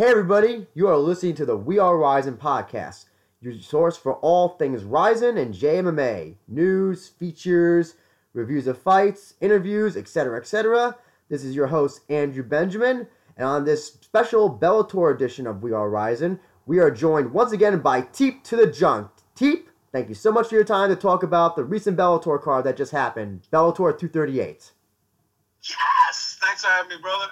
Hey, 0.00 0.06
everybody, 0.06 0.66
you 0.72 0.88
are 0.88 0.96
listening 0.96 1.34
to 1.34 1.44
the 1.44 1.58
We 1.58 1.78
Are 1.78 1.98
Rizin 1.98 2.38
podcast, 2.38 3.04
your 3.42 3.52
source 3.60 3.98
for 3.98 4.14
all 4.20 4.48
things 4.48 4.82
Rizin 4.82 5.36
and 5.36 5.54
JMMA 5.54 6.36
news, 6.48 7.08
features, 7.08 7.96
reviews 8.32 8.66
of 8.66 8.80
fights, 8.80 9.34
interviews, 9.42 9.98
etc. 9.98 10.40
etc. 10.40 10.96
This 11.28 11.44
is 11.44 11.54
your 11.54 11.66
host, 11.66 12.00
Andrew 12.08 12.42
Benjamin, 12.42 13.08
and 13.36 13.46
on 13.46 13.66
this 13.66 13.92
special 13.92 14.58
Bellator 14.58 15.14
edition 15.14 15.46
of 15.46 15.62
We 15.62 15.72
Are 15.72 15.90
Rizin, 15.90 16.40
we 16.64 16.78
are 16.78 16.90
joined 16.90 17.34
once 17.34 17.52
again 17.52 17.80
by 17.80 18.00
Teep 18.00 18.42
to 18.44 18.56
the 18.56 18.68
Junk. 18.68 19.10
Teep, 19.34 19.68
thank 19.92 20.08
you 20.08 20.14
so 20.14 20.32
much 20.32 20.48
for 20.48 20.54
your 20.54 20.64
time 20.64 20.88
to 20.88 20.96
talk 20.96 21.22
about 21.22 21.56
the 21.56 21.64
recent 21.64 21.98
Bellator 21.98 22.40
card 22.40 22.64
that 22.64 22.78
just 22.78 22.92
happened, 22.92 23.46
Bellator 23.52 23.98
238. 23.98 24.72
Yes! 25.62 26.38
Thanks 26.40 26.64
for 26.64 26.70
having 26.70 26.88
me, 26.88 27.02
brother. 27.02 27.26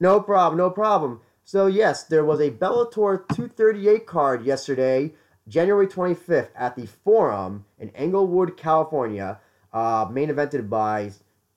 No 0.00 0.20
problem, 0.20 0.58
no 0.58 0.68
problem. 0.68 1.22
So 1.50 1.66
yes, 1.66 2.04
there 2.04 2.24
was 2.24 2.38
a 2.38 2.52
Bellator 2.52 3.26
238 3.34 4.06
card 4.06 4.44
yesterday, 4.44 5.14
January 5.48 5.88
25th, 5.88 6.50
at 6.54 6.76
the 6.76 6.86
Forum 6.86 7.64
in 7.76 7.90
Englewood, 7.90 8.56
California. 8.56 9.40
Uh, 9.72 10.06
main 10.08 10.28
evented 10.28 10.68
by 10.68 11.10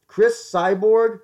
Chris 0.08 0.52
Cyborg 0.52 1.20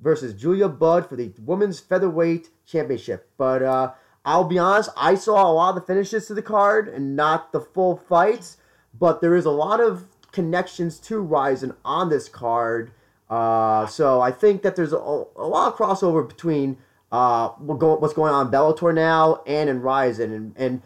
versus 0.00 0.32
Julia 0.32 0.68
Budd 0.68 1.08
for 1.08 1.16
the 1.16 1.32
Women's 1.40 1.80
Featherweight 1.80 2.50
Championship. 2.66 3.28
But 3.36 3.64
uh, 3.64 3.94
I'll 4.24 4.44
be 4.44 4.60
honest, 4.60 4.90
I 4.96 5.16
saw 5.16 5.44
a 5.44 5.52
lot 5.52 5.70
of 5.70 5.74
the 5.74 5.80
finishes 5.92 6.28
to 6.28 6.34
the 6.34 6.40
card 6.40 6.86
and 6.86 7.16
not 7.16 7.50
the 7.50 7.60
full 7.60 7.96
fights. 7.96 8.58
But 8.96 9.20
there 9.20 9.34
is 9.34 9.44
a 9.44 9.50
lot 9.50 9.80
of 9.80 10.06
connections 10.30 11.00
to 11.00 11.18
Rizin 11.18 11.74
on 11.84 12.10
this 12.10 12.28
card. 12.28 12.92
Uh, 13.28 13.86
so 13.86 14.20
I 14.20 14.30
think 14.30 14.62
that 14.62 14.76
there's 14.76 14.92
a, 14.92 14.98
a 14.98 15.48
lot 15.48 15.72
of 15.72 15.76
crossover 15.76 16.28
between 16.28 16.76
uh, 17.12 17.50
what's 17.58 18.14
going 18.14 18.32
on 18.32 18.46
in 18.46 18.52
Bellator 18.52 18.94
now 18.94 19.42
and 19.46 19.68
in 19.68 19.82
Rizin. 19.82 20.32
And, 20.32 20.54
and 20.56 20.82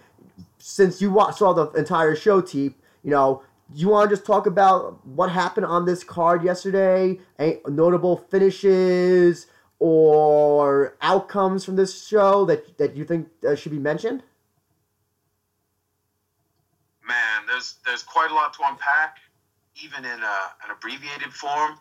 since 0.59 1.01
you 1.01 1.17
saw 1.33 1.53
the 1.53 1.71
entire 1.79 2.17
show, 2.17 2.41
Teep, 2.41 2.75
you 3.05 3.11
know, 3.13 3.45
you 3.73 3.89
want 3.89 4.11
to 4.11 4.17
just 4.17 4.27
talk 4.27 4.47
about 4.47 5.07
what 5.07 5.31
happened 5.31 5.67
on 5.67 5.87
this 5.87 6.03
card 6.03 6.43
yesterday? 6.43 7.21
Any 7.39 7.61
notable 7.69 8.17
finishes 8.17 9.47
or 9.79 10.97
outcomes 11.01 11.65
from 11.65 11.77
this 11.77 12.07
show 12.07 12.45
that, 12.47 12.77
that 12.79 12.97
you 12.97 13.05
think 13.05 13.29
uh, 13.47 13.55
should 13.55 13.73
be 13.73 13.79
mentioned? 13.79 14.23
Man, 17.07 17.47
there's 17.47 17.77
there's 17.85 18.03
quite 18.03 18.33
a 18.33 18.35
lot 18.35 18.53
to 18.55 18.61
unpack, 18.67 19.19
even 19.81 20.05
in 20.05 20.11
a, 20.11 20.39
an 20.65 20.71
abbreviated 20.73 21.33
form. 21.33 21.79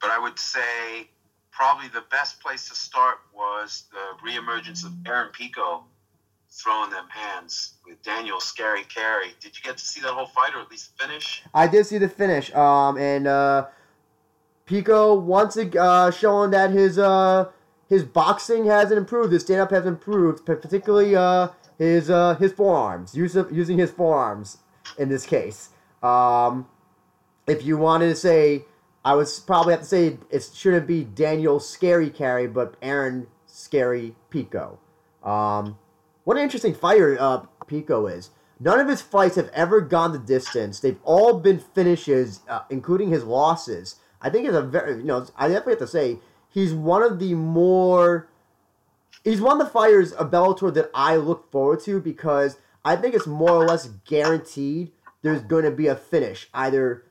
But 0.00 0.10
I 0.10 0.18
would 0.18 0.38
say 0.38 1.08
probably 1.54 1.88
the 1.88 2.04
best 2.10 2.40
place 2.40 2.68
to 2.68 2.74
start 2.74 3.18
was 3.32 3.84
the 3.92 4.28
reemergence 4.28 4.84
of 4.84 4.92
Aaron 5.06 5.30
Pico 5.32 5.84
throwing 6.50 6.90
them 6.90 7.06
hands 7.08 7.74
with 7.86 8.02
Daniel 8.02 8.40
Scary 8.40 8.84
Carey. 8.84 9.28
Did 9.40 9.56
you 9.56 9.62
get 9.62 9.76
to 9.78 9.84
see 9.84 10.00
that 10.00 10.10
whole 10.10 10.26
fight 10.26 10.54
or 10.54 10.60
at 10.60 10.70
least 10.70 10.92
finish? 10.98 11.42
I 11.52 11.66
did 11.66 11.86
see 11.86 11.98
the 11.98 12.08
finish. 12.08 12.52
Um, 12.54 12.98
and 12.98 13.26
uh, 13.26 13.66
Pico 14.66 15.14
once 15.14 15.56
uh, 15.56 16.10
showing 16.10 16.50
that 16.50 16.70
his 16.70 16.98
uh, 16.98 17.46
his 17.88 18.02
boxing 18.02 18.66
hasn't 18.66 18.98
improved, 18.98 19.32
his 19.32 19.42
stand 19.42 19.60
up 19.60 19.70
has 19.70 19.86
improved, 19.86 20.46
particularly 20.46 21.14
uh, 21.14 21.48
his 21.78 22.10
uh, 22.10 22.34
his 22.36 22.52
forearms, 22.52 23.14
use 23.14 23.36
of, 23.36 23.52
using 23.52 23.78
his 23.78 23.90
forearms 23.90 24.58
in 24.98 25.08
this 25.08 25.26
case. 25.26 25.70
Um, 26.02 26.68
if 27.46 27.64
you 27.64 27.76
wanted 27.76 28.08
to 28.08 28.16
say 28.16 28.64
I 29.04 29.14
would 29.14 29.28
probably 29.46 29.72
have 29.72 29.80
to 29.80 29.86
say 29.86 30.18
it 30.30 30.50
shouldn't 30.54 30.86
be 30.86 31.04
Daniel 31.04 31.60
Scary 31.60 32.08
Carey, 32.08 32.46
but 32.46 32.76
Aaron 32.80 33.26
Scary 33.46 34.16
Pico. 34.30 34.78
Um, 35.22 35.78
what 36.24 36.36
an 36.38 36.42
interesting 36.42 36.74
fighter 36.74 37.16
uh, 37.20 37.42
Pico 37.66 38.06
is. 38.06 38.30
None 38.58 38.80
of 38.80 38.88
his 38.88 39.02
fights 39.02 39.36
have 39.36 39.50
ever 39.52 39.80
gone 39.80 40.12
the 40.12 40.18
distance. 40.18 40.80
They've 40.80 41.00
all 41.04 41.38
been 41.38 41.58
finishes, 41.58 42.40
uh, 42.48 42.60
including 42.70 43.10
his 43.10 43.24
losses. 43.24 43.96
I 44.22 44.30
think 44.30 44.46
it's 44.46 44.56
a 44.56 44.62
very, 44.62 44.96
you 44.96 45.04
know, 45.04 45.26
I 45.36 45.48
definitely 45.48 45.72
have 45.72 45.80
to 45.80 45.86
say 45.86 46.18
he's 46.48 46.72
one 46.72 47.02
of 47.02 47.18
the 47.18 47.34
more, 47.34 48.28
he's 49.22 49.40
one 49.40 49.60
of 49.60 49.66
the 49.66 49.72
fighters 49.72 50.12
of 50.12 50.30
Bellator 50.30 50.72
that 50.72 50.90
I 50.94 51.16
look 51.16 51.50
forward 51.50 51.80
to 51.80 52.00
because 52.00 52.56
I 52.84 52.96
think 52.96 53.14
it's 53.14 53.26
more 53.26 53.50
or 53.50 53.66
less 53.66 53.88
guaranteed 54.06 54.92
there's 55.20 55.42
going 55.42 55.64
to 55.64 55.70
be 55.70 55.88
a 55.88 55.96
finish 55.96 56.48
either 56.54 57.04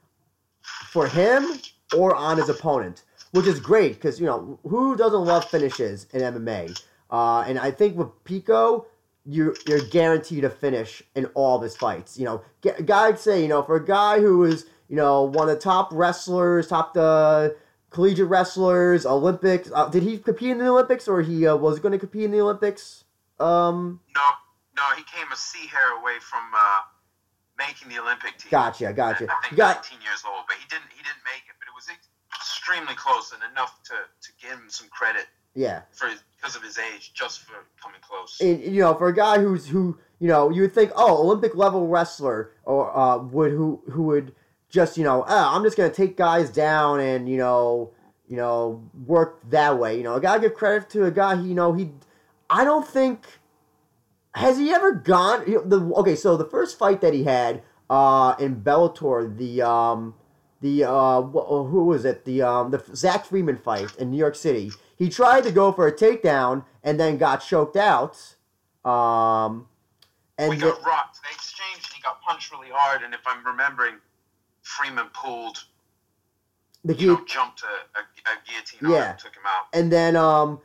for 0.61 1.07
him 1.07 1.59
or 1.95 2.15
on 2.15 2.37
his 2.37 2.49
opponent, 2.49 3.03
which 3.31 3.47
is 3.47 3.59
great 3.59 3.95
because 3.95 4.19
you 4.19 4.25
know 4.25 4.59
who 4.63 4.95
doesn't 4.95 5.25
love 5.25 5.45
finishes 5.45 6.07
in 6.13 6.21
MMA. 6.21 6.81
Uh, 7.09 7.41
and 7.41 7.59
I 7.59 7.71
think 7.71 7.97
with 7.97 8.09
Pico, 8.23 8.87
you're 9.25 9.55
you're 9.67 9.81
guaranteed 9.87 10.43
a 10.43 10.49
finish 10.49 11.03
in 11.15 11.25
all 11.27 11.57
of 11.57 11.63
his 11.63 11.75
fights. 11.75 12.17
You 12.17 12.25
know, 12.25 12.41
guys 12.85 13.21
say 13.21 13.41
you 13.41 13.47
know 13.47 13.63
for 13.63 13.75
a 13.75 13.85
guy 13.85 14.19
who 14.19 14.43
is 14.43 14.65
you 14.89 14.95
know 14.95 15.23
one 15.23 15.49
of 15.49 15.55
the 15.55 15.61
top 15.61 15.89
wrestlers, 15.91 16.67
top 16.67 16.93
the 16.93 17.55
collegiate 17.93 18.27
wrestlers, 18.27 19.05
Olympics. 19.05 19.71
Uh, 19.73 19.87
did 19.87 20.03
he 20.03 20.17
compete 20.17 20.51
in 20.51 20.57
the 20.57 20.67
Olympics 20.67 21.07
or 21.07 21.21
he 21.21 21.47
uh, 21.47 21.55
was 21.55 21.79
going 21.79 21.93
to 21.93 21.99
compete 21.99 22.25
in 22.25 22.31
the 22.31 22.41
Olympics? 22.41 23.05
Um, 23.39 24.01
no, 24.15 24.21
no, 24.75 24.83
he 24.97 25.03
came 25.03 25.31
a 25.31 25.35
sea 25.35 25.67
hair 25.67 25.97
away 25.99 26.17
from 26.19 26.43
uh, 26.55 26.79
making 27.67 27.89
the 27.89 27.99
Olympic 28.01 28.37
team. 28.37 28.51
Gotcha, 28.51 28.93
gotcha. 28.93 29.27
I 29.29 29.47
think 29.47 29.55
got, 29.55 29.83
19 29.83 30.01
years 30.01 30.23
old, 30.27 30.43
but 30.47 30.57
he 30.57 30.65
didn't 30.69 30.89
he 30.91 31.01
didn't 31.03 31.23
make 31.23 31.43
it. 31.47 31.55
But 31.59 31.67
it 31.67 31.75
was 31.75 31.87
extremely 32.35 32.95
close 32.95 33.31
and 33.33 33.41
enough 33.51 33.81
to 33.83 33.95
to 33.95 34.29
give 34.41 34.51
him 34.51 34.69
some 34.69 34.87
credit. 34.89 35.27
Yeah. 35.55 35.81
For 35.91 36.09
because 36.35 36.55
of 36.55 36.63
his 36.63 36.77
age, 36.77 37.13
just 37.13 37.41
for 37.41 37.53
coming 37.81 38.01
close. 38.01 38.39
And 38.41 38.61
you 38.61 38.81
know, 38.81 38.93
for 38.93 39.07
a 39.07 39.15
guy 39.15 39.39
who's 39.39 39.67
who, 39.67 39.97
you 40.19 40.27
know, 40.27 40.49
you 40.49 40.63
would 40.63 40.73
think, 40.73 40.91
oh, 40.95 41.21
Olympic 41.21 41.55
level 41.55 41.87
wrestler, 41.87 42.51
or 42.65 42.95
uh, 42.95 43.17
would 43.17 43.51
who 43.51 43.81
who 43.89 44.03
would 44.03 44.33
just 44.69 44.97
you 44.97 45.03
know, 45.03 45.23
ah, 45.27 45.55
I'm 45.55 45.63
just 45.63 45.77
gonna 45.77 45.89
take 45.89 46.17
guys 46.17 46.49
down 46.49 46.99
and 46.99 47.29
you 47.29 47.37
know, 47.37 47.91
you 48.27 48.37
know, 48.37 48.83
work 49.05 49.39
that 49.49 49.77
way. 49.77 49.97
You 49.97 50.03
know, 50.03 50.15
I 50.15 50.19
gotta 50.19 50.41
give 50.41 50.53
credit 50.53 50.89
to 50.91 51.05
a 51.05 51.11
guy. 51.11 51.35
He, 51.37 51.49
you 51.49 51.55
know, 51.55 51.73
he, 51.73 51.91
I 52.49 52.63
don't 52.63 52.87
think 52.87 53.25
has 54.35 54.57
he 54.57 54.71
ever 54.71 54.93
gone? 54.93 55.45
The 55.45 55.91
okay, 55.97 56.15
so 56.15 56.37
the 56.37 56.45
first 56.45 56.77
fight 56.77 57.01
that 57.01 57.13
he 57.13 57.23
had 57.23 57.61
uh, 57.89 58.35
in 58.39 58.61
Bellator, 58.61 59.37
the 59.37 59.61
um, 59.61 60.15
the 60.61 60.85
uh, 60.85 61.21
who 61.21 61.85
was 61.85 62.05
it? 62.05 62.25
The 62.25 62.41
um, 62.41 62.71
the 62.71 62.83
Zach 62.95 63.25
Freeman 63.25 63.57
fight 63.57 63.95
in 63.97 64.11
New 64.11 64.17
York 64.17 64.35
City. 64.35 64.71
He 64.97 65.09
tried 65.09 65.43
to 65.43 65.51
go 65.51 65.71
for 65.71 65.87
a 65.87 65.91
takedown 65.91 66.65
and 66.83 66.99
then 66.99 67.17
got 67.17 67.37
choked 67.37 67.75
out. 67.75 68.35
Um, 68.85 69.67
and 70.37 70.49
we 70.49 70.57
got 70.57 70.79
the, 70.79 70.85
rocked. 70.85 71.19
They 71.23 71.33
exchanged. 71.33 71.85
And 71.85 71.93
he 71.93 72.01
got 72.01 72.21
punched 72.21 72.51
really 72.51 72.69
hard. 72.71 73.01
And 73.03 73.13
if 73.13 73.21
I'm 73.25 73.45
remembering, 73.45 73.95
Freeman 74.61 75.07
pulled. 75.13 75.63
The 76.85 76.95
you 76.95 77.07
know, 77.07 77.25
jumped 77.25 77.63
a, 77.63 77.99
a, 77.99 78.01
a 78.01 78.35
guillotine 78.45 78.91
yeah. 78.91 79.13
took 79.13 79.33
him 79.33 79.43
out. 79.45 79.67
And 79.73 79.91
then 79.91 80.15
um, 80.15 80.59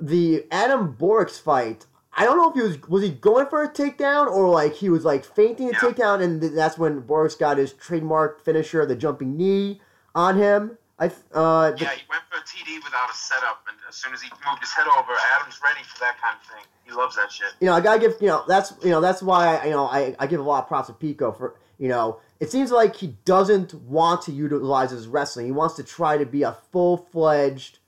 the 0.00 0.44
Adam 0.50 0.96
Borics 0.98 1.40
fight. 1.40 1.86
I 2.14 2.24
don't 2.24 2.36
know 2.36 2.50
if 2.50 2.54
he 2.54 2.62
was 2.62 2.88
was 2.88 3.02
he 3.02 3.10
going 3.10 3.46
for 3.46 3.62
a 3.62 3.72
takedown 3.72 4.30
or 4.30 4.48
like 4.50 4.74
he 4.74 4.90
was 4.90 5.04
like 5.04 5.24
feinting 5.24 5.68
a 5.68 5.72
yeah. 5.72 5.78
takedown, 5.78 6.22
and 6.22 6.42
that's 6.42 6.76
when 6.76 7.02
Borics 7.02 7.38
got 7.38 7.56
his 7.56 7.72
trademark 7.72 8.44
finisher, 8.44 8.84
the 8.84 8.96
jumping 8.96 9.36
knee, 9.36 9.80
on 10.14 10.36
him. 10.36 10.78
I 10.98 11.06
uh, 11.32 11.72
yeah, 11.78 11.90
he 11.94 12.02
went 12.08 12.22
for 12.30 12.38
a 12.38 12.42
TD 12.42 12.84
without 12.84 13.10
a 13.10 13.14
setup, 13.14 13.64
and 13.66 13.76
as 13.88 13.96
soon 13.96 14.12
as 14.12 14.20
he 14.20 14.28
moved 14.46 14.60
his 14.60 14.70
head 14.72 14.86
over, 14.86 15.12
Adam's 15.36 15.58
ready 15.64 15.82
for 15.84 15.98
that 16.00 16.20
kind 16.20 16.36
of 16.36 16.46
thing. 16.46 16.64
He 16.84 16.92
loves 16.92 17.16
that 17.16 17.32
shit. 17.32 17.48
You 17.60 17.66
know, 17.66 17.72
I 17.72 17.80
gotta 17.80 17.98
give 17.98 18.14
you 18.20 18.28
know 18.28 18.44
that's 18.46 18.74
you 18.84 18.90
know 18.90 19.00
that's 19.00 19.22
why 19.22 19.56
I, 19.56 19.64
you 19.64 19.70
know 19.70 19.86
I, 19.86 20.14
I 20.18 20.26
give 20.26 20.38
a 20.38 20.42
lot 20.42 20.62
of 20.62 20.68
props 20.68 20.88
to 20.88 20.94
Pico 20.94 21.32
for 21.32 21.56
you 21.78 21.88
know 21.88 22.20
it 22.40 22.50
seems 22.50 22.70
like 22.70 22.94
he 22.94 23.16
doesn't 23.24 23.72
want 23.74 24.22
to 24.22 24.32
utilize 24.32 24.90
his 24.90 25.08
wrestling. 25.08 25.46
He 25.46 25.52
wants 25.52 25.76
to 25.76 25.82
try 25.82 26.18
to 26.18 26.26
be 26.26 26.42
a 26.42 26.58
full 26.70 26.98
fledged, 26.98 27.78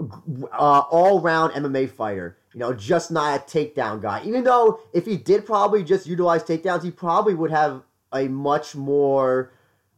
uh, 0.00 0.82
all 0.88 1.20
round 1.20 1.52
MMA 1.54 1.90
fighter 1.90 2.38
you 2.52 2.60
know, 2.60 2.72
just 2.72 3.10
not 3.10 3.40
a 3.40 3.44
takedown 3.44 4.00
guy. 4.00 4.22
Even 4.24 4.44
though 4.44 4.80
if 4.92 5.06
he 5.06 5.16
did 5.16 5.46
probably 5.46 5.82
just 5.82 6.06
utilize 6.06 6.42
takedowns, 6.42 6.82
he 6.82 6.90
probably 6.90 7.34
would 7.34 7.50
have 7.50 7.82
a 8.12 8.28
much 8.28 8.74
more 8.74 9.52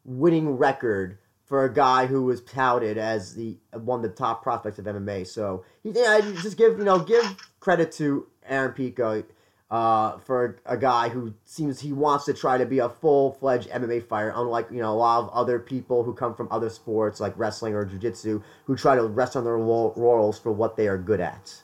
winning 0.04 0.50
record 0.56 1.18
for 1.44 1.64
a 1.64 1.72
guy 1.72 2.06
who 2.06 2.24
was 2.24 2.40
touted 2.42 2.96
as 2.96 3.34
the 3.34 3.58
one 3.72 4.04
of 4.04 4.10
the 4.10 4.16
top 4.16 4.42
prospects 4.42 4.78
of 4.78 4.86
MMA. 4.86 5.26
So 5.26 5.64
yeah, 5.82 6.20
just 6.42 6.56
give 6.56 6.78
you 6.78 6.84
know 6.84 7.00
give 7.00 7.36
credit 7.60 7.92
to 7.92 8.26
Aaron 8.46 8.72
Pico 8.72 9.24
uh, 9.70 10.18
for 10.18 10.60
a 10.66 10.76
guy 10.76 11.08
who 11.08 11.34
seems 11.44 11.80
he 11.80 11.92
wants 11.92 12.24
to 12.26 12.34
try 12.34 12.56
to 12.56 12.66
be 12.66 12.78
a 12.78 12.88
full 12.88 13.32
fledged 13.32 13.68
MMA 13.70 14.06
fighter, 14.06 14.32
unlike 14.34 14.68
you 14.70 14.80
know 14.80 14.92
a 14.92 14.94
lot 14.94 15.24
of 15.24 15.30
other 15.30 15.58
people 15.58 16.04
who 16.04 16.14
come 16.14 16.34
from 16.34 16.48
other 16.50 16.70
sports 16.70 17.20
like 17.20 17.36
wrestling 17.36 17.74
or 17.74 17.84
jiu-jitsu 17.84 18.42
who 18.64 18.76
try 18.76 18.94
to 18.94 19.02
rest 19.02 19.36
on 19.36 19.44
their 19.44 19.58
laurels 19.58 20.38
for 20.38 20.52
what 20.52 20.76
they 20.76 20.86
are 20.86 20.98
good 20.98 21.20
at. 21.20 21.62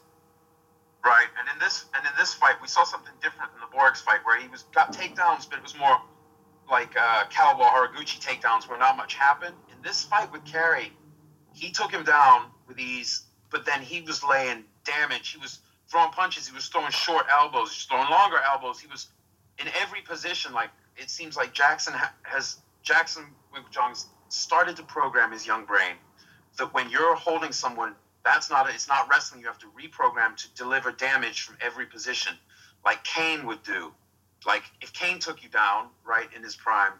Right, 1.04 1.26
and 1.38 1.48
in 1.52 1.58
this 1.58 1.86
and 1.94 2.04
in 2.04 2.12
this 2.18 2.34
fight, 2.34 2.56
we 2.60 2.68
saw 2.68 2.84
something 2.84 3.14
different 3.22 3.52
in 3.54 3.60
the 3.60 3.76
Borics 3.76 4.02
fight, 4.02 4.20
where 4.24 4.38
he 4.38 4.48
was 4.48 4.64
got 4.74 4.92
takedowns, 4.92 5.48
but 5.48 5.58
it 5.58 5.62
was 5.62 5.76
more 5.78 5.98
like 6.70 6.94
uh, 6.96 7.24
Kaliwa 7.30 7.68
Haraguchi 7.70 8.20
takedowns, 8.20 8.68
where 8.68 8.78
not 8.78 8.96
much 8.96 9.14
happened. 9.14 9.54
In 9.70 9.82
this 9.82 10.04
fight 10.04 10.30
with 10.30 10.44
Carey, 10.44 10.92
he 11.54 11.70
took 11.70 11.90
him 11.90 12.04
down 12.04 12.46
with 12.68 12.78
ease, 12.78 13.22
but 13.50 13.64
then 13.64 13.80
he 13.80 14.02
was 14.02 14.22
laying 14.22 14.64
damage. 14.84 15.30
He 15.30 15.38
was 15.40 15.60
throwing 15.90 16.10
punches. 16.10 16.46
He 16.46 16.54
was 16.54 16.66
throwing 16.66 16.90
short 16.90 17.26
elbows. 17.32 17.70
He 17.72 17.78
was 17.78 17.86
throwing 17.90 18.10
longer 18.10 18.38
elbows. 18.46 18.78
He 18.78 18.86
was 18.86 19.08
in 19.58 19.68
every 19.80 20.02
position. 20.02 20.52
Like 20.52 20.70
it 20.96 21.08
seems 21.08 21.36
like 21.36 21.54
Jackson 21.54 21.94
ha- 21.94 22.12
has 22.22 22.58
Jackson 22.82 23.24
Winkeljohn 23.54 24.04
started 24.28 24.76
to 24.76 24.82
program 24.82 25.32
his 25.32 25.46
young 25.46 25.64
brain 25.64 25.96
that 26.58 26.72
when 26.74 26.90
you're 26.90 27.14
holding 27.14 27.52
someone, 27.52 27.94
that's 28.24 28.50
not 28.50 28.68
a, 28.68 28.74
it's 28.74 28.88
not 28.88 29.08
wrestling. 29.10 29.40
You 29.40 29.46
have 29.46 29.58
to 29.58 29.66
reprogram 29.66 30.36
to 30.36 30.54
deliver 30.54 30.92
damage 30.92 31.42
from 31.42 31.56
every 31.60 31.86
position, 31.86 32.34
like 32.84 33.02
Cain 33.04 33.46
would 33.46 33.62
do. 33.62 33.92
Like 34.46 34.62
if 34.80 34.92
Cain 34.92 35.18
took 35.18 35.42
you 35.42 35.48
down 35.48 35.88
right 36.04 36.28
in 36.34 36.42
his 36.42 36.56
prime, 36.56 36.92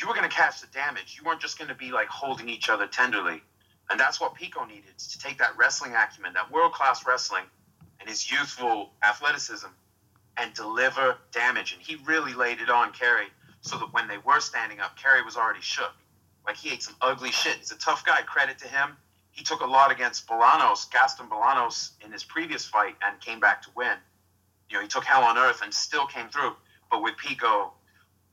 you 0.00 0.08
were 0.08 0.14
going 0.14 0.28
to 0.28 0.34
catch 0.34 0.60
the 0.60 0.66
damage. 0.68 1.18
You 1.18 1.26
weren't 1.26 1.40
just 1.40 1.58
going 1.58 1.68
to 1.68 1.74
be 1.74 1.92
like 1.92 2.08
holding 2.08 2.48
each 2.48 2.68
other 2.68 2.86
tenderly. 2.86 3.42
And 3.90 4.00
that's 4.00 4.20
what 4.20 4.34
Pico 4.34 4.64
needed 4.64 4.96
to 4.98 5.18
take 5.18 5.38
that 5.38 5.56
wrestling 5.56 5.92
acumen, 5.94 6.32
that 6.34 6.50
world 6.50 6.72
class 6.72 7.06
wrestling, 7.06 7.44
and 8.00 8.08
his 8.08 8.30
youthful 8.30 8.90
athleticism 9.04 9.68
and 10.38 10.54
deliver 10.54 11.16
damage. 11.32 11.72
And 11.74 11.82
he 11.82 11.96
really 12.06 12.32
laid 12.32 12.60
it 12.60 12.70
on 12.70 12.92
Carey 12.92 13.26
so 13.60 13.76
that 13.78 13.92
when 13.92 14.08
they 14.08 14.18
were 14.18 14.40
standing 14.40 14.80
up, 14.80 14.96
Carey 14.96 15.22
was 15.22 15.36
already 15.36 15.60
shook. 15.60 15.92
Like 16.46 16.56
he 16.56 16.72
ate 16.72 16.82
some 16.82 16.96
ugly 17.00 17.30
shit. 17.30 17.56
He's 17.56 17.72
a 17.72 17.78
tough 17.78 18.04
guy. 18.04 18.22
Credit 18.22 18.58
to 18.58 18.68
him. 18.68 18.96
He 19.32 19.42
took 19.42 19.62
a 19.62 19.66
lot 19.66 19.90
against 19.90 20.26
Bolanos, 20.26 20.90
Gaston 20.90 21.26
Bolanos, 21.26 21.90
in 22.04 22.12
his 22.12 22.22
previous 22.22 22.64
fight 22.66 22.94
and 23.04 23.18
came 23.20 23.40
back 23.40 23.62
to 23.62 23.70
win. 23.74 23.96
You 24.68 24.76
know, 24.76 24.82
he 24.82 24.88
took 24.88 25.04
hell 25.04 25.24
on 25.24 25.38
earth 25.38 25.62
and 25.62 25.72
still 25.72 26.06
came 26.06 26.28
through. 26.28 26.54
But 26.90 27.02
with 27.02 27.16
Pico, 27.16 27.72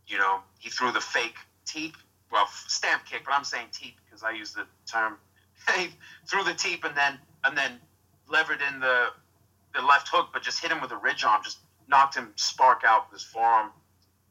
you 0.07 0.17
know, 0.17 0.39
he 0.59 0.69
threw 0.69 0.91
the 0.91 1.01
fake 1.01 1.37
teep, 1.65 1.95
well, 2.31 2.47
stamp 2.67 3.05
kick, 3.05 3.23
but 3.25 3.33
I'm 3.33 3.45
saying 3.45 3.67
teep 3.71 3.95
because 4.05 4.23
I 4.23 4.31
use 4.31 4.53
the 4.53 4.65
term. 4.85 5.17
he 5.77 5.89
threw 6.27 6.43
the 6.43 6.53
teep 6.53 6.83
and 6.83 6.95
then 6.95 7.17
and 7.45 7.57
then 7.57 7.79
levered 8.27 8.59
in 8.61 8.79
the 8.79 9.07
the 9.73 9.81
left 9.81 10.09
hook, 10.09 10.29
but 10.33 10.41
just 10.41 10.61
hit 10.61 10.71
him 10.71 10.81
with 10.81 10.91
a 10.91 10.97
ridge 10.97 11.23
arm, 11.23 11.41
just 11.43 11.59
knocked 11.87 12.15
him 12.15 12.33
spark 12.35 12.83
out 12.85 13.09
with 13.09 13.21
his 13.21 13.27
forearm. 13.27 13.71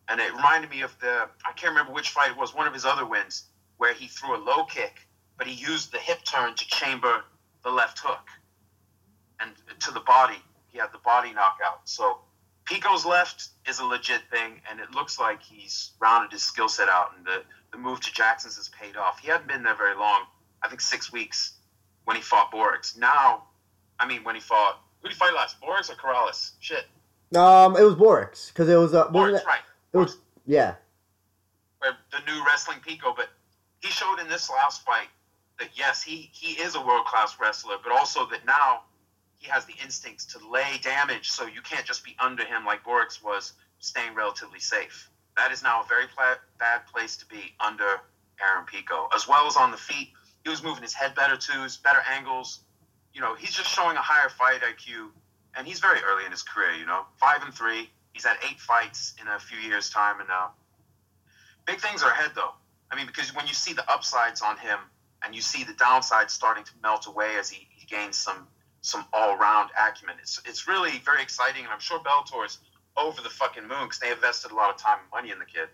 And 0.09 0.21
it 0.21 0.35
reminded 0.35 0.71
me 0.71 0.83
of 0.83 0.99
the 1.01 1.29
I 1.47 1.53
can't 1.53 1.71
remember 1.71 1.93
which 1.93 2.11
fight 2.11 2.33
it 2.33 2.37
was, 2.37 2.55
one 2.55 2.67
of 2.67 2.75
his 2.75 2.85
other 2.85 3.07
wins, 3.07 3.45
where 3.79 3.95
he 3.95 4.09
threw 4.09 4.37
a 4.37 4.41
low 4.43 4.65
kick, 4.65 5.08
but 5.39 5.47
he 5.47 5.55
used 5.55 5.93
the 5.93 5.99
hip 5.99 6.19
turn 6.25 6.55
to 6.55 6.67
chamber 6.67 7.25
the 7.65 7.71
left 7.71 8.01
hook 8.01 8.29
and 9.41 9.53
to 9.81 9.93
the 9.93 10.01
body. 10.01 10.37
He 10.71 10.79
had 10.79 10.93
the 10.93 10.99
body 10.99 11.33
knockout. 11.33 11.81
So 11.85 12.19
Pico's 12.67 13.07
left 13.07 13.49
is 13.67 13.79
a 13.79 13.85
legit 13.85 14.23
thing, 14.31 14.61
and 14.69 14.81
it 14.81 14.91
looks 14.91 15.19
like 15.19 15.41
he's 15.43 15.93
rounded 16.01 16.33
his 16.33 16.43
skill 16.43 16.69
set 16.69 16.89
out, 16.89 17.13
and 17.17 17.25
the, 17.25 17.43
the 17.73 17.79
move 17.79 18.01
to 18.01 18.13
Jackson's 18.13 18.57
has 18.57 18.69
paid 18.69 18.97
off. 18.97 19.21
He 19.21 19.29
hadn't 19.29 19.49
been 19.49 19.63
there 19.63 19.77
very 19.77 19.97
long, 19.97 20.25
I 20.63 20.69
think 20.69 20.81
six 20.81 21.13
weeks 21.13 21.55
when 22.05 22.17
he 22.17 22.23
fought 22.23 22.53
Borics. 22.53 22.99
Now, 22.99 23.45
I 23.99 24.07
mean, 24.07 24.25
when 24.25 24.35
he 24.35 24.41
fought, 24.41 24.81
who 25.01 25.09
did 25.09 25.15
he 25.15 25.19
fight 25.19 25.35
last? 25.35 25.61
Borics 25.61 25.91
or 25.91 25.95
Corrales? 25.95 26.53
Shit. 26.61 26.85
Um, 27.35 27.77
it 27.77 27.83
was 27.83 27.95
Borics 27.95 28.49
because 28.49 28.69
it 28.69 28.77
was 28.77 28.95
uh, 28.95 29.09
Borics, 29.09 29.41
it, 29.41 29.47
right. 29.47 29.61
it 29.93 29.99
was 29.99 30.17
yeah. 30.47 30.75
Where 31.79 31.97
the 32.11 32.19
new 32.31 32.45
wrestling 32.47 32.79
Pico, 32.85 33.13
but 33.15 33.29
he 33.81 33.89
showed 33.89 34.19
in 34.19 34.29
this 34.29 34.51
last 34.51 34.83
fight 34.85 35.09
that 35.59 35.71
yes, 35.75 36.03
he 36.03 36.31
he 36.33 36.61
is 36.61 36.75
a 36.75 36.81
world 36.81 37.07
class 37.07 37.37
wrestler, 37.41 37.77
but 37.83 37.93
also 37.93 38.27
that 38.27 38.47
now 38.47 38.83
he 39.39 39.49
has 39.49 39.65
the 39.67 39.75
instincts 39.83 40.25
to 40.27 40.39
lay 40.49 40.79
damage, 40.83 41.31
so 41.31 41.47
you 41.47 41.63
can't 41.63 41.87
just 41.87 42.05
be 42.05 42.17
under 42.19 42.45
him 42.45 42.65
like 42.65 42.85
Borics 42.85 43.23
was, 43.23 43.53
staying 43.79 44.15
relatively 44.15 44.59
safe. 44.59 45.11
That 45.37 45.53
is 45.53 45.63
now 45.63 45.83
a 45.83 45.87
very 45.87 46.07
pla- 46.09 46.43
bad 46.59 46.87
place 46.87 47.17
to 47.19 47.27
be 47.27 47.55
under 47.61 48.01
Aaron 48.43 48.65
Pico, 48.67 49.09
as 49.15 49.29
well 49.29 49.47
as 49.47 49.57
on 49.57 49.71
the 49.71 49.77
feet. 49.77 50.11
He 50.43 50.51
was 50.51 50.63
moving 50.63 50.83
his 50.83 50.95
head 50.95 51.15
better 51.15 51.37
too, 51.37 51.67
better 51.85 52.03
angles. 52.11 52.61
You 53.15 53.21
know, 53.21 53.35
he's 53.35 53.53
just 53.53 53.69
showing 53.71 53.97
a 53.97 54.01
higher 54.01 54.29
fight 54.29 54.61
IQ, 54.63 55.11
and 55.57 55.67
he's 55.67 55.79
very 55.81 56.01
early 56.03 56.25
in 56.25 56.31
his 56.31 56.43
career. 56.43 56.73
You 56.73 56.87
know, 56.87 57.05
five 57.17 57.43
and 57.43 57.55
three. 57.55 57.91
He's 58.13 58.25
had 58.25 58.37
eight 58.49 58.59
fights 58.59 59.15
in 59.21 59.29
a 59.29 59.39
few 59.39 59.59
years' 59.59 59.91
time, 59.91 60.19
and 60.19 60.29
now 60.29 60.53
big 61.67 61.79
things 61.81 62.03
are 62.03 62.11
ahead 62.11 62.33
though. 62.35 62.55
I 62.91 62.97
mean, 62.97 63.07
because 63.07 63.35
when 63.35 63.47
you 63.47 63.55
see 63.55 63.73
the 63.73 63.89
upsides 63.91 64.41
on 64.41 64.57
him 64.57 64.79
and 65.25 65.35
you 65.35 65.41
see 65.41 65.65
the 65.65 65.75
downside 65.75 66.31
starting 66.31 66.65
to 66.65 66.73
melt 66.83 67.07
away 67.07 67.37
as 67.39 67.51
he, 67.51 67.67
he 67.71 67.87
gains 67.87 68.17
some 68.17 68.47
some 68.81 69.05
all 69.13 69.37
round 69.37 69.71
acumen, 69.79 70.17
it's 70.21 70.41
it's 70.47 70.69
really 70.69 70.93
very 71.05 71.23
exciting, 71.23 71.65
and 71.65 71.73
I'm 71.73 71.81
sure 71.81 72.01
Bellator's 72.01 72.59
over 72.97 73.21
the 73.23 73.29
fucking 73.29 73.67
moon 73.67 73.85
because 73.85 73.99
they 73.99 74.11
invested 74.11 74.51
a 74.51 74.55
lot 74.55 74.71
of 74.71 74.77
time 74.77 74.99
and 75.01 75.11
money 75.11 75.31
in 75.31 75.39
the 75.39 75.45
kid. 75.45 75.69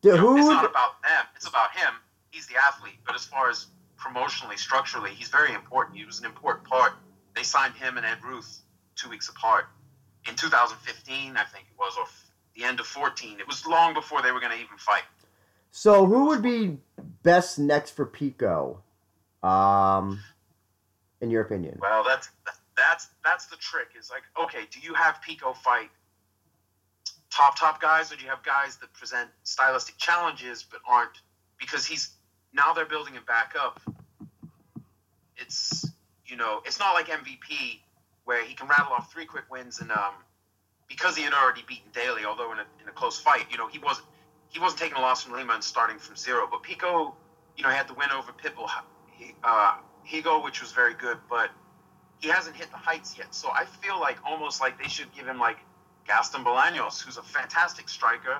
Dude, 0.00 0.16
You 0.16 0.20
know, 0.20 0.28
who 0.28 0.38
it's 0.38 0.46
not 0.46 0.64
about 0.64 1.02
them; 1.02 1.24
it's 1.36 1.46
about 1.46 1.76
him. 1.76 1.92
He's 2.30 2.46
the 2.46 2.56
athlete, 2.56 2.98
but 3.06 3.14
as 3.14 3.24
far 3.24 3.50
as 3.50 3.66
promotionally, 3.98 4.58
structurally, 4.58 5.10
he's 5.10 5.28
very 5.28 5.52
important. 5.52 5.96
He 5.98 6.04
was 6.04 6.18
an 6.18 6.26
important 6.26 6.66
part. 6.66 6.94
They 7.34 7.42
signed 7.42 7.74
him 7.74 7.96
and 7.96 8.06
Ed 8.06 8.18
Ruth 8.24 8.62
two 8.94 9.10
weeks 9.10 9.28
apart 9.28 9.66
in 10.28 10.34
2015, 10.34 11.36
I 11.36 11.44
think 11.44 11.66
it 11.70 11.78
was, 11.78 11.94
or 11.98 12.04
the 12.54 12.64
end 12.64 12.80
of 12.80 12.86
14. 12.86 13.40
It 13.40 13.46
was 13.46 13.66
long 13.66 13.94
before 13.94 14.22
they 14.22 14.32
were 14.32 14.40
going 14.40 14.52
to 14.52 14.58
even 14.58 14.76
fight. 14.78 15.04
so 15.70 16.06
who 16.06 16.26
would 16.26 16.42
be 16.42 16.78
best 17.26 17.58
next 17.58 17.90
for 17.90 18.06
Pico? 18.06 18.82
Um, 19.42 20.20
in 21.20 21.30
your 21.30 21.42
opinion? 21.42 21.78
Well, 21.82 22.04
that's 22.04 22.30
that's 22.76 23.08
that's 23.24 23.46
the 23.46 23.56
trick. 23.56 23.88
Is 23.98 24.10
like, 24.10 24.22
okay, 24.42 24.66
do 24.70 24.80
you 24.80 24.94
have 24.94 25.20
Pico 25.20 25.52
fight 25.52 25.90
top 27.30 27.58
top 27.58 27.82
guys, 27.82 28.12
or 28.12 28.16
do 28.16 28.22
you 28.22 28.30
have 28.30 28.42
guys 28.44 28.76
that 28.76 28.92
present 28.94 29.28
stylistic 29.42 29.98
challenges 29.98 30.64
but 30.70 30.80
aren't 30.88 31.20
because 31.58 31.84
he's 31.84 32.10
now 32.54 32.72
they're 32.72 32.86
building 32.86 33.14
him 33.14 33.24
back 33.26 33.54
up. 33.60 33.80
It's 35.36 35.84
you 36.26 36.36
know, 36.36 36.62
it's 36.64 36.78
not 36.78 36.94
like 36.94 37.08
MVP 37.08 37.80
where 38.24 38.44
he 38.44 38.54
can 38.54 38.68
rattle 38.68 38.92
off 38.92 39.12
three 39.12 39.26
quick 39.26 39.44
wins 39.50 39.80
and 39.80 39.90
um 39.90 40.14
because 40.88 41.16
he 41.16 41.24
had 41.24 41.32
already 41.32 41.62
beaten 41.66 41.90
Daly, 41.92 42.24
although 42.24 42.52
in 42.52 42.58
a, 42.58 42.66
in 42.80 42.88
a 42.88 42.92
close 42.92 43.18
fight, 43.18 43.46
you 43.50 43.58
know, 43.58 43.66
he 43.66 43.80
wasn't 43.80 44.06
he 44.48 44.60
wasn't 44.60 44.80
taking 44.80 44.96
a 44.96 45.00
loss 45.00 45.22
from 45.22 45.34
Lima 45.34 45.54
and 45.54 45.64
starting 45.64 45.98
from 45.98 46.16
zero. 46.16 46.48
But 46.50 46.62
Pico, 46.62 47.14
you 47.56 47.64
know, 47.64 47.70
had 47.70 47.88
the 47.88 47.94
win 47.94 48.10
over 48.10 48.32
Pitbull, 48.32 48.68
uh, 49.42 49.76
Higo, 50.10 50.42
which 50.44 50.60
was 50.60 50.72
very 50.72 50.94
good, 50.94 51.18
but 51.28 51.50
he 52.20 52.28
hasn't 52.28 52.56
hit 52.56 52.70
the 52.70 52.76
heights 52.76 53.16
yet. 53.18 53.34
So 53.34 53.48
I 53.50 53.64
feel 53.64 54.00
like 54.00 54.18
almost 54.24 54.60
like 54.60 54.78
they 54.80 54.88
should 54.88 55.12
give 55.14 55.26
him 55.26 55.38
like 55.38 55.58
Gaston 56.06 56.44
Bolaños, 56.44 57.02
who's 57.02 57.16
a 57.16 57.22
fantastic 57.22 57.88
striker, 57.88 58.38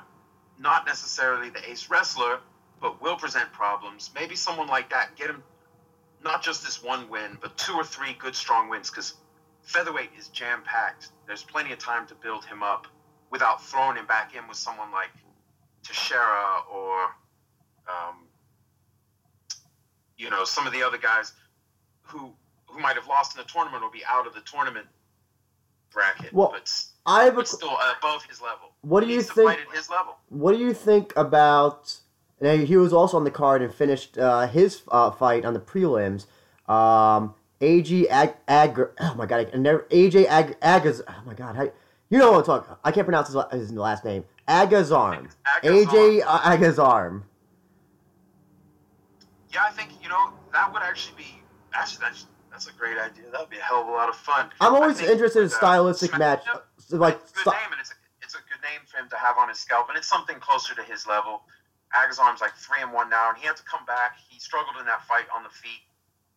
not 0.58 0.86
necessarily 0.86 1.50
the 1.50 1.68
ace 1.68 1.90
wrestler, 1.90 2.40
but 2.80 3.02
will 3.02 3.16
present 3.16 3.52
problems. 3.52 4.10
Maybe 4.14 4.36
someone 4.36 4.68
like 4.68 4.90
that, 4.90 5.16
get 5.16 5.30
him 5.30 5.42
not 6.24 6.42
just 6.42 6.64
this 6.64 6.82
one 6.82 7.08
win, 7.08 7.38
but 7.40 7.56
two 7.56 7.74
or 7.74 7.84
three 7.84 8.14
good 8.14 8.34
strong 8.34 8.68
wins, 8.68 8.90
because 8.90 9.14
featherweight 9.62 10.10
is 10.18 10.28
jam 10.28 10.62
packed. 10.64 11.08
There's 11.26 11.42
plenty 11.42 11.72
of 11.72 11.78
time 11.78 12.06
to 12.08 12.14
build 12.14 12.44
him 12.44 12.62
up 12.62 12.86
without 13.30 13.62
throwing 13.64 13.96
him 13.96 14.06
back 14.06 14.34
in 14.34 14.46
with 14.48 14.56
someone 14.56 14.92
like 14.92 15.10
Teixeira 15.86 16.62
or, 16.72 17.02
um, 17.88 18.26
you 20.16 20.30
know, 20.30 20.44
some 20.44 20.66
of 20.66 20.72
the 20.72 20.82
other 20.82 20.98
guys 20.98 21.32
who 22.02 22.32
who 22.66 22.80
might 22.80 22.96
have 22.96 23.06
lost 23.06 23.36
in 23.36 23.42
the 23.42 23.48
tournament 23.48 23.82
will 23.82 23.90
be 23.90 24.02
out 24.08 24.26
of 24.26 24.34
the 24.34 24.40
tournament 24.42 24.86
bracket, 25.92 26.32
Well, 26.32 26.50
but, 26.52 26.70
I 27.06 27.24
have 27.24 27.34
a, 27.34 27.36
but 27.36 27.48
still 27.48 27.76
above 27.98 28.24
his 28.24 28.42
level. 28.42 28.72
what 28.82 29.00
do 29.02 29.06
you 29.06 29.22
think? 29.22 29.48
fight 29.48 29.58
at 29.60 29.74
his 29.74 29.88
level. 29.88 30.16
What 30.28 30.52
do 30.52 30.58
you 30.58 30.74
think 30.74 31.12
about? 31.16 31.96
And 32.40 32.68
he 32.68 32.76
was 32.76 32.92
also 32.92 33.16
on 33.16 33.24
the 33.24 33.30
card 33.30 33.62
and 33.62 33.72
finished 33.72 34.18
uh, 34.18 34.46
his 34.46 34.82
uh, 34.88 35.10
fight 35.10 35.46
on 35.46 35.54
the 35.54 35.60
prelims. 35.60 36.26
Um, 36.70 37.34
AG 37.62 38.08
Ag, 38.10 38.34
Ag 38.46 38.78
oh 39.00 39.14
my 39.14 39.24
god, 39.24 39.48
I 39.54 39.56
never 39.56 39.86
AJ 39.90 40.26
Ag, 40.26 40.60
Agaz 40.60 41.00
oh 41.08 41.22
my 41.24 41.32
god, 41.32 41.56
how, 41.56 41.70
you 42.10 42.18
know 42.18 42.32
what 42.32 42.40
I'm 42.40 42.44
talking. 42.44 42.76
I 42.84 42.92
can't 42.92 43.06
pronounce 43.06 43.28
his, 43.32 43.42
his 43.52 43.72
last 43.72 44.04
name. 44.04 44.24
Agazarm. 44.48 45.28
Agazarm. 45.62 45.86
AJ 45.86 46.22
Agazarm. 46.22 47.22
Yeah, 49.52 49.64
I 49.64 49.70
think 49.70 49.90
you 50.02 50.08
know 50.08 50.32
that 50.52 50.72
would 50.72 50.82
actually 50.82 51.16
be 51.16 51.42
actually 51.74 52.02
that's 52.02 52.26
that's 52.50 52.68
a 52.68 52.72
great 52.72 52.98
idea. 52.98 53.24
That 53.32 53.40
would 53.40 53.50
be 53.50 53.58
a 53.58 53.62
hell 53.62 53.82
of 53.82 53.88
a 53.88 53.90
lot 53.90 54.08
of 54.08 54.16
fun. 54.16 54.50
I'm 54.60 54.74
always 54.74 55.00
interested 55.00 55.40
in 55.40 55.46
uh, 55.46 55.50
stylistic 55.50 56.10
Smack- 56.10 56.46
match, 56.46 56.62
so 56.78 56.96
like 56.96 57.20
it's 57.20 57.32
a 57.32 57.34
good 57.34 57.50
st- 57.50 57.56
name, 57.56 57.72
and 57.72 57.80
it's 57.80 57.90
a, 57.90 57.94
it's 58.22 58.34
a 58.34 58.42
good 58.48 58.62
name 58.62 58.80
for 58.86 58.98
him 58.98 59.08
to 59.10 59.16
have 59.16 59.36
on 59.38 59.48
his 59.48 59.58
scalp, 59.58 59.88
and 59.88 59.98
it's 59.98 60.06
something 60.06 60.38
closer 60.40 60.74
to 60.74 60.82
his 60.82 61.06
level. 61.06 61.42
Agazarm's 61.94 62.40
like 62.40 62.54
three 62.54 62.82
and 62.82 62.92
one 62.92 63.08
now, 63.08 63.30
and 63.30 63.38
he 63.38 63.46
had 63.46 63.56
to 63.56 63.62
come 63.64 63.84
back. 63.86 64.16
He 64.28 64.38
struggled 64.38 64.76
in 64.78 64.86
that 64.86 65.04
fight 65.06 65.24
on 65.34 65.42
the 65.42 65.48
feet. 65.50 65.82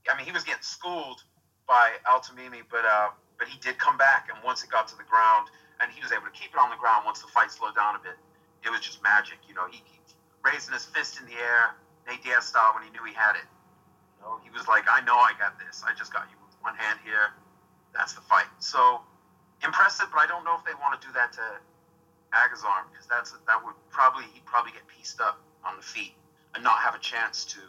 I 0.10 0.16
mean, 0.16 0.26
he 0.26 0.32
was 0.32 0.44
getting 0.44 0.62
schooled 0.64 1.22
by 1.68 1.92
Altamimi, 2.10 2.64
but 2.72 2.86
uh, 2.86 3.10
but 3.38 3.48
he 3.48 3.60
did 3.60 3.78
come 3.78 3.98
back, 3.98 4.30
and 4.34 4.42
once 4.44 4.64
it 4.64 4.70
got 4.70 4.88
to 4.90 4.98
the 4.98 5.04
ground, 5.04 5.50
and 5.82 5.92
he 5.92 6.02
was 6.02 6.12
able 6.12 6.28
to 6.28 6.36
keep 6.36 6.52
it 6.52 6.60
on 6.60 6.70
the 6.70 6.80
ground 6.80 7.04
once 7.06 7.22
the 7.22 7.32
fight 7.32 7.52
slowed 7.52 7.76
down 7.76 7.96
a 7.96 8.02
bit. 8.04 8.18
It 8.64 8.70
was 8.70 8.80
just 8.82 9.02
magic, 9.04 9.40
you 9.48 9.56
know. 9.56 9.68
He, 9.72 9.82
he 9.86 10.00
raising 10.44 10.74
his 10.74 10.86
fist 10.86 11.20
in 11.20 11.26
the 11.26 11.38
air, 11.40 11.76
Nate 12.08 12.24
Diaz 12.24 12.46
style, 12.46 12.76
when 12.76 12.84
he 12.84 12.92
knew 12.92 13.04
he 13.04 13.16
had 13.16 13.36
it. 13.40 13.48
You 14.18 14.28
know, 14.28 14.40
he 14.44 14.50
was 14.52 14.68
like, 14.68 14.86
"I 14.92 15.00
know 15.02 15.16
I 15.16 15.32
got 15.40 15.60
this. 15.60 15.84
I 15.88 15.96
just 15.96 16.12
got 16.12 16.28
you 16.32 16.38
with 16.44 16.56
one 16.62 16.76
hand 16.76 17.00
here. 17.04 17.32
That's 17.94 18.14
the 18.14 18.22
fight." 18.22 18.52
So 18.60 19.00
impressive, 19.64 20.08
but 20.12 20.20
I 20.20 20.28
don't 20.28 20.44
know 20.44 20.56
if 20.56 20.64
they 20.66 20.76
want 20.76 21.00
to 21.00 21.02
do 21.08 21.14
that 21.14 21.32
to 21.40 21.46
Agazarm 22.34 22.92
because 22.92 23.08
that's 23.08 23.32
that 23.48 23.64
would 23.64 23.76
probably 23.90 24.24
he'd 24.34 24.46
probably 24.46 24.72
get 24.72 24.86
pieced 24.88 25.22
up 25.22 25.40
on 25.66 25.76
the 25.78 25.84
feet 25.84 26.14
and 26.56 26.64
not 26.64 26.80
have 26.80 26.96
a 26.96 27.00
chance 27.00 27.46
to, 27.46 27.60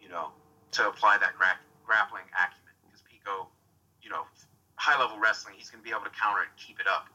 you 0.00 0.08
know, 0.08 0.30
to 0.72 0.88
apply 0.88 1.18
that 1.18 1.36
gra- 1.36 1.60
grappling 1.84 2.24
acumen 2.34 2.74
because 2.84 3.02
Pico, 3.02 3.48
high 4.86 4.98
level 5.02 5.18
wrestling, 5.18 5.54
he's 5.58 5.68
going 5.70 5.82
to 5.82 5.84
be 5.84 5.90
able 5.90 6.04
to 6.06 6.14
counter 6.14 6.42
it 6.42 6.48
and 6.54 6.56
keep 6.56 6.78
it 6.78 6.86
up. 6.86 7.08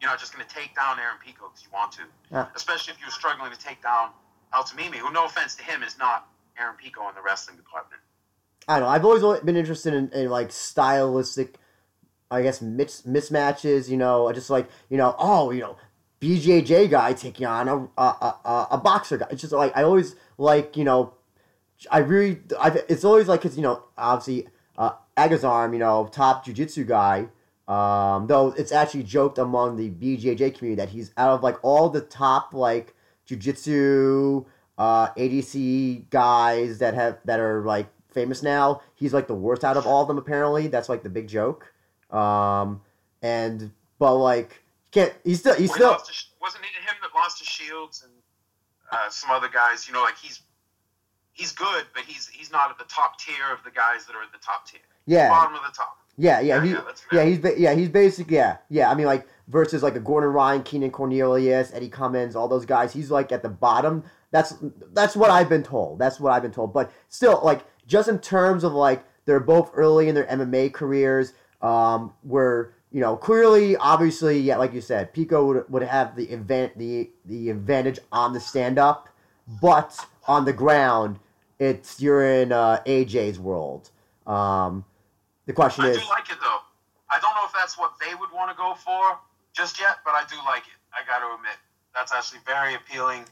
You're 0.00 0.10
not 0.10 0.20
just 0.20 0.34
going 0.34 0.44
to 0.46 0.52
take 0.54 0.74
down 0.76 0.98
Aaron 1.00 1.16
Pico 1.24 1.48
because 1.48 1.64
you 1.64 1.70
want 1.72 1.92
to, 1.92 2.02
Yeah. 2.30 2.46
especially 2.54 2.92
if 2.92 3.00
you're 3.00 3.10
struggling 3.10 3.50
to 3.50 3.58
take 3.58 3.82
down 3.82 4.10
Altamimi, 4.52 4.96
who, 4.96 5.10
no 5.12 5.24
offense 5.24 5.54
to 5.56 5.62
him, 5.62 5.82
is 5.82 5.96
not 5.96 6.28
Aaron 6.58 6.76
Pico 6.76 7.08
in 7.08 7.14
the 7.14 7.22
wrestling 7.22 7.56
department. 7.56 8.02
I 8.68 8.78
don't 8.78 8.88
know. 8.88 8.92
I've 8.92 9.04
always 9.04 9.40
been 9.40 9.56
interested 9.56 9.94
in, 9.94 10.10
in 10.10 10.28
like 10.28 10.52
stylistic, 10.52 11.56
I 12.30 12.42
guess 12.42 12.60
mis- 12.60 13.02
mismatches. 13.02 13.88
You 13.88 13.96
know, 13.96 14.30
just 14.32 14.50
like 14.50 14.68
you 14.88 14.96
know, 14.98 15.16
oh, 15.18 15.50
you 15.50 15.60
know, 15.60 15.76
BJJ 16.20 16.90
guy 16.90 17.12
taking 17.12 17.46
on 17.46 17.68
a 17.68 17.76
a, 18.00 18.02
a, 18.44 18.66
a 18.72 18.78
boxer 18.78 19.18
guy. 19.18 19.26
It's 19.30 19.40
just 19.40 19.52
like 19.52 19.76
I 19.76 19.82
always 19.82 20.14
like 20.38 20.76
you 20.76 20.84
know, 20.84 21.14
I 21.90 21.98
really 21.98 22.40
I 22.60 22.82
it's 22.88 23.04
always 23.04 23.26
like 23.26 23.42
because 23.42 23.56
you 23.56 23.62
know 23.64 23.82
obviously 23.98 24.46
uh, 24.78 24.92
Agazarm, 25.16 25.72
you 25.72 25.78
know, 25.78 26.08
top 26.10 26.46
jujitsu 26.46 26.86
guy. 26.86 27.28
Um, 27.68 28.26
though 28.26 28.48
it's 28.56 28.72
actually 28.72 29.04
joked 29.04 29.38
among 29.38 29.76
the 29.76 29.88
BJJ 29.88 30.58
community 30.58 30.74
that 30.74 30.88
he's 30.88 31.12
out 31.16 31.30
of 31.30 31.42
like 31.42 31.56
all 31.62 31.88
the 31.88 32.00
top 32.00 32.52
like 32.52 32.94
jujitsu 33.28 34.44
uh, 34.78 35.08
ADC 35.14 36.10
guys 36.10 36.78
that 36.78 36.94
have 36.94 37.18
that 37.24 37.38
are 37.40 37.62
like 37.62 37.86
famous 38.10 38.42
now. 38.42 38.82
He's 38.94 39.14
like 39.14 39.28
the 39.28 39.34
worst 39.34 39.64
out 39.64 39.76
of 39.76 39.86
all 39.86 40.02
of 40.02 40.08
them. 40.08 40.18
Apparently, 40.18 40.66
that's 40.66 40.88
like 40.88 41.02
the 41.02 41.08
big 41.08 41.28
joke. 41.28 41.72
Um, 42.10 42.80
and 43.22 43.70
but 43.98 44.16
like 44.16 44.62
can't 44.90 45.12
he's 45.24 45.40
still 45.40 45.54
he's 45.54 45.70
Well, 45.70 45.76
he 45.76 45.80
still 45.80 45.90
lost 45.92 46.06
to, 46.06 46.26
wasn't 46.40 46.64
it 46.64 46.82
him 46.82 46.96
that 47.00 47.14
lost 47.14 47.38
to 47.38 47.44
Shields 47.44 48.02
and 48.02 48.12
uh, 48.90 49.08
some 49.08 49.30
other 49.30 49.48
guys? 49.48 49.86
You 49.86 49.94
know, 49.94 50.02
like 50.02 50.18
he's 50.18 50.42
he's 51.32 51.52
good, 51.52 51.84
but 51.94 52.02
he's 52.04 52.28
he's 52.28 52.50
not 52.52 52.70
at 52.70 52.78
the 52.78 52.84
top 52.84 53.18
tier 53.18 53.52
of 53.52 53.62
the 53.64 53.70
guys 53.70 54.06
that 54.06 54.14
are 54.16 54.22
at 54.22 54.32
the 54.32 54.38
top 54.38 54.66
tier. 54.66 54.80
yeah 55.06 55.28
Bottom 55.28 55.54
of 55.54 55.62
the 55.62 55.72
top. 55.76 55.98
yeah 56.18 56.40
yeah 56.40 56.56
Yeah, 56.56 56.62
he, 56.64 56.70
yeah, 56.70 56.80
yeah 57.12 57.24
he's 57.24 57.38
ba- 57.38 57.58
yeah 57.60 57.74
he's 57.74 57.88
basic 57.88 58.30
yeah 58.30 58.58
yeah 58.68 58.90
I 58.90 58.94
mean 58.94 59.06
like 59.06 59.26
versus 59.48 59.82
like 59.82 59.96
a 59.96 60.00
Gordon 60.00 60.30
Ryan, 60.30 60.62
Keenan 60.62 60.90
Cornelius, 60.90 61.72
Eddie 61.74 61.88
Cummings, 61.88 62.34
all 62.36 62.48
those 62.48 62.64
guys. 62.66 62.92
He's 62.92 63.10
like 63.10 63.32
at 63.32 63.42
the 63.42 63.48
bottom. 63.48 64.04
That's 64.30 64.54
that's 64.92 65.14
what 65.16 65.30
I've 65.30 65.48
been 65.48 65.62
told. 65.62 65.98
That's 65.98 66.18
what 66.20 66.32
I've 66.32 66.42
been 66.42 66.52
told. 66.52 66.72
But 66.72 66.90
still, 67.08 67.40
like 67.44 67.64
just 67.86 68.08
in 68.08 68.18
terms 68.18 68.64
of 68.64 68.72
like 68.72 69.04
they're 69.24 69.40
both 69.40 69.70
early 69.74 70.08
in 70.08 70.14
their 70.14 70.24
MMA 70.26 70.72
careers, 70.72 71.34
um, 71.60 72.12
where 72.22 72.74
you 72.92 73.00
know 73.00 73.16
clearly, 73.16 73.76
obviously, 73.76 74.38
yeah, 74.38 74.56
like 74.56 74.72
you 74.72 74.80
said, 74.80 75.12
Pico 75.12 75.44
would, 75.46 75.70
would 75.70 75.82
have 75.82 76.16
the 76.16 76.24
event 76.30 76.78
the 76.78 77.10
the 77.26 77.50
advantage 77.50 77.98
on 78.10 78.32
the 78.32 78.40
stand 78.40 78.78
up, 78.78 79.08
but 79.60 79.98
on 80.26 80.44
the 80.46 80.52
ground, 80.52 81.18
it's 81.62 82.00
you're 82.00 82.26
in 82.26 82.50
uh, 82.50 82.82
AJ's 82.86 83.38
world. 83.38 83.90
Um, 84.26 84.84
the 85.46 85.52
question 85.52 85.84
I 85.84 85.90
is, 85.90 85.98
I 85.98 86.00
do 86.00 86.08
like 86.08 86.30
it 86.30 86.38
though. 86.40 86.58
I 87.08 87.20
don't 87.20 87.34
know 87.36 87.44
if 87.46 87.52
that's 87.52 87.78
what 87.78 87.92
they 88.04 88.14
would 88.14 88.32
want 88.32 88.50
to 88.50 88.56
go 88.56 88.74
for 88.74 89.18
just 89.54 89.78
yet, 89.78 89.98
but 90.04 90.12
I 90.12 90.24
do 90.28 90.36
like 90.44 90.62
it. 90.62 90.78
I 90.92 91.06
got 91.06 91.20
to 91.20 91.34
admit, 91.34 91.56
that's 91.94 92.12
actually 92.12 92.40
very 92.44 92.74
appealing. 92.74 93.24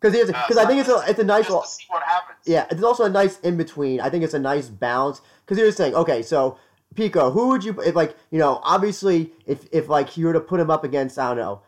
because 0.00 0.26
because 0.26 0.56
I 0.56 0.66
think 0.66 0.80
it's 0.80 0.88
a 0.88 1.02
it's 1.08 1.18
a 1.18 1.24
nice. 1.24 1.48
Just 1.48 1.78
to 1.78 1.82
see 1.82 1.86
what 1.88 2.04
happens. 2.04 2.38
Yeah, 2.46 2.66
it's 2.70 2.82
also 2.82 3.04
a 3.04 3.10
nice 3.10 3.40
in 3.40 3.56
between. 3.56 4.00
I 4.00 4.08
think 4.08 4.22
it's 4.22 4.34
a 4.34 4.38
nice 4.38 4.68
balance 4.68 5.20
because 5.44 5.58
you're 5.58 5.72
saying, 5.72 5.94
okay, 5.94 6.22
so 6.22 6.58
Pico, 6.94 7.32
who 7.32 7.48
would 7.48 7.64
you 7.64 7.80
if 7.80 7.96
like 7.96 8.16
you 8.30 8.38
know 8.38 8.60
obviously 8.62 9.32
if 9.46 9.66
if 9.72 9.88
like 9.88 10.16
you 10.16 10.26
were 10.26 10.32
to 10.32 10.40
put 10.40 10.60
him 10.60 10.70
up 10.70 10.84
against 10.84 11.18
I 11.18 11.28
don't 11.28 11.38
know, 11.38 11.62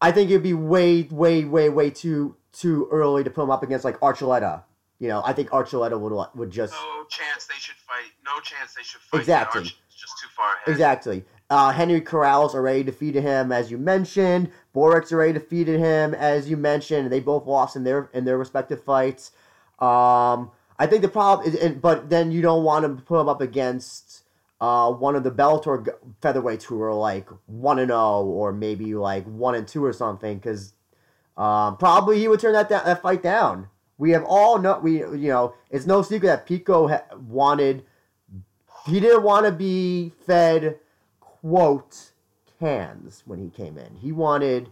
I 0.00 0.12
think 0.12 0.30
it'd 0.30 0.42
be 0.42 0.54
way 0.54 1.02
way 1.10 1.44
way 1.44 1.68
way 1.68 1.90
too 1.90 2.36
too 2.52 2.88
early 2.90 3.22
to 3.22 3.30
put 3.30 3.42
him 3.42 3.50
up 3.50 3.62
against 3.62 3.84
like 3.84 4.00
Archuleta. 4.00 4.62
You 5.04 5.10
know, 5.10 5.20
I 5.22 5.34
think 5.34 5.50
Archuleta 5.50 6.00
would 6.00 6.28
would 6.34 6.50
just 6.50 6.72
No 6.72 7.04
chance 7.10 7.44
they 7.44 7.58
should 7.58 7.74
fight. 7.74 8.10
No 8.24 8.40
chance 8.40 8.72
they 8.72 8.82
should 8.82 9.02
fight. 9.02 9.20
Exactly. 9.20 9.60
Arch 9.60 9.76
just 9.94 10.18
too 10.18 10.28
far 10.34 10.54
ahead. 10.54 10.66
exactly. 10.66 11.24
Uh, 11.50 11.72
Henry 11.72 12.00
Corrales 12.00 12.54
already 12.54 12.82
defeated 12.82 13.22
him, 13.22 13.52
as 13.52 13.70
you 13.70 13.76
mentioned. 13.76 14.50
Borics 14.74 15.12
already 15.12 15.34
defeated 15.34 15.78
him, 15.78 16.14
as 16.14 16.48
you 16.48 16.56
mentioned. 16.56 17.12
They 17.12 17.20
both 17.20 17.46
lost 17.46 17.76
in 17.76 17.84
their 17.84 18.08
in 18.14 18.24
their 18.24 18.38
respective 18.38 18.82
fights. 18.82 19.32
Um, 19.78 20.50
I 20.78 20.86
think 20.88 21.02
the 21.02 21.08
problem 21.08 21.48
is, 21.48 21.54
and, 21.54 21.82
but 21.82 22.08
then 22.08 22.32
you 22.32 22.40
don't 22.40 22.64
want 22.64 22.86
to 22.86 23.04
put 23.04 23.20
him 23.20 23.28
up 23.28 23.42
against 23.42 24.22
uh, 24.62 24.90
one 24.90 25.16
of 25.16 25.22
the 25.22 25.30
Bellator 25.30 25.86
featherweights 26.22 26.62
who 26.62 26.80
are 26.80 26.94
like 26.94 27.28
one 27.44 27.78
and 27.78 27.90
zero, 27.90 28.22
or 28.22 28.54
maybe 28.54 28.94
like 28.94 29.26
one 29.26 29.54
and 29.54 29.68
two 29.68 29.84
or 29.84 29.92
something, 29.92 30.38
because 30.38 30.72
um, 31.36 31.76
probably 31.76 32.20
he 32.20 32.26
would 32.26 32.40
turn 32.40 32.54
that 32.54 32.70
that 32.70 33.02
fight 33.02 33.22
down. 33.22 33.68
We 33.98 34.10
have 34.10 34.24
all 34.24 34.58
know 34.58 34.78
we 34.78 34.98
you 34.98 35.28
know 35.28 35.54
it's 35.70 35.86
no 35.86 36.02
secret 36.02 36.28
that 36.28 36.46
Pico 36.46 36.88
ha- 36.88 37.04
wanted 37.16 37.84
he 38.86 39.00
didn't 39.00 39.22
want 39.22 39.46
to 39.46 39.52
be 39.52 40.12
fed 40.26 40.78
quote 41.20 42.12
cans 42.58 43.22
when 43.26 43.38
he 43.38 43.48
came 43.50 43.78
in. 43.78 43.96
He 43.96 44.12
wanted 44.12 44.70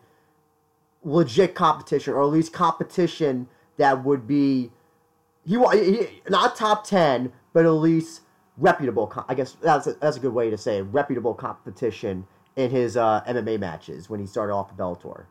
legit 1.05 1.55
competition, 1.55 2.15
or 2.15 2.23
at 2.23 2.29
least 2.29 2.53
competition 2.53 3.49
that 3.77 4.05
would 4.05 4.27
be 4.27 4.71
he, 5.45 5.57
he 5.57 6.23
not 6.29 6.57
top 6.57 6.87
ten, 6.87 7.33
but 7.53 7.65
at 7.65 7.71
least 7.71 8.23
reputable. 8.57 9.13
I 9.29 9.35
guess 9.35 9.57
that's 9.63 9.87
a, 9.87 9.95
that's 9.95 10.17
a 10.17 10.21
good 10.21 10.35
way 10.35 10.51
to 10.51 10.59
say 10.59 10.79
it, 10.79 10.83
reputable 10.83 11.35
competition 11.35 12.27
in 12.57 12.71
his 12.71 12.97
uh, 12.97 13.23
MMA 13.27 13.59
matches 13.59 14.11
when 14.11 14.21
he 14.21 14.27
started 14.27 14.53
off 14.53 14.75
the 14.75 14.83
Bellator. 14.83 15.25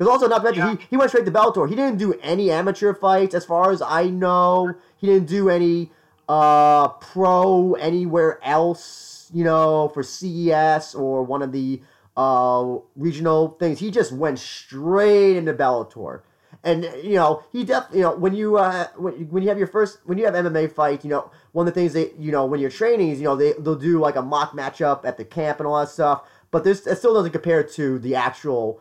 Because 0.00 0.12
also 0.12 0.28
not 0.28 0.42
to 0.42 0.56
Yeah. 0.56 0.70
he, 0.76 0.78
he 0.88 0.96
went 0.96 1.10
straight 1.10 1.26
to 1.26 1.30
Bellator. 1.30 1.68
He 1.68 1.76
didn't 1.76 1.98
do 1.98 2.14
any 2.22 2.50
amateur 2.50 2.94
fights, 2.94 3.34
as 3.34 3.44
far 3.44 3.70
as 3.70 3.82
I 3.82 4.04
know. 4.04 4.72
He 4.96 5.06
didn't 5.06 5.28
do 5.28 5.50
any 5.50 5.92
uh, 6.26 6.88
pro 6.88 7.74
anywhere 7.74 8.38
else, 8.42 9.30
you 9.34 9.44
know, 9.44 9.88
for 9.92 10.02
CES 10.02 10.94
or 10.94 11.22
one 11.22 11.42
of 11.42 11.52
the 11.52 11.82
uh, 12.16 12.76
regional 12.96 13.50
things. 13.60 13.80
He 13.80 13.90
just 13.90 14.10
went 14.10 14.38
straight 14.38 15.36
into 15.36 15.52
Bellator. 15.52 16.22
And 16.64 16.84
you 17.02 17.14
know 17.14 17.42
he 17.52 17.64
definitely 17.64 17.98
you 17.98 18.04
know 18.04 18.16
when 18.16 18.34
you 18.34 18.58
uh 18.58 18.88
when, 18.96 19.14
when 19.30 19.42
you 19.42 19.48
have 19.48 19.56
your 19.56 19.66
first 19.66 20.00
when 20.04 20.18
you 20.18 20.26
have 20.26 20.34
MMA 20.34 20.70
fight 20.70 21.02
you 21.04 21.08
know 21.08 21.30
one 21.52 21.66
of 21.66 21.72
the 21.72 21.80
things 21.80 21.94
that 21.94 22.18
you 22.18 22.30
know 22.32 22.44
when 22.44 22.60
you're 22.60 22.68
training 22.68 23.08
is 23.10 23.18
you 23.18 23.24
know 23.24 23.34
they 23.34 23.54
they'll 23.54 23.76
do 23.76 23.98
like 23.98 24.16
a 24.16 24.20
mock 24.20 24.52
matchup 24.52 25.06
at 25.06 25.16
the 25.16 25.24
camp 25.24 25.58
and 25.58 25.66
all 25.66 25.80
that 25.80 25.88
stuff 25.88 26.28
but 26.50 26.62
this 26.62 26.86
it 26.86 26.96
still 26.96 27.14
doesn't 27.14 27.30
compare 27.30 27.62
to 27.62 27.98
the 28.00 28.14
actual 28.14 28.78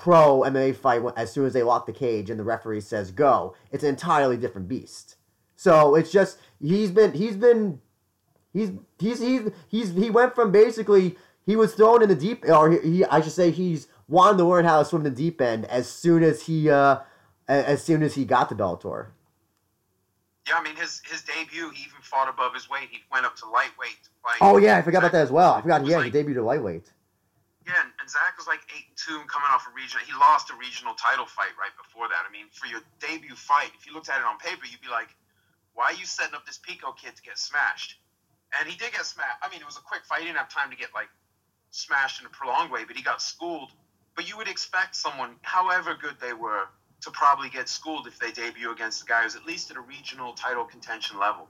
pro 0.00 0.40
MMA 0.40 0.74
fight 0.74 1.02
as 1.14 1.30
soon 1.30 1.44
as 1.44 1.52
they 1.52 1.62
lock 1.62 1.84
the 1.84 1.92
cage 1.92 2.30
and 2.30 2.40
the 2.40 2.44
referee 2.44 2.80
says 2.80 3.10
go. 3.10 3.54
It's 3.70 3.84
an 3.84 3.90
entirely 3.90 4.38
different 4.38 4.66
beast. 4.66 5.16
So 5.56 5.94
it's 5.94 6.10
just 6.10 6.38
he's 6.60 6.90
been 6.90 7.12
he's 7.12 7.36
been 7.36 7.82
he's 8.54 8.70
he's 8.98 9.20
he's 9.20 9.50
he's 9.68 9.92
he 9.92 10.08
went 10.08 10.34
from 10.34 10.50
basically 10.52 11.16
he 11.44 11.54
was 11.54 11.74
thrown 11.74 12.02
in 12.02 12.08
the 12.08 12.14
deep 12.14 12.44
or 12.48 12.70
he, 12.70 13.04
I 13.04 13.20
should 13.20 13.32
say 13.32 13.50
he's 13.50 13.88
wanted 14.08 14.38
to 14.38 14.44
learn 14.44 14.64
how 14.64 14.78
to 14.78 14.86
swim 14.86 15.02
the 15.02 15.10
deep 15.10 15.38
end 15.40 15.66
as 15.66 15.86
soon 15.86 16.22
as 16.22 16.44
he 16.44 16.70
uh 16.70 17.00
as 17.46 17.84
soon 17.84 18.02
as 18.02 18.14
he 18.14 18.24
got 18.24 18.48
to 18.48 18.54
Bellator. 18.54 19.08
Yeah, 20.48 20.54
I 20.56 20.62
mean 20.62 20.76
his 20.76 21.02
his 21.04 21.20
debut, 21.22 21.70
he 21.74 21.82
even 21.82 22.00
fought 22.00 22.30
above 22.30 22.54
his 22.54 22.70
weight. 22.70 22.88
He 22.90 23.00
went 23.12 23.26
up 23.26 23.36
to 23.36 23.46
lightweight. 23.50 24.02
to 24.02 24.10
fight 24.22 24.38
Oh 24.40 24.56
yeah, 24.56 24.78
I 24.78 24.82
forgot 24.82 25.00
about 25.00 25.12
that 25.12 25.22
as 25.22 25.30
well. 25.30 25.52
I 25.52 25.60
forgot. 25.60 25.84
Yeah, 25.84 25.98
like- 25.98 26.14
he 26.14 26.22
debuted 26.22 26.36
at 26.38 26.44
lightweight. 26.44 26.90
Yeah, 27.66 27.76
and, 27.76 28.08
Zach 28.08 28.34
was 28.36 28.48
like 28.48 28.64
eight 28.74 28.88
and 28.88 28.96
two 28.96 29.20
and 29.20 29.28
coming 29.28 29.46
off 29.52 29.68
a 29.68 29.72
regional. 29.76 30.02
He 30.04 30.12
lost 30.16 30.50
a 30.50 30.56
regional 30.56 30.94
title 30.94 31.26
fight 31.26 31.52
right 31.60 31.74
before 31.76 32.08
that. 32.08 32.24
I 32.26 32.30
mean, 32.32 32.48
for 32.50 32.66
your 32.66 32.80
debut 32.98 33.36
fight, 33.36 33.70
if 33.78 33.86
you 33.86 33.92
looked 33.92 34.08
at 34.08 34.18
it 34.18 34.26
on 34.26 34.38
paper, 34.38 34.64
you'd 34.64 34.80
be 34.80 34.88
like, 34.88 35.14
"Why 35.74 35.92
are 35.92 35.98
you 35.98 36.06
setting 36.06 36.34
up 36.34 36.46
this 36.46 36.58
Pico 36.58 36.92
kid 36.92 37.14
to 37.14 37.22
get 37.22 37.38
smashed?" 37.38 38.00
And 38.58 38.68
he 38.68 38.76
did 38.76 38.92
get 38.92 39.06
smashed. 39.06 39.38
I 39.42 39.48
mean, 39.50 39.60
it 39.60 39.66
was 39.66 39.76
a 39.76 39.84
quick 39.84 40.04
fight. 40.04 40.20
He 40.20 40.26
didn't 40.26 40.38
have 40.38 40.48
time 40.48 40.70
to 40.70 40.76
get 40.76 40.90
like 40.94 41.10
smashed 41.70 42.20
in 42.20 42.26
a 42.26 42.30
prolonged 42.30 42.72
way, 42.72 42.84
but 42.84 42.96
he 42.96 43.02
got 43.02 43.22
schooled. 43.22 43.70
But 44.16 44.28
you 44.28 44.36
would 44.36 44.48
expect 44.48 44.96
someone, 44.96 45.36
however 45.42 45.94
good 45.94 46.16
they 46.20 46.32
were, 46.32 46.66
to 47.02 47.10
probably 47.10 47.48
get 47.48 47.68
schooled 47.68 48.06
if 48.06 48.18
they 48.18 48.32
debut 48.32 48.72
against 48.72 49.02
a 49.02 49.06
guy 49.06 49.22
who's 49.22 49.36
at 49.36 49.46
least 49.46 49.70
at 49.70 49.76
a 49.76 49.80
regional 49.80 50.32
title 50.32 50.64
contention 50.64 51.18
level, 51.18 51.48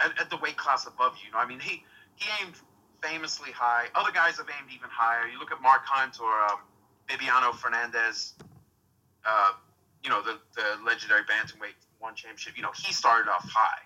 at, 0.00 0.18
at 0.18 0.30
the 0.30 0.36
weight 0.38 0.56
class 0.56 0.86
above 0.86 1.16
you. 1.18 1.26
You 1.26 1.32
know, 1.32 1.38
I 1.38 1.46
mean, 1.46 1.60
he 1.60 1.84
he 2.16 2.28
aimed 2.40 2.54
famously 3.02 3.50
high. 3.52 3.86
Other 3.94 4.12
guys 4.12 4.36
have 4.38 4.46
aimed 4.48 4.70
even 4.74 4.88
higher. 4.90 5.26
You 5.28 5.38
look 5.38 5.52
at 5.52 5.60
Mark 5.60 5.82
Hunt 5.84 6.20
or 6.20 6.32
um, 6.44 6.58
Bibiano 7.08 7.52
Fernandes, 7.52 8.32
uh, 9.26 9.52
you 10.02 10.10
know, 10.10 10.22
the, 10.22 10.38
the 10.54 10.84
legendary 10.84 11.22
bantamweight 11.22 11.76
one 11.98 12.14
championship. 12.14 12.56
You 12.56 12.62
know, 12.62 12.72
he 12.74 12.92
started 12.92 13.30
off 13.30 13.48
high, 13.48 13.82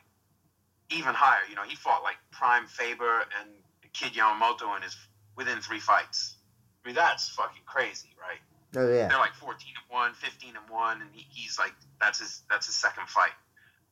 even 0.91 1.15
higher. 1.15 1.43
You 1.49 1.57
know, 1.57 1.63
he 1.63 1.75
fought 1.75 2.03
like 2.03 2.17
Prime 2.31 2.67
Faber 2.67 3.27
and 3.41 3.51
Kid 3.93 4.13
Yamamoto 4.13 4.75
in 4.77 4.83
his 4.83 4.97
within 5.37 5.61
three 5.61 5.81
fights. 5.81 6.37
I 6.85 6.89
mean, 6.89 6.95
that's 6.95 7.29
fucking 7.31 7.63
crazy, 7.67 8.09
right? 8.21 8.39
Oh 8.77 8.89
yeah. 8.93 9.09
They're 9.09 9.19
like 9.19 9.35
14 9.35 9.57
and 9.57 9.93
1, 9.93 10.15
15 10.15 10.51
and 10.57 10.71
1, 10.71 11.01
and 11.01 11.11
he, 11.13 11.27
he's 11.31 11.59
like, 11.59 11.73
that's 12.01 12.19
his 12.19 12.43
that's 12.51 12.67
his 12.67 12.75
second 12.77 13.09
fight. 13.09 13.35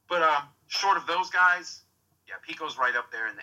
But 0.09 0.23
um, 0.23 0.43
short 0.69 0.97
of 0.97 1.07
those 1.07 1.31
guys, 1.31 1.83
yeah, 2.29 2.35
Pico's 2.47 2.77
right 2.77 2.95
up 2.97 3.11
there 3.11 3.29
in 3.29 3.37
the 3.37 3.43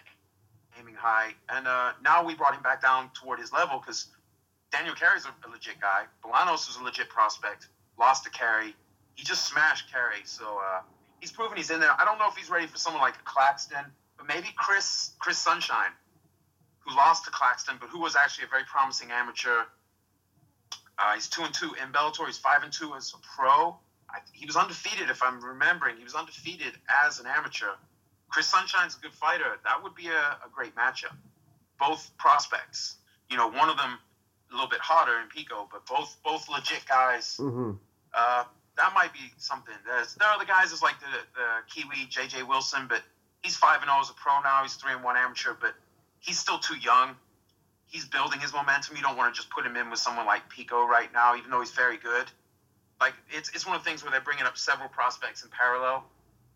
aiming 0.79 0.95
high. 0.95 1.31
And 1.49 1.67
uh, 1.67 1.91
now 2.03 2.23
we 2.25 2.35
brought 2.35 2.55
him 2.55 2.63
back 2.63 2.81
down 2.81 3.09
toward 3.13 3.39
his 3.39 3.51
level 3.51 3.79
because 3.79 4.07
Daniel 4.71 4.95
Carey's 4.95 5.25
a, 5.25 5.47
a 5.47 5.49
legit 5.49 5.79
guy. 5.81 6.05
Bolanos 6.23 6.69
is 6.69 6.77
a 6.77 6.83
legit 6.83 7.09
prospect. 7.09 7.67
Lost 7.99 8.23
to 8.23 8.29
Carey. 8.29 8.75
He 9.15 9.23
just 9.23 9.45
smashed 9.47 9.91
Carey. 9.91 10.21
So 10.23 10.45
uh, 10.45 10.81
he's 11.19 11.31
proven 11.31 11.57
he's 11.57 11.69
in 11.69 11.79
there. 11.79 11.91
I 11.99 12.05
don't 12.05 12.17
know 12.19 12.29
if 12.29 12.35
he's 12.37 12.49
ready 12.49 12.67
for 12.67 12.77
someone 12.77 13.01
like 13.01 13.21
Claxton, 13.25 13.85
but 14.17 14.27
maybe 14.27 14.47
Chris 14.57 15.11
Chris 15.19 15.37
Sunshine. 15.37 15.91
who 16.79 16.95
lost 16.95 17.25
to 17.25 17.31
Claxton, 17.31 17.75
but 17.79 17.89
who 17.89 17.99
was 17.99 18.15
actually 18.15 18.45
a 18.45 18.47
very 18.47 18.63
promising 18.63 19.11
amateur. 19.11 19.63
Uh, 20.97 21.13
he's 21.13 21.27
two 21.27 21.43
and 21.43 21.53
two 21.53 21.71
in 21.81 21.91
Bellator. 21.91 22.25
He's 22.25 22.37
five 22.37 22.63
and 22.63 22.71
two 22.73 22.93
as 22.95 23.13
a 23.13 23.17
pro. 23.35 23.75
I, 24.09 24.19
he 24.33 24.45
was 24.45 24.55
undefeated, 24.55 25.09
if 25.09 25.21
I'm 25.23 25.43
remembering. 25.43 25.97
He 25.97 26.03
was 26.03 26.15
undefeated 26.15 26.73
as 27.05 27.19
an 27.19 27.27
amateur. 27.27 27.71
Chris 28.29 28.47
Sunshine's 28.47 28.97
a 28.97 29.01
good 29.01 29.13
fighter. 29.13 29.57
That 29.63 29.83
would 29.83 29.95
be 29.95 30.07
a, 30.07 30.37
a 30.45 30.49
great 30.53 30.75
matchup. 30.75 31.15
Both 31.79 32.11
prospects. 32.17 32.95
You 33.29 33.37
know, 33.37 33.47
one 33.47 33.69
of 33.69 33.77
them 33.77 33.97
a 34.51 34.53
little 34.53 34.69
bit 34.69 34.79
hotter 34.79 35.19
in 35.21 35.27
Pico, 35.27 35.67
but 35.71 35.85
both 35.85 36.17
both 36.23 36.49
legit 36.49 36.85
guys. 36.87 37.37
Mm-hmm. 37.39 37.71
Uh, 38.13 38.43
that 38.77 38.93
might 38.93 39.13
be 39.13 39.19
something. 39.37 39.73
There's, 39.85 40.15
there 40.15 40.27
are 40.27 40.39
the 40.39 40.45
guys 40.45 40.71
as 40.71 40.81
like 40.81 40.99
the, 40.99 41.05
the 41.35 41.47
Kiwi 41.67 42.07
JJ 42.09 42.47
Wilson, 42.47 42.87
but 42.87 43.01
he's 43.43 43.55
five 43.55 43.81
and 43.81 43.89
zero 43.89 43.99
as 44.01 44.09
a 44.09 44.13
pro 44.13 44.41
now. 44.41 44.61
He's 44.63 44.75
three 44.75 44.93
and 44.93 45.03
one 45.03 45.17
amateur, 45.17 45.53
but 45.59 45.75
he's 46.19 46.39
still 46.39 46.59
too 46.59 46.77
young. 46.77 47.15
He's 47.85 48.05
building 48.05 48.39
his 48.39 48.53
momentum. 48.53 48.97
You 48.97 49.03
don't 49.03 49.17
want 49.17 49.33
to 49.33 49.37
just 49.37 49.49
put 49.49 49.65
him 49.65 49.75
in 49.75 49.89
with 49.89 49.99
someone 49.99 50.25
like 50.25 50.49
Pico 50.49 50.85
right 50.85 51.11
now, 51.13 51.35
even 51.35 51.49
though 51.49 51.59
he's 51.59 51.71
very 51.71 51.97
good. 51.97 52.31
Like 52.99 53.13
it's 53.29 53.49
it's 53.49 53.65
one 53.65 53.75
of 53.75 53.83
the 53.83 53.89
things 53.89 54.03
where 54.03 54.11
they're 54.11 54.21
bringing 54.21 54.45
up 54.45 54.57
several 54.57 54.89
prospects 54.89 55.43
in 55.43 55.49
parallel. 55.49 56.05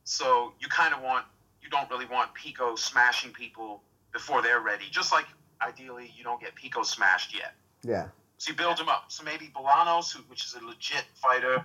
So 0.04 0.54
you 0.60 0.68
kind 0.68 0.94
of 0.94 1.02
want 1.02 1.26
you 1.64 1.70
don't 1.70 1.90
really 1.90 2.06
want 2.06 2.34
Pico 2.34 2.76
smashing 2.76 3.32
people 3.32 3.82
before 4.12 4.42
they're 4.42 4.60
ready. 4.60 4.86
Just 4.92 5.12
like 5.12 5.26
ideally 5.62 6.12
you 6.16 6.24
don't 6.24 6.42
get 6.42 6.54
Pico 6.56 6.84
smashed 6.84 7.34
yet. 7.36 7.54
Yeah. 7.84 8.08
So 8.38 8.52
you 8.52 8.58
build 8.58 8.78
him 8.78 8.90
up. 8.90 9.06
So 9.08 9.24
maybe 9.24 9.50
Bolanos, 9.56 10.14
who, 10.14 10.22
which 10.24 10.46
is 10.46 10.56
a 10.56 10.66
legit 10.66 11.06
fighter, 11.16 11.64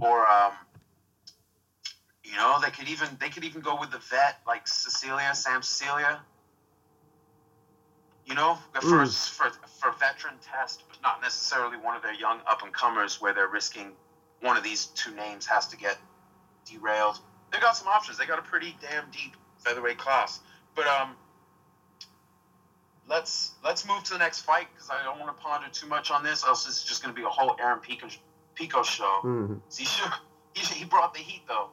or 0.00 0.28
um, 0.28 0.52
you 2.24 2.36
know, 2.36 2.58
they 2.60 2.70
could 2.70 2.88
even 2.88 3.08
they 3.20 3.28
could 3.28 3.44
even 3.44 3.60
go 3.60 3.78
with 3.78 3.90
the 3.92 3.98
vet 3.98 4.38
like 4.46 4.66
Sicilia, 4.66 5.34
Sam 5.34 5.62
Sicilia. 5.62 6.20
You 8.26 8.34
know, 8.34 8.58
for 8.80 9.04
Mm. 9.04 9.28
for 9.28 9.50
for 9.80 9.92
veteran 10.00 10.34
test, 10.42 10.82
but 10.88 11.00
not 11.00 11.22
necessarily 11.22 11.76
one 11.76 11.94
of 11.94 12.02
their 12.02 12.14
young 12.14 12.40
up 12.48 12.62
and 12.64 12.72
comers 12.72 13.20
where 13.20 13.32
they're 13.32 13.46
risking 13.46 13.92
one 14.40 14.56
of 14.56 14.64
these 14.64 14.86
two 14.86 15.14
names 15.14 15.46
has 15.46 15.66
to 15.68 15.76
get 15.76 15.96
derailed. 16.64 17.20
They 17.52 17.60
got 17.60 17.76
some 17.76 17.88
options. 17.88 18.18
They 18.18 18.26
got 18.26 18.38
a 18.38 18.42
pretty 18.42 18.76
damn 18.80 19.10
deep 19.10 19.36
featherweight 19.58 19.98
class. 19.98 20.40
But 20.74 20.86
um, 20.86 21.16
let's 23.08 23.52
let's 23.64 23.86
move 23.86 24.02
to 24.04 24.12
the 24.12 24.18
next 24.18 24.40
fight 24.40 24.66
because 24.74 24.90
I 24.90 25.02
don't 25.04 25.18
want 25.18 25.36
to 25.36 25.42
ponder 25.42 25.68
too 25.70 25.86
much 25.86 26.10
on 26.10 26.22
this. 26.22 26.44
Else 26.44 26.66
it's 26.66 26.84
just 26.84 27.02
going 27.02 27.14
to 27.14 27.18
be 27.18 27.24
a 27.24 27.30
whole 27.30 27.56
Aaron 27.60 27.80
Pico 27.80 28.08
Pico 28.54 28.82
show. 28.82 29.20
Mm-hmm. 29.24 29.54
He, 29.76 29.84
should, 29.84 30.10
he, 30.54 30.74
he 30.74 30.84
brought 30.84 31.14
the 31.14 31.20
heat 31.20 31.42
though. 31.48 31.70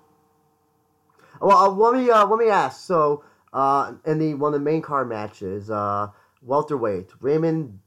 Well, 1.41 1.57
uh, 1.57 1.69
let 1.69 1.95
me 1.95 2.09
uh, 2.09 2.25
let 2.25 2.39
me 2.39 2.49
ask. 2.49 2.85
So, 2.85 3.23
uh, 3.51 3.93
in 4.05 4.19
the 4.19 4.33
one 4.35 4.53
of 4.53 4.59
the 4.59 4.63
main 4.63 4.81
card 4.81 5.09
matches, 5.09 5.69
uh, 5.69 6.07
welterweight 6.41 7.09
Raymond 7.19 7.79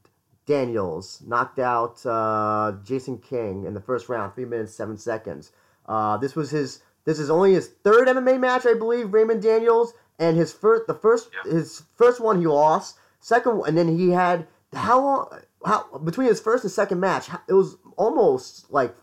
Daniels 0.45 1.21
knocked 1.25 1.59
out 1.59 2.05
uh, 2.05 2.73
Jason 2.83 3.17
King 3.19 3.65
in 3.65 3.73
the 3.73 3.81
first 3.81 4.09
round, 4.09 4.33
three 4.33 4.45
minutes 4.45 4.73
seven 4.73 4.97
seconds. 4.97 5.51
Uh, 5.85 6.17
this 6.17 6.35
was 6.35 6.51
his. 6.51 6.81
This 7.07 7.19
is 7.19 7.29
only 7.29 7.53
his 7.53 7.69
third 7.85 8.09
MMA 8.09 8.37
match, 8.37 8.65
I 8.65 8.73
believe. 8.73 9.13
Raymond 9.13 9.41
Daniels, 9.41 9.93
and 10.19 10.35
his 10.35 10.51
first, 10.51 10.87
the 10.87 10.93
first, 10.93 11.29
Yeah. 11.33 11.49
his 11.53 11.83
first 11.95 12.19
one 12.19 12.39
he 12.41 12.47
lost. 12.47 12.97
Second, 13.21 13.63
and 13.65 13.77
then 13.77 13.87
he 13.97 14.11
had 14.11 14.45
how 14.73 14.99
long? 14.99 15.39
How 15.65 15.83
between 16.03 16.27
his 16.27 16.41
first 16.41 16.65
and 16.65 16.71
second 16.71 16.99
match? 16.99 17.29
It 17.47 17.53
was 17.53 17.77
almost 17.95 18.69
like 18.71 18.93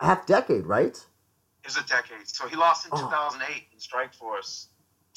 half 0.00 0.24
decade, 0.26 0.64
right? 0.66 0.96
It 1.62 1.66
was 1.66 1.76
a 1.76 1.82
decade. 1.84 2.26
So 2.26 2.48
he 2.48 2.56
lost 2.56 2.86
in 2.86 2.92
Oh. 2.94 2.96
2008 2.96 3.68
in 3.72 3.78
Strikeforce 3.78 4.68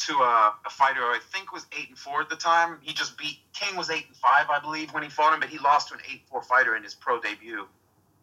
to 0.07 0.17
uh, 0.21 0.51
a 0.65 0.69
fighter 0.69 0.99
who 0.99 1.07
I 1.07 1.19
think 1.31 1.53
was 1.53 1.65
eight 1.79 1.87
and 1.87 1.97
four 1.97 2.19
at 2.21 2.27
the 2.29 2.35
time. 2.35 2.79
He 2.81 2.93
just 2.93 3.17
beat 3.17 3.39
King 3.53 3.77
was 3.77 3.89
eight 3.89 4.07
and 4.07 4.17
five, 4.17 4.49
I 4.49 4.59
believe, 4.59 4.93
when 4.93 5.01
he 5.03 5.09
fought 5.09 5.33
him, 5.33 5.39
but 5.39 5.47
he 5.49 5.59
lost 5.59 5.87
to 5.89 5.93
an 5.93 6.01
eight 6.11 6.23
four 6.29 6.41
fighter 6.43 6.75
in 6.75 6.83
his 6.83 6.93
pro 6.93 7.21
debut. 7.21 7.67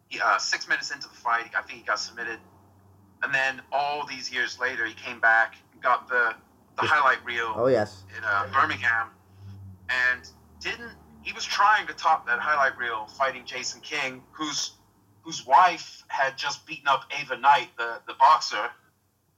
He, 0.08 0.20
uh, 0.20 0.36
six 0.38 0.68
minutes 0.68 0.90
into 0.90 1.08
the 1.08 1.14
fight, 1.14 1.50
I 1.56 1.62
think 1.62 1.78
he 1.80 1.84
got 1.86 1.98
submitted, 1.98 2.38
and 3.22 3.34
then 3.34 3.60
all 3.72 4.06
these 4.06 4.32
years 4.32 4.58
later, 4.60 4.86
he 4.86 4.94
came 4.94 5.20
back, 5.20 5.56
got 5.80 6.08
the 6.08 6.34
the 6.76 6.86
highlight 6.86 7.24
reel 7.24 7.54
Oh 7.56 7.66
yes. 7.66 8.04
in 8.16 8.22
uh, 8.24 8.46
Birmingham, 8.52 9.08
and 9.88 10.28
didn't. 10.60 10.92
He 11.22 11.32
was 11.32 11.44
trying 11.44 11.86
to 11.88 11.92
top 11.92 12.26
that 12.26 12.38
highlight 12.38 12.78
reel, 12.78 13.06
fighting 13.06 13.44
Jason 13.44 13.80
King, 13.80 14.22
whose 14.32 14.72
whose 15.22 15.46
wife 15.46 16.04
had 16.08 16.38
just 16.38 16.64
beaten 16.66 16.88
up 16.88 17.04
Ava 17.20 17.36
Knight, 17.36 17.68
the 17.76 18.00
the 18.06 18.14
boxer, 18.14 18.70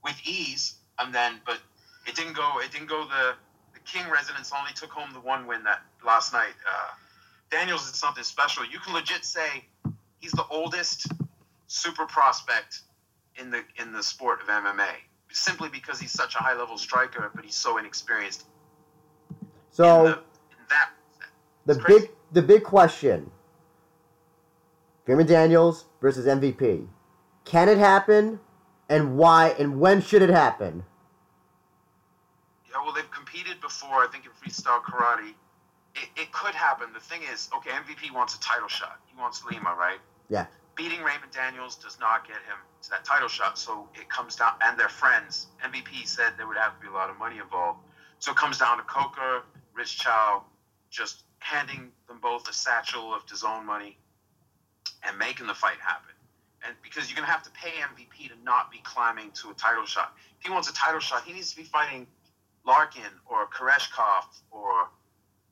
with 0.04 0.16
ease, 0.24 0.74
and 0.98 1.14
then 1.14 1.40
but 1.46 1.58
it 2.06 2.14
didn't 2.14 2.34
go. 2.34 2.60
It 2.62 2.70
didn't 2.70 2.88
go. 2.88 3.04
The 3.04 3.34
the 3.72 3.80
King 3.80 4.10
residents 4.10 4.52
only 4.56 4.72
took 4.74 4.90
home 4.90 5.10
the 5.12 5.20
one 5.20 5.46
win 5.46 5.64
that 5.64 5.80
last 6.04 6.32
night. 6.32 6.54
Uh, 6.68 6.90
Daniels 7.50 7.88
is 7.90 7.98
something 7.98 8.22
special. 8.22 8.64
You 8.64 8.78
can 8.78 8.92
legit 8.94 9.24
say 9.24 9.64
he's 10.20 10.32
the 10.32 10.44
oldest 10.50 11.08
super 11.66 12.06
prospect 12.06 12.82
in 13.38 13.50
the 13.50 13.62
in 13.80 13.92
the 13.92 14.02
sport 14.02 14.40
of 14.40 14.48
MMA, 14.48 14.88
simply 15.30 15.68
because 15.68 16.00
he's 16.00 16.12
such 16.12 16.34
a 16.34 16.38
high 16.38 16.56
level 16.56 16.78
striker, 16.78 17.30
but 17.34 17.44
he's 17.44 17.56
so 17.56 17.78
inexperienced 17.78 18.44
So. 19.70 19.98
in, 19.98 20.04
the, 20.04 20.18
in 20.18 20.64
that. 20.68 20.90
The 21.66 21.76
crazy. 21.76 22.00
big 22.00 22.10
the 22.32 22.42
big 22.42 22.64
question. 22.64 23.30
Raymond 25.06 25.28
Daniels 25.28 25.86
versus 26.00 26.26
MVP. 26.26 26.86
Can 27.44 27.68
it 27.68 27.78
happen? 27.78 28.38
And 28.88 29.16
why 29.16 29.48
and 29.58 29.80
when 29.80 30.02
should 30.02 30.22
it 30.22 30.30
happen? 30.30 30.84
Yeah, 32.70 32.76
well, 32.84 32.92
they've 32.92 33.10
competed 33.10 33.60
before. 33.60 34.04
I 34.04 34.08
think 34.10 34.24
in 34.24 34.30
freestyle 34.30 34.80
karate, 34.82 35.30
it, 35.96 36.08
it 36.16 36.32
could 36.32 36.54
happen. 36.54 36.92
The 36.92 37.00
thing 37.00 37.22
is, 37.32 37.48
okay, 37.56 37.70
MVP 37.70 38.12
wants 38.14 38.36
a 38.36 38.40
title 38.40 38.68
shot. 38.68 39.00
He 39.06 39.18
wants 39.18 39.44
Lima, 39.44 39.74
right? 39.76 39.98
Yeah. 40.28 40.46
Beating 40.76 41.00
Raymond 41.02 41.32
Daniels 41.32 41.76
does 41.76 41.98
not 42.00 42.26
get 42.26 42.36
him 42.36 42.58
to 42.82 42.90
that 42.90 43.04
title 43.04 43.28
shot. 43.28 43.58
So 43.58 43.88
it 43.94 44.08
comes 44.08 44.36
down, 44.36 44.52
and 44.62 44.78
their 44.78 44.88
friends. 44.88 45.46
MVP 45.64 46.06
said 46.06 46.32
there 46.36 46.46
would 46.46 46.56
have 46.56 46.76
to 46.76 46.80
be 46.80 46.88
a 46.88 46.92
lot 46.92 47.10
of 47.10 47.18
money 47.18 47.38
involved. 47.38 47.80
So 48.18 48.32
it 48.32 48.36
comes 48.36 48.58
down 48.58 48.78
to 48.78 48.82
Coker, 48.84 49.42
Rich 49.74 49.98
Chou, 50.00 50.42
just 50.90 51.24
handing 51.38 51.90
them 52.08 52.18
both 52.20 52.48
a 52.48 52.52
satchel 52.52 53.14
of 53.14 53.24
DAZN 53.26 53.64
money 53.64 53.96
and 55.06 55.16
making 55.18 55.46
the 55.46 55.54
fight 55.54 55.78
happen. 55.80 56.14
And 56.66 56.74
because 56.82 57.08
you're 57.08 57.16
going 57.16 57.26
to 57.26 57.32
have 57.32 57.42
to 57.44 57.50
pay 57.52 57.70
MVP 57.70 58.28
to 58.28 58.44
not 58.44 58.70
be 58.70 58.78
climbing 58.84 59.30
to 59.42 59.50
a 59.50 59.54
title 59.54 59.86
shot. 59.86 60.14
If 60.38 60.46
he 60.46 60.52
wants 60.52 60.68
a 60.68 60.74
title 60.74 61.00
shot, 61.00 61.24
he 61.24 61.32
needs 61.32 61.50
to 61.52 61.56
be 61.56 61.62
fighting 61.62 62.06
Larkin 62.66 63.02
or 63.26 63.46
Koreshkov 63.46 64.24
or 64.50 64.88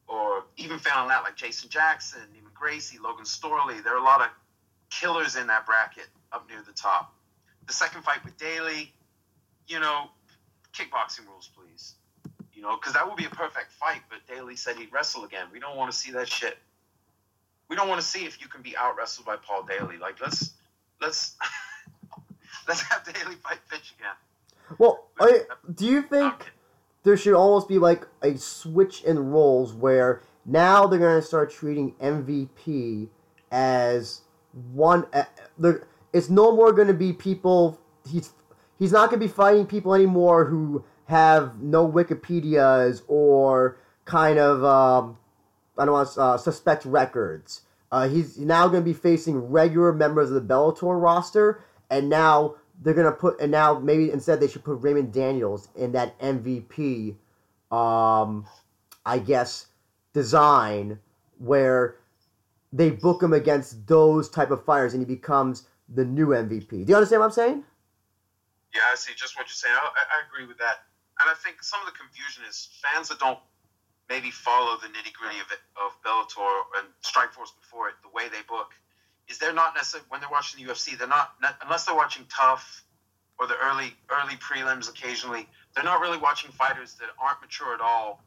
or 0.08 0.44
even 0.56 0.78
failing 0.78 1.08
that 1.08 1.22
like 1.22 1.36
Jason 1.36 1.68
Jackson, 1.68 2.20
even 2.34 2.48
Gracie, 2.54 2.98
Logan 2.98 3.26
Storley. 3.26 3.82
There 3.84 3.94
are 3.94 4.00
a 4.00 4.04
lot 4.04 4.22
of 4.22 4.28
killers 4.90 5.36
in 5.36 5.46
that 5.48 5.66
bracket 5.66 6.06
up 6.32 6.48
near 6.48 6.62
the 6.66 6.72
top. 6.72 7.14
The 7.68 7.72
second 7.74 8.02
fight 8.02 8.24
with 8.24 8.36
Daly, 8.38 8.92
you 9.68 9.78
know, 9.78 10.06
kickboxing 10.74 11.26
rules, 11.28 11.50
please. 11.56 11.94
You 12.54 12.62
know, 12.62 12.76
because 12.76 12.94
that 12.94 13.06
would 13.06 13.16
be 13.16 13.26
a 13.26 13.30
perfect 13.30 13.70
fight. 13.72 14.00
But 14.10 14.18
Daly 14.26 14.56
said 14.56 14.76
he'd 14.76 14.92
wrestle 14.92 15.24
again. 15.24 15.46
We 15.52 15.60
don't 15.60 15.76
want 15.76 15.92
to 15.92 15.96
see 15.96 16.10
that 16.12 16.28
shit. 16.28 16.58
We 17.68 17.76
don't 17.76 17.88
want 17.88 18.00
to 18.00 18.06
see 18.06 18.24
if 18.24 18.40
you 18.40 18.48
can 18.48 18.62
be 18.62 18.76
out 18.76 18.96
wrestled 18.96 19.26
by 19.26 19.36
Paul 19.36 19.62
Daly. 19.64 19.98
Like 19.98 20.20
let's 20.20 20.54
let's 21.00 21.36
let's 22.68 22.80
have 22.82 23.04
Daly 23.04 23.36
fight 23.36 23.58
Fitch 23.66 23.94
again. 23.98 24.14
Well, 24.78 25.06
I, 25.20 25.42
do 25.74 25.86
you 25.86 26.02
think 26.02 26.34
Okay. 26.34 26.50
there 27.04 27.16
should 27.16 27.34
almost 27.34 27.68
be 27.68 27.78
like 27.78 28.06
a 28.22 28.36
switch 28.36 29.02
in 29.04 29.18
roles 29.30 29.72
where 29.74 30.22
now 30.44 30.86
they're 30.86 30.98
going 30.98 31.20
to 31.20 31.26
start 31.26 31.50
treating 31.50 31.92
MVP 31.94 33.08
as 33.52 34.22
one. 34.72 35.06
Uh, 35.12 35.24
it's 36.12 36.28
no 36.28 36.54
more 36.54 36.72
going 36.72 36.88
to 36.88 36.94
be 36.94 37.12
people. 37.12 37.80
He's 38.08 38.32
he's 38.78 38.92
not 38.92 39.10
going 39.10 39.20
to 39.20 39.26
be 39.26 39.32
fighting 39.32 39.66
people 39.66 39.94
anymore 39.94 40.44
who 40.46 40.84
have 41.06 41.60
no 41.60 41.90
Wikipedias 41.90 43.02
or 43.08 43.78
kind 44.04 44.38
of 44.38 44.64
um, 44.64 45.18
I 45.76 45.84
don't 45.84 45.94
want 45.94 46.12
to 46.12 46.20
uh, 46.20 46.36
suspect 46.36 46.84
records. 46.84 47.62
Uh, 47.90 48.08
he's 48.08 48.38
now 48.38 48.68
going 48.68 48.82
to 48.82 48.84
be 48.84 48.94
facing 48.94 49.38
regular 49.38 49.92
members 49.92 50.30
of 50.30 50.34
the 50.34 50.54
Bellator 50.54 51.00
roster, 51.00 51.64
and 51.88 52.08
now 52.08 52.56
they're 52.80 52.94
going 52.94 53.06
to 53.06 53.12
put 53.12 53.40
and 53.40 53.50
now 53.50 53.78
maybe 53.78 54.10
instead 54.10 54.40
they 54.40 54.48
should 54.48 54.64
put 54.64 54.82
Raymond 54.82 55.12
Daniels 55.12 55.68
in 55.74 55.92
that 55.92 56.18
MVP, 56.20 57.16
um, 57.70 58.46
I 59.04 59.18
guess, 59.18 59.66
design 60.12 60.98
where 61.38 61.96
they 62.72 62.90
book 62.90 63.22
him 63.22 63.32
against 63.32 63.86
those 63.86 64.28
type 64.28 64.50
of 64.50 64.64
fighters, 64.64 64.92
and 64.92 65.00
he 65.00 65.06
becomes 65.14 65.66
the 65.88 66.04
new 66.04 66.28
MVP. 66.28 66.70
Do 66.70 66.84
you 66.86 66.96
understand 66.96 67.20
what 67.20 67.26
I'm 67.26 67.32
saying? 67.32 67.64
Yeah, 68.74 68.82
I 68.92 68.96
see 68.96 69.12
just 69.16 69.36
what 69.36 69.46
you're 69.48 69.56
saying. 69.56 69.74
I, 69.74 69.88
I 69.88 70.18
agree 70.28 70.46
with 70.46 70.58
that. 70.58 70.84
And 71.20 71.28
I 71.28 71.34
think 71.34 71.62
some 71.62 71.80
of 71.80 71.86
the 71.86 71.96
confusion 71.98 72.44
is 72.48 72.68
fans 72.82 73.08
that 73.08 73.18
don't 73.18 73.38
maybe 74.08 74.30
follow 74.30 74.76
the 74.80 74.88
nitty 74.88 75.12
gritty 75.12 75.38
of 75.40 75.48
of 75.76 75.90
Bellator 76.04 76.62
and 76.78 76.88
Strikeforce 77.02 77.52
before 77.60 77.88
it, 77.88 77.94
the 78.02 78.08
way 78.12 78.28
they 78.28 78.42
book, 78.48 78.72
is 79.28 79.38
they're 79.38 79.52
not 79.52 79.74
necessarily 79.74 80.06
when 80.08 80.20
they're 80.20 80.30
watching 80.30 80.64
the 80.64 80.70
UFC, 80.70 80.96
they're 80.96 81.08
not, 81.08 81.34
not 81.40 81.56
unless 81.62 81.84
they're 81.84 81.96
watching 81.96 82.24
TUF 82.28 82.84
or 83.38 83.46
the 83.46 83.56
early 83.62 83.94
early 84.10 84.36
prelims 84.36 84.88
occasionally, 84.88 85.48
they're 85.74 85.84
not 85.84 86.00
really 86.00 86.18
watching 86.18 86.50
fighters 86.50 86.94
that 86.94 87.08
aren't 87.22 87.40
mature 87.40 87.74
at 87.74 87.80
all 87.80 88.22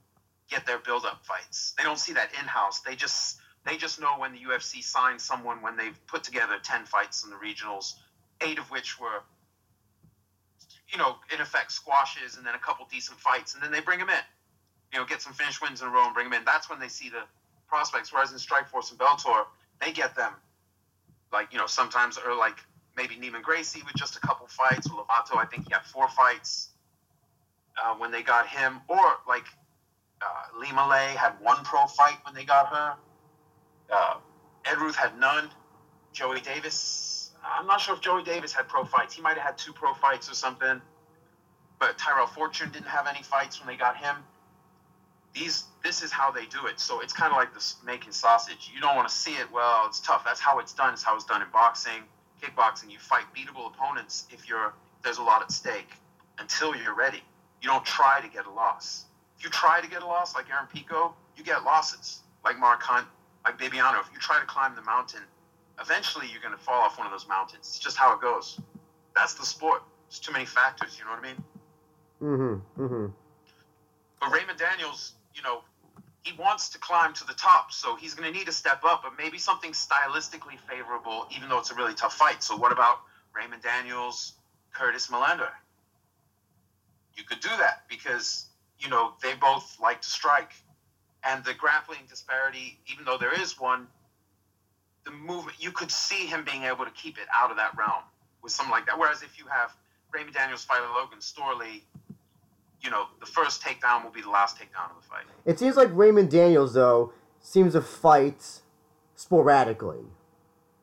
get 0.50 0.66
their 0.66 0.80
build-up 0.80 1.26
fights. 1.26 1.74
They 1.78 1.84
don't 1.84 1.98
see 1.98 2.14
that 2.14 2.30
in-house. 2.40 2.82
They 2.82 2.96
just 2.96 3.40
they 3.66 3.78
just 3.78 4.00
know 4.00 4.18
when 4.18 4.34
the 4.34 4.40
UFC 4.40 4.84
signs 4.84 5.24
someone 5.24 5.62
when 5.62 5.78
they've 5.78 5.98
put 6.08 6.24
together 6.24 6.58
ten 6.64 6.86
fights 6.86 7.24
in 7.24 7.30
the 7.30 7.36
regionals, 7.36 7.94
eight 8.42 8.58
of 8.58 8.70
which 8.72 9.00
were, 9.00 9.22
you 10.92 10.98
know, 10.98 11.16
in 11.34 11.40
effect 11.42 11.72
squashes, 11.72 12.38
and 12.38 12.46
then 12.46 12.56
a 12.56 12.60
couple 12.60 12.88
decent 12.92 13.20
fights, 13.20 13.54
and 13.54 13.64
then 13.64 13.72
they 13.72 13.82
bring 13.82 14.00
them 14.00 14.10
in. 14.10 14.24
You 14.94 15.00
know, 15.00 15.06
get 15.06 15.22
some 15.22 15.34
finish 15.34 15.62
wins 15.62 15.82
in 15.82 15.88
a 15.88 15.92
row 15.92 16.06
and 16.06 16.14
bring 16.14 16.30
them 16.30 16.40
in. 16.40 16.46
That's 16.46 16.70
when 16.70 16.80
they 16.80 16.88
see 16.88 17.10
the 17.10 17.24
prospects. 17.68 18.12
Whereas 18.12 18.32
in 18.32 18.38
Strikeforce 18.38 18.92
and 18.92 19.00
Bellator, 19.00 19.46
they 19.80 19.92
get 19.92 20.16
them 20.16 20.34
like 21.32 21.54
you 21.54 21.60
know 21.60 21.68
sometimes 21.68 22.18
or 22.18 22.36
like 22.36 22.58
maybe 22.98 23.16
Neiman 23.16 23.42
Gracie 23.42 23.82
with 23.86 23.96
just 23.96 24.16
a 24.18 24.20
couple 24.20 24.48
fights. 24.48 24.88
Or 24.90 25.06
Lovato, 25.06 25.38
I 25.38 25.46
think 25.46 25.68
he 25.68 25.74
had 25.74 25.86
four 25.86 26.08
fights 26.10 26.70
uh, 27.84 27.94
when 27.96 28.12
they 28.12 28.24
got 28.24 28.48
him, 28.48 28.82
or 28.88 29.00
like 29.28 29.46
uh, 30.22 30.60
Lima 30.60 30.88
Lay 30.90 31.14
had 31.16 31.34
one 31.40 31.64
pro 31.64 31.86
fight 31.86 32.18
when 32.26 32.36
they 32.36 32.44
got 32.44 32.68
her. 32.68 32.96
Uh, 33.92 34.16
Ed 34.66 34.78
Ruth 34.78 34.96
had 34.96 35.18
none. 35.20 35.50
Joey 36.14 36.42
Davis, 36.42 37.32
I'm 37.44 37.68
not 37.68 37.82
sure 37.82 37.96
if 37.96 38.02
Joey 38.02 38.24
Davis 38.24 38.54
had 38.54 38.68
pro 38.68 38.84
fights. 38.84 39.14
He 39.14 39.22
might 39.22 39.38
have 39.38 39.46
had 39.46 39.58
two 39.58 39.74
pro 39.74 39.94
fights 39.94 40.30
or 40.30 40.34
something. 40.34 40.82
But 41.80 41.98
Tyrell 41.98 42.28
Fortune 42.28 42.70
didn't 42.72 42.88
have 42.88 43.08
any 43.08 43.24
fights 43.24 43.60
when 43.60 43.68
they 43.68 43.76
got 43.76 43.98
him. 43.98 44.16
These, 45.34 45.64
this 45.84 46.04
is 46.04 46.12
how 46.12 46.32
they 46.32 46.46
do 46.46 46.68
it. 46.68 46.80
So 46.80 47.00
it's 47.00 47.14
kind 47.14 47.32
of 47.32 47.38
like 47.38 47.54
this 47.54 47.78
making 47.86 48.12
sausage. 48.12 48.72
You 48.74 48.82
don't 48.82 48.96
want 48.96 49.08
to 49.08 49.14
see 49.14 49.32
it. 49.32 49.52
Well, 49.52 49.86
it's 49.88 50.00
tough. 50.00 50.24
That's 50.26 50.40
how 50.40 50.60
it's 50.60 50.74
done. 50.74 50.94
It's 50.94 51.04
how 51.04 51.16
it's 51.16 51.26
done 51.26 51.42
in 51.42 51.48
boxing, 51.52 52.04
kickboxing. 52.42 52.92
You 52.92 53.00
fight 53.00 53.24
beatable 53.36 53.68
opponents 53.74 54.28
if 54.32 54.48
you're 54.48 54.74
there's 55.04 55.18
a 55.18 55.24
lot 55.24 55.42
at 55.42 55.52
stake 55.52 55.90
until 56.38 56.76
you're 56.76 56.96
ready. 56.96 57.24
You 57.62 57.70
don't 57.70 57.86
try 57.86 58.22
to 58.22 58.28
get 58.28 58.46
a 58.46 58.52
loss. 58.52 59.06
If 59.38 59.44
you 59.44 59.50
try 59.50 59.82
to 59.82 59.90
get 59.90 60.04
a 60.04 60.06
loss, 60.06 60.36
like 60.36 60.50
Aaron 60.52 60.68
Pico, 60.72 61.16
you 61.36 61.44
get 61.44 61.64
losses. 61.64 62.22
Like 62.44 62.60
Mark 62.60 62.82
Hunt, 62.84 63.08
like 63.46 63.58
Bibiano. 63.58 64.00
If 64.02 64.12
you 64.14 64.20
try 64.20 64.40
to 64.40 64.46
climb 64.46 64.76
the 64.76 64.82
mountain, 64.82 65.22
eventually 65.80 66.28
you're 66.32 66.42
going 66.42 66.56
to 66.58 66.64
fall 66.64 66.82
off 66.82 66.98
one 66.98 67.08
of 67.08 67.12
those 67.12 67.28
mountains. 67.28 67.68
It's 67.68 67.80
just 67.80 67.98
how 67.98 68.14
it 68.14 68.22
goes. 68.22 68.60
That's 69.16 69.34
the 69.34 69.46
sport. 69.46 69.84
There's 70.08 70.20
too 70.20 70.32
many 70.32 70.46
factors. 70.46 70.98
You 70.98 71.06
know 71.06 71.12
what 71.12 71.20
I 71.20 71.28
mean? 71.28 71.44
Mm-hmm. 72.22 72.84
Mm-hmm. 72.84 73.06
But 74.20 74.32
Raymond 74.32 74.60
Daniels, 74.60 75.14
you 75.34 75.42
know, 75.42 75.62
he 76.24 76.34
wants 76.38 76.70
to 76.70 76.78
climb 76.78 77.14
to 77.14 77.26
the 77.26 77.34
top, 77.34 77.72
so 77.72 77.96
he's 77.96 78.14
going 78.14 78.32
to 78.32 78.38
need 78.38 78.46
to 78.46 78.52
step 78.52 78.82
up. 78.84 79.02
But 79.04 79.14
maybe 79.18 79.40
something 79.40 79.72
stylistically 79.72 80.60
favorable, 80.70 81.26
even 81.36 81.50
though 81.50 81.58
it's 81.58 81.72
a 81.72 81.76
really 81.76 81.96
tough 81.96 82.14
fight. 82.14 82.44
So 82.44 82.56
what 82.56 82.72
about 82.72 83.00
Raymond 83.36 83.64
Daniels, 83.64 84.34
Curtis 84.72 85.08
Millender? 85.08 85.50
You 87.16 87.24
could 87.24 87.40
do 87.40 87.50
that 87.58 87.84
because 87.90 88.46
you 88.80 88.90
know 88.90 89.14
they 89.22 89.34
both 89.34 89.78
like 89.82 90.02
to 90.02 90.10
strike, 90.10 90.54
and 91.24 91.44
the 91.44 91.54
grappling 91.54 92.00
disparity, 92.10 92.80
even 92.92 93.06
though 93.06 93.18
there 93.18 93.40
is 93.40 93.60
one, 93.60 93.88
the 95.06 95.12
movement 95.12 95.58
you 95.60 95.72
could 95.72 95.92
see 95.92 96.26
him 96.26 96.44
being 96.44 96.64
able 96.64 96.86
to 96.86 96.92
keep 96.92 97.18
it 97.18 97.26
out 97.34 97.52
of 97.52 97.58
that 97.58 97.76
realm 97.78 98.04
with 98.42 98.52
something 98.52 98.72
like 98.72 98.86
that. 98.86 98.98
Whereas 98.98 99.24
if 99.24 99.38
you 99.38 99.46
have 99.48 99.76
Raymond 100.14 100.36
Daniels 100.36 100.64
fighting 100.64 100.90
Logan 100.96 101.20
Storley, 101.20 101.82
you 102.82 102.90
know 102.90 103.06
the 103.20 103.26
first 103.26 103.62
takedown 103.62 104.04
will 104.04 104.12
be 104.12 104.22
the 104.22 104.30
last 104.30 104.58
takedown 104.58 104.90
of 104.90 105.02
the 105.02 105.08
fight. 105.08 105.26
It 105.46 105.60
seems 105.60 105.76
like 105.76 105.90
Raymond 105.92 106.32
Daniels 106.32 106.74
though 106.74 107.14
seems 107.40 107.74
to 107.74 107.82
fight 107.82 108.62
sporadically. 109.16 110.06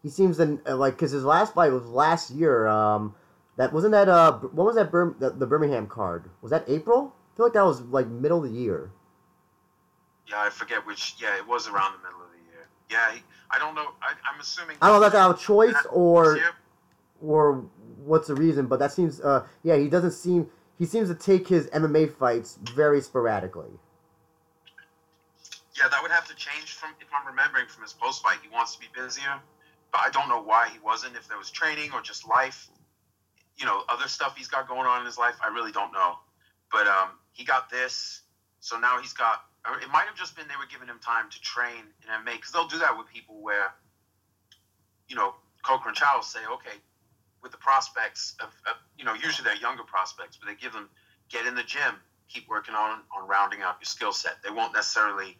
He 0.02 0.08
seems 0.08 0.36
to 0.36 0.58
like 0.66 0.94
because 0.94 1.10
his 1.10 1.24
last 1.24 1.54
fight 1.54 1.72
was 1.72 1.86
last 1.86 2.30
year. 2.30 2.66
Um, 2.68 3.14
that 3.56 3.72
wasn't 3.72 3.92
that. 3.92 4.08
Uh, 4.08 4.38
when 4.38 4.66
was 4.66 4.76
that? 4.76 4.90
Bir- 4.90 5.16
the, 5.18 5.30
the 5.30 5.46
Birmingham 5.46 5.88
card 5.88 6.30
was 6.40 6.50
that 6.50 6.64
April? 6.68 7.14
I 7.32 7.36
feel 7.36 7.46
like 7.46 7.52
that 7.54 7.64
was 7.64 7.80
like 7.82 8.06
middle 8.06 8.44
of 8.44 8.50
the 8.50 8.56
year. 8.56 8.92
Yeah, 10.28 10.40
I 10.40 10.50
forget 10.50 10.86
which. 10.86 11.14
Yeah, 11.18 11.36
it 11.36 11.46
was 11.46 11.68
around 11.68 11.94
the 11.94 11.98
middle 11.98 12.20
of 12.20 12.30
the 12.32 12.52
year. 12.52 12.66
Yeah, 12.90 13.14
he, 13.14 13.22
I 13.50 13.58
don't 13.58 13.74
know. 13.74 13.92
I, 14.02 14.12
I'm 14.30 14.40
assuming. 14.40 14.76
I 14.82 14.88
don't 14.88 15.00
know 15.00 15.06
if 15.06 15.12
that's 15.12 15.20
out 15.20 15.30
of 15.30 15.40
choice 15.40 15.86
or 15.90 16.38
or 17.22 17.64
what's 18.04 18.28
the 18.28 18.34
reason, 18.34 18.66
but 18.66 18.78
that 18.78 18.92
seems. 18.92 19.20
Uh, 19.20 19.46
yeah, 19.62 19.76
he 19.76 19.88
doesn't 19.88 20.12
seem. 20.12 20.48
He 20.78 20.86
seems 20.86 21.08
to 21.08 21.14
take 21.14 21.48
his 21.48 21.66
MMA 21.68 22.14
fights 22.14 22.58
very 22.74 23.00
sporadically. 23.00 23.70
Yeah, 25.76 25.88
that 25.88 26.02
would 26.02 26.10
have 26.10 26.26
to 26.28 26.34
change 26.34 26.74
from 26.74 26.90
if 27.00 27.06
I'm 27.14 27.26
remembering 27.26 27.66
from 27.68 27.82
his 27.82 27.92
post 27.92 28.22
fight. 28.22 28.38
He 28.42 28.48
wants 28.48 28.74
to 28.74 28.80
be 28.80 28.86
busier, 28.94 29.40
but 29.92 30.00
I 30.00 30.10
don't 30.10 30.28
know 30.28 30.42
why 30.42 30.68
he 30.72 30.78
wasn't. 30.80 31.16
If 31.16 31.28
there 31.28 31.38
was 31.38 31.50
training 31.50 31.90
or 31.92 32.00
just 32.00 32.28
life, 32.28 32.68
you 33.56 33.64
know, 33.64 33.82
other 33.88 34.08
stuff 34.08 34.36
he's 34.36 34.48
got 34.48 34.68
going 34.68 34.86
on 34.86 35.00
in 35.00 35.06
his 35.06 35.18
life, 35.18 35.34
I 35.42 35.48
really 35.48 35.72
don't 35.72 35.92
know. 35.92 36.18
But 36.70 36.86
um, 36.86 37.10
he 37.32 37.44
got 37.44 37.70
this, 37.70 38.22
so 38.60 38.78
now 38.78 39.00
he's 39.00 39.12
got. 39.12 39.44
It 39.74 39.90
might 39.90 40.06
have 40.06 40.16
just 40.16 40.36
been 40.36 40.48
they 40.48 40.56
were 40.56 40.70
giving 40.70 40.88
him 40.88 40.98
time 41.00 41.28
to 41.30 41.40
train 41.40 41.84
in 42.02 42.08
MMA 42.08 42.36
because 42.36 42.52
they'll 42.52 42.68
do 42.68 42.78
that 42.78 42.96
with 42.96 43.06
people 43.08 43.42
where, 43.42 43.74
you 45.08 45.16
know, 45.16 45.34
Coker 45.62 45.88
and 45.88 45.96
Chou 45.96 46.22
say, 46.22 46.40
okay, 46.50 46.78
with 47.42 47.52
the 47.52 47.58
prospects 47.58 48.34
of, 48.40 48.48
of, 48.66 48.76
you 48.96 49.04
know, 49.04 49.14
usually 49.14 49.44
they're 49.44 49.60
younger 49.60 49.84
prospects, 49.84 50.36
but 50.36 50.48
they 50.48 50.54
give 50.54 50.72
them 50.72 50.88
get 51.28 51.46
in 51.46 51.54
the 51.54 51.62
gym, 51.62 51.94
keep 52.28 52.48
working 52.48 52.74
on 52.74 53.00
on 53.16 53.28
rounding 53.28 53.62
out 53.62 53.76
your 53.80 53.86
skill 53.86 54.12
set. 54.12 54.42
They 54.42 54.50
won't 54.50 54.72
necessarily 54.72 55.36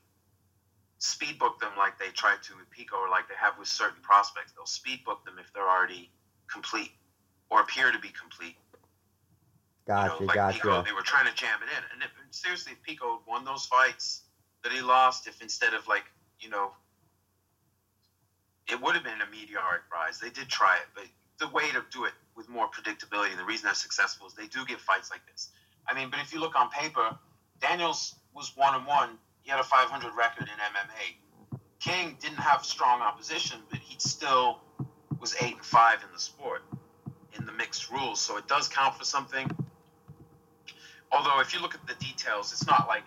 speed 0.99 1.39
book 1.39 1.61
them 1.61 1.73
like 1.79 1.99
they 1.99 2.09
try 2.09 2.35
to 2.43 2.57
with 2.57 2.69
Pico 2.71 2.97
or 2.97 3.09
like 3.09 3.29
they 3.29 3.39
have 3.39 3.59
with 3.59 3.69
certain 3.69 4.03
prospects. 4.03 4.53
They'll 4.53 4.67
speed 4.67 5.05
book 5.05 5.25
them 5.25 5.37
if 5.39 5.53
they're 5.53 5.69
already 5.69 6.11
complete 6.51 6.91
or 7.51 7.61
appear 7.61 7.91
to 7.93 7.99
be 7.99 8.11
complete. 8.11 8.57
Gotcha, 9.89 10.13
you 10.13 10.21
know, 10.21 10.27
like 10.27 10.35
gotcha. 10.35 10.59
Pico, 10.59 10.83
they 10.83 10.93
were 10.93 11.01
trying 11.01 11.27
to 11.27 11.35
jam 11.35 11.59
it 11.63 11.73
in. 11.73 11.83
And 11.95 12.03
if, 12.03 12.11
seriously, 12.31 12.73
if 12.73 12.83
Pico 12.83 13.23
won 13.27 13.47
those 13.47 13.65
fights 13.65 14.23
that 14.63 14.71
he 14.71 14.83
lost, 14.83 15.27
if 15.27 15.41
instead 15.41 15.73
of 15.73 15.89
like, 15.89 16.05
you 16.41 16.51
know, 16.51 16.73
it 18.71 18.81
would 18.83 18.95
have 18.95 19.03
been 19.03 19.23
a 19.23 19.31
meteoric 19.31 19.81
rise. 19.91 20.21
They 20.21 20.29
did 20.29 20.47
try 20.49 20.77
it, 20.77 20.87
but 20.95 21.05
the 21.41 21.49
way 21.55 21.71
to 21.71 21.83
do 21.91 22.05
it 22.05 22.13
with 22.37 22.51
more 22.51 22.69
predictability, 22.69 23.31
and 23.31 23.39
the 23.39 23.45
reason 23.45 23.65
they're 23.65 23.75
successful 23.75 24.27
is 24.27 24.35
they 24.35 24.47
do 24.47 24.63
get 24.67 24.79
fights 24.79 25.11
like 25.11 25.23
this. 25.33 25.49
I 25.89 25.95
mean, 25.95 26.11
but 26.11 26.21
if 26.21 26.35
you 26.35 26.41
look 26.41 26.55
on 26.55 26.69
paper, 26.69 27.17
Daniels 27.59 28.15
was 28.35 28.53
one 28.57 28.75
and 28.75 28.87
one. 28.87 29.17
He 29.41 29.51
had 29.51 29.59
a 29.59 29.65
500 29.65 30.15
record 30.15 30.43
in 30.43 30.49
MMA. 30.49 31.17
King 31.81 32.19
didn't 32.21 32.41
have 32.41 32.63
strong 32.63 33.01
opposition, 33.01 33.61
but 33.71 33.79
he 33.79 33.97
still 33.99 34.59
was 35.19 35.35
eight 35.41 35.55
and 35.55 35.65
five 35.65 36.05
in 36.05 36.13
the 36.13 36.21
sport 36.21 36.63
in 37.39 37.47
the 37.47 37.53
mixed 37.53 37.91
rules, 37.91 38.21
so 38.21 38.37
it 38.37 38.47
does 38.49 38.69
count 38.69 38.95
for 38.95 39.05
something. 39.05 39.51
Although, 41.13 41.41
if 41.41 41.55
you 41.55 41.61
look 41.61 41.75
at 41.75 41.87
the 41.87 41.95
details, 41.95 42.53
it's 42.53 42.67
not 42.67 42.87
like 42.89 43.03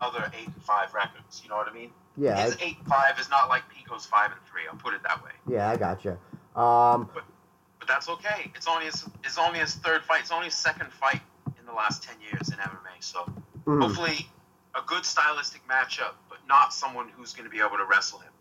other 0.00 0.30
eight 0.38 0.46
and 0.46 0.62
five 0.62 0.92
records. 0.94 1.40
You 1.42 1.50
know 1.50 1.56
what 1.56 1.68
I 1.68 1.72
mean? 1.72 1.90
yeah, 2.16 2.44
His 2.44 2.56
eight 2.60 2.76
and 2.78 2.86
five 2.86 3.18
is 3.18 3.28
not 3.30 3.48
like 3.48 3.62
Pico's 3.72 4.06
five 4.06 4.30
and 4.32 4.40
three. 4.50 4.62
I'll 4.70 4.76
put 4.78 4.94
it 4.94 5.02
that 5.04 5.22
way. 5.24 5.30
yeah, 5.48 5.70
I 5.70 5.76
gotcha. 5.76 6.18
Um, 6.56 7.08
But 7.14 7.88
that's 7.88 8.08
okay. 8.08 8.50
It's 8.54 8.66
only 8.66 8.86
his, 8.86 9.04
it's 9.24 9.38
only 9.38 9.58
his 9.60 9.74
third 9.74 10.02
fight. 10.02 10.20
It's 10.20 10.32
only 10.32 10.46
his 10.46 10.54
second 10.54 10.92
fight 10.92 11.20
in 11.58 11.66
the 11.66 11.72
last 11.72 12.02
ten 12.02 12.16
years 12.20 12.48
in 12.48 12.54
MMA. 12.56 12.96
So 13.00 13.24
mm, 13.66 13.82
hopefully, 13.82 14.28
a 14.74 14.80
good 14.86 15.04
stylistic 15.04 15.62
matchup, 15.68 16.14
but 16.28 16.38
not 16.48 16.72
someone 16.72 17.08
who's 17.16 17.32
going 17.32 17.44
to 17.44 17.50
be 17.50 17.58
able 17.60 17.76
to 17.76 17.84
wrestle 17.84 18.18
him. 18.20 18.32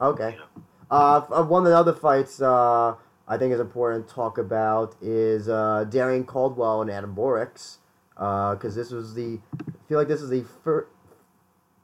okay. 0.00 0.32
You 0.32 0.38
know? 0.38 0.62
Uh, 0.90 1.24
uh, 1.30 1.42
one 1.44 1.64
of 1.64 1.70
the 1.70 1.76
other 1.78 1.92
fights 1.94 2.40
uh, 2.42 2.94
I 3.26 3.36
think 3.38 3.52
is 3.52 3.60
important 3.60 4.06
to 4.08 4.14
talk 4.14 4.38
about 4.38 4.94
is 5.00 5.48
uh, 5.48 5.86
Darrion 5.88 6.24
Caldwell 6.26 6.82
and 6.82 6.90
Adam 6.90 7.14
Borics, 7.14 7.78
because 8.14 8.74
this 8.74 8.90
was 8.90 9.14
the 9.14 9.38
I 9.58 9.88
feel 9.88 9.98
like 9.98 10.08
this 10.08 10.22
is 10.22 10.30
the 10.30 10.44
fir- 10.62 10.86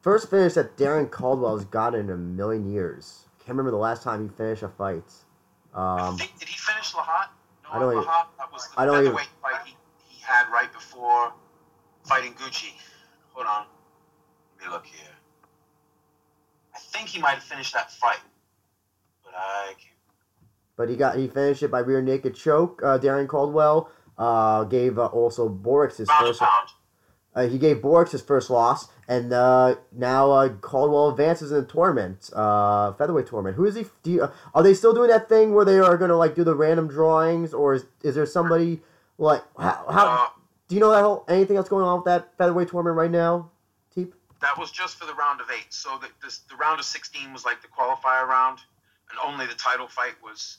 first 0.01 0.31
finish 0.31 0.55
that 0.55 0.77
Darren 0.77 1.11
Caldwell 1.11 1.57
has 1.57 1.67
gotten 1.67 2.01
in 2.01 2.11
a 2.11 2.17
million 2.17 2.71
years. 2.73 3.27
Can't 3.39 3.51
remember 3.51 3.71
the 3.71 3.77
last 3.77 4.03
time 4.03 4.23
he 4.23 4.35
finished 4.37 4.63
a 4.63 4.69
fight. 4.69 5.05
I 5.75 6.09
Um, 6.09 6.17
think 6.17 6.39
did 6.39 6.49
he 6.49 6.57
finish 6.59 6.93
Lahat? 6.95 7.29
No, 7.65 7.71
I 7.71 7.79
don't 7.79 8.05
Lahat. 8.05 8.27
That 8.39 8.53
was 8.53 8.69
the 8.69 8.81
I 8.81 8.87
don't 8.87 9.05
even- 9.05 9.17
fight 9.17 9.27
he, 9.65 9.77
he 10.05 10.21
had 10.23 10.49
right 10.51 10.73
before 10.73 11.33
fighting 12.05 12.35
Gucci. 12.35 12.73
Hold 13.33 13.47
on, 13.47 13.67
let 14.59 14.67
me 14.67 14.73
look 14.73 14.85
here. 14.87 15.07
I 16.75 16.79
think 16.79 17.09
he 17.09 17.21
might 17.21 17.35
have 17.35 17.43
finished 17.43 17.75
that 17.75 17.91
fight, 17.93 18.21
but 19.25 19.35
I 19.37 19.75
can't. 19.79 19.87
but 20.77 20.89
he 20.89 20.97
got 20.97 21.17
he 21.17 21.29
finished 21.29 21.63
it 21.63 21.71
by 21.71 21.81
rear 21.81 22.01
naked 22.03 22.35
choke. 22.35 22.83
Uh, 22.83 22.99
Darrion 22.99 23.29
Caldwell 23.29 23.91
uh, 24.21 24.65
gave 24.65 24.99
uh, 24.99 25.07
also 25.07 25.49
Borics 25.49 25.97
his 25.97 26.09
first. 26.11 26.43
Uh, 27.33 27.47
he 27.47 27.59
gave 27.59 27.79
Borics 27.79 28.11
his 28.11 28.21
first 28.21 28.51
loss, 28.51 28.89
and 29.09 29.33
uh, 29.33 29.77
now 29.93 30.31
uh, 30.33 30.49
Caldwell 30.49 31.11
advances 31.11 31.53
in 31.53 31.59
the 31.61 31.65
tournament, 31.65 32.29
uh, 32.35 32.93
featherweight 32.95 33.29
tournament. 33.29 33.57
Who 33.57 33.65
is 33.65 33.77
he? 33.77 33.87
Do 34.03 34.11
you, 34.11 34.23
uh, 34.25 34.33
are 34.53 34.63
they 34.65 34.75
still 34.75 34.93
doing 34.93 35.09
that 35.11 35.29
thing 35.29 35.55
where 35.55 35.65
they 35.65 35.79
are 35.79 35.97
going 35.97 36.11
to 36.11 36.17
like 36.17 36.35
do 36.35 36.45
the 36.45 36.57
random 36.57 36.89
drawings, 36.89 37.55
or 37.55 37.75
is, 37.75 37.87
is 38.03 38.15
there 38.17 38.27
somebody 38.27 38.81
like 39.17 39.43
how, 39.57 39.87
how 39.89 40.07
Uh, 40.09 40.27
do 40.69 40.75
you 40.75 40.81
know 40.81 40.91
that 40.91 41.03
whole, 41.03 41.25
anything 41.29 41.57
else 41.57 41.69
going 41.69 41.85
on 41.85 41.99
with 41.99 42.05
that 42.05 42.37
featherweight 42.37 42.69
tournament 42.69 42.97
right 42.97 43.11
now, 43.11 43.51
Teep? 43.95 44.13
that 44.43 44.59
was 44.59 44.71
just 44.71 44.97
for 44.97 45.07
the 45.07 45.15
round 45.15 45.41
of 45.41 45.47
eight. 45.51 45.73
So 45.73 45.99
the, 46.01 46.09
this, 46.23 46.39
the 46.51 46.57
round 46.57 46.81
of 46.81 46.85
16 46.85 47.33
was 47.33 47.45
like 47.45 47.63
the 47.63 47.69
qualifier 47.69 48.27
round, 48.27 48.59
and 49.09 49.19
only 49.25 49.47
the 49.47 49.55
title 49.55 49.87
fight 49.87 50.15
was 50.23 50.59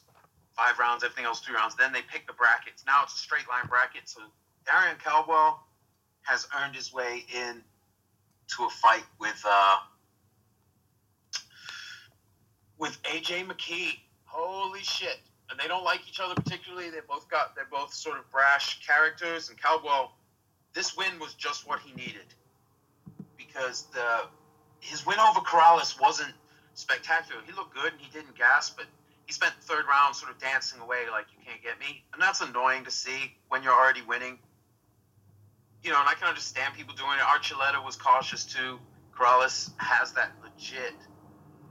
five 0.56 0.80
rounds, 0.80 1.04
everything 1.04 1.26
else 1.26 1.40
three 1.40 1.56
rounds. 1.56 1.76
Then 1.76 1.92
they 1.94 2.02
picked 2.02 2.28
the 2.28 2.34
brackets. 2.34 2.84
Now 2.86 3.04
it's 3.04 3.14
a 3.14 3.18
straight 3.18 3.48
line 3.50 3.68
bracket. 3.68 4.04
So 4.06 4.22
Darrion 4.66 4.98
Caldwell 5.04 5.64
has 6.24 6.48
earned 6.62 6.76
his 6.76 6.94
way 6.94 7.26
in 7.34 7.62
to 8.56 8.66
a 8.66 8.70
fight 8.70 9.04
with 9.20 9.42
uh, 9.48 9.78
with 12.78 13.02
AJ 13.04 13.48
McKee. 13.48 14.00
Holy 14.26 14.82
shit! 14.82 15.20
And 15.50 15.60
they 15.60 15.68
don't 15.68 15.84
like 15.84 16.02
each 16.08 16.20
other 16.20 16.36
particularly. 16.36 16.90
They 16.90 17.00
both 17.08 17.30
got 17.30 17.56
they're 17.56 17.68
both 17.72 17.94
sort 17.94 18.18
of 18.18 18.30
brash 18.32 18.86
characters. 18.86 19.50
And 19.50 19.62
Caldwell, 19.62 20.14
this 20.74 20.96
win 20.96 21.20
was 21.20 21.34
just 21.34 21.68
what 21.68 21.80
he 21.80 21.94
needed 21.94 22.34
because 23.38 23.88
the 23.94 24.28
his 24.80 25.06
win 25.06 25.20
over 25.20 25.40
Corrales 25.42 26.00
wasn't 26.00 26.34
spectacular. 26.74 27.42
He 27.46 27.54
looked 27.54 27.74
good 27.74 27.92
and 27.92 28.02
he 28.02 28.10
didn't 28.12 28.36
gasp, 28.36 28.78
but 28.78 28.88
he 29.32 29.34
spent 29.34 29.56
the 29.56 29.65
third 29.65 29.86
round 29.88 30.13
sort 30.13 30.30
of 30.30 30.38
dancing 30.39 30.82
away 30.82 31.10
like 31.10 31.26
you 31.32 31.39
can't 31.46 31.63
get 31.63 31.80
me, 31.80 32.04
and 32.12 32.22
that's 32.22 32.41
annoying 32.41 32.84
to 32.84 32.91
see 32.91 33.34
when 33.48 33.63
you're 33.63 33.72
already 33.72 34.02
winning. 34.02 34.38
You 35.84 35.91
know, 35.91 36.00
and 36.02 36.10
I 36.10 36.15
can 36.15 36.28
understand 36.28 36.74
people 36.76 36.94
doing 36.96 37.13
it. 37.13 37.22
Archuleta 37.22 37.82
was 37.84 37.96
cautious 37.96 38.44
too. 38.44 38.78
Corrales 39.17 39.72
has 39.78 40.12
that 40.13 40.34
legit 40.44 40.96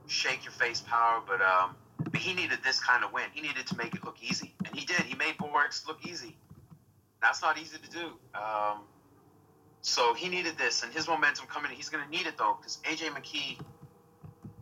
shake 0.06 0.42
your 0.42 0.52
face 0.52 0.80
power, 0.80 1.20
but 1.26 1.42
um, 1.42 1.76
but 1.98 2.16
he 2.16 2.32
needed 2.32 2.60
this 2.64 2.80
kind 2.80 3.04
of 3.04 3.12
win. 3.12 3.24
He 3.34 3.42
needed 3.42 3.66
to 3.66 3.76
make 3.76 3.94
it 3.94 4.06
look 4.06 4.16
easy, 4.22 4.54
and 4.64 4.74
he 4.74 4.86
did. 4.86 5.00
He 5.00 5.14
made 5.14 5.36
Borics 5.36 5.86
look 5.86 5.98
easy. 6.06 6.38
That's 7.20 7.42
not 7.42 7.58
easy 7.58 7.76
to 7.76 7.90
do. 7.90 8.06
Um, 8.34 8.78
so 9.82 10.14
he 10.14 10.30
needed 10.30 10.56
this, 10.56 10.82
and 10.82 10.94
his 10.94 11.06
momentum 11.06 11.46
coming. 11.46 11.72
He's 11.72 11.90
going 11.90 12.02
to 12.02 12.10
need 12.10 12.26
it 12.26 12.38
though, 12.38 12.56
because 12.58 12.78
AJ 12.84 13.10
McKee 13.10 13.60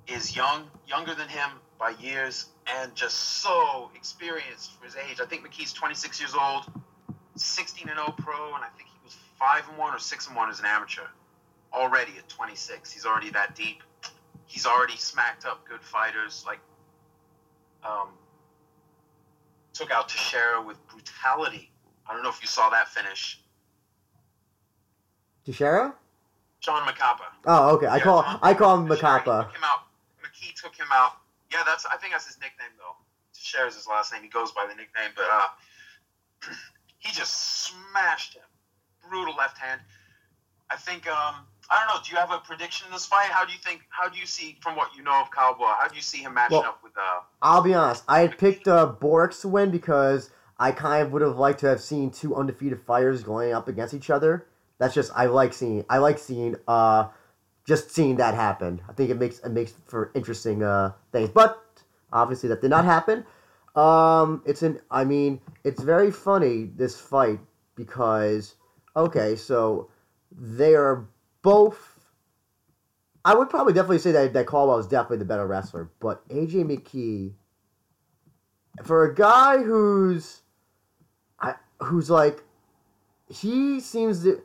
is 0.09 0.35
young, 0.35 0.65
younger 0.89 1.15
than 1.15 1.29
him 1.29 1.49
by 1.79 1.91
years, 2.01 2.47
and 2.67 2.95
just 2.95 3.17
so 3.41 3.91
experienced 3.95 4.73
for 4.79 4.85
his 4.85 4.97
age. 4.97 5.21
I 5.21 5.27
think 5.27 5.47
McKee's 5.47 5.73
26 5.73 6.21
years 6.21 6.35
old, 6.35 6.65
16 7.37 7.89
and 7.89 7.97
0 7.99 8.15
pro, 8.19 8.55
and 8.55 8.65
I 8.65 8.69
think 8.77 8.89
he 8.89 8.99
was 9.05 9.17
five 9.39 9.69
and 9.69 9.79
one 9.79 9.95
or 9.95 9.99
six 9.99 10.27
and 10.27 10.37
one 10.37 10.51
as 10.51 10.59
an 10.59 10.67
amateur 10.67 11.07
already 11.73 12.13
at 12.19 12.29
26. 12.29 12.91
He's 12.91 13.07
already 13.07 13.31
that 13.31 13.55
deep. 13.55 13.83
He's 14.47 14.67
already 14.67 14.97
smacked 14.97 15.45
up 15.45 15.67
good 15.69 15.83
fighters 15.83 16.43
like 16.47 16.59
um, 17.85 18.09
took 19.75 19.91
out 19.91 20.09
Teixeira 20.09 20.61
with 20.63 20.77
brutality. 20.89 21.71
I 22.09 22.15
don't 22.15 22.23
know 22.23 22.31
if 22.31 22.41
you 22.43 22.49
saw 22.49 22.71
that 22.71 22.89
finish. 22.89 23.41
Teixeira? 25.45 25.95
Sean 26.61 26.83
Macapa. 26.89 27.21
Oh, 27.45 27.75
okay. 27.77 27.87
I 27.87 27.99
Yeah, 27.99 28.03
call 28.03 28.23
Sean 28.23 28.39
I 28.43 28.55
call 28.55 28.79
him 28.79 28.89
Macapa. 28.89 29.45
took 29.45 29.55
him 29.55 29.65
out. 29.65 29.81
McKee 30.25 30.55
took 30.55 30.75
him 30.75 30.87
out. 30.93 31.13
Yeah, 31.53 31.63
that's. 31.67 31.87
I 31.87 31.97
think 31.97 32.13
that's 32.13 32.27
his 32.27 32.37
nickname 32.41 32.75
though. 32.79 32.97
Teixeira's 33.35 33.75
his 33.75 33.87
last 33.87 34.13
name. 34.13 34.23
He 34.23 34.29
goes 34.29 34.53
by 34.53 34.63
the 34.65 34.75
nickname, 34.75 35.13
but 35.17 35.27
uh, 35.31 35.49
he 36.99 37.13
just 37.13 37.65
smashed 37.65 38.35
him. 38.35 38.43
Brutal 39.09 39.35
left 39.37 39.59
hand. 39.59 39.81
I 40.71 40.77
think. 40.77 41.07
Um, 41.07 41.47
I 41.71 41.85
don't 41.85 41.95
know. 41.95 42.01
Do 42.05 42.11
you 42.13 42.17
have 42.19 42.31
a 42.31 42.39
prediction 42.39 42.87
in 42.87 42.93
this 42.93 43.07
fight? 43.07 43.31
How 43.31 43.45
do 43.45 43.53
you 43.53 43.59
think? 43.59 43.83
How 43.91 44.09
do 44.09 44.19
you 44.19 44.27
see 44.27 44.59
from 44.63 44.77
what 44.77 44.95
you 44.97 45.03
know 45.03 45.21
of 45.21 45.31
Cowboy? 45.31 45.67
How 45.79 45.89
do 45.89 45.97
you 45.97 46.03
see 46.03 46.19
him 46.19 46.35
matching 46.35 46.59
Well- 46.59 46.67
up 46.69 46.81
with? 46.83 46.93
Uh, 46.97 47.21
I'll 47.43 47.63
be 47.63 47.75
honest. 47.75 48.05
I 48.09 48.21
had 48.21 48.37
picked 48.39 48.69
uh, 48.69 48.95
to 49.01 49.49
win 49.49 49.71
because 49.71 50.31
I 50.59 50.73
kind 50.73 51.07
of 51.07 51.13
would 51.13 51.23
have 51.23 51.39
liked 51.39 51.61
to 51.61 51.69
have 51.69 51.81
seen 51.81 52.11
two 52.11 52.35
undefeated 52.35 52.81
fighters 52.81 53.23
going 53.23 53.53
up 53.53 53.69
against 53.69 53.95
each 53.95 54.11
other. 54.11 54.47
That's 54.79 54.95
just 54.95 55.13
I 55.15 55.27
like 55.27 55.53
seeing. 55.53 55.85
I 55.89 55.99
like 55.99 56.19
seeing. 56.19 56.57
Uh, 56.67 57.09
just 57.69 57.91
seeing 57.91 58.17
that 58.17 58.35
happen. 58.35 58.81
I 58.89 58.95
think 58.95 59.11
it 59.11 59.19
makes 59.19 59.41
it 59.41 59.51
makes 59.51 59.73
for 59.87 60.11
interesting 60.15 60.63
uh, 60.63 60.93
things. 61.13 61.29
But 61.29 61.63
obviously 62.11 62.49
that 62.49 62.63
did 62.63 62.71
not 62.71 62.87
happen. 62.87 63.27
Um, 63.77 64.43
it's 64.47 64.63
an. 64.63 64.81
I 64.91 65.05
mean, 65.05 65.41
it's 65.63 65.83
very 65.83 66.11
funny 66.11 66.65
this 66.65 66.99
fight 66.99 67.39
because 67.75 68.55
okay, 68.97 69.37
so 69.37 69.91
they 70.33 70.75
are 70.75 71.07
both. 71.43 71.95
I 73.25 73.35
would 73.35 73.51
probably 73.51 73.75
definitely 73.75 73.99
say 73.99 74.13
that 74.13 74.33
that 74.33 74.47
Caldwell 74.47 74.79
is 74.79 74.87
definitely 74.87 75.19
the 75.19 75.27
better 75.27 75.47
wrestler, 75.47 75.91
but 76.01 76.27
AJ 76.31 76.65
McKee, 76.65 77.35
for 78.83 79.05
a 79.05 79.15
guy 79.15 79.59
who's, 79.59 80.41
I 81.39 81.57
who's 81.81 82.09
like, 82.09 82.43
he 83.29 83.79
seems 83.81 84.23
to. 84.23 84.43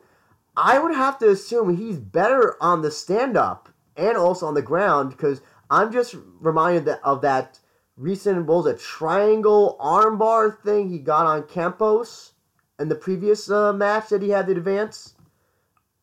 I 0.56 0.78
would 0.78 0.94
have 0.94 1.18
to 1.18 1.30
assume 1.30 1.76
he's 1.76 1.98
better 1.98 2.56
on 2.60 2.82
the 2.82 2.90
stand 2.90 3.36
up 3.36 3.68
and 3.96 4.16
also 4.16 4.46
on 4.46 4.54
the 4.54 4.62
ground 4.62 5.10
because 5.10 5.40
I'm 5.70 5.92
just 5.92 6.14
reminded 6.40 6.84
that, 6.86 7.00
of 7.02 7.22
that 7.22 7.58
recent 7.96 8.46
what 8.46 8.64
was 8.64 8.66
a 8.66 8.78
triangle 8.78 9.76
armbar 9.80 10.60
thing 10.62 10.90
he 10.90 10.98
got 10.98 11.26
on 11.26 11.44
Campos 11.44 12.32
in 12.78 12.88
the 12.88 12.94
previous 12.94 13.50
uh, 13.50 13.72
match 13.72 14.08
that 14.08 14.22
he 14.22 14.30
had 14.30 14.46
to 14.46 14.52
advance. 14.52 15.14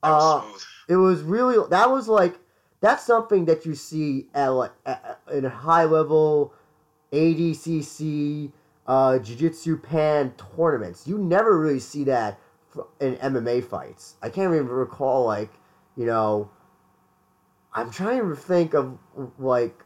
Uh, 0.03 0.41
it 0.87 0.95
was 0.95 1.21
really 1.21 1.57
that 1.69 1.91
was 1.91 2.07
like 2.07 2.39
that's 2.79 3.05
something 3.05 3.45
that 3.45 3.65
you 3.65 3.75
see 3.75 4.27
at 4.33 4.47
like 4.47 4.71
at, 4.85 5.19
in 5.31 5.43
high 5.43 5.85
level 5.85 6.53
ADCC 7.11 8.51
uh, 8.87 9.19
Jiu-Jitsu 9.19 9.77
Pan 9.77 10.33
tournaments. 10.55 11.07
You 11.07 11.17
never 11.17 11.57
really 11.57 11.79
see 11.79 12.03
that 12.05 12.39
in 12.99 13.15
MMA 13.15 13.63
fights. 13.63 14.15
I 14.21 14.29
can't 14.29 14.53
even 14.53 14.67
recall 14.67 15.25
like 15.25 15.51
you 15.95 16.05
know. 16.05 16.49
I'm 17.73 17.89
trying 17.89 18.27
to 18.29 18.35
think 18.35 18.73
of 18.73 18.97
like 19.39 19.77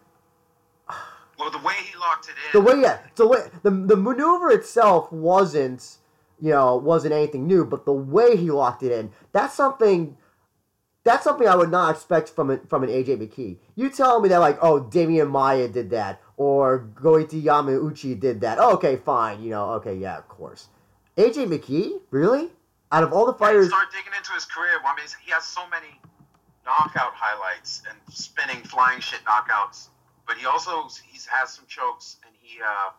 Well, 1.37 1.51
the 1.51 1.59
way 1.59 1.75
he 1.75 1.97
locked 1.99 2.27
it 2.29 2.31
in. 2.31 2.59
the 2.59 2.61
way 2.61 2.81
yeah 2.81 2.99
the 3.15 3.27
way 3.27 3.39
the 3.63 3.69
the 3.69 3.95
maneuver 3.95 4.49
itself 4.51 5.11
wasn't 5.11 5.97
you 6.41 6.49
know 6.51 6.75
wasn't 6.77 7.13
anything 7.13 7.45
new, 7.45 7.63
but 7.65 7.85
the 7.85 7.93
way 7.93 8.37
he 8.37 8.49
locked 8.49 8.81
it 8.83 8.91
in 8.91 9.11
that's 9.33 9.53
something 9.53 10.17
that's 11.03 11.23
something 11.23 11.47
I 11.47 11.55
would 11.55 11.69
not 11.69 11.93
expect 11.93 12.29
from 12.29 12.49
an, 12.49 12.61
from 12.67 12.81
an 12.83 12.89
AJ 12.89 13.17
McKee. 13.17 13.59
You 13.75 13.91
tell 13.91 14.19
me 14.19 14.29
that 14.29 14.39
like 14.39 14.57
oh 14.63 14.81
Demian 14.81 15.29
Maia 15.29 15.67
did 15.67 15.91
that 15.91 16.19
or 16.37 16.89
Goiti 16.95 17.41
Yamauchi 17.43 18.19
did 18.19 18.41
that. 18.41 18.57
Oh, 18.59 18.73
okay, 18.73 18.95
fine. 18.95 19.41
You 19.43 19.51
know, 19.51 19.69
okay, 19.73 19.95
yeah, 19.95 20.17
of 20.17 20.27
course. 20.27 20.69
AJ 21.17 21.47
McKee, 21.47 22.01
really? 22.11 22.49
Out 22.91 23.03
of 23.03 23.13
all 23.13 23.25
the 23.25 23.33
fighters, 23.33 23.67
Start 23.67 23.91
digging 23.91 24.13
into 24.15 24.31
his 24.33 24.45
career. 24.45 24.79
I 24.83 24.95
mean, 24.95 25.05
he 25.23 25.31
has 25.31 25.43
so 25.43 25.67
many 25.69 25.99
knockout 26.65 27.13
highlights 27.13 27.81
and 27.89 27.97
spinning, 28.13 28.63
flying 28.63 28.99
shit 28.99 29.21
knockouts. 29.25 29.89
But 30.27 30.37
he 30.37 30.45
also 30.45 30.87
he's 31.05 31.25
has 31.25 31.53
some 31.53 31.65
chokes, 31.67 32.17
and 32.25 32.33
he 32.41 32.59
uh, 32.61 32.91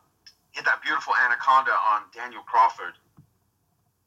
hit 0.53 0.64
that 0.64 0.83
beautiful 0.83 1.12
anaconda 1.25 1.72
on 1.72 2.03
Daniel 2.14 2.42
Crawford, 2.42 2.94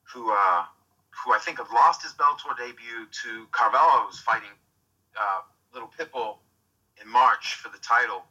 who 0.04 0.32
uh, 0.32 0.64
who 1.12 1.34
I 1.34 1.40
think 1.40 1.58
had 1.58 1.68
lost 1.74 2.04
his 2.04 2.14
Bellator 2.14 2.56
debut 2.58 3.08
to 3.24 3.46
Carvalho, 3.52 4.06
who's 4.08 4.20
fighting 4.20 4.56
uh, 5.20 5.42
Little 5.74 5.92
Pitbull 5.98 6.38
in 7.02 7.10
March 7.10 7.56
for 7.56 7.70
the 7.70 7.80
title. 7.80 8.24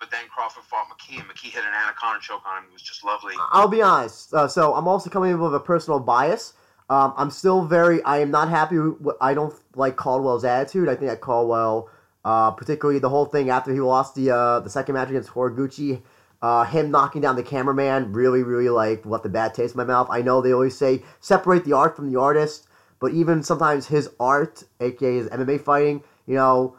But 0.00 0.10
then 0.10 0.22
Crawford 0.34 0.64
fought 0.64 0.86
McKee, 0.88 1.20
and 1.20 1.28
McKee 1.28 1.50
hit 1.50 1.62
an 1.62 1.72
anaconda 1.72 2.20
choke 2.20 2.42
on 2.44 2.64
him. 2.64 2.70
It 2.70 2.72
was 2.72 2.82
just 2.82 3.04
lovely. 3.04 3.34
I'll 3.52 3.68
be 3.68 3.80
honest. 3.82 4.34
Uh, 4.34 4.48
so 4.48 4.74
I'm 4.74 4.88
also 4.88 5.08
coming 5.08 5.30
in 5.30 5.38
with 5.38 5.54
a 5.54 5.60
personal 5.60 6.00
bias. 6.00 6.54
Um, 6.90 7.14
I'm 7.16 7.30
still 7.30 7.64
very. 7.64 8.02
I 8.02 8.18
am 8.18 8.30
not 8.30 8.48
happy. 8.48 8.78
With, 8.78 9.16
I 9.20 9.34
don't 9.34 9.54
like 9.74 9.96
Caldwell's 9.96 10.44
attitude. 10.44 10.88
I 10.88 10.94
think 10.94 11.10
that 11.10 11.20
Caldwell, 11.20 11.88
uh, 12.24 12.50
particularly 12.50 12.98
the 12.98 13.08
whole 13.08 13.24
thing 13.24 13.48
after 13.50 13.72
he 13.72 13.80
lost 13.80 14.14
the 14.14 14.30
uh, 14.30 14.60
the 14.60 14.70
second 14.70 14.94
match 14.94 15.08
against 15.08 15.30
Horiguchi, 15.30 16.02
uh, 16.42 16.64
him 16.64 16.90
knocking 16.90 17.22
down 17.22 17.36
the 17.36 17.42
cameraman 17.42 18.12
really, 18.12 18.42
really 18.42 18.68
like 18.68 19.06
left 19.06 19.24
a 19.24 19.30
bad 19.30 19.54
taste 19.54 19.74
in 19.74 19.78
my 19.78 19.84
mouth. 19.84 20.08
I 20.10 20.20
know 20.20 20.42
they 20.42 20.52
always 20.52 20.76
say 20.76 21.02
separate 21.20 21.64
the 21.64 21.72
art 21.72 21.96
from 21.96 22.12
the 22.12 22.20
artist, 22.20 22.68
but 23.00 23.12
even 23.12 23.42
sometimes 23.42 23.86
his 23.86 24.10
art, 24.20 24.64
aka 24.78 25.14
his 25.14 25.28
MMA 25.28 25.62
fighting, 25.62 26.02
you 26.26 26.34
know, 26.34 26.76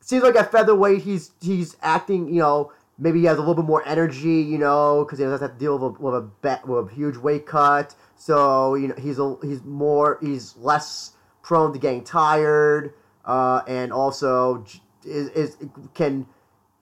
seems 0.00 0.22
like 0.22 0.36
at 0.36 0.52
featherweight 0.52 1.00
he's 1.00 1.30
he's 1.40 1.78
acting. 1.80 2.28
You 2.28 2.40
know, 2.40 2.72
maybe 2.98 3.20
he 3.20 3.24
has 3.24 3.38
a 3.38 3.40
little 3.40 3.54
bit 3.54 3.64
more 3.64 3.82
energy. 3.88 4.42
You 4.42 4.58
know, 4.58 5.04
because 5.06 5.18
he 5.18 5.24
doesn't 5.24 5.40
have 5.40 5.58
to 5.58 5.58
deal 5.58 5.78
with 5.78 5.98
a, 5.98 6.02
with 6.02 6.14
a 6.14 6.60
with 6.66 6.92
a 6.92 6.94
huge 6.94 7.16
weight 7.16 7.46
cut. 7.46 7.94
So 8.20 8.74
you 8.74 8.88
know 8.88 8.94
he's 8.98 9.18
a, 9.18 9.36
he's 9.40 9.64
more 9.64 10.18
he's 10.20 10.54
less 10.58 11.12
prone 11.40 11.72
to 11.72 11.78
getting 11.78 12.04
tired, 12.04 12.92
uh, 13.24 13.62
and 13.66 13.94
also 13.94 14.62
is, 15.06 15.30
is 15.30 15.56
can 15.94 16.26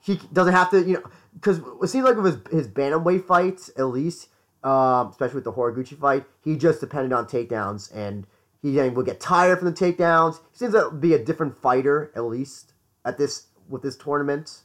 he 0.01 0.17
doesn't 0.33 0.53
have 0.53 0.69
to 0.71 0.83
you 0.83 0.95
know 0.95 1.03
because 1.35 1.61
it 1.81 1.87
seems 1.87 2.05
like 2.05 2.17
with 2.17 2.51
his 2.51 2.65
his 2.65 2.69
bantamweight 2.69 3.25
fights 3.25 3.71
at 3.79 3.85
least, 3.85 4.31
um, 4.65 5.11
especially 5.11 5.37
with 5.37 5.45
the 5.45 5.53
Horiguchi 5.53 5.97
fight, 5.97 6.25
he 6.43 6.57
just 6.57 6.81
depended 6.81 7.13
on 7.13 7.27
takedowns 7.27 7.95
and 7.95 8.27
he 8.61 8.75
then 8.75 8.95
would 8.95 9.07
get 9.07 9.21
tired 9.21 9.61
from 9.61 9.73
the 9.73 9.75
takedowns. 9.75 10.41
He 10.51 10.59
seems 10.59 10.73
to 10.73 10.91
be 10.91 11.15
a 11.15 11.25
different 11.25 11.57
fighter 11.57 12.11
at 12.17 12.25
least 12.25 12.73
at 13.05 13.17
this 13.17 13.47
with 13.69 13.83
this 13.83 13.97
tournament. 13.97 14.63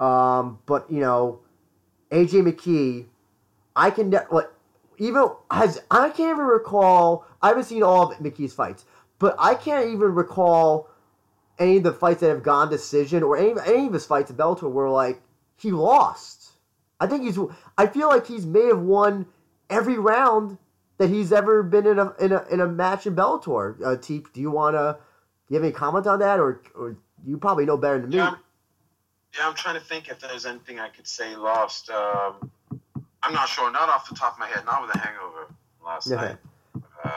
Um, 0.00 0.60
but 0.64 0.90
you 0.90 1.00
know, 1.00 1.40
AJ 2.10 2.50
McKee, 2.50 3.04
I 3.74 3.90
can 3.90 4.08
ne- 4.08 4.24
like 4.30 4.48
even 4.98 5.28
has 5.50 5.80
I 5.90 6.10
can't 6.10 6.36
even 6.36 6.46
recall. 6.46 7.26
I 7.42 7.48
haven't 7.48 7.64
seen 7.64 7.82
all 7.82 8.10
of 8.10 8.18
McKee's 8.18 8.54
fights, 8.54 8.84
but 9.18 9.34
I 9.38 9.54
can't 9.54 9.88
even 9.88 10.14
recall 10.14 10.88
any 11.58 11.78
of 11.78 11.82
the 11.82 11.92
fights 11.92 12.20
that 12.20 12.28
have 12.28 12.42
gone 12.42 12.70
decision 12.70 13.22
or 13.22 13.36
any, 13.36 13.54
any 13.66 13.86
of 13.86 13.92
his 13.92 14.06
fights 14.06 14.30
at 14.30 14.36
Bellator 14.36 14.70
where 14.70 14.88
like 14.88 15.22
he 15.56 15.70
lost. 15.70 16.52
I 17.00 17.06
think 17.06 17.24
he's. 17.24 17.38
I 17.76 17.86
feel 17.86 18.08
like 18.08 18.26
he's 18.26 18.46
may 18.46 18.66
have 18.66 18.80
won 18.80 19.26
every 19.68 19.98
round 19.98 20.58
that 20.98 21.10
he's 21.10 21.32
ever 21.32 21.62
been 21.62 21.86
in 21.86 21.98
a 21.98 22.14
in 22.18 22.32
a, 22.32 22.44
in 22.50 22.60
a 22.60 22.66
match 22.66 23.06
in 23.06 23.14
Bellator. 23.14 23.76
Uh, 23.84 23.96
Teep, 23.96 24.32
do 24.32 24.40
you 24.40 24.50
want 24.50 24.76
to 24.76 24.98
Do 25.48 25.54
you 25.54 25.56
have 25.56 25.64
any 25.64 25.72
comment 25.72 26.06
on 26.06 26.20
that, 26.20 26.40
or 26.40 26.62
or 26.74 26.96
you 27.24 27.36
probably 27.38 27.66
know 27.66 27.76
better 27.76 28.00
than 28.00 28.10
me? 28.10 28.16
Yeah, 28.16 28.28
I'm, 28.28 28.36
yeah, 29.38 29.48
I'm 29.48 29.54
trying 29.54 29.74
to 29.74 29.80
think 29.80 30.08
if 30.08 30.20
there's 30.20 30.46
anything 30.46 30.78
I 30.78 30.88
could 30.88 31.06
say 31.06 31.36
lost. 31.36 31.90
Um, 31.90 32.50
I'm 33.26 33.32
not 33.34 33.48
sure, 33.48 33.70
not 33.72 33.88
off 33.88 34.08
the 34.08 34.14
top 34.14 34.34
of 34.34 34.38
my 34.38 34.46
head, 34.46 34.64
not 34.64 34.82
with 34.82 34.94
a 34.94 34.98
hangover 34.98 35.48
last 35.84 36.06
Yeah. 36.08 36.16
night. 36.16 36.36
Uh, 37.04 37.10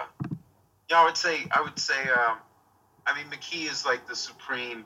yeah, 0.90 1.02
I 1.02 1.06
would 1.06 1.16
say, 1.18 1.48
I 1.52 1.62
would 1.62 1.78
say, 1.78 2.10
um, 2.10 2.38
I 3.06 3.14
mean, 3.16 3.26
McKee 3.30 3.70
is 3.70 3.86
like 3.86 4.08
the 4.08 4.16
supreme. 4.16 4.86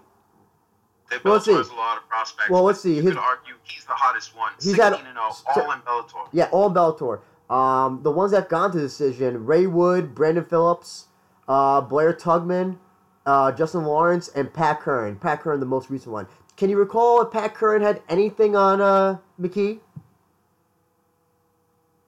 They 1.09 1.17
Well, 1.23 1.35
let's 1.35 1.45
Bellator 1.45 1.51
see. 1.51 1.57
has 1.57 1.69
a 1.69 1.75
lot 1.75 1.97
of 1.97 2.07
prospects. 2.09 2.49
Well, 2.49 2.63
let's 2.63 2.81
see. 2.81 2.95
You 2.95 3.01
His- 3.03 3.11
could 3.13 3.19
argue 3.19 3.53
he's 3.63 3.85
the 3.85 3.93
hottest 3.93 4.35
one. 4.35 4.51
He's 4.55 4.75
16 4.75 4.83
had- 4.83 4.93
and 4.93 5.17
0, 5.17 5.63
all 5.65 5.71
in 5.71 5.79
Bellator. 5.81 6.27
Yeah, 6.33 6.49
all 6.51 6.69
Bellator. 6.71 7.21
Um, 7.53 8.01
the 8.03 8.11
ones 8.11 8.31
that 8.31 8.41
have 8.41 8.49
gone 8.49 8.71
to 8.71 8.79
decision: 8.79 9.45
Ray 9.45 9.65
Wood, 9.67 10.15
Brandon 10.15 10.43
Phillips, 10.43 11.07
uh, 11.47 11.81
Blair 11.81 12.13
Tugman, 12.13 12.77
uh, 13.25 13.51
Justin 13.51 13.83
Lawrence, 13.85 14.27
and 14.29 14.53
Pat 14.53 14.81
Curran. 14.81 15.17
Pat 15.17 15.41
Curran, 15.41 15.59
the 15.59 15.65
most 15.65 15.89
recent 15.89 16.11
one. 16.11 16.27
Can 16.57 16.69
you 16.69 16.77
recall 16.77 17.21
if 17.21 17.31
Pat 17.31 17.53
Curran 17.53 17.81
had 17.81 18.01
anything 18.09 18.55
on 18.55 18.81
uh, 18.81 19.17
McKee? 19.39 19.79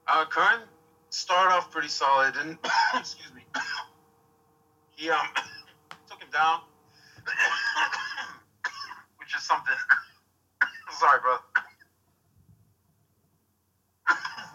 Uh, 0.07 0.25
Curran 0.25 0.61
started 1.09 1.53
off 1.53 1.71
pretty 1.71 1.87
solid, 1.87 2.35
and 2.37 2.57
excuse 2.95 3.33
me, 3.33 3.41
he 4.95 5.09
um 5.09 5.27
took 6.09 6.21
him 6.21 6.29
down, 6.31 6.61
which 9.17 9.35
is 9.35 9.41
something. 9.41 9.73
Sorry, 10.99 11.19
bro. 11.21 11.37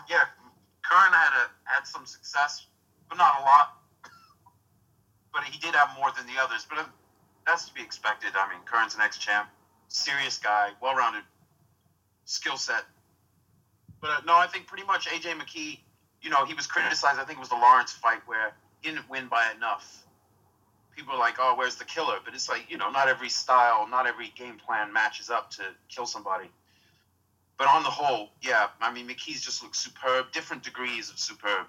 yeah, 0.08 0.24
Curran 0.88 1.12
had 1.12 1.32
a 1.34 1.50
had 1.64 1.86
some 1.86 2.06
success, 2.06 2.66
but 3.08 3.18
not 3.18 3.40
a 3.40 3.42
lot. 3.42 3.76
But 5.32 5.44
he 5.44 5.58
did 5.58 5.74
have 5.74 5.90
more 5.98 6.10
than 6.16 6.26
the 6.26 6.40
others. 6.40 6.66
But 6.68 6.78
uh, 6.78 6.84
that's 7.46 7.66
to 7.68 7.74
be 7.74 7.82
expected. 7.82 8.30
I 8.34 8.48
mean, 8.50 8.60
Curran's 8.64 8.94
an 8.94 9.00
ex-champ, 9.00 9.48
serious 9.88 10.38
guy, 10.38 10.70
well-rounded 10.82 11.22
skill 12.24 12.56
set. 12.56 12.84
But 14.00 14.10
uh, 14.10 14.20
no, 14.26 14.36
I 14.36 14.46
think 14.46 14.66
pretty 14.66 14.84
much 14.86 15.06
AJ 15.08 15.32
McKee, 15.38 15.78
you 16.22 16.30
know, 16.30 16.44
he 16.44 16.54
was 16.54 16.66
criticized. 16.66 17.18
I 17.18 17.24
think 17.24 17.38
it 17.38 17.40
was 17.40 17.48
the 17.50 17.56
Lawrence 17.56 17.92
fight 17.92 18.20
where 18.26 18.52
he 18.80 18.90
didn't 18.90 19.08
win 19.10 19.28
by 19.28 19.46
enough. 19.56 20.04
People 20.96 21.14
are 21.14 21.18
like, 21.18 21.36
oh, 21.38 21.54
where's 21.56 21.76
the 21.76 21.84
killer? 21.84 22.16
But 22.24 22.34
it's 22.34 22.48
like, 22.48 22.66
you 22.68 22.76
know, 22.76 22.90
not 22.90 23.08
every 23.08 23.28
style, 23.28 23.86
not 23.88 24.06
every 24.06 24.32
game 24.36 24.56
plan 24.64 24.92
matches 24.92 25.30
up 25.30 25.50
to 25.52 25.62
kill 25.88 26.06
somebody. 26.06 26.50
But 27.58 27.68
on 27.68 27.82
the 27.82 27.90
whole, 27.90 28.30
yeah, 28.42 28.68
I 28.80 28.92
mean, 28.92 29.06
McKee's 29.06 29.42
just 29.42 29.62
looks 29.62 29.78
superb, 29.78 30.32
different 30.32 30.62
degrees 30.62 31.10
of 31.10 31.18
superb. 31.18 31.66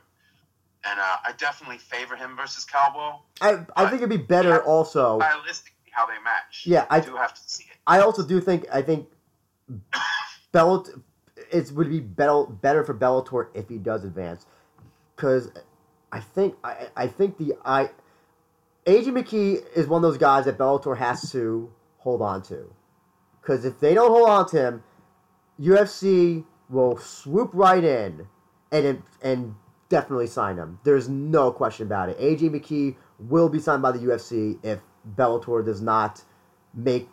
And 0.84 1.00
uh, 1.00 1.18
I 1.26 1.34
definitely 1.38 1.78
favor 1.78 2.16
him 2.16 2.36
versus 2.36 2.66
Cowboy. 2.66 3.18
I 3.40 3.66
I 3.76 3.86
think 3.90 4.02
it'd 4.02 4.10
be 4.10 4.18
better 4.18 4.64
also. 4.64 5.20
Stylistically, 5.20 5.92
how 5.92 6.08
they 6.08 6.14
match. 6.24 6.64
Yeah, 6.66 6.86
I- 6.90 7.02
do 7.02 7.16
have 7.16 7.34
to 7.34 7.42
see 7.46 7.66
it. 7.66 7.78
I 7.86 8.00
also 8.00 8.24
do 8.26 8.40
think 8.42 8.66
I 8.74 8.82
think 8.82 9.08
Bellator 10.54 11.02
it 11.52 11.72
would 11.72 11.90
be 11.90 12.00
better 12.00 12.46
better 12.46 12.84
for 12.84 12.94
Bellator 12.94 13.48
if 13.54 13.70
he 13.70 13.78
does 13.78 14.04
advance, 14.04 14.46
because 15.16 15.52
I 16.12 16.20
think 16.20 16.56
I 16.64 16.88
I 16.96 17.08
think 17.08 17.38
the 17.38 17.56
I 17.66 17.90
AJ 18.86 19.08
McKee 19.08 19.64
is 19.76 19.88
one 19.88 20.04
of 20.04 20.10
those 20.10 20.18
guys 20.18 20.46
that 20.46 20.58
Bellator 20.58 20.98
has 20.98 21.32
to 21.32 21.72
hold 22.00 22.22
on 22.22 22.42
to, 22.44 22.74
because 23.42 23.66
if 23.66 23.80
they 23.80 23.94
don't 23.94 24.12
hold 24.12 24.30
on 24.30 24.50
to 24.50 24.58
him, 24.58 24.84
UFC 25.60 26.46
will 26.70 26.98
swoop 26.98 27.52
right 27.54 27.84
in 27.84 28.28
and 28.72 29.04
and 29.22 29.56
definitely 29.90 30.28
sign 30.28 30.58
him. 30.58 30.80
There's 30.84 31.10
no 31.10 31.52
question 31.52 31.86
about 31.86 32.10
it. 32.10 32.20
AJ 32.20 32.50
McKee 32.50 32.96
will 33.20 33.50
be 33.50 33.60
signed 33.60 33.82
by 33.82 33.92
the 33.92 34.00
UFC 34.00 34.58
if 34.64 34.80
Bellator 35.16 35.64
does 35.64 35.82
not 35.82 36.24
make 36.74 37.10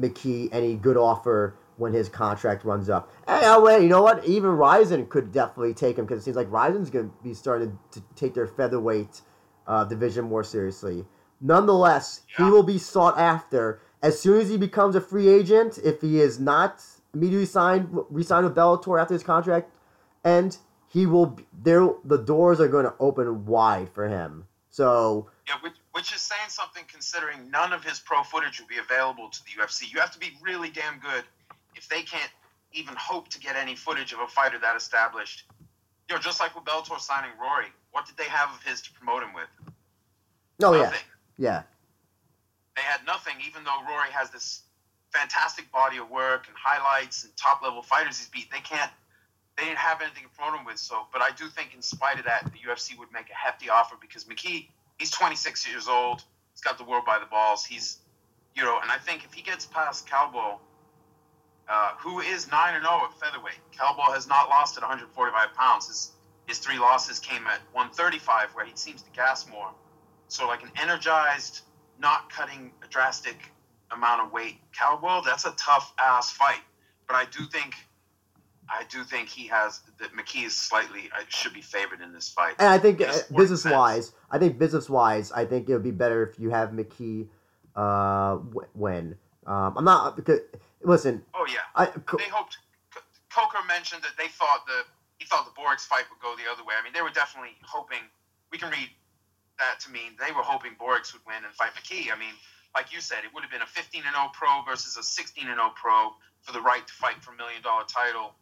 McKee 0.00 0.48
any 0.52 0.74
good 0.74 0.96
offer 0.96 1.54
when 1.76 1.92
his 1.92 2.08
contract 2.08 2.64
runs 2.64 2.88
up. 2.88 3.10
And 3.26 3.40
oh, 3.44 3.62
wait, 3.62 3.82
you 3.82 3.88
know 3.88 4.02
what? 4.02 4.24
Even 4.26 4.50
Rizin 4.50 5.06
could 5.06 5.32
definitely 5.32 5.74
take 5.74 5.98
him 5.98 6.04
because 6.04 6.20
it 6.20 6.24
seems 6.24 6.36
like 6.36 6.50
Rizin's 6.50 6.90
going 6.90 7.10
to 7.10 7.14
be 7.22 7.34
starting 7.34 7.78
to 7.92 8.02
take 8.14 8.34
their 8.34 8.46
featherweight 8.46 9.22
uh, 9.66 9.84
division 9.84 10.26
more 10.26 10.44
seriously. 10.44 11.04
Nonetheless, 11.40 12.22
he 12.36 12.44
will 12.44 12.62
be 12.62 12.78
sought 12.78 13.18
after 13.18 13.80
as 14.02 14.20
soon 14.20 14.40
as 14.40 14.48
he 14.48 14.56
becomes 14.56 14.94
a 14.94 15.00
free 15.00 15.28
agent. 15.28 15.78
If 15.82 16.00
he 16.00 16.20
is 16.20 16.38
not 16.38 16.82
immediately 17.14 17.46
signed, 17.46 17.88
re-signed 18.10 18.44
with 18.44 18.54
Bellator 18.54 19.00
after 19.00 19.14
his 19.14 19.22
contract 19.22 19.70
ends, 20.24 20.60
he 20.88 21.06
will. 21.06 21.26
Be, 21.26 21.46
there, 21.52 21.88
the 22.04 22.18
doors 22.18 22.60
are 22.60 22.68
going 22.68 22.84
to 22.84 22.94
open 23.00 23.44
wide 23.46 23.88
for 23.92 24.08
him. 24.08 24.46
So 24.70 25.28
Yeah, 25.46 25.54
which, 25.62 25.74
which 25.92 26.14
is 26.14 26.20
saying 26.20 26.48
something 26.48 26.84
considering 26.90 27.50
none 27.50 27.72
of 27.72 27.84
his 27.84 28.00
pro 28.00 28.22
footage 28.22 28.60
will 28.60 28.68
be 28.68 28.78
available 28.78 29.28
to 29.28 29.40
the 29.44 29.60
UFC. 29.60 29.92
You 29.92 30.00
have 30.00 30.12
to 30.12 30.18
be 30.18 30.32
really 30.42 30.70
damn 30.70 30.98
good 30.98 31.24
if 31.76 31.88
they 31.88 32.02
can't 32.02 32.30
even 32.72 32.94
hope 32.96 33.28
to 33.28 33.38
get 33.38 33.56
any 33.56 33.74
footage 33.74 34.12
of 34.12 34.20
a 34.20 34.26
fighter 34.26 34.58
that 34.58 34.76
established. 34.76 35.44
You 36.08 36.16
know, 36.16 36.20
just 36.20 36.40
like 36.40 36.54
with 36.54 36.64
Bellator 36.64 36.98
signing 37.00 37.30
Rory, 37.40 37.66
what 37.92 38.06
did 38.06 38.16
they 38.16 38.24
have 38.24 38.50
of 38.50 38.62
his 38.62 38.80
to 38.82 38.92
promote 38.92 39.22
him 39.22 39.32
with? 39.34 39.48
oh 40.62 40.74
yeah, 40.74 40.82
Nothing. 40.82 41.00
yeah. 41.38 41.62
They 42.76 42.82
had 42.82 43.04
nothing, 43.06 43.34
even 43.46 43.64
though 43.64 43.80
Rory 43.88 44.10
has 44.12 44.30
this 44.30 44.62
fantastic 45.12 45.70
body 45.70 45.98
of 45.98 46.10
work 46.10 46.46
and 46.48 46.56
highlights 46.56 47.24
and 47.24 47.36
top 47.36 47.62
level 47.62 47.82
fighters 47.82 48.18
he's 48.18 48.28
beat. 48.28 48.50
They 48.50 48.60
can't. 48.60 48.90
They 49.58 49.64
didn't 49.64 49.78
have 49.78 50.00
anything 50.00 50.22
to 50.22 50.28
promote 50.30 50.58
him 50.58 50.64
with. 50.64 50.78
So, 50.78 51.02
but 51.12 51.20
I 51.20 51.28
do 51.36 51.48
think, 51.48 51.74
in 51.74 51.82
spite 51.82 52.18
of 52.18 52.24
that, 52.24 52.44
the 52.44 52.58
UFC 52.66 52.98
would 52.98 53.12
make 53.12 53.28
a 53.28 53.34
hefty 53.34 53.68
offer 53.68 53.96
because 54.00 54.24
McKee, 54.24 54.68
he's 54.98 55.10
26 55.10 55.68
years 55.68 55.88
old. 55.88 56.24
He's 56.54 56.62
got 56.62 56.78
the 56.78 56.84
world 56.84 57.04
by 57.04 57.18
the 57.18 57.26
balls. 57.26 57.62
He's, 57.64 57.98
you 58.54 58.62
know, 58.62 58.78
and 58.80 58.90
I 58.90 58.96
think 58.96 59.24
if 59.24 59.34
he 59.34 59.42
gets 59.42 59.66
past 59.66 60.08
Cowboy, 60.08 60.56
uh, 61.68 61.92
who 61.98 62.20
is 62.20 62.50
nine 62.50 62.74
and 62.74 62.84
zero 62.84 63.02
at 63.04 63.18
featherweight, 63.18 63.58
Cowboy 63.72 64.12
has 64.12 64.26
not 64.26 64.48
lost 64.48 64.76
at 64.76 64.82
145 64.82 65.54
pounds. 65.54 65.88
His 65.88 66.12
his 66.46 66.58
three 66.58 66.78
losses 66.78 67.18
came 67.18 67.46
at 67.46 67.60
135, 67.72 68.50
where 68.54 68.64
he 68.66 68.72
seems 68.74 69.02
to 69.02 69.10
gas 69.12 69.48
more. 69.48 69.70
So, 70.28 70.46
like 70.46 70.62
an 70.62 70.70
energized, 70.80 71.60
not 71.98 72.30
cutting 72.30 72.72
a 72.84 72.88
drastic 72.88 73.36
amount 73.90 74.22
of 74.22 74.32
weight 74.32 74.58
Cowboy, 74.72 75.20
that's 75.24 75.44
a 75.44 75.52
tough 75.52 75.92
ass 75.98 76.30
fight. 76.30 76.60
But 77.06 77.16
I 77.16 77.26
do 77.26 77.46
think. 77.46 77.74
I 78.68 78.84
do 78.88 79.02
think 79.04 79.28
he 79.28 79.48
has 79.48 79.80
that 79.98 80.12
McKee 80.14 80.46
is 80.46 80.56
slightly 80.56 81.10
uh, 81.14 81.24
should 81.28 81.52
be 81.52 81.60
favored 81.60 82.00
in 82.00 82.12
this 82.12 82.30
fight. 82.30 82.54
And 82.58 82.68
I 82.68 82.78
think 82.78 83.02
uh, 83.02 83.12
business 83.36 83.64
wise, 83.64 84.12
I 84.30 84.38
think 84.38 84.58
business 84.58 84.88
wise, 84.88 85.30
I 85.32 85.44
think 85.44 85.68
it 85.68 85.74
would 85.74 85.82
be 85.82 85.90
better 85.90 86.22
if 86.22 86.38
you 86.38 86.50
have 86.50 86.70
McKee 86.70 87.26
uh, 87.76 88.36
w- 88.36 88.68
win. 88.74 89.16
Um, 89.46 89.74
I'm 89.76 89.84
not 89.84 90.16
because 90.16 90.40
listen, 90.84 91.22
Oh 91.34 91.46
yeah, 91.48 91.66
I 91.74 91.86
they 91.86 92.28
hoped. 92.28 92.58
Coker 93.32 93.64
mentioned 93.66 94.02
that 94.02 94.12
they 94.18 94.28
thought 94.28 94.66
the 94.66 94.84
he 95.18 95.24
thought 95.24 95.46
the 95.46 95.54
Borg's 95.54 95.84
fight 95.84 96.04
would 96.10 96.20
go 96.20 96.34
the 96.36 96.50
other 96.50 96.64
way. 96.64 96.74
I 96.78 96.82
mean, 96.84 96.92
they 96.92 97.02
were 97.02 97.14
definitely 97.14 97.56
hoping. 97.62 98.02
We 98.50 98.58
can 98.58 98.70
read 98.70 98.90
that 99.58 99.80
to 99.80 99.90
mean 99.90 100.12
they 100.18 100.32
were 100.32 100.42
hoping 100.42 100.72
Borics 100.80 101.12
would 101.12 101.22
win 101.26 101.44
and 101.44 101.54
fight 101.54 101.70
McKee. 101.78 102.12
I 102.12 102.18
mean, 102.18 102.34
like 102.74 102.92
you 102.92 103.00
said, 103.00 103.24
it 103.24 103.32
would 103.32 103.42
have 103.42 103.50
been 103.50 103.62
a 103.62 103.66
15 103.66 104.02
and 104.04 104.14
0 104.14 104.30
pro 104.34 104.62
versus 104.66 104.96
a 104.96 105.02
16 105.02 105.48
and 105.48 105.56
0 105.56 105.72
pro 105.74 106.12
for 106.42 106.52
the 106.52 106.60
right 106.60 106.86
to 106.86 106.92
fight 106.92 107.22
for 107.22 107.32
a 107.32 107.36
million 107.36 107.62
dollar 107.62 107.84
title 107.84 108.34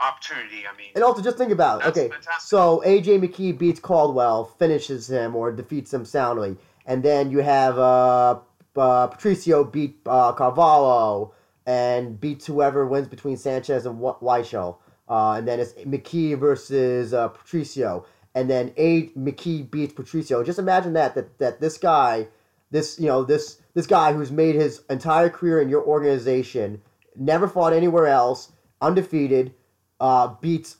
opportunity. 0.00 0.66
I 0.66 0.76
mean, 0.76 0.92
and 0.94 1.04
also 1.04 1.22
just 1.22 1.38
think 1.38 1.52
about 1.52 1.82
it. 1.82 1.88
Okay, 1.88 2.08
fantastic. 2.08 2.48
so 2.48 2.82
AJ 2.84 3.22
McKee 3.22 3.56
beats 3.56 3.80
Caldwell, 3.80 4.44
finishes 4.44 5.08
him 5.08 5.36
or 5.36 5.52
defeats 5.52 5.92
him 5.92 6.04
soundly, 6.04 6.56
and 6.86 7.02
then 7.02 7.30
you 7.30 7.38
have 7.38 7.78
uh, 7.78 8.40
uh, 8.76 9.06
Patricio 9.06 9.64
beat 9.64 9.98
uh, 10.06 10.32
Carvalho 10.32 11.34
and 11.66 12.20
beats 12.20 12.46
whoever 12.46 12.86
wins 12.86 13.08
between 13.08 13.36
Sanchez 13.36 13.86
and 13.86 13.98
Weichel. 13.98 14.78
Uh, 15.08 15.34
and 15.34 15.46
then 15.46 15.60
it's 15.60 15.72
McKee 15.74 16.38
versus 16.38 17.12
uh, 17.12 17.28
Patricio, 17.28 18.06
and 18.34 18.48
then 18.48 18.72
A 18.76 19.08
McKee 19.08 19.70
beats 19.70 19.92
Patricio. 19.92 20.42
Just 20.42 20.58
imagine 20.58 20.92
that 20.94 21.14
that 21.14 21.38
that 21.38 21.60
this 21.60 21.76
guy, 21.76 22.28
this 22.70 22.98
you 22.98 23.06
know 23.06 23.24
this 23.24 23.60
this 23.74 23.86
guy 23.86 24.12
who's 24.12 24.30
made 24.30 24.54
his 24.54 24.82
entire 24.88 25.28
career 25.28 25.60
in 25.60 25.68
your 25.68 25.84
organization, 25.84 26.80
never 27.16 27.48
fought 27.48 27.72
anywhere 27.72 28.06
else, 28.06 28.52
undefeated, 28.80 29.52
uh, 30.00 30.28
beats 30.40 30.76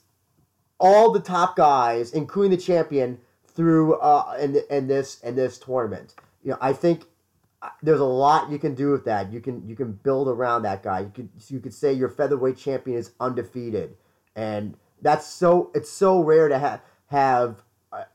all 0.78 1.12
the 1.12 1.20
top 1.20 1.56
guys, 1.56 2.12
including 2.12 2.52
the 2.52 2.56
champion, 2.56 3.18
through 3.44 3.94
uh, 3.96 4.36
in 4.40 4.56
in 4.70 4.86
this 4.86 5.20
in 5.20 5.36
this 5.36 5.58
tournament. 5.58 6.14
You 6.42 6.52
know, 6.52 6.58
I 6.60 6.72
think 6.72 7.04
there's 7.82 8.00
a 8.00 8.04
lot 8.04 8.50
you 8.50 8.58
can 8.58 8.74
do 8.74 8.90
with 8.90 9.04
that. 9.04 9.32
You 9.32 9.40
can 9.40 9.66
you 9.68 9.76
can 9.76 9.92
build 9.92 10.28
around 10.28 10.62
that 10.62 10.82
guy. 10.82 11.00
You 11.00 11.12
could 11.14 11.28
you 11.48 11.60
could 11.60 11.74
say 11.74 11.92
your 11.92 12.08
featherweight 12.08 12.56
champion 12.56 12.98
is 12.98 13.12
undefeated, 13.20 13.96
and 14.34 14.76
that's 15.00 15.26
so 15.26 15.70
it's 15.74 15.90
so 15.90 16.20
rare 16.20 16.48
to 16.48 16.58
have 16.58 16.80
have 17.06 17.62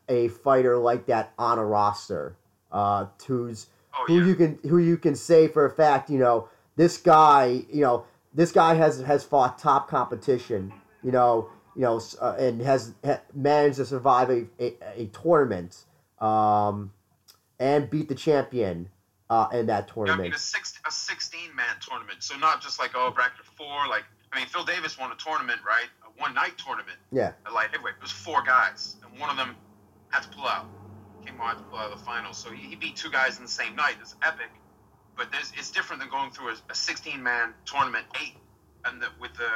a, 0.09 0.27
fighter 0.29 0.77
like 0.77 1.05
that 1.05 1.33
on 1.37 1.59
a 1.59 1.65
roster. 1.65 2.35
Uh, 2.71 3.05
who's 3.25 3.67
oh 3.97 4.03
who 4.07 4.19
yeah, 4.19 4.25
you 4.25 4.35
can 4.35 4.59
who 4.63 4.77
you 4.79 4.97
can 4.97 5.15
say 5.15 5.47
for 5.47 5.65
a 5.65 5.69
fact, 5.69 6.09
you 6.09 6.19
know, 6.19 6.49
this 6.75 6.97
guy, 6.97 7.63
you 7.71 7.81
know, 7.81 8.05
this 8.33 8.51
guy 8.51 8.73
has 8.73 9.01
has 9.01 9.23
fought 9.23 9.57
top 9.57 9.89
competition, 9.89 10.73
you 11.03 11.11
know, 11.11 11.49
you 11.75 11.83
know, 11.83 12.01
uh, 12.21 12.35
and 12.37 12.61
has 12.61 12.93
ha- 13.05 13.21
managed 13.33 13.77
to 13.77 13.85
survive 13.85 14.29
a, 14.29 14.45
a, 14.59 14.75
a 14.95 15.05
tournament, 15.07 15.85
um, 16.19 16.91
and 17.59 17.89
beat 17.89 18.09
the 18.09 18.15
champion, 18.15 18.89
uh, 19.29 19.47
in 19.53 19.65
that 19.67 19.87
Yeah, 19.87 19.93
I 19.93 19.93
tournament. 19.95 20.21
mean, 20.23 20.33
a 20.33 20.37
six 20.39 20.73
a 20.85 20.91
sixteen 20.91 21.55
man 21.55 21.75
tournament, 21.81 22.23
so 22.23 22.37
not 22.37 22.61
just 22.61 22.79
like 22.79 22.91
oh 22.95 23.11
bracket 23.11 23.45
four. 23.57 23.87
Like 23.89 24.03
I 24.31 24.37
mean, 24.39 24.47
Phil 24.47 24.63
Davis 24.63 24.97
won 24.97 25.11
a 25.11 25.15
tournament, 25.15 25.59
right? 25.65 25.87
A 26.05 26.21
one 26.21 26.33
night 26.33 26.57
tournament 26.57 26.97
Yeah. 27.11 27.31
at 27.45 27.53
light 27.53 27.69
heavyweight. 27.71 27.95
It 27.95 28.01
was 28.01 28.11
four 28.11 28.41
guys, 28.43 28.95
and 29.03 29.19
one 29.19 29.29
of 29.29 29.37
them 29.37 29.55
had 30.09 30.23
to 30.23 30.29
pull 30.29 30.45
out. 30.47 30.67
Came 31.25 31.39
on 31.41 31.57
to 31.57 31.63
pull 31.63 31.77
out 31.79 31.91
of 31.91 31.99
the 31.99 32.05
finals, 32.05 32.37
so 32.37 32.49
he, 32.51 32.69
he 32.69 32.75
beat 32.75 32.95
two 32.95 33.09
guys 33.11 33.37
in 33.37 33.43
the 33.43 33.49
same 33.51 33.75
night. 33.75 33.95
It's 34.01 34.15
epic, 34.23 34.47
but 35.17 35.29
there's, 35.31 35.51
it's 35.57 35.71
different 35.71 36.01
than 36.01 36.09
going 36.09 36.31
through 36.31 36.49
a, 36.49 36.55
a 36.69 36.75
16 36.75 37.21
man 37.21 37.53
tournament, 37.65 38.05
eight, 38.21 38.35
and 38.85 39.01
the, 39.01 39.07
with 39.19 39.33
the 39.33 39.49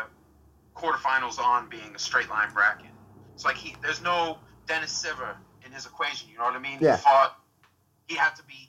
quarterfinals 0.75 1.39
on 1.39 1.69
being 1.69 1.95
a 1.95 1.99
straight 1.99 2.29
line 2.29 2.51
bracket. 2.53 2.87
It's 3.35 3.45
like 3.45 3.55
he 3.55 3.75
there's 3.81 4.01
no 4.01 4.37
Dennis 4.67 4.91
Siver 5.05 5.35
in 5.65 5.71
his 5.71 5.85
equation. 5.85 6.29
You 6.29 6.37
know 6.39 6.43
what 6.45 6.55
I 6.55 6.59
mean? 6.59 6.77
Yeah. 6.81 6.97
He 6.97 7.01
fought. 7.03 7.37
He 8.07 8.15
had 8.15 8.35
to 8.35 8.43
beat 8.43 8.67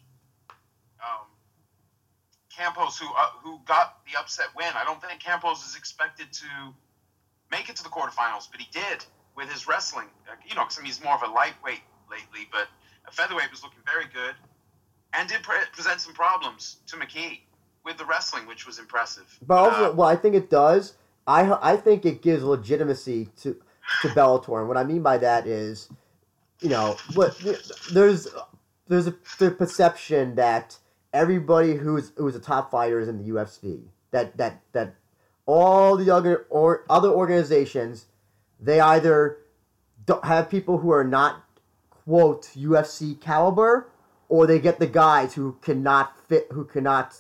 Campos, 2.57 2.99
who 2.99 3.07
uh, 3.07 3.27
who 3.43 3.59
got 3.65 3.99
the 4.07 4.19
upset 4.19 4.47
win. 4.57 4.69
I 4.77 4.85
don't 4.85 5.01
think 5.01 5.21
Campos 5.21 5.67
is 5.67 5.77
expected 5.77 6.33
to 6.33 6.47
make 7.51 7.69
it 7.69 7.77
to 7.77 7.83
the 7.83 7.89
quarterfinals, 7.89 8.49
but 8.51 8.61
he 8.61 8.69
did 8.73 9.05
with 9.37 9.49
his 9.51 9.67
wrestling. 9.67 10.07
Uh, 10.29 10.35
You 10.49 10.55
know, 10.55 10.63
because 10.63 10.79
I 10.79 10.83
mean, 10.83 10.87
he's 10.87 11.03
more 11.03 11.15
of 11.15 11.23
a 11.23 11.33
lightweight 11.33 11.81
lately, 12.11 12.49
but 12.51 12.69
a 13.09 13.13
featherweight 13.13 13.51
was 13.51 13.63
looking 13.63 13.81
very 13.87 14.05
good, 14.13 14.35
and 15.15 15.29
did 15.29 15.43
pre- 15.43 15.65
present 15.73 16.01
some 16.01 16.13
problems 16.15 16.77
to 16.89 16.97
McKee 16.97 17.41
with 17.85 17.97
the 17.97 18.05
wrestling, 18.05 18.47
which 18.47 18.67
was 18.67 18.79
impressive. 18.79 19.39
But 19.47 19.59
also, 19.59 19.91
Uh, 19.91 19.95
well, 19.95 20.09
I 20.09 20.17
think 20.17 20.35
it 20.35 20.51
does. 20.51 20.95
I 21.27 21.73
I 21.73 21.77
think 21.77 22.05
it 22.05 22.23
gives 22.23 22.43
legitimacy 22.43 23.31
to 23.43 23.57
to 24.03 24.09
Bellator, 24.09 24.59
and 24.59 24.69
what 24.69 24.77
I 24.77 24.85
mean 24.85 25.03
by 25.03 25.19
that 25.19 25.47
is, 25.47 25.89
you 26.61 26.69
know, 26.69 26.97
what 27.15 27.37
there's 27.93 28.27
there's 28.89 29.07
a 29.07 29.15
the 29.39 29.51
perception 29.51 30.35
that 30.35 30.79
everybody 31.13 31.75
who's 31.75 32.13
who's 32.17 32.35
a 32.35 32.41
top 32.41 32.71
fighter 32.71 33.01
is 33.01 33.09
in 33.09 33.19
the 33.19 33.31
UFC. 33.31 33.83
That 34.11 34.37
that 34.37 34.63
that 34.73 34.95
all 35.47 35.97
the 35.97 36.11
other 36.11 36.47
or 36.51 36.85
other 36.89 37.09
organizations, 37.09 38.07
they 38.61 38.81
either 38.81 39.39
don't 40.05 40.25
have 40.25 40.51
people 40.51 40.79
who 40.79 40.91
are 40.91 41.05
not 41.05 41.45
quote 41.91 42.51
UFC 42.57 43.21
caliber, 43.21 43.89
or 44.29 44.47
they 44.47 44.59
get 44.59 44.79
the 44.79 44.87
guys 44.87 45.35
who 45.35 45.59
cannot 45.63 46.19
fit 46.29 46.49
who 46.53 46.65
cannot 46.65 47.17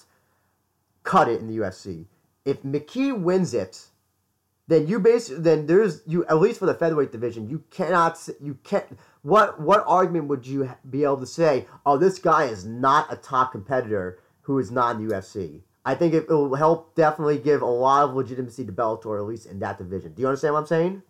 cut 1.02 1.28
it 1.28 1.40
in 1.40 1.48
the 1.48 1.58
UFC. 1.58 2.06
If 2.44 2.62
McKee 2.62 3.16
wins 3.16 3.54
it, 3.54 3.88
then 4.68 4.86
you 4.86 4.98
basically 4.98 5.42
then 5.42 5.66
there's 5.66 6.02
you 6.06 6.24
at 6.26 6.38
least 6.38 6.58
for 6.58 6.66
the 6.66 6.74
featherweight 6.74 7.12
division 7.12 7.48
you 7.48 7.62
cannot 7.70 8.18
you 8.40 8.58
can't 8.64 8.98
what 9.22 9.60
what 9.60 9.84
argument 9.86 10.28
would 10.28 10.46
you 10.46 10.70
be 10.88 11.04
able 11.04 11.18
to 11.18 11.26
say 11.26 11.66
oh 11.84 11.96
this 11.96 12.18
guy 12.18 12.44
is 12.44 12.64
not 12.64 13.12
a 13.12 13.16
top 13.16 13.52
competitor 13.52 14.20
who 14.42 14.58
is 14.58 14.70
not 14.70 14.96
in 14.96 15.06
the 15.06 15.14
UFC 15.14 15.62
I 15.84 15.94
think 15.94 16.14
it, 16.14 16.24
it 16.28 16.30
will 16.30 16.54
help 16.54 16.94
definitely 16.94 17.38
give 17.38 17.60
a 17.60 17.66
lot 17.66 18.04
of 18.04 18.14
legitimacy 18.14 18.64
to 18.66 18.72
Bellator 18.72 19.18
at 19.18 19.26
least 19.26 19.46
in 19.46 19.58
that 19.60 19.78
division. 19.78 20.14
Do 20.14 20.22
you 20.22 20.28
understand 20.28 20.54
what 20.54 20.60
I'm 20.60 20.66
saying? 20.66 21.02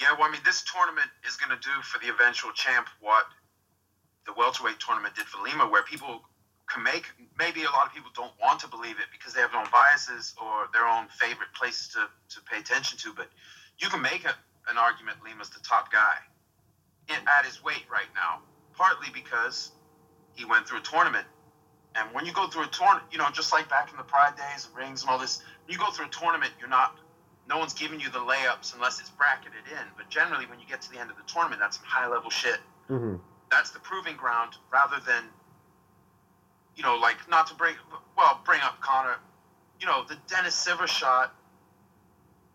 Yeah, 0.00 0.12
well, 0.18 0.28
I 0.28 0.32
mean, 0.32 0.40
this 0.44 0.64
tournament 0.64 1.06
is 1.26 1.36
going 1.36 1.50
to 1.50 1.62
do 1.62 1.70
for 1.82 1.98
the 1.98 2.12
eventual 2.12 2.52
champ 2.52 2.88
what 3.00 3.26
the 4.26 4.32
welterweight 4.36 4.78
tournament 4.78 5.14
did 5.14 5.26
for 5.26 5.42
Lima, 5.42 5.68
where 5.68 5.82
people 5.82 6.22
can 6.72 6.82
make. 6.82 7.04
Maybe 7.38 7.62
a 7.62 7.70
lot 7.70 7.86
of 7.86 7.92
people 7.94 8.10
don't 8.14 8.32
want 8.40 8.60
to 8.60 8.68
believe 8.68 8.98
it 8.98 9.08
because 9.12 9.34
they 9.34 9.40
have 9.40 9.52
their 9.52 9.60
own 9.60 9.72
biases 9.72 10.34
or 10.40 10.68
their 10.72 10.86
own 10.86 11.08
favorite 11.08 11.52
places 11.54 11.88
to, 11.94 12.08
to 12.34 12.40
pay 12.50 12.58
attention 12.58 12.98
to. 12.98 13.12
But 13.14 13.28
you 13.78 13.88
can 13.88 14.02
make 14.02 14.24
a, 14.24 14.34
an 14.70 14.76
argument 14.76 15.18
Lima's 15.24 15.50
the 15.50 15.60
top 15.60 15.92
guy 15.92 16.16
in, 17.08 17.16
at 17.26 17.44
his 17.44 17.62
weight 17.62 17.84
right 17.90 18.10
now, 18.14 18.42
partly 18.76 19.08
because 19.12 19.72
he 20.34 20.44
went 20.44 20.68
through 20.68 20.78
a 20.78 20.86
tournament. 20.86 21.26
And 21.94 22.14
when 22.14 22.26
you 22.26 22.32
go 22.32 22.46
through 22.48 22.64
a 22.64 22.70
tournament, 22.70 23.06
you 23.10 23.18
know, 23.18 23.26
just 23.32 23.52
like 23.52 23.68
back 23.68 23.90
in 23.90 23.96
the 23.96 24.04
Pride 24.04 24.36
days 24.36 24.66
and 24.66 24.76
rings 24.76 25.02
and 25.02 25.10
all 25.10 25.18
this, 25.18 25.42
you 25.66 25.78
go 25.78 25.90
through 25.90 26.06
a 26.06 26.10
tournament, 26.10 26.52
you're 26.60 26.68
not 26.68 26.98
no 27.48 27.58
one's 27.58 27.72
giving 27.72 27.98
you 27.98 28.10
the 28.10 28.18
layups 28.18 28.74
unless 28.74 29.00
it's 29.00 29.08
bracketed 29.08 29.64
in. 29.70 29.86
But 29.96 30.10
generally, 30.10 30.46
when 30.46 30.60
you 30.60 30.66
get 30.68 30.82
to 30.82 30.90
the 30.92 30.98
end 30.98 31.10
of 31.10 31.16
the 31.16 31.22
tournament, 31.26 31.60
that's 31.60 31.78
some 31.78 31.86
high 31.86 32.06
level 32.06 32.30
shit. 32.30 32.60
mm-hmm. 32.90 33.16
That's 33.50 33.70
the 33.70 33.80
proving 33.80 34.16
ground 34.16 34.52
rather 34.70 35.00
than, 35.06 35.24
you 36.78 36.84
know, 36.84 36.94
like 36.96 37.16
not 37.28 37.48
to 37.48 37.54
bring, 37.54 37.74
well, 38.16 38.40
bring 38.46 38.60
up 38.62 38.80
Conor, 38.80 39.16
you 39.80 39.86
know, 39.86 40.04
the 40.08 40.16
Dennis 40.28 40.54
Siver 40.54 40.86
shot 40.86 41.34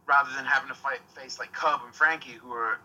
rather 0.07 0.30
than 0.36 0.45
having 0.45 0.69
to 0.69 0.76
fight 0.76 0.99
face 1.13 1.38
like 1.39 1.51
Cub 1.51 1.82
and 1.84 1.93
Frankie, 1.93 2.32
who 2.32 2.51
are 2.53 2.80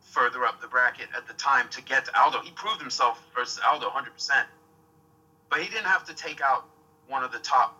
further 0.00 0.44
up 0.44 0.60
the 0.60 0.68
bracket 0.68 1.08
at 1.16 1.26
the 1.26 1.34
time 1.34 1.68
to 1.70 1.82
get 1.82 2.04
to 2.04 2.20
Aldo. 2.20 2.40
He 2.42 2.52
proved 2.52 2.80
himself 2.80 3.20
versus 3.34 3.60
Aldo 3.68 3.88
100%. 3.88 4.44
But 5.50 5.60
he 5.60 5.68
didn't 5.68 5.86
have 5.86 6.04
to 6.06 6.14
take 6.14 6.40
out 6.40 6.66
one 7.08 7.24
of 7.24 7.32
the 7.32 7.38
top 7.40 7.76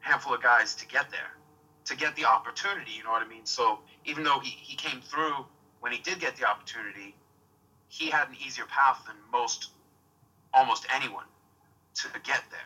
handful 0.00 0.34
of 0.34 0.42
guys 0.42 0.74
to 0.74 0.86
get 0.86 1.10
there 1.10 1.30
to 1.84 1.96
get 1.96 2.14
the 2.16 2.24
opportunity, 2.24 2.92
you 2.96 3.04
know 3.04 3.10
what 3.10 3.22
I 3.22 3.28
mean? 3.28 3.44
So 3.44 3.78
even 4.04 4.22
though 4.22 4.38
he, 4.38 4.50
he 4.50 4.76
came 4.76 5.00
through 5.00 5.34
when 5.80 5.92
he 5.92 5.98
did 5.98 6.20
get 6.20 6.36
the 6.36 6.46
opportunity, 6.46 7.14
he 7.88 8.10
had 8.10 8.28
an 8.28 8.36
easier 8.44 8.66
path 8.66 9.02
than 9.06 9.16
most, 9.32 9.70
almost 10.52 10.86
anyone, 10.94 11.24
to 12.08 12.20
get 12.20 12.42
there. 12.50 12.60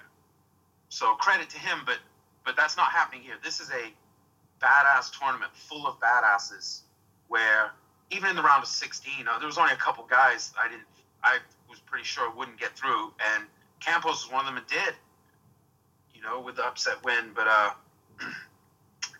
So 0.89 1.15
credit 1.15 1.51
to 1.51 1.59
him, 1.59 1.81
but 1.85 1.99
but 2.45 2.57
that's 2.57 2.77
not 2.77 2.93
happening 2.93 3.23
here. 3.23 3.35
This 3.43 3.61
is 3.61 3.71
a 3.71 3.93
badass 4.65 5.19
tournament 5.19 5.51
full 5.55 5.87
of 5.87 5.99
badasses, 5.99 6.83
where 7.29 7.73
even 8.11 8.31
in 8.31 8.37
the 8.37 8.43
round 8.43 8.63
of 8.63 8.69
16, 8.69 9.27
uh, 9.27 9.39
there 9.39 9.47
was 9.47 9.59
only 9.59 9.73
a 9.73 9.77
couple 9.77 10.05
guys 10.05 10.53
I 10.61 10.69
didn't, 10.69 10.85
I 11.23 11.39
was 11.71 11.81
pretty 11.81 12.05
sure 12.05 12.31
wouldn't 12.35 12.61
get 12.61 12.77
through, 12.77 13.13
and 13.35 13.45
Campos 13.81 14.25
was 14.25 14.33
one 14.33 14.41
of 14.41 14.47
them 14.47 14.59
and 14.59 14.67
did. 14.67 14.95
You 16.15 16.23
know, 16.23 16.41
with 16.41 16.57
the 16.57 16.65
upset 16.65 17.03
win, 17.05 17.31
but 17.35 17.49
uh. 17.49 17.71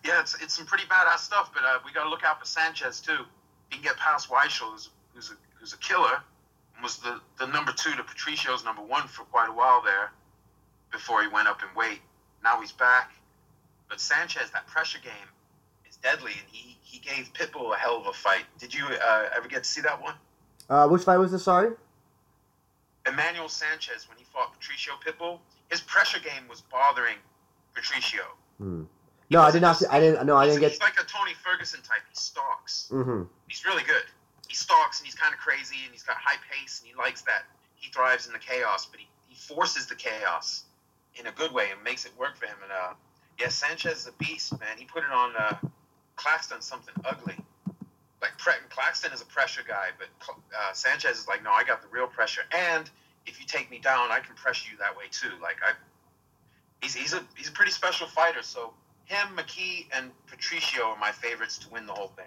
Yeah, 0.05 0.19
it's, 0.19 0.39
it's 0.39 0.53
some 0.53 0.67
pretty 0.67 0.83
badass 0.85 1.17
stuff, 1.17 1.49
but 1.51 1.63
uh, 1.63 1.79
we 1.83 1.91
got 1.91 2.03
to 2.03 2.09
look 2.11 2.23
out 2.23 2.39
for 2.39 2.45
Sanchez 2.45 3.01
too. 3.01 3.25
He 3.71 3.77
can 3.77 3.81
get 3.81 3.97
past 3.97 4.29
Weichel, 4.29 4.71
who's, 4.71 4.89
who's, 5.15 5.31
a, 5.31 5.33
who's 5.59 5.73
a 5.73 5.77
killer, 5.77 6.21
was 6.83 6.97
the, 6.97 7.19
the 7.39 7.47
number 7.47 7.71
two 7.71 7.91
to 7.95 8.03
Patricio's 8.03 8.63
number 8.63 8.81
one 8.81 9.07
for 9.07 9.23
quite 9.23 9.49
a 9.49 9.53
while 9.53 9.81
there 9.81 10.11
before 10.91 11.21
he 11.21 11.27
went 11.27 11.47
up 11.47 11.61
in 11.61 11.67
weight. 11.79 11.99
Now 12.43 12.61
he's 12.61 12.71
back. 12.71 13.11
But 13.89 13.99
Sanchez, 14.01 14.49
that 14.51 14.65
pressure 14.67 14.99
game 15.03 15.29
is 15.87 15.95
deadly, 15.97 16.31
and 16.31 16.47
he, 16.51 16.77
he 16.81 16.99
gave 16.99 17.31
Pitbull 17.33 17.73
a 17.73 17.77
hell 17.77 17.97
of 17.97 18.07
a 18.07 18.13
fight. 18.13 18.45
Did 18.59 18.73
you 18.73 18.85
uh, 18.85 19.29
ever 19.35 19.47
get 19.47 19.63
to 19.63 19.69
see 19.69 19.81
that 19.81 20.01
one? 20.01 20.15
uh, 20.69 20.87
which 20.87 21.03
fight 21.03 21.17
was 21.17 21.31
this 21.31 21.43
sorry 21.43 21.71
Emmanuel 23.07 23.49
Sanchez, 23.49 24.09
when 24.09 24.17
he 24.17 24.23
fought 24.23 24.51
Patricio 24.53 24.93
Pitbull, 25.05 25.37
his 25.69 25.81
pressure 25.81 26.19
game 26.19 26.47
was 26.49 26.61
bothering 26.61 27.17
Patricio. 27.75 28.23
hmm. 28.57 28.83
no 29.29 29.41
I 29.41 29.51
did 29.51 29.61
not 29.61 29.77
see, 29.77 29.85
I 29.91 29.99
didn't 29.99 30.25
no 30.25 30.35
I 30.35 30.47
didn't 30.47 30.61
get 30.61 30.71
He's 30.71 30.81
like 30.81 30.99
a 30.99 31.05
Tony 31.05 31.33
Ferguson 31.43 31.81
type. 31.81 32.01
He 32.09 32.15
stalks. 32.15 32.89
mm-hmm. 32.91 33.23
he's 33.47 33.63
really 33.65 33.83
good. 33.83 34.05
He 34.47 34.55
stalks 34.55 34.99
and 34.99 35.05
he's 35.05 35.15
kind 35.15 35.33
of 35.33 35.39
crazy 35.39 35.77
and 35.83 35.91
he's 35.91 36.03
got 36.03 36.17
high 36.17 36.37
pace 36.51 36.81
and 36.81 36.89
he 36.89 36.95
likes 36.95 37.21
that. 37.23 37.43
He 37.75 37.91
thrives 37.91 38.27
in 38.27 38.33
the 38.33 38.39
chaos, 38.39 38.85
but 38.85 38.99
he, 38.99 39.07
he 39.27 39.35
forces 39.35 39.87
the 39.87 39.95
chaos 39.95 40.63
in 41.15 41.27
a 41.27 41.31
good 41.31 41.51
way 41.51 41.69
and 41.71 41.83
makes 41.83 42.05
it 42.05 42.11
work 42.17 42.37
for 42.37 42.45
him. 42.45 42.57
And 42.63 42.71
uh, 42.71 42.93
yeah, 43.39 43.49
Sanchez 43.49 43.99
is 43.99 44.07
a 44.07 44.11
beast, 44.13 44.57
man. 44.59 44.77
He 44.77 44.85
put 44.85 45.03
it 45.03 45.11
on 45.11 45.33
uh, 45.37 45.57
Claxton 46.15 46.61
something 46.61 46.93
ugly. 47.03 47.35
Like 48.21 48.37
Pre- 48.37 48.53
Claxton 48.69 49.11
is 49.13 49.21
a 49.21 49.25
pressure 49.25 49.61
guy, 49.67 49.89
but 49.99 50.07
uh, 50.27 50.73
Sanchez 50.73 51.19
is 51.19 51.27
like, 51.27 51.43
no, 51.43 51.51
I 51.51 51.63
got 51.63 51.81
the 51.81 51.87
real 51.89 52.07
pressure. 52.07 52.41
And 52.51 52.89
if 53.25 53.39
you 53.39 53.45
take 53.45 53.69
me 53.69 53.79
down, 53.79 54.11
I 54.11 54.19
can 54.19 54.35
pressure 54.35 54.69
you 54.71 54.77
that 54.77 54.95
way 54.97 55.05
too. 55.11 55.31
Like 55.41 55.57
I, 55.63 55.73
he's 56.81 56.95
he's 56.95 57.13
a 57.13 57.23
he's 57.35 57.49
a 57.49 57.51
pretty 57.51 57.71
special 57.71 58.07
fighter. 58.07 58.41
So 58.41 58.73
him, 59.05 59.35
McKee, 59.35 59.87
and 59.95 60.11
Patricio 60.27 60.85
are 60.85 60.97
my 60.97 61.11
favorites 61.11 61.57
to 61.59 61.69
win 61.69 61.85
the 61.85 61.93
whole 61.93 62.11
thing. 62.15 62.25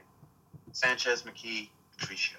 Sanchez, 0.72 1.22
McKee, 1.22 1.68
Patricio. 1.98 2.38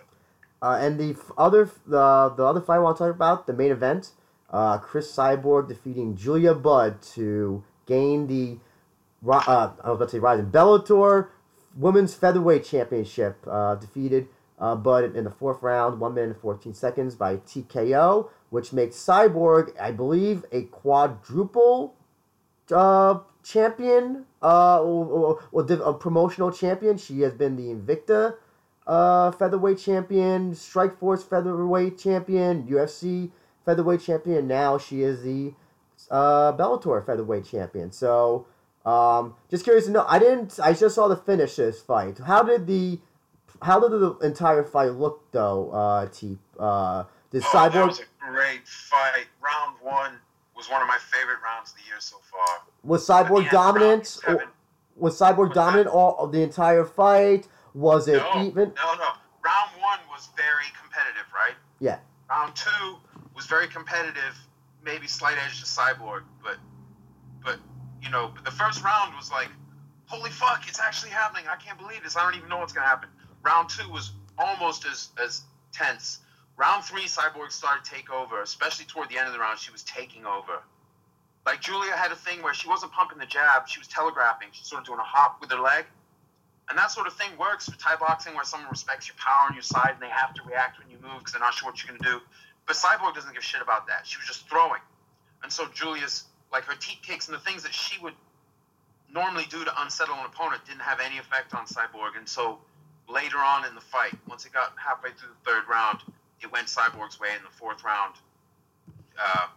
Uh, 0.62 0.78
and 0.82 1.00
the 1.00 1.12
f- 1.12 1.32
other 1.38 1.70
the 1.86 2.34
the 2.36 2.44
other 2.44 2.62
fight 2.62 2.78
I 2.78 2.80
want 2.80 2.98
to 2.98 3.04
talk 3.06 3.16
about, 3.16 3.48
the 3.48 3.54
main 3.54 3.72
event, 3.72 4.12
uh, 4.50 4.78
Chris 4.78 5.14
Cyborg 5.14 5.68
defeating 5.68 6.16
Julia 6.16 6.54
Budd 6.54 7.02
to 7.14 7.64
gain 7.86 8.28
the 8.28 8.58
uh, 9.28 9.72
I 9.84 9.90
was 9.90 9.96
about 9.96 10.06
to 10.06 10.10
say 10.10 10.20
rising 10.20 10.48
Bellator 10.48 11.28
Women's 11.78 12.14
Featherweight 12.14 12.66
Championship. 12.66 13.38
Uh, 13.48 13.76
defeated 13.76 14.28
uh, 14.60 14.76
Budd 14.76 15.16
in 15.16 15.24
the 15.24 15.32
fourth 15.32 15.62
round, 15.62 16.00
one 16.00 16.14
minute 16.14 16.32
and 16.32 16.40
fourteen 16.40 16.74
seconds 16.74 17.16
by 17.16 17.38
TKO, 17.38 18.30
which 18.50 18.74
makes 18.74 18.96
Cyborg, 18.98 19.72
I 19.80 19.92
believe, 19.92 20.44
a 20.52 20.64
quadruple 20.64 21.96
uh, 22.72 23.20
champion, 23.44 24.26
uh, 24.42 24.82
or, 24.82 25.40
or, 25.52 25.72
or 25.82 25.94
promotional 25.94 26.52
champion. 26.52 26.98
She 26.98 27.22
has 27.22 27.34
been 27.34 27.56
the 27.56 27.74
Invicta 27.74 28.36
uh, 28.90 29.32
featherweight 29.32 29.78
champion, 29.78 30.52
Strikeforce 30.54 31.24
featherweight 31.24 31.98
champion, 31.98 32.64
UFC 32.68 33.30
featherweight 33.64 34.02
champion. 34.02 34.48
Now 34.48 34.78
she 34.80 35.04
is 35.04 35.22
the 35.22 35.54
uh, 36.10 36.54
Bellator 36.54 37.06
featherweight 37.06 37.46
champion. 37.46 37.92
So, 37.92 38.48
um, 38.86 39.36
just 39.50 39.64
curious 39.64 39.86
to 39.86 39.92
know. 39.92 40.06
I 40.08 40.18
didn't. 40.18 40.60
I 40.62 40.74
just 40.74 40.96
saw 40.96 41.08
the 41.08 41.18
finish 41.18 41.52
of 41.60 41.68
this 41.68 41.82
fight. 41.82 42.18
How 42.18 42.42
did 42.42 42.66
the 42.66 43.00
how 43.62 43.80
did 43.80 43.92
the 43.92 44.18
entire 44.24 44.64
fight 44.64 44.94
look 44.94 45.32
though? 45.32 45.70
Uh, 45.72 46.08
T. 46.08 46.38
Uh, 46.58 47.04
did 47.32 47.44
Oh, 47.46 47.50
that 47.54 47.72
Cyborg? 47.72 47.88
was 47.88 48.00
a 48.00 48.32
great 48.32 48.68
fight. 48.68 49.28
Round 49.40 49.76
one 49.82 50.14
was 50.56 50.68
one 50.70 50.82
of 50.82 50.88
my 50.88 50.98
favorite 50.98 51.38
rounds 51.44 51.72
of 51.72 51.78
the 51.78 51.84
year 51.88 52.00
so 52.00 52.18
far. 52.32 52.64
Was 52.84 53.08
Cyborg 53.08 53.52
dominant? 53.52 54.18
Was 54.96 55.20
Cyborg 55.20 55.50
that? 55.50 55.54
dominant 55.56 55.88
all 55.88 56.26
the 56.28 56.42
entire 56.42 56.84
fight? 56.86 57.48
Was 57.74 58.08
it 58.08 58.18
no, 58.18 58.44
even? 58.44 58.74
No, 58.76 58.94
no. 58.96 59.10
Round 59.44 59.72
one 59.80 60.00
was 60.10 60.30
very 60.36 60.66
competitive, 60.82 61.26
right? 61.34 61.56
Yeah. 61.80 62.00
Round 62.30 62.56
two 62.56 62.98
was 63.36 63.46
very 63.46 63.68
competitive, 63.68 64.38
maybe 64.84 65.08
slight 65.08 65.38
edge 65.44 65.60
to 65.60 65.66
Cyborg, 65.66 66.24
but 66.44 66.58
but 67.44 67.60
you 68.02 68.10
know, 68.10 68.32
but 68.34 68.44
the 68.44 68.52
first 68.52 68.84
round 68.84 69.16
was 69.16 69.32
like, 69.32 69.50
holy 70.06 70.30
fuck, 70.30 70.68
it's 70.68 70.80
actually 70.80 71.12
happening. 71.12 71.46
I 71.50 71.56
can't 71.56 71.80
believe 71.80 72.04
this. 72.04 72.18
I 72.18 72.24
don't 72.24 72.36
even 72.36 72.50
know 72.50 72.58
what's 72.58 72.74
gonna 72.74 72.88
happen. 72.88 73.10
Round 73.44 73.70
two 73.70 73.90
was 73.90 74.12
almost 74.38 74.86
as 74.86 75.10
as 75.24 75.44
tense. 75.72 76.20
Round 76.58 76.84
three, 76.84 77.04
Cyborg 77.06 77.52
started 77.52 77.86
to 77.86 77.92
take 77.92 78.12
over, 78.12 78.42
especially 78.42 78.86
toward 78.86 79.08
the 79.10 79.18
end 79.18 79.28
of 79.28 79.34
the 79.34 79.40
round. 79.40 79.60
She 79.60 79.72
was 79.72 79.84
taking 79.84 80.26
over. 80.26 80.62
Like 81.46 81.62
Julia 81.62 81.96
had 81.96 82.12
a 82.12 82.16
thing 82.16 82.44
where 82.44 82.54
she 82.54 82.68
wasn't 82.68 82.92
pumping 82.92 83.18
the 83.18 83.26
jab, 83.26 83.68
she 83.68 83.80
was 83.80 83.88
telegraphing. 83.88 84.50
She's 84.52 84.68
sort 84.68 84.82
of 84.82 84.86
doing 84.86 85.00
a 85.00 85.04
hop 85.04 85.40
with 85.40 85.50
her 85.52 85.60
leg. 85.60 85.86
And 86.70 86.78
that 86.78 86.92
sort 86.92 87.08
of 87.08 87.14
thing 87.14 87.32
works 87.40 87.68
for 87.68 87.78
Thai 87.78 87.96
boxing 87.96 88.36
where 88.36 88.46
someone 88.46 88.70
respects 88.70 89.08
your 89.08 89.16
power 89.18 89.50
on 89.50 89.56
your 89.56 89.64
side 89.64 89.92
and 89.94 90.02
they 90.02 90.10
have 90.10 90.34
to 90.36 90.42
react 90.44 90.78
when 90.78 90.90
you 90.90 90.98
move 91.02 91.20
because 91.20 91.34
they're 91.34 91.42
not 91.42 91.54
sure 91.54 91.68
what 91.70 91.82
you're 91.82 91.90
going 91.90 92.02
to 92.02 92.10
do. 92.10 92.22
But 92.68 92.76
Cyborg 92.76 93.16
doesn't 93.16 93.34
give 93.34 93.42
a 93.42 93.46
shit 93.46 93.62
about 93.62 93.88
that. 93.88 94.06
She 94.06 94.18
was 94.18 94.28
just 94.28 94.48
throwing. 94.48 94.82
And 95.42 95.52
so 95.52 95.66
Julia's, 95.74 96.26
like 96.54 96.64
her 96.66 96.76
teep 96.80 97.02
kicks 97.02 97.28
and 97.28 97.34
the 97.34 97.42
things 97.42 97.64
that 97.64 97.74
she 97.74 98.00
would 98.02 98.14
normally 99.12 99.46
do 99.50 99.66
to 99.66 99.82
unsettle 99.82 100.14
an 100.16 100.26
opponent 100.26 100.62
didn't 100.66 100.82
have 100.82 101.00
any 101.00 101.18
effect 101.18 101.56
on 101.56 101.66
Cyborg. 101.66 102.18
And 102.18 102.30
so 102.30 102.60
later 103.08 103.38
on 103.38 103.66
in 103.66 103.74
the 103.74 103.82
fight, 103.82 104.14
once 104.28 104.46
it 104.46 104.54
got 104.54 104.74
halfway 104.78 105.10
through 105.12 105.30
the 105.30 105.50
third 105.50 105.64
round, 105.68 106.00
it 106.42 106.52
went 106.52 106.68
Cyborg's 106.68 107.20
way 107.20 107.30
in 107.36 107.44
the 107.44 107.50
fourth 107.58 107.84
round. 107.84 108.14
Uh, 109.20 109.48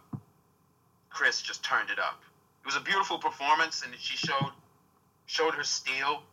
Chris 1.09 1.41
just 1.41 1.63
turned 1.63 1.89
it 1.91 1.99
up. 1.99 2.21
It 2.63 2.65
was 2.65 2.75
a 2.75 2.81
beautiful 2.81 3.17
performance, 3.19 3.83
and 3.83 3.93
she 3.99 4.17
showed 4.17 4.51
showed 5.25 5.53
her 5.53 5.63
steel, 5.63 6.23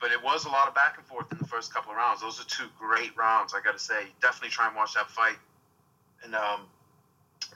but 0.00 0.12
it 0.12 0.22
was 0.22 0.44
a 0.44 0.48
lot 0.48 0.68
of 0.68 0.74
back 0.74 0.96
and 0.98 1.06
forth 1.06 1.30
in 1.32 1.38
the 1.38 1.46
first 1.46 1.72
couple 1.72 1.92
of 1.92 1.96
rounds. 1.96 2.20
Those 2.20 2.40
are 2.40 2.44
two 2.44 2.68
great 2.78 3.16
rounds, 3.16 3.54
I 3.54 3.60
got 3.60 3.72
to 3.72 3.78
say. 3.78 4.06
Definitely 4.20 4.50
try 4.50 4.66
and 4.66 4.76
watch 4.76 4.94
that 4.94 5.08
fight. 5.10 5.36
And 6.24 6.34
um, 6.34 6.62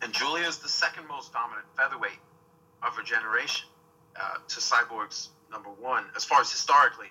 and 0.02 0.12
Julia 0.12 0.46
is 0.46 0.58
the 0.58 0.68
second 0.68 1.06
most 1.08 1.32
dominant 1.32 1.66
featherweight 1.76 2.18
of 2.82 2.94
her 2.96 3.02
generation 3.02 3.68
uh, 4.16 4.36
to 4.48 4.60
Cyborg's 4.60 5.30
number 5.50 5.68
one, 5.68 6.04
as 6.16 6.24
far 6.24 6.40
as 6.40 6.50
historically. 6.50 7.08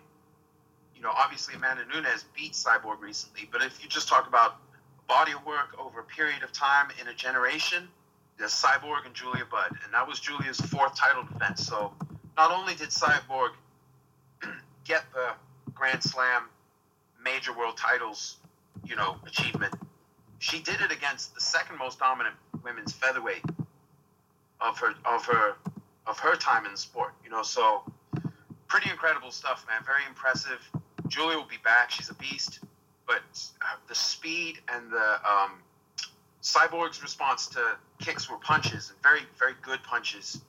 You 0.95 1.01
know, 1.01 1.11
obviously 1.15 1.55
Amanda 1.55 1.83
Nunes 1.85 2.25
beat 2.35 2.53
Cyborg 2.53 2.99
recently, 2.99 3.47
but 3.51 3.61
if 3.61 3.81
you 3.81 3.89
just 3.89 4.07
talk 4.07 4.27
about 4.27 4.57
body 5.07 5.31
of 5.31 5.45
work 5.45 5.75
over 5.79 6.01
a 6.01 6.03
period 6.03 6.43
of 6.43 6.51
time 6.51 6.89
in 6.99 7.07
a 7.07 7.13
generation, 7.13 7.87
there's 8.37 8.51
Cyborg 8.51 9.05
and 9.05 9.13
Julia 9.13 9.43
Budd, 9.49 9.71
and 9.83 9.93
that 9.93 10.07
was 10.07 10.19
Julia's 10.19 10.59
fourth 10.59 10.95
title 10.95 11.23
defense. 11.23 11.65
So 11.65 11.93
not 12.37 12.51
only 12.51 12.75
did 12.75 12.89
Cyborg 12.89 13.49
get 14.89 15.05
the 15.13 15.29
Grand 15.73 16.03
Slam 16.03 16.49
major 17.23 17.55
world 17.57 17.77
titles, 17.77 18.37
you 18.83 18.95
know, 18.95 19.15
achievement, 19.25 19.73
she 20.39 20.59
did 20.59 20.81
it 20.81 20.91
against 20.91 21.35
the 21.35 21.41
second 21.41 21.77
most 21.77 21.99
dominant 21.99 22.35
women's 22.63 22.91
featherweight 22.91 23.43
of 24.59 24.77
her 24.79 24.93
of 25.05 25.25
her 25.25 25.55
of 26.07 26.17
her 26.19 26.35
time 26.35 26.65
in 26.65 26.71
the 26.71 26.77
sport. 26.77 27.13
You 27.23 27.29
know, 27.29 27.43
so 27.43 27.83
pretty 28.67 28.89
incredible 28.89 29.31
stuff, 29.31 29.65
man. 29.69 29.83
Very 29.85 30.01
impressive. 30.07 30.59
Julia 31.07 31.37
will 31.37 31.45
be 31.45 31.61
back. 31.63 31.91
She's 31.91 32.09
a 32.09 32.15
beast, 32.15 32.59
but 33.05 33.21
uh, 33.61 33.75
the 33.87 33.95
speed 33.95 34.59
and 34.73 34.91
the 34.91 35.19
um, 35.29 35.61
Cyborg's 36.41 37.01
response 37.01 37.47
to 37.47 37.77
kicks 37.99 38.29
were 38.29 38.37
punches 38.37 38.89
and 38.89 39.01
very 39.03 39.21
very 39.37 39.53
good 39.61 39.83
punches, 39.83 40.41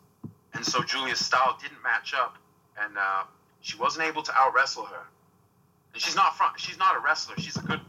and 0.54 0.64
so 0.64 0.82
Julia's 0.82 1.18
style 1.18 1.58
didn't 1.60 1.82
match 1.82 2.14
up, 2.14 2.36
and 2.80 2.96
uh, 2.96 3.24
she 3.60 3.76
wasn't 3.78 4.06
able 4.06 4.22
to 4.22 4.32
out 4.34 4.54
wrestle 4.54 4.84
her. 4.84 5.02
And 5.92 6.00
she's 6.02 6.14
not 6.16 6.36
front. 6.36 6.58
She's 6.60 6.78
not 6.78 6.96
a 6.96 7.00
wrestler. 7.00 7.34
She's 7.38 7.56
a 7.56 7.62
good 7.62 7.80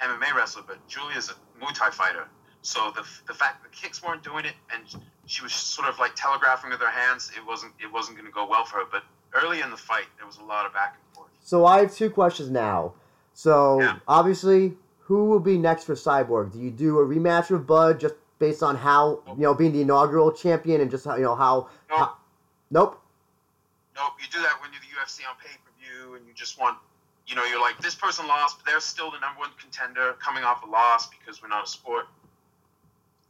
MMA 0.00 0.34
wrestler, 0.34 0.62
but 0.66 0.86
Julia's 0.86 1.30
a 1.30 1.64
Muay 1.64 1.72
Thai 1.74 1.90
fighter. 1.90 2.26
So 2.62 2.90
the 2.94 3.04
the 3.26 3.34
fact 3.34 3.62
the 3.62 3.68
kicks 3.70 4.02
weren't 4.02 4.22
doing 4.22 4.44
it, 4.44 4.54
and 4.74 5.02
she 5.26 5.42
was 5.42 5.52
sort 5.52 5.88
of 5.88 5.98
like 5.98 6.12
telegraphing 6.14 6.70
with 6.70 6.80
her 6.80 6.90
hands, 6.90 7.30
it 7.36 7.44
wasn't 7.46 7.72
it 7.80 7.90
wasn't 7.92 8.16
going 8.18 8.26
to 8.26 8.32
go 8.32 8.46
well 8.46 8.64
for 8.64 8.78
her. 8.78 8.84
But 8.90 9.02
early 9.34 9.60
in 9.60 9.70
the 9.70 9.76
fight, 9.76 10.06
there 10.18 10.26
was 10.26 10.36
a 10.38 10.44
lot 10.44 10.66
of 10.66 10.72
back 10.74 10.96
and 10.96 11.14
forth. 11.16 11.28
So 11.42 11.64
I 11.64 11.78
have 11.80 11.94
two 11.94 12.10
questions 12.10 12.50
now. 12.50 12.94
So 13.32 13.80
Yeah. 13.80 13.96
obviously, 14.06 14.76
who 15.00 15.24
will 15.26 15.40
be 15.40 15.56
next 15.56 15.84
for 15.84 15.94
Cyborg? 15.94 16.52
Do 16.52 16.58
you 16.58 16.70
do 16.70 16.98
a 16.98 17.06
rematch 17.06 17.50
with 17.50 17.66
Budd 17.66 18.00
just 18.00 18.14
based 18.38 18.62
on 18.62 18.76
how 18.76 19.20
you 19.28 19.42
know 19.42 19.54
being 19.54 19.72
the 19.72 19.80
inaugural 19.80 20.32
champion 20.32 20.80
and 20.80 20.90
just 20.90 21.04
how 21.06 21.16
you 21.16 21.22
know 21.22 21.36
how? 21.36 21.68
Nope. 21.88 21.98
how- 21.98 22.16
nope. 22.70 23.02
Nope, 23.98 24.14
you 24.22 24.30
do 24.30 24.40
that 24.42 24.62
when 24.62 24.70
you're 24.70 24.80
the 24.80 24.94
UFC 24.94 25.26
on 25.28 25.34
pay 25.42 25.50
per 25.58 25.72
view, 25.82 26.14
and 26.14 26.24
you 26.26 26.32
just 26.32 26.58
want, 26.58 26.78
you 27.26 27.34
know, 27.34 27.44
you're 27.44 27.60
like 27.60 27.78
this 27.82 27.96
person 27.96 28.28
lost, 28.28 28.58
but 28.58 28.70
they're 28.70 28.80
still 28.80 29.10
the 29.10 29.18
number 29.18 29.40
one 29.40 29.50
contender, 29.60 30.14
coming 30.22 30.44
off 30.44 30.62
a 30.62 30.70
loss 30.70 31.08
because 31.08 31.42
we're 31.42 31.48
not 31.48 31.66
a 31.66 31.68
sport. 31.68 32.06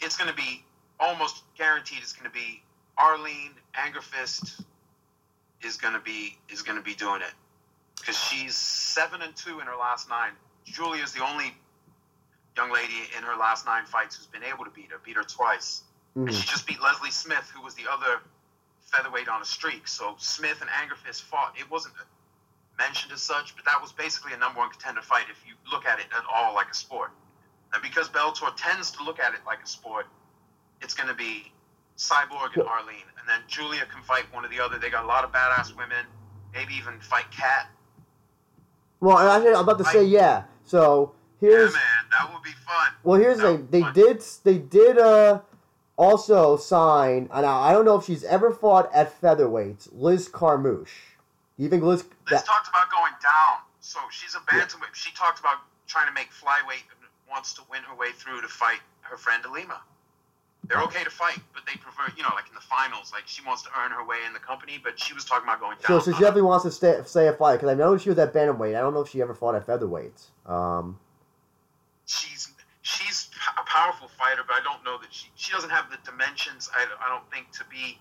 It's 0.00 0.16
going 0.16 0.28
to 0.28 0.36
be 0.36 0.62
almost 1.00 1.42
guaranteed. 1.56 1.98
It's 2.02 2.12
going 2.12 2.30
to 2.30 2.34
be 2.34 2.62
Arlene 2.98 3.52
Angerfist 3.74 4.62
is 5.62 5.76
going 5.76 5.94
to 5.94 6.00
be 6.00 6.36
is 6.50 6.62
going 6.62 6.76
to 6.76 6.84
be 6.84 6.94
doing 6.94 7.22
it 7.22 7.32
because 7.98 8.16
she's 8.16 8.54
seven 8.54 9.22
and 9.22 9.34
two 9.34 9.60
in 9.60 9.66
her 9.66 9.76
last 9.76 10.08
nine. 10.08 10.32
Julia's 10.66 11.12
the 11.12 11.24
only 11.24 11.56
young 12.56 12.70
lady 12.70 13.08
in 13.16 13.22
her 13.22 13.36
last 13.36 13.64
nine 13.64 13.86
fights 13.86 14.16
who's 14.16 14.26
been 14.26 14.44
able 14.44 14.64
to 14.64 14.70
beat 14.70 14.90
her. 14.90 14.98
Beat 15.02 15.16
her 15.16 15.24
twice. 15.24 15.82
And 16.14 16.28
Mhm. 16.28 16.34
she 16.34 16.46
just 16.46 16.66
beat 16.66 16.80
Leslie 16.80 17.10
Smith, 17.10 17.48
who 17.54 17.62
was 17.62 17.74
the 17.74 17.88
other 17.88 18.20
featherweight 18.92 19.28
on 19.28 19.42
a 19.42 19.44
streak. 19.44 19.86
So 19.88 20.14
Smith 20.18 20.60
and 20.60 20.70
Angerfist 20.70 21.22
fought. 21.22 21.54
It 21.58 21.70
wasn't 21.70 21.94
mentioned 22.78 23.12
as 23.12 23.22
such, 23.22 23.56
but 23.56 23.64
that 23.64 23.80
was 23.80 23.92
basically 23.92 24.32
a 24.32 24.36
number 24.36 24.58
one 24.58 24.70
contender 24.70 25.02
fight 25.02 25.24
if 25.30 25.42
you 25.46 25.54
look 25.70 25.84
at 25.84 25.98
it 25.98 26.06
at 26.16 26.24
all 26.32 26.54
like 26.54 26.70
a 26.70 26.74
sport. 26.74 27.10
And 27.74 27.82
because 27.82 28.08
Bellator 28.08 28.50
tends 28.56 28.90
to 28.92 29.04
look 29.04 29.18
at 29.18 29.34
it 29.34 29.40
like 29.46 29.62
a 29.62 29.66
sport, 29.66 30.06
it's 30.80 30.94
going 30.94 31.08
to 31.08 31.14
be 31.14 31.52
Cyborg 31.98 32.54
and 32.54 32.62
Arlene. 32.62 33.08
And 33.18 33.28
then 33.28 33.40
Julia 33.46 33.84
can 33.92 34.02
fight 34.02 34.32
one 34.32 34.44
or 34.44 34.48
the 34.48 34.60
other. 34.60 34.78
They 34.78 34.90
got 34.90 35.04
a 35.04 35.06
lot 35.06 35.24
of 35.24 35.32
badass 35.32 35.76
women. 35.76 36.06
Maybe 36.54 36.74
even 36.74 36.98
fight 37.00 37.30
Cat. 37.30 37.68
Well, 39.00 39.18
I'm 39.18 39.46
about 39.62 39.78
to 39.78 39.84
say 39.84 40.04
yeah. 40.04 40.44
So 40.64 41.12
here's 41.40 41.72
yeah, 41.72 41.78
man, 41.78 42.10
that 42.10 42.32
would 42.32 42.42
be 42.42 42.50
fun. 42.50 42.92
well, 43.02 43.20
here's 43.20 43.38
the 43.38 43.42
That 43.42 43.56
thing. 43.56 43.68
They 43.70 43.80
fun. 43.80 43.92
did 43.92 44.24
they 44.44 44.58
did 44.58 44.98
uh 44.98 45.40
also 45.98 46.56
sign. 46.56 47.28
And 47.32 47.44
I 47.44 47.72
don't 47.72 47.84
know 47.84 47.96
if 47.96 48.06
she's 48.06 48.24
ever 48.24 48.50
fought 48.50 48.90
at 48.94 49.12
featherweight. 49.20 49.88
Liz 49.92 50.28
Carmouche. 50.28 51.18
Do 51.58 51.64
you 51.64 51.68
think 51.68 51.82
Liz? 51.82 52.04
Liz 52.04 52.10
That, 52.30 52.46
talked 52.46 52.68
about 52.68 52.90
going 52.90 53.12
down. 53.22 53.58
So 53.80 53.98
she's 54.10 54.34
a 54.34 54.38
bantamweight. 54.38 54.94
She 54.94 55.12
talked 55.12 55.40
about 55.40 55.58
trying 55.86 56.06
to 56.06 56.14
make 56.14 56.28
flyweight 56.30 56.86
and 56.88 57.08
wants 57.28 57.52
to 57.54 57.62
win 57.70 57.82
her 57.82 57.96
way 57.96 58.12
through 58.12 58.40
to 58.40 58.48
fight 58.48 58.80
her 59.00 59.16
friend 59.16 59.42
Ilima. 59.44 59.78
They're 60.64 60.82
okay 60.82 61.02
to 61.02 61.10
fight, 61.10 61.38
but 61.54 61.62
they 61.66 61.78
prefer, 61.78 62.12
you 62.16 62.22
know, 62.22 62.30
like 62.34 62.48
in 62.48 62.54
the 62.54 62.60
finals, 62.60 63.10
like 63.12 63.22
she 63.26 63.42
wants 63.46 63.62
to 63.62 63.70
earn 63.78 63.90
her 63.90 64.04
way 64.04 64.16
in 64.26 64.34
the 64.34 64.38
company, 64.38 64.78
but 64.82 65.00
she 65.00 65.14
was 65.14 65.24
talking 65.24 65.44
about 65.48 65.60
going 65.60 65.76
down. 65.78 66.00
so 66.00 66.12
she 66.12 66.18
definitely 66.18 66.42
wants 66.42 66.64
to 66.64 66.70
stay, 66.70 67.00
stay 67.06 67.28
a 67.28 67.32
fight 67.32 67.56
because 67.56 67.70
I 67.70 67.74
know 67.74 67.96
she 67.96 68.10
was 68.10 68.18
at 68.18 68.34
bantamweight. 68.34 68.76
I 68.76 68.80
don't 68.80 68.92
know 68.92 69.00
if 69.00 69.08
she 69.08 69.22
ever 69.22 69.34
fought 69.34 69.54
at 69.54 69.64
featherweight. 69.64 70.20
Um, 70.44 70.98
she's 72.04 72.48
a 73.56 73.64
powerful 73.64 74.08
fighter, 74.08 74.42
but 74.46 74.56
I 74.56 74.60
don't 74.62 74.84
know 74.84 74.98
that 74.98 75.12
she 75.12 75.28
she 75.36 75.52
doesn't 75.52 75.70
have 75.70 75.90
the 75.90 75.98
dimensions. 76.04 76.68
I, 76.74 76.86
I 77.04 77.08
don't 77.08 77.28
think 77.30 77.50
to 77.52 77.64
be 77.70 77.98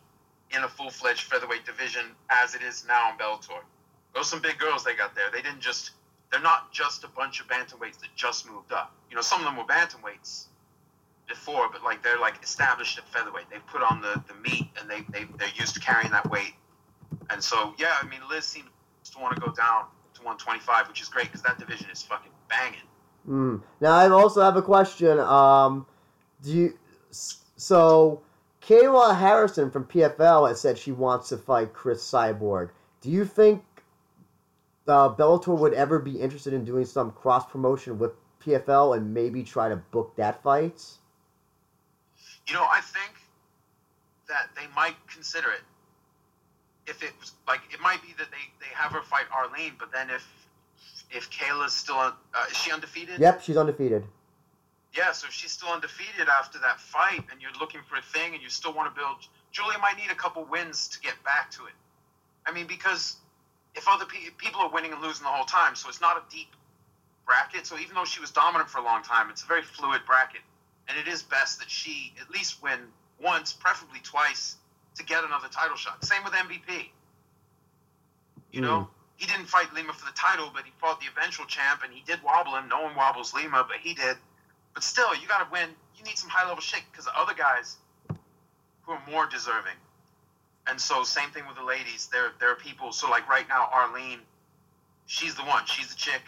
in 0.52 0.64
a 0.64 0.68
full 0.68 0.90
fledged 0.90 1.24
featherweight 1.24 1.66
division 1.66 2.06
as 2.30 2.56
it 2.56 2.62
is 2.62 2.86
now 2.88 3.12
in 3.12 3.18
Bellator. 3.18 3.62
Those 4.14 4.30
some 4.30 4.42
big 4.42 4.58
girls 4.58 4.84
they 4.84 4.96
got 4.96 5.16
there. 5.16 5.30
They 5.32 5.42
didn't 5.42 5.62
just 5.62 5.92
they're 6.32 6.42
not 6.42 6.72
just 6.72 7.04
a 7.04 7.08
bunch 7.08 7.40
of 7.40 7.48
bantamweights 7.48 8.00
that 8.00 8.10
just 8.16 8.50
moved 8.50 8.72
up. 8.72 8.94
You 9.10 9.16
know, 9.16 9.22
some 9.22 9.40
of 9.40 9.46
them 9.46 9.56
were 9.56 9.64
bantamweights 9.64 10.48
before, 11.28 11.70
but 11.72 11.84
like 11.84 12.04
they're 12.04 12.20
like 12.20 12.42
established 12.44 12.98
at 12.98 13.08
featherweight. 13.10 13.50
They 13.50 13.60
put 13.68 13.82
on 13.82 14.02
the, 14.02 14.22
the 14.28 14.34
meat 14.36 14.68
and 14.80 14.90
they, 14.90 15.02
they 15.12 15.26
they're 15.38 15.48
used 15.56 15.76
to 15.76 15.80
carrying 15.80 16.12
that 16.12 16.30
weight. 16.30 16.54
And 17.30 17.44
so 17.44 17.74
yeah, 17.78 17.96
I 18.02 18.08
mean 18.08 18.22
Liz 18.30 18.46
seems 18.46 18.70
to 19.12 19.20
want 19.20 19.36
to 19.36 19.42
go 19.42 19.52
down 19.52 19.86
to 20.16 20.22
125, 20.24 20.88
which 20.88 21.02
is 21.02 21.10
great 21.10 21.26
because 21.26 21.42
that 21.44 21.60
division 21.60 21.90
is 21.92 22.02
fucking 22.02 22.32
banging. 22.50 22.87
Mm. 23.28 23.62
Now 23.82 23.94
I 23.94 24.10
also 24.10 24.42
have 24.42 24.58
a 24.58 24.62
question. 24.62 25.20
Um, 25.20 25.86
do 26.44 26.52
you 26.52 26.74
so 27.12 28.22
Kayla 28.68 29.18
Harrison 29.18 29.72
from 29.72 29.86
PFL 29.86 30.50
has 30.50 30.60
said 30.60 30.78
she 30.78 30.92
wants 30.92 31.30
to 31.30 31.38
fight 31.38 31.74
Chris 31.74 32.04
Cyborg. 32.04 32.72
Do 33.00 33.10
you 33.10 33.24
think 33.24 33.64
uh, 34.88 35.16
Bellator 35.16 35.58
would 35.58 35.74
ever 35.74 36.00
be 36.00 36.20
interested 36.20 36.54
in 36.54 36.66
doing 36.66 36.84
some 36.84 37.12
cross 37.12 37.50
promotion 37.50 37.98
with 37.98 38.12
PFL 38.42 38.98
and 38.98 39.14
maybe 39.14 39.44
try 39.44 39.70
to 39.70 39.78
book 39.78 40.16
that 40.18 40.44
fight? 40.44 40.84
You 42.48 42.56
know, 42.56 42.68
I 42.70 42.82
think 42.82 43.14
that 44.28 44.50
they 44.56 44.68
might 44.76 44.96
consider 45.08 45.50
it. 45.52 45.62
If 46.88 47.04
it 47.04 47.12
was 47.20 47.34
like, 47.48 47.62
it 47.72 47.80
might 47.80 48.02
be 48.02 48.14
that 48.18 48.28
they, 48.32 48.52
they 48.60 48.74
have 48.74 48.92
her 48.92 49.02
fight 49.02 49.26
Arlene, 49.34 49.74
but 49.80 49.92
then 49.94 50.10
if 50.10 50.26
if 51.12 51.30
Kayla's 51.30 51.74
still, 51.74 51.98
un, 51.98 52.14
uh, 52.34 52.46
is 52.52 52.58
she 52.58 52.72
undefeated? 52.72 53.20
Yep, 53.20 53.42
she's 53.42 53.58
undefeated. 53.58 54.04
yeah, 54.96 55.12
so 55.12 55.28
if 55.28 55.34
she's 55.34 55.52
still 55.52 55.70
undefeated 55.70 56.28
after 56.28 56.60
that 56.60 56.80
fight, 56.80 57.24
and 57.32 57.42
you're 57.42 57.52
looking 57.60 57.82
for 57.90 57.98
a 57.98 58.02
thing, 58.02 58.34
and 58.34 58.42
you 58.44 58.50
still 58.50 58.74
want 58.74 58.94
to 58.94 59.00
build, 59.00 59.18
Julia 59.52 59.78
might 59.80 59.98
need 59.98 60.12
a 60.12 60.16
couple 60.16 60.44
wins 60.46 60.88
to 60.90 61.00
get 61.00 61.14
back 61.24 61.52
to 61.52 61.66
it. 61.66 61.74
I 62.46 62.52
mean, 62.52 62.68
because 62.68 63.18
if 63.76 63.88
other 63.88 64.06
pe- 64.06 64.30
people 64.38 64.62
are 64.62 64.70
winning 64.70 64.92
and 64.94 65.02
losing 65.02 65.24
the 65.24 65.30
whole 65.30 65.46
time, 65.46 65.76
so 65.76 65.88
it's 65.90 66.02
not 66.02 66.18
a 66.18 66.24
deep 66.34 66.48
bracket. 67.26 67.66
So 67.68 67.78
even 67.78 67.94
though 67.96 68.06
she 68.06 68.20
was 68.22 68.32
dominant 68.32 68.70
for 68.70 68.80
a 68.80 68.84
long 68.84 69.04
time, 69.04 69.30
it's 69.30 69.44
a 69.44 69.46
very 69.46 69.62
fluid 69.62 70.02
bracket, 70.06 70.42
and 70.88 70.98
it 70.98 71.08
is 71.08 71.22
best 71.24 71.60
that 71.60 71.70
she 71.70 72.14
at 72.22 72.30
least 72.30 72.62
win 72.64 72.80
once, 73.22 73.54
preferably 73.54 74.00
twice, 74.04 74.58
to 74.96 75.04
get 75.04 75.24
another 75.24 75.48
title 75.50 75.76
shot. 75.78 76.04
Same 76.04 76.24
with 76.24 76.34
MVP. 76.34 76.90
You 78.52 78.62
know, 78.62 78.80
Mm. 78.80 78.88
He 79.18 79.28
didn't 79.28 79.48
fight 79.48 79.74
Lima 79.74 79.94
for 79.94 80.06
the 80.06 80.14
title, 80.14 80.52
but 80.54 80.66
he 80.66 80.72
fought 80.80 81.00
the 81.02 81.08
eventual 81.08 81.46
champ, 81.48 81.82
and 81.84 81.94
he 81.94 82.04
did 82.08 82.24
wobble 82.24 82.56
him. 82.56 82.70
No 82.70 82.82
one 82.82 82.96
wobbles 82.96 83.34
Lima, 83.36 83.66
but 83.68 83.78
he 83.78 83.94
did. 83.96 84.18
But 84.74 84.84
still, 84.84 85.16
you 85.16 85.28
got 85.28 85.40
to 85.40 85.52
win. 85.52 85.70
You 85.96 86.04
need 86.06 86.18
some 86.18 86.30
high 86.30 86.48
level 86.48 86.62
shit 86.62 86.84
because 86.92 87.06
the 87.06 87.18
other 87.20 87.34
guys 87.36 87.78
who 88.84 88.94
are 88.94 89.02
more 89.10 89.28
deserving. 89.28 89.78
And 90.68 90.80
so, 90.82 91.04
same 91.04 91.32
thing 91.32 91.48
with 91.48 91.58
the 91.58 91.64
ladies. 91.64 92.10
There, 92.12 92.32
there 92.40 92.52
are 92.52 92.56
people. 92.56 92.92
So, 92.94 93.10
like 93.10 93.28
right 93.30 93.48
now, 93.50 93.70
Arlene, 93.74 94.20
she's 95.08 95.36
the 95.36 95.44
one. 95.44 95.66
She's 95.66 95.90
the 95.90 95.96
chick 95.96 96.22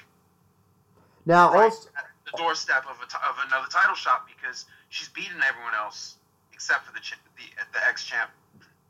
Now, 1.25 1.51
right 1.51 1.73
also, 1.73 1.89
at 1.97 2.05
the 2.25 2.31
doorstep 2.33 2.85
of, 2.89 2.97
a 3.01 3.07
t- 3.07 3.17
of 3.27 3.35
another 3.45 3.67
title 3.69 3.95
shot 3.95 4.23
because 4.27 4.65
she's 4.89 5.09
beaten 5.09 5.41
everyone 5.47 5.73
else 5.75 6.17
except 6.53 6.85
for 6.85 6.93
the 6.93 6.99
ch- 7.01 7.19
the, 7.37 7.43
the 7.73 7.87
ex 7.87 8.03
champ. 8.03 8.31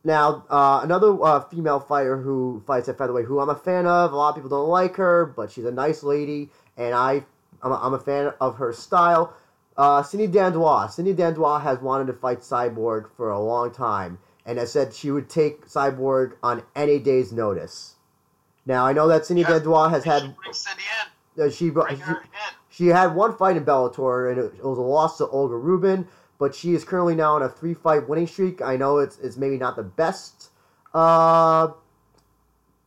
Now 0.04 0.46
uh, 0.50 0.82
another 0.84 1.22
uh, 1.24 1.42
female 1.42 1.80
fighter 1.80 2.18
who 2.18 2.64
fights 2.66 2.88
at 2.90 2.98
featherweight, 2.98 3.26
who 3.26 3.40
I'm 3.40 3.50
a 3.50 3.56
fan 3.56 3.86
of. 3.86 4.14
A 4.14 4.16
lot 4.16 4.30
of 4.30 4.36
people 4.36 4.50
don't 4.50 4.70
like 4.70 4.96
her, 4.96 5.26
but 5.26 5.52
she's 5.52 5.66
a 5.66 5.72
nice 5.72 6.04
lady, 6.04 6.50
and 6.78 6.94
I, 6.96 7.24
I'm 7.62 7.72
a, 7.72 7.76
I'm 7.76 7.94
a 7.94 8.00
fan 8.00 8.34
of 8.40 8.56
her 8.58 8.74
style. 8.74 9.34
Uh, 9.78 10.04
Cindy 10.04 10.28
Dandois. 10.28 10.92
Cindy 10.92 11.14
Dandois 11.14 11.62
has 11.62 11.80
wanted 11.80 12.08
to 12.08 12.14
fight 12.14 12.40
Cyborg 12.40 13.10
for 13.16 13.30
a 13.30 13.40
long 13.40 13.72
time, 13.72 14.20
and 14.46 14.58
has 14.58 14.72
said 14.72 14.94
she 14.94 15.12
would 15.12 15.30
take 15.30 15.68
Cyborg 15.68 16.34
on 16.44 16.64
any 16.76 17.00
day's 17.00 17.32
notice. 17.32 17.96
Now 18.66 18.86
I 18.86 18.94
know 18.94 19.08
that 19.08 19.26
Cindy 19.26 19.42
Yeah. 19.44 19.60
Dandois 19.60 19.90
has 19.90 20.04
had 20.04 20.36
bring 20.36 20.54
Cindy 20.54 20.84
in, 21.38 21.50
she, 21.52 21.72
she 21.96 22.04
she 22.70 22.88
had 22.88 23.16
one 23.16 23.36
fight 23.36 23.58
in 23.58 23.66
Bellator, 23.66 24.30
and 24.30 24.40
it, 24.40 24.54
it 24.60 24.64
was 24.64 24.78
a 24.78 24.82
loss 24.82 25.18
to 25.18 25.28
Olga 25.28 25.56
Rubin. 25.56 26.08
But 26.40 26.56
she 26.56 26.74
is 26.74 26.86
currently 26.86 27.16
now 27.16 27.36
on 27.36 27.44
a 27.44 27.50
three-fight 27.50 28.08
winning 28.08 28.26
streak. 28.26 28.62
I 28.62 28.78
know 28.78 28.98
it's 28.98 29.20
it's 29.20 29.38
maybe 29.38 29.58
not 29.58 29.76
the 29.76 29.84
best 29.84 30.50
uh, 30.94 31.68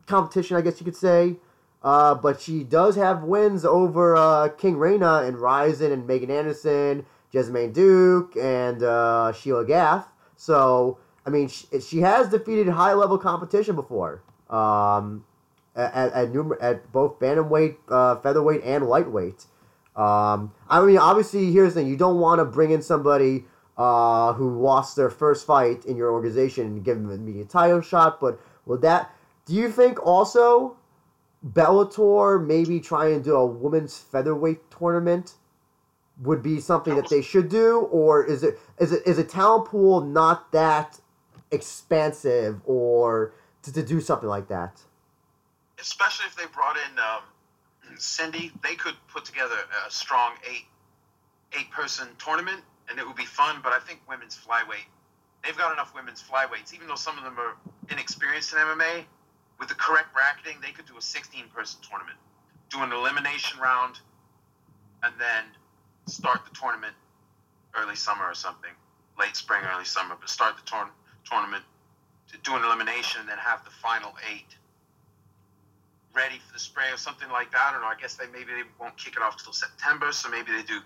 competition, 0.07 0.57
I 0.57 0.63
guess 0.63 0.81
you 0.81 0.85
could 0.85 0.97
say, 0.97 1.37
uh, 1.83 2.15
but 2.15 2.41
she 2.41 2.65
does 2.65 2.97
have 2.97 3.23
wins 3.23 3.65
over 3.65 4.17
uh, 4.17 4.49
King 4.49 4.79
Reina 4.79 5.23
and 5.25 5.39
Rizin 5.39 5.93
and 5.93 6.07
Megan 6.07 6.31
Anderson, 6.31 7.05
Jessamine 7.31 7.73
Duke, 7.73 8.35
and 8.37 8.83
uh, 8.83 9.33
Sheila 9.33 9.67
Gaff. 9.67 10.11
So 10.37 10.99
I 11.27 11.31
mean, 11.31 11.49
she, 11.49 11.81
she 11.81 11.99
has 12.01 12.31
defeated 12.31 12.69
high-level 12.69 13.19
competition 13.19 13.77
before. 13.77 14.23
Um, 14.51 15.25
at 15.77 16.13
at, 16.13 16.33
numer- 16.33 16.59
at 16.61 16.91
both 16.93 17.19
bantamweight, 17.19 17.77
uh, 17.89 18.17
featherweight, 18.17 18.63
and 18.65 18.87
lightweight. 18.87 19.47
Um, 19.97 20.53
I 20.69 20.81
mean, 20.81 20.99
obviously, 20.99 21.53
here's 21.53 21.75
the 21.75 21.81
thing: 21.81 21.89
you 21.91 21.97
don't 21.97 22.19
want 22.19 22.39
to 22.39 22.45
bring 22.45 22.71
in 22.71 22.83
somebody 22.83 23.45
uh, 23.77 24.33
who 24.33 24.61
lost 24.61 24.97
their 24.97 25.11
first 25.11 25.47
fight 25.47 25.85
in 25.85 25.97
your 25.97 26.11
organization 26.13 26.67
and 26.67 26.85
give 26.85 26.97
them 26.97 27.11
a 27.11 27.15
immediate 27.15 27.51
title 27.51 27.81
shot. 27.81 28.21
But 28.21 28.41
with 28.67 28.81
that, 28.83 29.15
do 29.47 29.55
you 29.55 29.71
think 29.71 30.05
also 30.05 30.77
Bellator 31.47 32.45
maybe 32.45 32.81
try 32.81 33.09
and 33.09 33.23
do 33.23 33.35
a 33.35 33.47
women's 33.47 33.99
featherweight 33.99 34.71
tournament 34.71 35.35
would 36.23 36.43
be 36.43 36.61
something 36.61 36.95
that 36.95 37.09
they 37.09 37.23
should 37.23 37.49
do, 37.49 37.81
or 37.91 38.25
is 38.25 38.43
it 38.43 38.59
is 38.79 38.93
it 38.93 39.03
is 39.07 39.19
a 39.19 39.25
talent 39.25 39.67
pool 39.67 40.01
not 40.01 40.53
that 40.53 41.01
expansive, 41.51 42.61
or 42.65 43.35
to, 43.63 43.73
to 43.73 43.83
do 43.83 44.01
something 44.01 44.29
like 44.29 44.49
that? 44.49 44.81
especially 45.83 46.27
if 46.27 46.37
they 46.37 46.47
brought 46.55 46.77
in 46.77 46.99
um, 46.99 47.23
Cindy, 47.99 48.53
they 48.63 48.75
could 48.75 48.95
put 49.09 49.25
together 49.25 49.57
a 49.87 49.91
strong 49.91 50.33
eight 50.51 50.67
eight 51.59 51.71
person 51.71 52.09
tournament, 52.19 52.61
and 52.89 52.99
it 52.99 53.07
would 53.07 53.17
be 53.17 53.27
fun. 53.27 53.61
But 53.63 53.73
I 53.73 53.79
think 53.81 54.01
women's 54.09 54.37
flyweight, 54.37 54.89
they've 55.45 55.57
got 55.57 55.73
enough 55.73 55.95
women's 55.95 56.23
flyweights, 56.23 56.75
even 56.75 56.87
though 56.89 56.95
some 56.95 57.19
of 57.19 57.25
them 57.25 57.39
are 57.39 57.57
inexperienced 57.91 58.53
in 58.53 58.59
MMA. 58.59 59.05
With 59.59 59.69
the 59.69 59.75
correct 59.75 60.13
bracketing, 60.13 60.59
they 60.63 60.73
could 60.73 60.87
do 60.87 60.97
a 60.97 61.03
16 61.03 61.45
person 61.55 61.81
tournament, 61.89 62.19
do 62.71 62.81
an 62.83 62.93
elimination 62.93 63.61
round, 63.61 64.01
and 65.03 65.15
then 65.19 65.45
start 66.07 66.41
the 66.45 66.55
tournament 66.59 66.95
early 67.75 67.97
summer 67.97 68.25
or 68.25 68.35
something, 68.35 68.73
late 69.19 69.37
spring, 69.37 69.63
early 69.73 69.85
summer. 69.85 70.17
But 70.19 70.29
start 70.29 70.57
the 70.57 70.63
tour- 70.69 70.91
tournament 71.25 71.65
to 72.33 72.39
do 72.39 72.57
an 72.57 72.65
elimination 72.65 73.21
and 73.21 73.29
then 73.29 73.39
have 73.39 73.65
the 73.65 73.71
final 73.71 74.15
eight 74.33 74.57
ready 76.15 76.39
for 76.47 76.53
the 76.53 76.59
spring 76.59 76.93
or 76.93 76.97
something 76.97 77.29
like 77.31 77.51
that. 77.53 77.61
I 77.69 77.73
don't 77.73 77.81
know. 77.83 77.89
I 77.89 77.97
guess 78.01 78.15
they 78.15 78.27
maybe 78.33 78.47
they 78.53 78.63
won't 78.81 78.97
kick 78.97 79.17
it 79.17 79.23
off 79.23 79.43
till 79.43 79.53
September, 79.53 80.13
so 80.13 80.29
maybe 80.29 80.53
they 80.53 80.63
do 80.63 80.81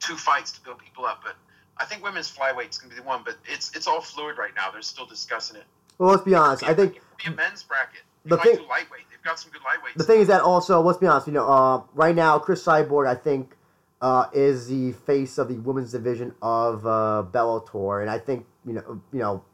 two 0.00 0.16
fights 0.16 0.52
to 0.52 0.60
build 0.62 0.78
people 0.78 1.04
up. 1.06 1.20
But 1.24 1.36
I 1.78 1.84
think 1.84 2.02
women's 2.02 2.30
flyweight's 2.30 2.78
gonna 2.78 2.94
be 2.94 3.00
the 3.00 3.06
one. 3.06 3.22
But 3.24 3.36
it's 3.46 3.74
it's 3.76 3.86
all 3.86 4.00
fluid 4.00 4.38
right 4.38 4.52
now. 4.56 4.70
They're 4.70 4.82
still 4.82 5.06
discussing 5.06 5.56
it. 5.56 5.64
Well, 5.98 6.10
let's 6.10 6.22
be 6.22 6.34
honest. 6.34 6.62
I 6.64 6.74
think 6.74 6.94
be 7.24 7.30
a 7.30 7.34
men's 7.34 7.62
bracket. 7.62 8.00
They 8.24 8.30
The 8.30 8.36
might 8.36 8.44
thing- 8.44 8.56
do 8.56 8.62
lightweight. 8.68 9.02
They've 9.10 9.22
got 9.22 9.38
some 9.38 9.50
good 9.52 9.62
lightweights. 9.62 9.96
the 9.98 10.04
thing 10.04 10.20
is 10.20 10.28
that 10.28 10.42
also, 10.42 10.80
let's 10.80 10.98
be 10.98 11.06
honest. 11.06 11.26
You 11.26 11.32
know, 11.34 11.48
uh, 11.48 11.82
right 11.94 12.14
now, 12.14 12.38
Chris 12.38 12.64
Cyborg, 12.64 13.06
I 13.08 13.14
think, 13.16 13.56
uh, 14.00 14.26
is 14.32 14.68
the 14.68 14.92
face 14.92 15.38
of 15.38 15.48
the 15.48 15.54
women's 15.58 15.92
division 15.92 16.34
of 16.42 16.86
uh, 16.86 17.24
Bellator, 17.30 18.00
and 18.00 18.10
I 18.10 18.18
think 18.18 18.46
you 18.64 18.72
know, 18.74 19.00
you 19.12 19.18
know, 19.20 19.44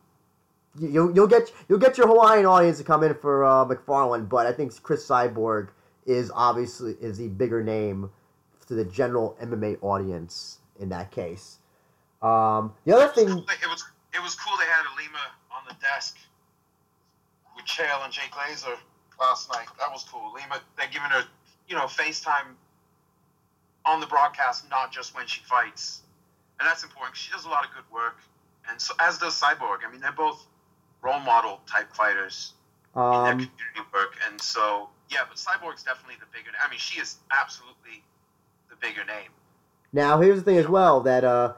you'll 0.81 1.14
you'll 1.14 1.26
get 1.26 1.53
you'll 1.68 1.79
get 1.79 1.99
your 1.99 2.07
Hawaiian 2.09 2.47
audience 2.47 2.79
to 2.79 2.85
come 2.85 3.03
in 3.03 3.14
for 3.14 3.45
uh, 3.45 3.64
Macfarlane, 3.64 4.26
but 4.26 4.47
I 4.47 4.53
think 4.53 4.81
Chris 4.83 5.07
Cyborg 5.07 5.68
is 6.07 6.31
obviously 6.35 6.97
is 7.01 7.18
the 7.18 7.29
bigger 7.29 7.62
name 7.62 8.11
to 8.66 8.74
the 8.74 8.85
general 8.85 9.37
MMA 9.43 9.79
audience 9.83 10.59
in 10.79 10.89
that 10.91 11.11
case. 11.11 11.59
Um, 12.22 12.72
the 12.85 12.95
other 12.95 13.09
thing, 13.09 13.29
It 13.29 13.35
was 13.68 13.85
it 14.14 14.22
was 14.22 14.35
cool. 14.35 14.57
They 14.59 14.64
had 14.66 14.85
Lima 14.97 15.18
on 15.55 15.62
the 15.68 15.74
desk 15.81 16.16
with 17.57 17.64
Chael 17.66 18.05
and 18.05 18.12
Jake 18.12 18.33
Laser 18.37 18.76
last 19.20 19.51
night. 19.53 19.66
That 19.79 19.91
was 19.93 20.05
cool. 20.11 20.33
Lima, 20.35 20.61
they're 20.76 20.89
giving 20.89 21.11
her, 21.11 21.24
you 21.68 21.76
know, 21.76 21.85
FaceTime 21.85 22.55
on 23.85 24.01
the 24.01 24.07
broadcast, 24.07 24.68
not 24.70 24.93
just 24.93 25.14
when 25.14 25.26
she 25.26 25.41
fights, 25.43 26.03
and 26.59 26.68
that's 26.68 26.83
important. 26.83 27.14
'cause 27.14 27.20
she 27.22 27.33
does 27.33 27.45
a 27.45 27.49
lot 27.49 27.64
of 27.64 27.72
good 27.74 27.89
work, 27.93 28.18
and 28.68 28.81
so 28.81 28.95
as 28.99 29.18
does 29.18 29.41
Cyborg. 29.41 29.79
I 29.87 29.91
mean, 29.91 30.01
they're 30.01 30.12
both 30.12 30.45
role 31.03 31.20
model 31.20 31.61
type 31.66 31.92
fighters 31.92 32.55
in 32.94 33.01
their 33.01 33.11
um, 33.11 33.30
community 33.30 33.53
work, 33.92 34.16
and 34.28 34.40
so 34.40 34.88
yeah. 35.11 35.20
But 35.28 35.36
Cyborg's 35.36 35.82
definitely 35.82 36.16
the 36.20 36.26
bigger. 36.32 36.51
I 36.64 36.68
mean, 36.70 36.78
she 36.78 37.01
is 37.01 37.16
absolutely 37.30 38.03
the 38.70 38.76
bigger 38.76 39.05
name. 39.05 39.30
Now, 39.92 40.20
here's 40.20 40.38
the 40.38 40.44
thing 40.44 40.59
as 40.59 40.68
well 40.68 41.01
that 41.01 41.24
uh, 41.24 41.55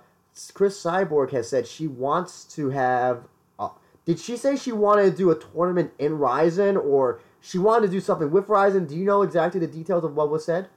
Chris 0.55 0.83
Cyborg 0.83 1.33
has 1.33 1.49
said 1.49 1.67
she 1.67 1.87
wants 1.87 2.45
to 2.55 2.71
have. 2.71 3.27
Uh, 3.59 3.71
did 4.05 4.19
she 4.19 4.37
say 4.37 4.57
she 4.57 4.73
wanted 4.73 5.11
to 5.11 5.17
do 5.17 5.31
a 5.31 5.39
tournament 5.39 5.93
in 5.99 6.19
Rizin 6.19 6.77
or 6.77 7.21
she 7.41 7.59
wanted 7.59 7.87
to 7.87 7.93
do 7.93 8.01
something 8.01 8.31
with 8.31 8.49
Rizin? 8.49 8.87
Do 8.87 8.97
you 8.97 9.05
know 9.05 9.23
exactly 9.23 9.61
the 9.61 9.67
details 9.67 10.05
of 10.05 10.15
what 10.15 10.31
was 10.31 10.45
said? 10.45 10.69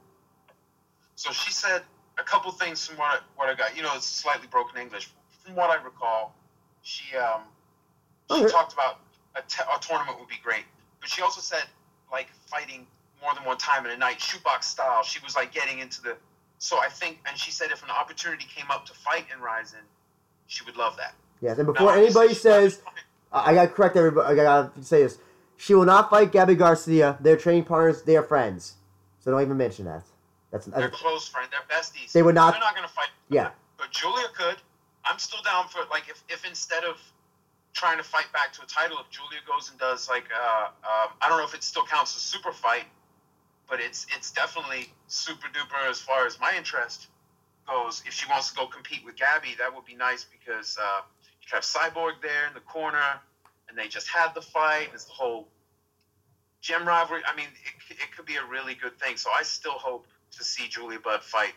So 1.14 1.30
she 1.32 1.52
said 1.52 1.82
a 2.18 2.22
couple 2.22 2.50
things 2.52 2.86
from 2.86 2.96
what 2.98 3.14
I, 3.14 3.18
what 3.36 3.48
I 3.48 3.54
got. 3.54 3.76
You 3.76 3.82
know, 3.82 3.92
it's 3.94 4.06
slightly 4.06 4.48
broken 4.48 4.80
English. 4.80 5.10
From 5.44 5.54
what 5.54 5.70
I 5.70 5.82
recall, 5.82 6.34
she 6.82 7.16
um, 7.16 7.42
she 8.30 8.42
Okay. 8.44 8.50
talked 8.52 8.72
about 8.72 9.00
a, 9.36 9.42
tournament 9.80 10.18
would 10.18 10.28
be 10.28 10.38
great, 10.42 10.64
but 11.00 11.08
she 11.10 11.22
also 11.22 11.40
said 11.40 11.64
like 12.12 12.28
fighting 12.46 12.86
more 13.22 13.34
than 13.34 13.44
one 13.44 13.58
time 13.58 13.84
in 13.86 13.92
a 13.92 13.96
night, 13.96 14.18
shootbox 14.18 14.64
style. 14.64 15.02
She 15.02 15.18
was 15.24 15.34
like 15.36 15.52
getting 15.52 15.78
into 15.80 16.00
the. 16.02 16.16
So 16.58 16.78
I 16.78 16.88
think, 16.88 17.18
and 17.28 17.36
she 17.36 17.50
said 17.50 17.70
if 17.70 17.82
an 17.82 17.90
opportunity 17.90 18.44
came 18.54 18.70
up 18.70 18.86
to 18.86 18.92
fight 18.94 19.26
in 19.34 19.42
Rizin, 19.42 19.80
she 20.46 20.64
would 20.64 20.76
love 20.76 20.96
that. 20.96 21.14
Yes, 21.40 21.58
and 21.58 21.66
before 21.66 21.90
obviously, 21.90 22.20
anybody 22.22 22.34
says, 22.34 22.80
I 23.32 23.50
I 23.50 23.54
gotta 23.54 23.68
correct 23.68 23.96
everybody, 23.96 24.32
I 24.32 24.34
gotta 24.42 24.70
say 24.82 25.02
this. 25.02 25.18
She 25.56 25.74
will 25.74 25.84
not 25.84 26.10
fight 26.10 26.32
Gabby 26.32 26.54
Garcia. 26.54 27.16
They're 27.20 27.36
training 27.36 27.64
partners, 27.64 28.02
they're 28.02 28.22
friends. 28.22 28.74
So 29.20 29.30
don't 29.30 29.42
even 29.42 29.56
mention 29.56 29.84
that. 29.86 30.02
That's, 30.50 30.66
they're 30.66 30.88
that's 30.88 31.00
close 31.00 31.28
friends, 31.28 31.48
they're 31.50 31.78
besties. 31.78 32.12
They 32.12 32.22
would 32.22 32.34
not- 32.34 32.52
They're 32.54 32.60
not 32.60 32.74
going 32.76 32.86
to 32.86 32.92
fight. 32.94 33.08
yeah. 33.28 33.50
But 33.78 33.90
Julia 33.90 34.28
could. 34.36 34.56
I'm 35.04 35.18
still 35.18 35.42
down 35.42 35.68
for 35.68 35.80
like 35.90 36.08
if, 36.08 36.22
if 36.28 36.46
instead 36.46 36.84
of 36.84 36.96
trying 37.84 37.98
to 37.98 38.02
fight 38.02 38.32
back 38.32 38.50
to 38.50 38.62
a 38.62 38.66
title, 38.66 38.96
if 38.98 39.10
Julia 39.10 39.40
goes 39.46 39.68
and 39.68 39.78
does 39.78 40.08
like 40.08 40.24
uh, 40.32 40.68
um, 40.88 41.12
I 41.20 41.28
don't 41.28 41.36
know 41.36 41.44
if 41.44 41.52
it 41.52 41.62
still 41.62 41.84
counts 41.84 42.16
as 42.16 42.22
super 42.22 42.50
fight, 42.50 42.84
but 43.68 43.78
it's 43.78 44.06
it's 44.16 44.30
definitely 44.30 44.88
super 45.06 45.48
duper 45.48 45.90
as 45.90 46.00
far 46.00 46.26
as 46.26 46.40
my 46.40 46.54
interest 46.56 47.08
goes. 47.68 48.02
If 48.06 48.14
she 48.14 48.26
wants 48.30 48.48
to 48.50 48.56
go 48.56 48.66
compete 48.66 49.04
with 49.04 49.16
Gabby, 49.16 49.54
that 49.58 49.74
would 49.74 49.84
be 49.84 49.94
nice 49.94 50.24
because 50.24 50.78
uh, 50.80 51.02
you 51.42 51.48
have 51.52 51.62
Cyborg 51.62 52.22
there 52.22 52.48
in 52.48 52.54
the 52.54 52.60
corner, 52.60 53.20
and 53.68 53.76
they 53.76 53.88
just 53.88 54.08
had 54.08 54.34
the 54.34 54.40
fight. 54.40 54.88
It's 54.94 55.04
the 55.04 55.12
whole 55.12 55.48
gem 56.62 56.88
rivalry. 56.88 57.20
I 57.30 57.36
mean, 57.36 57.48
it, 57.90 57.96
it 57.96 58.16
could 58.16 58.24
be 58.24 58.36
a 58.36 58.46
really 58.50 58.74
good 58.74 58.98
thing. 58.98 59.18
So 59.18 59.28
I 59.38 59.42
still 59.42 59.72
hope 59.76 60.06
to 60.38 60.42
see 60.42 60.68
Julia 60.68 61.00
Budd 61.00 61.22
fight 61.22 61.52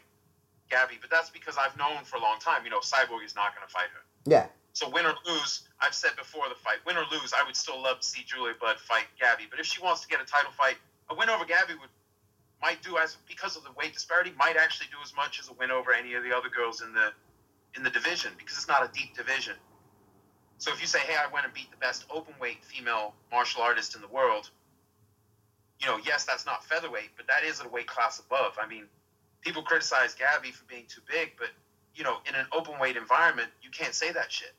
Gabby, 0.70 0.96
but 1.00 1.10
that's 1.10 1.30
because 1.30 1.56
I've 1.58 1.78
known 1.78 2.04
for 2.04 2.18
a 2.18 2.22
long 2.22 2.38
time. 2.42 2.66
You 2.66 2.70
know, 2.70 2.80
Cyborg 2.80 3.24
is 3.24 3.34
not 3.34 3.56
going 3.56 3.66
to 3.66 3.74
fight 3.74 3.88
her. 3.96 4.04
Yeah. 4.26 4.48
So 4.78 4.88
win 4.88 5.08
or 5.08 5.16
lose, 5.26 5.64
I've 5.82 5.96
said 5.96 6.12
before 6.16 6.48
the 6.50 6.56
fight, 6.62 6.78
win 6.86 6.98
or 6.98 7.06
lose, 7.12 7.34
I 7.34 7.44
would 7.44 7.56
still 7.56 7.82
love 7.82 8.00
to 8.02 8.06
see 8.06 8.22
Julia 8.22 8.54
Budd 8.62 8.78
fight 8.78 9.06
Gabby. 9.20 9.46
But 9.50 9.60
if 9.60 9.66
she 9.66 9.82
wants 9.82 10.02
to 10.02 10.08
get 10.08 10.22
a 10.22 10.24
title 10.24 10.52
fight, 10.52 10.76
a 11.10 11.16
win 11.16 11.32
over 11.32 11.46
Gabby 11.46 11.74
would 11.82 11.90
might 12.62 12.84
do 12.84 12.96
as 13.00 13.18
because 13.28 13.58
of 13.58 13.64
the 13.64 13.72
weight 13.72 13.96
disparity, 13.96 14.34
might 14.38 14.56
actually 14.56 14.86
do 14.92 14.98
as 15.04 15.16
much 15.16 15.40
as 15.40 15.50
a 15.50 15.54
win 15.54 15.72
over 15.72 15.94
any 15.94 16.14
of 16.14 16.22
the 16.22 16.32
other 16.32 16.50
girls 16.50 16.84
in 16.84 16.94
the 16.94 17.10
in 17.76 17.82
the 17.82 17.90
division 17.90 18.34
because 18.38 18.56
it's 18.56 18.68
not 18.68 18.86
a 18.86 18.92
deep 18.94 19.18
division. 19.18 19.56
So 20.60 20.72
if 20.72 20.80
you 20.80 20.86
say, 20.86 21.00
"Hey, 21.00 21.16
I 21.18 21.26
went 21.34 21.46
and 21.46 21.54
beat 21.56 21.72
the 21.72 21.78
best 21.78 22.06
open 22.12 22.36
weight 22.40 22.64
female 22.64 23.16
martial 23.32 23.64
artist 23.64 23.96
in 23.96 24.02
the 24.02 24.08
world," 24.08 24.52
you 25.80 25.88
know, 25.88 25.98
yes, 26.06 26.24
that's 26.24 26.46
not 26.46 26.64
featherweight, 26.64 27.18
but 27.18 27.26
that 27.26 27.44
is 27.44 27.62
a 27.62 27.68
weight 27.68 27.88
class 27.88 28.20
above. 28.20 28.56
I 28.62 28.68
mean, 28.68 28.86
people 29.42 29.64
criticize 29.64 30.14
Gabby 30.14 30.52
for 30.52 30.66
being 30.66 30.86
too 30.86 31.02
big, 31.10 31.34
but 31.36 31.50
you 31.96 32.04
know, 32.04 32.22
in 32.30 32.36
an 32.36 32.46
open 32.52 32.78
weight 32.78 32.96
environment, 32.96 33.50
you 33.64 33.72
can't 33.72 33.96
say 33.96 34.12
that 34.12 34.32
shit. 34.32 34.54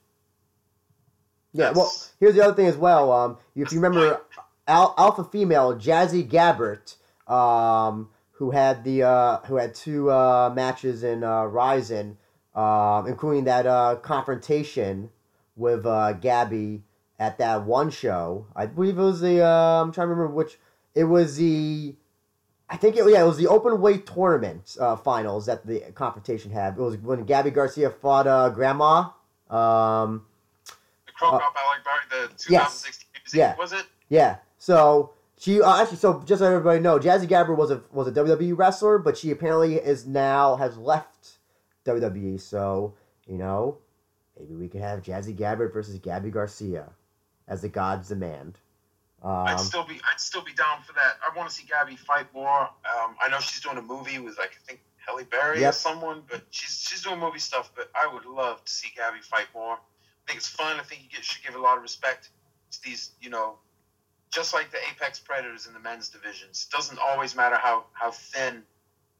Yeah. 1.59 1.73
Well, 1.73 1.93
here's 2.21 2.37
the 2.37 2.45
other 2.45 2.55
thing 2.55 2.67
as 2.67 2.77
well. 2.77 3.11
Um, 3.11 3.37
if 3.57 3.73
you 3.73 3.81
remember, 3.81 4.21
Al- 4.69 4.95
alpha 4.97 5.25
female 5.25 5.75
Jazzy 5.75 6.27
Gabert, 6.29 6.97
um, 7.31 8.11
who 8.33 8.53
had 8.53 8.85
the 8.85 9.03
uh, 9.03 9.39
who 9.39 9.57
had 9.57 9.75
two 9.75 10.11
uh, 10.11 10.53
matches 10.55 11.03
in 11.03 11.25
uh, 11.25 11.43
Rizin, 11.43 12.17
um, 12.55 13.09
including 13.09 13.45
that 13.45 13.67
uh, 13.67 13.97
confrontation 13.97 15.11
with 15.57 15.85
uh, 15.85 16.13
Gabby 16.13 16.85
at 17.19 17.39
that 17.39 17.65
one 17.65 17.91
show. 17.91 18.47
I 18.55 18.67
believe 18.67 18.97
it 18.97 19.03
was 19.03 19.21
the 19.21 19.45
uh, 19.45 19.83
I'm 19.83 19.91
trying 19.91 20.07
to 20.07 20.15
remember 20.15 20.35
which. 20.35 20.59
It 20.95 21.05
was 21.05 21.37
the 21.37 21.97
I 22.71 22.77
think 22.77 22.97
it 22.97 23.05
yeah 23.09 23.23
it 23.23 23.27
was 23.27 23.37
the 23.37 23.49
open 23.49 23.81
weight 23.81 24.07
tournament 24.07 24.77
uh, 24.79 24.95
finals 24.95 25.47
that 25.47 25.67
the 25.67 25.81
confrontation 25.95 26.53
had. 26.53 26.75
It 26.75 26.81
was 26.81 26.97
when 26.99 27.25
Gabby 27.25 27.51
Garcia 27.51 27.91
fought 27.91 28.29
uh, 28.29 28.49
Grandma. 28.51 29.11
Um, 29.51 30.27
the 31.21 31.27
Cro 31.27 31.39
Cop 31.39 31.55
Aliakbari, 31.57 32.29
the 32.29 32.35
2016 32.37 33.09
yes. 33.27 33.35
yeah. 33.35 33.57
was 33.57 33.73
it? 33.73 33.85
Yeah. 34.09 34.37
So 34.59 35.13
she 35.39 35.63
uh, 35.63 35.83
actually 35.83 35.99
so 35.99 36.23
just 36.25 36.41
so 36.41 36.47
everybody 36.47 36.81
know, 36.81 36.99
Jazzy 36.99 37.29
Gabert 37.29 37.57
was 37.57 37.71
a 37.71 37.83
was 37.93 38.09
a 38.09 38.13
WWE 38.13 38.57
wrestler, 38.57 38.99
but 38.99 39.17
she 39.17 39.31
apparently 39.31 39.77
is 39.77 40.07
now 40.07 40.57
has 40.57 40.77
left 40.77 41.39
WWE. 41.85 42.41
So 42.41 42.95
you 43.27 43.39
know, 43.39 43.79
maybe 44.39 44.55
we 44.55 44.69
could 44.69 44.81
have 44.81 45.03
Jazzy 45.03 45.37
Gabert 45.37 45.73
versus 45.73 45.99
Gabby 45.99 46.31
Garcia 46.31 46.91
as 47.47 47.63
the 47.63 47.69
gods 47.69 48.09
demand. 48.09 48.59
Um, 49.23 49.47
I'd 49.47 49.61
still 49.61 49.85
be 49.85 49.95
I'd 49.95 50.21
still 50.21 50.43
be 50.43 50.53
down 50.53 50.83
for 50.87 50.93
that. 50.95 51.19
I 51.25 51.37
want 51.37 51.49
to 51.49 51.55
see 51.55 51.65
Gabby 51.69 51.97
fight 51.97 52.33
more. 52.33 52.63
Um, 52.63 53.17
I 53.21 53.29
know 53.31 53.41
she's 53.41 53.61
doing 53.61 53.79
a 53.79 53.83
movie 53.83 54.19
with 54.19 54.39
like 54.39 54.53
I 54.61 54.67
think 54.67 54.81
Halle 55.07 55.25
Berry 55.25 55.61
yep. 55.61 55.71
or 55.71 55.73
someone, 55.73 56.23
but 56.29 56.43
she's 56.51 56.85
she's 56.89 57.03
doing 57.03 57.19
movie 57.19 57.39
stuff. 57.39 57.73
But 57.75 57.91
I 57.95 58.13
would 58.13 58.25
love 58.27 58.65
to 58.65 58.71
see 58.71 58.91
Gabby 58.97 59.21
fight 59.21 59.47
more. 59.55 59.79
I 60.29 60.33
think 60.33 60.41
it's 60.41 60.49
fun. 60.49 60.79
I 60.79 60.83
think 60.83 61.05
you 61.05 61.09
get, 61.09 61.25
should 61.25 61.43
give 61.43 61.55
a 61.55 61.59
lot 61.59 61.79
of 61.79 61.83
respect 61.83 62.29
to 62.73 62.83
these, 62.83 63.13
you 63.23 63.31
know, 63.31 63.55
just 64.31 64.53
like 64.53 64.71
the 64.71 64.77
Apex 64.93 65.19
Predators 65.19 65.67
in 65.67 65.73
the 65.73 65.81
men's 65.81 66.11
divisions. 66.11 66.67
It 66.69 66.77
doesn't 66.77 66.99
always 66.99 67.35
matter 67.35 67.57
how 67.57 67.85
how 67.95 68.11
thin 68.11 68.63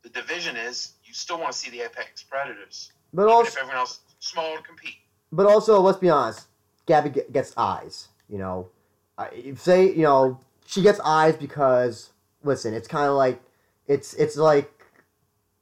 the 0.03 0.11
division 0.11 0.55
is. 0.57 0.93
You 1.05 1.15
still 1.15 1.39
want 1.39 1.53
to 1.53 1.59
see 1.59 1.71
the 1.71 1.81
Apex 1.81 2.23
Predators, 2.25 2.93
but 3.15 3.27
also 3.27 3.49
if 3.49 3.57
everyone 3.57 3.79
else 3.79 4.01
small 4.19 4.55
to 4.57 4.63
compete. 4.63 4.97
But 5.33 5.47
also, 5.47 5.81
let's 5.81 5.99
be 5.99 6.11
honest, 6.11 6.47
Gabby 6.85 7.23
gets 7.33 7.55
eyes. 7.57 8.09
You 8.29 8.37
know, 8.37 8.69
I, 9.17 9.55
say 9.57 9.91
you 9.91 10.03
know 10.03 10.39
she 10.67 10.83
gets 10.83 11.01
eyes 11.01 11.37
because 11.37 12.11
listen, 12.45 12.75
it's 12.75 12.87
kind 12.87 13.09
of 13.09 13.15
like 13.15 13.41
it's 13.87 14.13
it's 14.13 14.37
like 14.37 14.85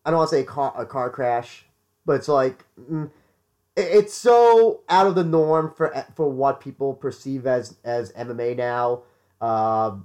I 0.05 0.11
don't 0.11 0.19
want 0.19 0.31
to 0.31 0.37
say 0.37 0.43
a 0.43 0.45
car, 0.45 0.75
a 0.77 0.85
car 0.85 1.09
crash, 1.09 1.67
but 2.05 2.15
it's 2.15 2.27
like 2.27 2.65
mm, 2.91 3.09
it's 3.77 4.15
so 4.15 4.81
out 4.89 5.07
of 5.07 5.15
the 5.15 5.25
norm 5.25 5.73
for 5.77 6.07
for 6.15 6.29
what 6.29 6.61
people 6.61 6.95
perceive 6.95 7.47
as 7.47 7.77
as 7.85 8.13
MMA 8.13 8.57
now 8.57 9.03
uh, 9.41 9.97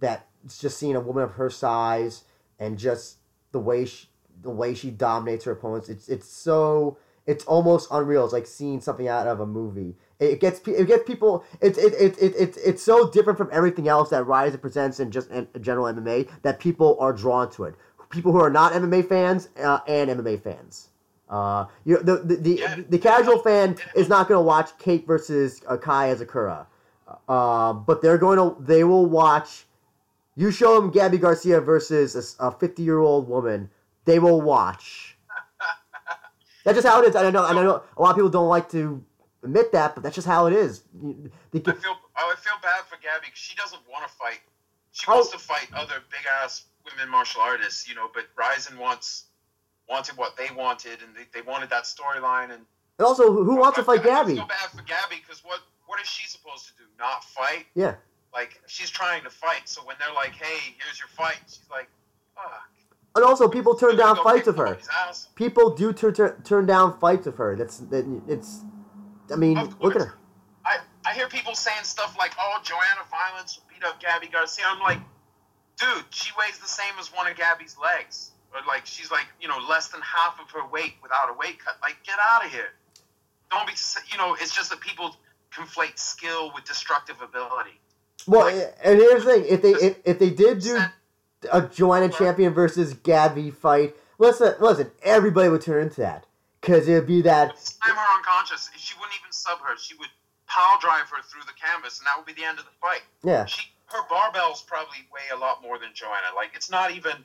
that 0.00 0.26
it's 0.44 0.58
just 0.58 0.78
seeing 0.78 0.96
a 0.96 1.00
woman 1.00 1.22
of 1.22 1.32
her 1.32 1.50
size 1.50 2.24
and 2.58 2.78
just 2.78 3.18
the 3.52 3.60
way 3.60 3.84
she 3.84 4.08
the 4.42 4.50
way 4.50 4.74
she 4.74 4.90
dominates 4.90 5.44
her 5.44 5.52
opponents. 5.52 5.88
It's 5.88 6.08
it's 6.08 6.28
so 6.28 6.98
it's 7.26 7.44
almost 7.44 7.88
unreal. 7.90 8.24
It's 8.24 8.32
like 8.32 8.46
seeing 8.46 8.80
something 8.80 9.06
out 9.06 9.26
of 9.26 9.40
a 9.40 9.46
movie. 9.46 9.96
It 10.18 10.40
gets 10.40 10.60
it 10.66 10.86
gets 10.86 11.04
people. 11.04 11.44
It's 11.60 11.78
it, 11.78 11.94
it, 11.94 12.18
it, 12.20 12.34
it, 12.34 12.58
it's 12.64 12.82
so 12.82 13.10
different 13.10 13.38
from 13.38 13.48
everything 13.52 13.88
else 13.88 14.10
that 14.10 14.26
Rise 14.26 14.56
presents 14.56 15.00
and 15.00 15.12
just 15.12 15.30
in 15.30 15.46
general 15.60 15.92
MMA 15.92 16.28
that 16.42 16.58
people 16.58 16.96
are 17.00 17.12
drawn 17.12 17.50
to 17.52 17.64
it. 17.64 17.74
People 18.10 18.32
who 18.32 18.40
are 18.40 18.50
not 18.50 18.72
MMA 18.72 19.08
fans 19.08 19.48
uh, 19.62 19.78
and 19.86 20.10
MMA 20.10 20.42
fans. 20.42 20.89
Uh, 21.30 21.66
you 21.84 21.96
the 21.98 22.16
the 22.16 22.36
the, 22.36 22.50
yeah. 22.58 22.76
the 22.88 22.98
casual 22.98 23.38
fan 23.38 23.76
is 23.94 24.08
not 24.08 24.26
going 24.26 24.36
to 24.36 24.42
watch 24.42 24.76
Kate 24.78 25.06
versus 25.06 25.62
uh, 25.68 25.76
Kai 25.76 26.12
Asakura, 26.12 26.66
uh, 27.28 27.72
but 27.72 28.02
they're 28.02 28.18
going 28.18 28.36
to 28.36 28.60
they 28.60 28.82
will 28.82 29.06
watch. 29.06 29.66
You 30.34 30.50
show 30.50 30.80
them 30.80 30.90
Gabby 30.90 31.18
Garcia 31.18 31.60
versus 31.60 32.36
a 32.40 32.50
fifty 32.50 32.82
year 32.82 32.98
old 32.98 33.28
woman, 33.28 33.70
they 34.06 34.18
will 34.18 34.40
watch. 34.40 35.16
That's 36.64 36.76
just 36.76 36.86
how 36.86 37.00
it 37.00 37.08
is. 37.08 37.14
I 37.14 37.30
know. 37.30 37.44
I 37.44 37.52
know 37.52 37.82
a 37.96 38.02
lot 38.02 38.10
of 38.10 38.16
people 38.16 38.30
don't 38.30 38.48
like 38.48 38.68
to 38.70 39.00
admit 39.44 39.70
that, 39.72 39.94
but 39.94 40.02
that's 40.02 40.14
just 40.14 40.26
how 40.26 40.46
it 40.46 40.52
is. 40.52 40.82
I 41.02 41.58
feel 41.58 41.96
I 42.16 42.34
feel 42.36 42.54
bad 42.62 42.84
for 42.88 42.96
Gabby 43.00 43.26
because 43.26 43.38
she 43.38 43.54
doesn't 43.56 43.80
want 43.90 44.06
to 44.06 44.12
fight. 44.14 44.40
She 44.92 45.06
oh. 45.08 45.14
wants 45.14 45.30
to 45.30 45.38
fight 45.38 45.68
other 45.74 46.02
big 46.10 46.26
ass 46.42 46.64
women 46.84 47.10
martial 47.10 47.40
artists, 47.40 47.88
you 47.88 47.94
know. 47.94 48.10
But 48.12 48.26
Rizin 48.36 48.78
wants 48.78 49.24
wanted 49.90 50.16
what 50.16 50.36
they 50.36 50.48
wanted, 50.56 51.02
and 51.02 51.14
they, 51.14 51.26
they 51.34 51.42
wanted 51.42 51.68
that 51.70 51.84
storyline. 51.84 52.44
And, 52.44 52.64
and 52.98 53.06
also, 53.06 53.32
who 53.32 53.56
wants 53.56 53.76
to 53.78 53.84
fight 53.84 54.02
Gabby? 54.04 54.36
Feel 54.36 54.46
bad 54.46 54.70
for 54.70 54.82
Gabby 54.82 55.16
because 55.20 55.44
what 55.44 55.60
what 55.86 56.00
is 56.00 56.06
she 56.06 56.26
supposed 56.28 56.68
to 56.68 56.72
do? 56.78 56.84
Not 56.98 57.24
fight? 57.24 57.66
Yeah. 57.74 57.96
Like 58.32 58.60
she's 58.66 58.90
trying 58.90 59.24
to 59.24 59.30
fight. 59.30 59.62
So 59.64 59.82
when 59.82 59.96
they're 59.98 60.14
like, 60.14 60.32
"Hey, 60.32 60.74
here's 60.78 60.98
your 60.98 61.08
fight," 61.08 61.40
she's 61.46 61.68
like, 61.70 61.88
"Fuck." 62.36 62.70
And 63.16 63.24
also, 63.24 63.48
people 63.48 63.74
turn 63.74 63.96
down 63.96 64.16
fights 64.22 64.46
of 64.46 64.56
her. 64.56 64.78
People 65.34 65.74
do 65.74 65.92
turn 65.92 66.14
turn 66.44 66.66
down 66.66 66.98
fights 67.00 67.26
of 67.26 67.36
her. 67.36 67.56
That's 67.56 67.78
that. 67.78 68.22
It's 68.28 68.60
I 69.32 69.36
mean, 69.36 69.56
look 69.80 69.96
at 69.96 70.02
her. 70.02 70.14
I, 70.64 70.78
I 71.04 71.14
hear 71.14 71.28
people 71.28 71.54
saying 71.54 71.82
stuff 71.82 72.16
like, 72.16 72.32
"Oh, 72.38 72.60
Joanna 72.62 73.04
Violence 73.10 73.60
beat 73.68 73.84
up 73.84 74.00
Gabby 74.00 74.28
Garcia." 74.28 74.64
I'm 74.68 74.80
like, 74.80 75.00
dude, 75.76 76.04
she 76.10 76.30
weighs 76.38 76.58
the 76.58 76.68
same 76.68 76.92
as 77.00 77.08
one 77.12 77.26
of 77.26 77.36
Gabby's 77.36 77.76
legs, 77.82 78.29
or 78.54 78.60
like 78.66 78.86
she's 78.86 79.10
like 79.10 79.26
you 79.40 79.48
know 79.48 79.58
less 79.68 79.88
than 79.88 80.00
half 80.00 80.40
of 80.40 80.50
her 80.50 80.66
weight 80.68 80.94
without 81.02 81.30
a 81.30 81.34
weight 81.34 81.58
cut. 81.64 81.76
Like, 81.82 81.96
get 82.04 82.16
out 82.30 82.44
of 82.44 82.50
here. 82.50 82.74
Don't 83.50 83.66
be, 83.66 83.72
you 84.10 84.18
know. 84.18 84.36
It's 84.40 84.54
just 84.54 84.70
that 84.70 84.80
people 84.80 85.16
conflate 85.52 85.98
skill 85.98 86.52
with 86.54 86.64
destructive 86.64 87.20
ability. 87.22 87.80
Well, 88.26 88.54
like, 88.54 88.74
and 88.84 88.98
here's 88.98 89.24
the 89.24 89.32
thing: 89.32 89.44
if 89.48 89.62
they 89.62 89.72
if, 89.72 89.96
if 90.04 90.18
they 90.18 90.30
did 90.30 90.60
do 90.60 90.80
a 91.52 91.62
Joanna 91.62 92.08
Champion 92.08 92.52
versus 92.52 92.94
Gabby 92.94 93.50
fight, 93.50 93.96
listen, 94.18 94.54
listen, 94.60 94.90
everybody 95.02 95.48
would 95.48 95.62
turn 95.62 95.82
into 95.82 96.00
that. 96.02 96.26
Because 96.60 96.86
it'd 96.88 97.06
be 97.06 97.22
that. 97.22 97.58
Slam 97.58 97.96
her 97.96 98.16
unconscious. 98.16 98.68
She 98.76 98.94
wouldn't 98.98 99.14
even 99.18 99.32
sub 99.32 99.58
her. 99.60 99.78
She 99.78 99.94
would 99.96 100.10
power 100.46 100.76
drive 100.80 101.08
her 101.08 101.22
through 101.22 101.42
the 101.46 101.56
canvas, 101.58 101.98
and 101.98 102.06
that 102.06 102.18
would 102.18 102.26
be 102.26 102.34
the 102.38 102.46
end 102.46 102.58
of 102.58 102.66
the 102.66 102.76
fight. 102.80 103.00
Yeah. 103.24 103.46
She, 103.46 103.66
her 103.86 104.02
barbells 104.12 104.66
probably 104.66 105.08
weigh 105.12 105.34
a 105.34 105.38
lot 105.38 105.62
more 105.62 105.78
than 105.78 105.88
Joanna. 105.94 106.36
Like 106.36 106.50
it's 106.54 106.70
not 106.70 106.90
even. 106.90 107.24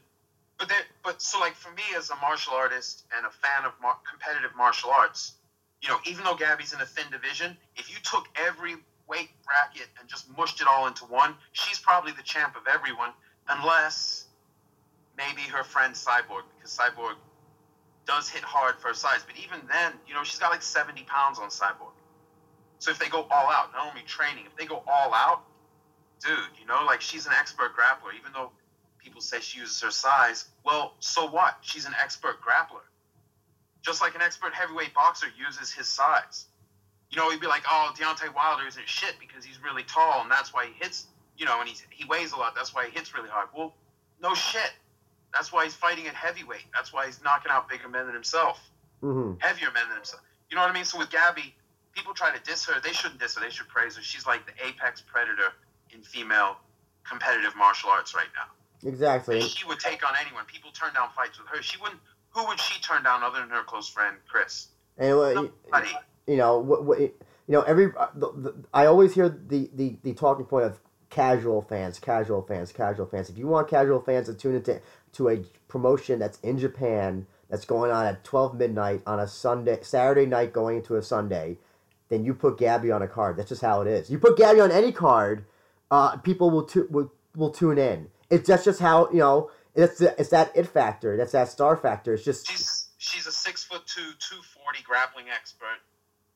But 0.58 0.70
there, 0.70 0.84
but 1.04 1.22
so 1.22 1.40
like 1.40 1.56
for 1.56 1.72
me 1.72 1.84
as 1.98 2.10
a 2.10 2.16
martial 2.18 2.54
artist 2.54 3.04
and 3.16 3.26
a 3.26 3.30
fan 3.30 3.66
of 3.66 3.74
mar- 3.82 4.00
competitive 4.10 4.56
martial 4.56 4.90
arts, 4.90 5.34
you 5.82 5.90
know, 5.90 5.98
even 6.06 6.24
though 6.24 6.36
Gabby's 6.36 6.74
in 6.74 6.82
a 6.82 6.86
thin 6.86 7.06
division, 7.12 7.58
if 7.76 7.90
you 7.90 7.98
took 8.04 8.28
every 8.36 8.76
weight 9.08 9.30
bracket 9.46 9.88
and 10.00 10.10
just 10.10 10.30
mushed 10.38 10.62
it 10.62 10.68
all 10.68 10.88
into 10.88 11.06
one, 11.06 11.36
she's 11.52 11.80
probably 11.80 12.12
the 12.14 12.24
champ 12.24 12.56
of 12.56 12.64
everyone, 12.74 13.12
unless 13.50 14.26
maybe 15.18 15.42
her 15.42 15.64
friend 15.64 15.94
Cyborg, 15.94 16.44
because 16.58 16.76
Cyborg 16.76 17.16
does 18.08 18.30
hit 18.30 18.44
hard 18.44 18.76
for 18.80 18.90
her 18.90 18.94
size. 18.94 19.22
But 19.26 19.36
even 19.38 19.60
then, 19.68 19.94
you 20.08 20.14
know, 20.14 20.24
she's 20.24 20.40
got 20.40 20.52
like 20.52 20.62
70 20.62 21.04
pounds 21.04 21.40
on 21.40 21.50
Cyborg. 21.50 21.94
So 22.80 22.92
if 22.92 23.00
they 23.00 23.10
go 23.10 23.28
all 23.32 23.50
out, 23.50 23.72
not 23.74 23.88
only 23.90 24.02
training, 24.04 24.46
if 24.46 24.56
they 24.58 24.66
go 24.66 24.84
all 24.88 25.14
out, 25.14 25.44
dude, 26.24 26.38
you 26.60 26.68
know, 26.68 26.84
like 26.86 27.02
she's 27.02 27.26
an 27.26 27.34
expert 27.38 27.72
grappler, 27.76 28.16
even 28.18 28.32
though 28.34 28.52
people 29.06 29.22
say 29.22 29.40
she 29.40 29.60
uses 29.60 29.80
her 29.82 29.92
size. 29.92 30.46
Well, 30.66 30.96
so 31.00 31.30
what? 31.30 31.58
She's 31.62 31.86
an 31.86 31.94
expert 32.02 32.38
grappler. 32.42 32.82
Just 33.84 34.02
like 34.02 34.16
an 34.16 34.22
expert 34.22 34.54
heavyweight 34.54 34.96
boxer 34.96 35.28
uses 35.38 35.72
his 35.72 35.88
size. 35.88 36.48
You 37.12 37.18
know, 37.18 37.30
he'd 37.30 37.40
be 37.40 37.48
like, 37.48 37.62
oh, 37.70 37.94
Deontay 37.96 38.34
Wilder 38.36 38.68
isn't 38.68 38.90
shit 38.90 39.14
because 39.20 39.46
he's 39.46 39.64
really 39.64 39.84
tall 39.84 40.24
and 40.24 40.32
that's 40.32 40.54
why 40.54 40.66
he 40.66 40.74
hits, 40.84 41.06
you 41.38 41.46
know, 41.46 41.60
and 41.60 41.70
he's, 41.70 41.86
he 41.92 42.04
weighs 42.06 42.32
a 42.32 42.36
lot. 42.36 42.56
That's 42.56 42.74
why 42.74 42.86
he 42.86 42.92
hits 42.92 43.14
really 43.14 43.30
hard. 43.30 43.48
Well, 43.56 43.76
no 44.22 44.34
shit. 44.34 44.74
That's 45.32 45.54
why 45.54 45.66
he's 45.66 45.76
fighting 45.76 46.08
at 46.08 46.16
heavyweight. 46.16 46.66
That's 46.74 46.92
why 46.92 47.06
he's 47.06 47.22
knocking 47.24 47.52
out 47.52 47.70
bigger 47.70 47.88
men 47.88 48.06
than 48.06 48.16
himself, 48.16 48.60
mm-hmm. 49.04 49.40
heavier 49.40 49.68
men 49.72 49.84
than 49.88 49.98
himself. 49.98 50.24
You 50.50 50.56
know 50.56 50.64
what 50.64 50.72
I 50.72 50.74
mean? 50.74 50.86
So 50.86 50.98
with 50.98 51.12
Gabby, 51.12 51.54
people 51.92 52.14
try 52.14 52.36
to 52.36 52.42
diss 52.44 52.66
her. 52.66 52.82
They 52.82 52.92
shouldn't 52.92 53.20
diss 53.20 53.36
her. 53.36 53.42
They 53.42 53.52
should 53.52 53.68
praise 53.68 53.96
her. 53.98 54.02
She's 54.02 54.26
like 54.26 54.46
the 54.48 54.54
apex 54.66 55.02
predator 55.02 55.54
in 55.94 56.02
female 56.02 56.58
competitive 57.08 57.56
martial 57.56 57.90
arts 57.90 58.16
right 58.16 58.32
now. 58.36 58.50
Exactly. 58.86 59.42
She 59.42 59.66
would 59.68 59.80
take 59.80 60.08
on 60.08 60.14
anyone. 60.24 60.46
People 60.46 60.72
turn 60.72 60.94
down 60.94 61.10
fights 61.16 61.40
with 61.40 61.48
her. 61.48 61.62
She 61.62 61.78
wouldn't. 61.82 62.00
who 62.30 62.46
would 62.48 62.60
she 62.60 62.80
turn 62.82 63.04
down 63.04 63.24
other 63.24 63.40
than 63.40 63.50
her 63.50 63.64
close 63.64 63.90
friend 63.90 64.18
Chris? 64.28 64.68
And 64.98 65.10
Nobody. 65.10 65.90
you 66.28 66.38
know, 66.38 66.60
what, 66.60 66.86
what, 66.86 67.00
you 67.00 67.14
know, 67.48 67.62
every 67.64 67.92
uh, 67.98 68.08
the, 68.16 68.32
the, 68.32 68.56
I 68.74 68.86
always 68.86 69.14
hear 69.14 69.30
the, 69.30 69.70
the 69.74 69.98
the 70.04 70.14
talking 70.14 70.46
point 70.46 70.66
of 70.66 70.80
casual 71.10 71.62
fans, 71.62 72.00
casual 72.00 72.42
fans, 72.42 72.72
casual 72.72 73.06
fans. 73.06 73.30
If 73.30 73.38
you 73.38 73.48
want 73.48 73.68
casual 73.68 74.02
fans 74.02 74.28
to 74.28 74.34
tune 74.34 74.56
into 74.56 74.82
to 75.14 75.30
a 75.30 75.38
promotion 75.68 76.20
that's 76.20 76.40
in 76.40 76.58
Japan 76.58 77.28
that's 77.50 77.66
going 77.66 77.92
on 77.92 78.06
at 78.06 78.24
twelve 78.24 78.56
midnight 78.56 79.02
on 79.06 79.20
a 79.20 79.28
Sunday, 79.28 79.80
Saturday 79.82 80.26
night 80.26 80.54
going 80.54 80.78
into 80.78 80.96
a 80.96 81.02
Sunday, 81.04 81.58
then 82.10 82.24
you 82.24 82.34
put 82.34 82.58
Gabby 82.58 82.92
on 82.92 83.02
a 83.02 83.08
card. 83.08 83.38
That's 83.38 83.50
just 83.50 83.62
how 83.62 83.82
it 83.82 83.88
is. 83.88 84.10
You 84.10 84.20
put 84.20 84.38
Gabby 84.38 84.62
on 84.62 84.72
any 84.72 84.92
card, 84.92 85.46
uh, 85.92 86.18
people 86.18 86.50
will 86.52 86.64
tu- 86.64 86.88
will 86.90 87.12
will 87.36 87.52
tune 87.52 87.78
in. 87.78 88.08
It's 88.30 88.48
that's 88.48 88.64
just 88.64 88.80
how 88.80 89.10
you 89.12 89.20
know. 89.20 89.52
It's 89.76 90.00
it's 90.00 90.30
that 90.30 90.52
it 90.56 90.68
factor. 90.68 91.18
That's 91.18 91.34
that 91.34 91.50
star 91.50 91.76
factor. 91.76 92.14
It's 92.14 92.24
just 92.24 92.50
She's 92.50 92.88
she's 92.98 93.28
a 93.28 93.32
six 93.32 93.64
foot 93.64 93.86
two, 93.86 94.12
two 94.20 94.42
forty 94.42 94.82
grappling 94.84 95.26
expert 95.30 95.80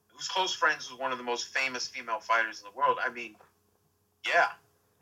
who's 0.08 0.28
close 0.28 0.54
friends 0.54 0.92
with 0.92 1.00
one 1.00 1.12
of 1.12 1.18
the 1.18 1.24
most 1.24 1.48
famous 1.48 1.88
female 1.88 2.20
fighters 2.20 2.60
in 2.60 2.66
the 2.66 2.78
world. 2.78 2.98
I 3.04 3.10
mean, 3.10 3.36
yeah. 4.28 4.48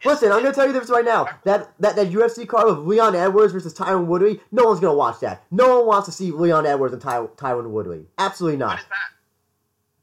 Listen, 0.06 0.32
I'm 0.32 0.44
gonna 0.44 0.54
tell 0.54 0.68
you 0.68 0.74
this 0.74 0.92
right 0.92 1.04
now. 1.04 1.28
That 1.44 1.72
that, 1.80 1.96
that 1.96 2.12
UFC 2.12 2.48
card 2.48 2.68
of 2.70 2.86
Leon 2.86 3.16
Edwards 3.16 3.52
versus 3.52 3.74
Tyron 3.74 4.06
Woodley, 4.06 4.40
no 4.52 4.66
one's 4.66 4.80
gonna 4.80 4.94
watch 4.94 5.20
that. 5.22 5.44
No 5.50 5.78
one 5.80 5.88
wants 5.88 6.06
to 6.06 6.12
see 6.12 6.32
Leon 6.32 6.68
Edwards 6.68 6.94
and 6.94 7.02
Ty, 7.02 7.26
Tyron 7.36 7.72
Woodley. 7.72 8.06
Absolutely 8.20 8.58
not. 8.58 8.78
is 8.78 8.86
that? 8.86 9.10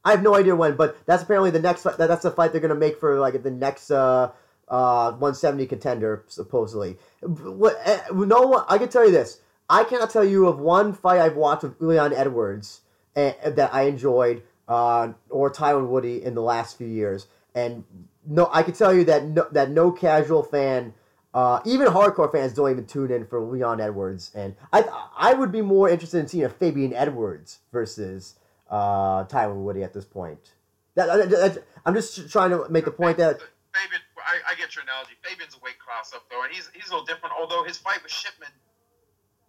I 0.05 0.11
have 0.11 0.23
no 0.23 0.35
idea 0.35 0.55
when, 0.57 0.75
but 0.77 0.97
that's 1.07 1.23
apparently 1.23 1.51
the 1.51 1.61
next. 1.61 1.85
That, 1.85 1.97
that's 1.97 2.23
the 2.23 2.33
fight 2.33 2.51
they're 2.51 2.61
gonna 2.61 2.75
make 2.75 2.99
for 2.99 3.21
like 3.21 3.41
the 3.41 3.51
next 3.53 3.93
uh, 3.93 4.33
uh, 4.69 5.11
170 5.13 5.67
contender 5.67 6.25
supposedly. 6.29 6.97
What? 7.23 7.77
eh, 7.85 8.01
No 8.13 8.43
one. 8.43 8.65
I 8.69 8.79
can 8.79 8.89
tell 8.89 9.05
you 9.05 9.11
this. 9.13 9.41
I 9.69 9.85
cannot 9.85 10.11
tell 10.11 10.25
you 10.25 10.47
of 10.47 10.59
one 10.59 10.93
fight 10.93 11.21
I've 11.21 11.37
watched 11.37 11.63
with 11.63 11.81
Leon 11.81 12.13
Edwards 12.13 12.81
eh, 13.17 13.33
that 13.51 13.73
I 13.75 13.83
enjoyed, 13.83 14.43
uh, 14.69 15.13
or 15.31 15.51
Tyron 15.51 15.89
Woodley 15.89 16.23
in 16.25 16.35
the 16.35 16.43
last 16.43 16.77
few 16.77 16.87
years. 16.87 17.27
And 17.55 17.85
no, 18.27 18.49
I 18.53 18.63
can 18.63 18.75
tell 18.75 18.93
you 18.93 19.05
that 19.05 19.25
no, 19.25 19.47
that 19.53 19.71
no 19.71 19.91
casual 19.93 20.43
fan, 20.43 20.93
uh, 21.33 21.61
even 21.65 21.89
hardcore 21.89 22.31
fans, 22.31 22.53
don't 22.53 22.71
even 22.71 22.87
tune 22.87 23.11
in 23.11 23.27
for 23.27 23.41
Leon 23.41 23.81
Edwards. 23.81 24.31
And 24.35 24.55
I 24.73 24.85
I 25.17 25.33
would 25.35 25.53
be 25.53 25.63
more 25.63 25.89
interested 25.89 26.19
in 26.19 26.29
seeing 26.29 26.45
a 26.45 26.49
Fabian 26.51 26.93
Edwards 26.93 27.61
versus 27.73 28.35
uh, 28.71 29.25
Tyron 29.25 29.63
Woodley 29.63 29.85
at 29.85 29.93
this 29.95 30.05
point. 30.05 30.53
That- 30.97 31.63
I'm 31.87 31.95
just 31.95 32.31
trying 32.31 32.51
to 32.51 32.69
make 32.69 32.85
the 32.87 32.91
point 32.91 33.17
that 33.19 33.41
Fabian, 33.73 34.01
I, 34.27 34.53
I 34.53 34.55
get 34.57 34.75
your 34.75 34.83
analogy. 34.85 35.13
Fabian's 35.23 35.55
a 35.55 35.65
weight 35.65 35.79
class 35.79 36.13
up 36.15 36.25
though, 36.31 36.43
and 36.45 36.53
he's 36.53 36.71
he's 36.75 36.89
a 36.89 36.93
little 36.93 37.07
different. 37.07 37.35
Although 37.39 37.65
his 37.65 37.79
fight 37.79 38.03
with 38.03 38.13
Shipman 38.13 38.51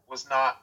was 0.09 0.29
not 0.29 0.61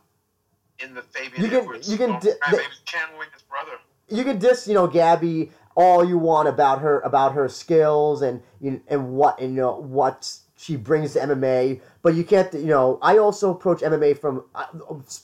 in 0.79 0.95
the 0.95 1.03
Fabian 1.03 1.43
You 1.43 1.49
can- 1.49 1.61
Edwards. 1.61 1.91
you 1.91 1.97
can 1.99 2.11
di- 2.21 2.31
the- 2.51 2.63
channeling 2.85 3.29
his 3.33 3.43
brother. 3.43 3.73
you 4.09 4.25
can 4.25 4.39
diss 4.39 4.67
you 4.67 4.75
know 4.75 4.87
Gabby 4.87 5.51
all 5.77 6.05
you 6.05 6.19
want 6.19 6.49
about 6.49 6.81
her 6.81 7.01
about 7.01 7.33
her 7.33 7.49
skills 7.49 8.23
and 8.23 8.43
you 8.61 8.81
and 8.89 9.13
what 9.13 9.41
and, 9.41 9.55
you 9.55 9.61
know 9.61 9.77
what 9.81 10.37
she 10.57 10.77
brings 10.77 11.15
to 11.15 11.19
MMA, 11.21 11.81
but 12.03 12.15
you 12.15 12.23
can't 12.25 12.53
you 12.55 12.67
know 12.67 12.99
I 13.03 13.19
also 13.19 13.51
approach 13.51 13.81
MMA 13.81 14.19
from 14.19 14.45
uh, 14.55 14.67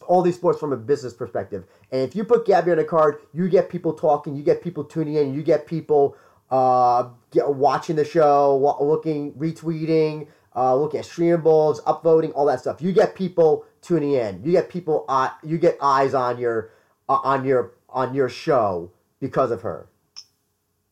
all 0.07 0.23
these 0.23 0.35
sports 0.35 0.59
from 0.59 0.73
a 0.73 0.77
business 0.77 1.13
perspective. 1.15 1.65
And 1.93 2.03
if 2.03 2.17
you 2.17 2.25
put 2.25 2.45
Gabby 2.47 2.73
on 2.73 2.79
a 2.79 2.85
card, 2.85 3.21
you 3.33 3.49
get 3.49 3.69
people 3.71 3.93
talking, 3.93 4.35
you 4.37 4.43
get 4.43 4.63
people 4.63 4.85
tuning 4.85 5.15
in, 5.15 5.33
you 5.35 5.43
get 5.43 5.67
people 5.67 6.17
uh, 6.51 7.09
get, 7.31 7.49
watching 7.55 7.97
the 7.97 8.05
show, 8.05 8.57
wa- 8.57 8.83
looking, 8.83 9.33
retweeting, 9.35 10.29
uh, 10.57 10.75
looking 10.75 11.01
at 11.01 11.07
streamables, 11.07 11.83
upvoting, 11.85 12.33
all 12.35 12.47
that 12.47 12.61
stuff. 12.61 12.81
You 12.81 12.93
get 12.93 13.15
people 13.15 13.65
tuning 13.83 14.13
in. 14.13 14.43
You 14.45 14.53
get 14.53 14.69
people. 14.69 15.05
Uh, 15.09 15.31
you 15.43 15.59
get 15.59 15.77
eyes 15.81 16.15
on 16.15 16.39
your 16.39 16.71
uh, 17.09 17.19
on 17.23 17.45
your 17.45 17.73
on 17.89 18.15
your 18.15 18.29
show 18.29 18.91
because 19.21 19.51
of 19.51 19.63
her. 19.63 19.89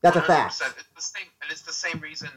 That's 0.02 0.16
a 0.16 0.22
fact. 0.22 0.52
It's 0.52 0.84
the 0.94 1.02
same, 1.02 1.26
and 1.42 1.50
it's 1.50 1.62
the 1.62 1.72
same 1.72 2.00
reason. 2.00 2.28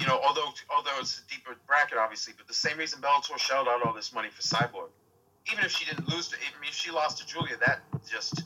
You 0.00 0.06
know, 0.06 0.20
although 0.26 0.52
although 0.76 0.98
it's 1.00 1.20
a 1.20 1.34
deeper 1.34 1.56
bracket, 1.66 1.98
obviously, 1.98 2.34
but 2.36 2.46
the 2.46 2.54
same 2.54 2.78
reason 2.78 3.00
Bellator 3.00 3.38
shelled 3.38 3.68
out 3.68 3.84
all 3.86 3.92
this 3.94 4.12
money 4.12 4.28
for 4.28 4.42
Cyborg. 4.42 4.88
Even 5.52 5.64
if 5.64 5.72
she 5.72 5.84
didn't 5.84 6.08
lose 6.08 6.28
to, 6.28 6.36
I 6.36 6.60
mean, 6.60 6.68
if 6.68 6.74
she 6.74 6.90
lost 6.90 7.18
to 7.18 7.26
Julia, 7.26 7.56
that 7.66 7.80
just 8.10 8.44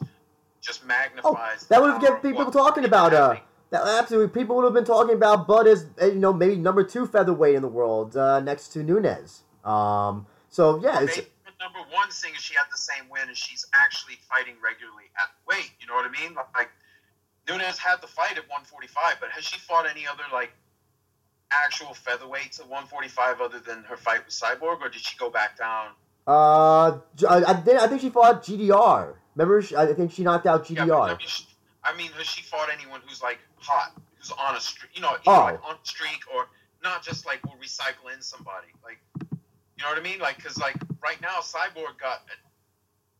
just 0.60 0.84
magnifies. 0.86 1.62
Oh, 1.62 1.66
that 1.68 1.82
would 1.82 2.00
get 2.00 2.22
people 2.22 2.50
talking 2.50 2.84
about, 2.84 3.14
uh, 3.14 3.28
happening. 3.28 3.42
That 3.70 3.86
absolutely, 3.86 4.28
people 4.40 4.56
would 4.56 4.64
have 4.64 4.72
been 4.72 4.84
talking 4.84 5.14
about 5.14 5.46
Budd 5.46 5.66
as 5.66 5.86
uh, 6.00 6.06
you 6.06 6.14
know 6.14 6.32
maybe 6.32 6.56
number 6.56 6.82
two 6.82 7.06
featherweight 7.06 7.54
in 7.54 7.62
the 7.62 7.68
world 7.68 8.16
uh, 8.16 8.40
next 8.40 8.68
to 8.68 8.82
Nunes. 8.82 9.42
Um, 9.64 10.26
so 10.48 10.80
yeah, 10.82 11.02
it's, 11.02 11.16
Maybe 11.16 11.28
number 11.60 11.80
one 11.92 12.08
thing 12.10 12.32
is 12.34 12.40
she 12.40 12.54
had 12.54 12.66
the 12.72 12.78
same 12.78 13.08
win, 13.10 13.28
and 13.28 13.36
she's 13.36 13.66
actually 13.74 14.14
fighting 14.28 14.54
regularly 14.64 15.04
at 15.20 15.28
weight. 15.46 15.70
You 15.80 15.86
know 15.86 15.94
what 15.94 16.06
I 16.06 16.10
mean? 16.10 16.34
Like 16.56 16.70
Nunes 17.48 17.76
had 17.78 18.00
the 18.00 18.06
fight 18.06 18.38
at 18.38 18.48
145, 18.48 19.16
but 19.20 19.30
has 19.30 19.44
she 19.44 19.58
fought 19.58 19.86
any 19.86 20.06
other 20.06 20.24
like 20.32 20.52
actual 21.50 21.88
featherweights 21.88 22.60
at 22.60 22.68
145 22.68 23.40
other 23.40 23.58
than 23.60 23.84
her 23.84 23.96
fight 23.96 24.24
with 24.24 24.34
Cyborg, 24.34 24.80
or 24.80 24.88
did 24.88 25.00
she 25.00 25.16
go 25.18 25.28
back 25.30 25.58
down? 25.58 25.88
uh, 26.26 26.98
I, 27.28 27.44
I, 27.46 27.54
think, 27.54 27.80
I 27.80 27.86
think 27.86 28.00
she 28.02 28.10
fought 28.10 28.42
GDR. 28.44 29.14
Remember, 29.34 29.64
I 29.78 29.92
think 29.94 30.12
she 30.12 30.22
knocked 30.22 30.46
out 30.46 30.68
Yeah, 30.70 30.84
GDR. 30.86 31.20
she- 31.20 31.46
I 31.84 31.96
mean, 31.96 32.10
has 32.12 32.26
she 32.26 32.42
fought 32.42 32.68
anyone 32.70 33.00
who's 33.06 33.22
like 33.22 33.38
hot, 33.68 33.92
who's 34.16 34.30
on 34.32 34.56
a 34.56 34.60
streak? 34.60 34.90
You 34.94 35.02
know, 35.02 35.10
either 35.10 35.20
Oh. 35.26 35.44
like 35.44 35.64
on 35.64 35.74
a 35.76 35.86
streak 35.86 36.20
or 36.34 36.48
not 36.82 37.02
just 37.02 37.26
like 37.26 37.44
we'll 37.44 37.56
recycle 37.56 38.12
in 38.14 38.22
somebody. 38.22 38.68
Like, 38.82 38.98
you 39.20 39.84
know 39.84 39.90
what 39.90 39.98
I 39.98 40.02
mean? 40.02 40.18
Like, 40.18 40.36
because 40.36 40.58
like 40.58 40.76
right 41.02 41.20
now, 41.20 41.40
Cyborg 41.40 41.98
got 42.00 42.22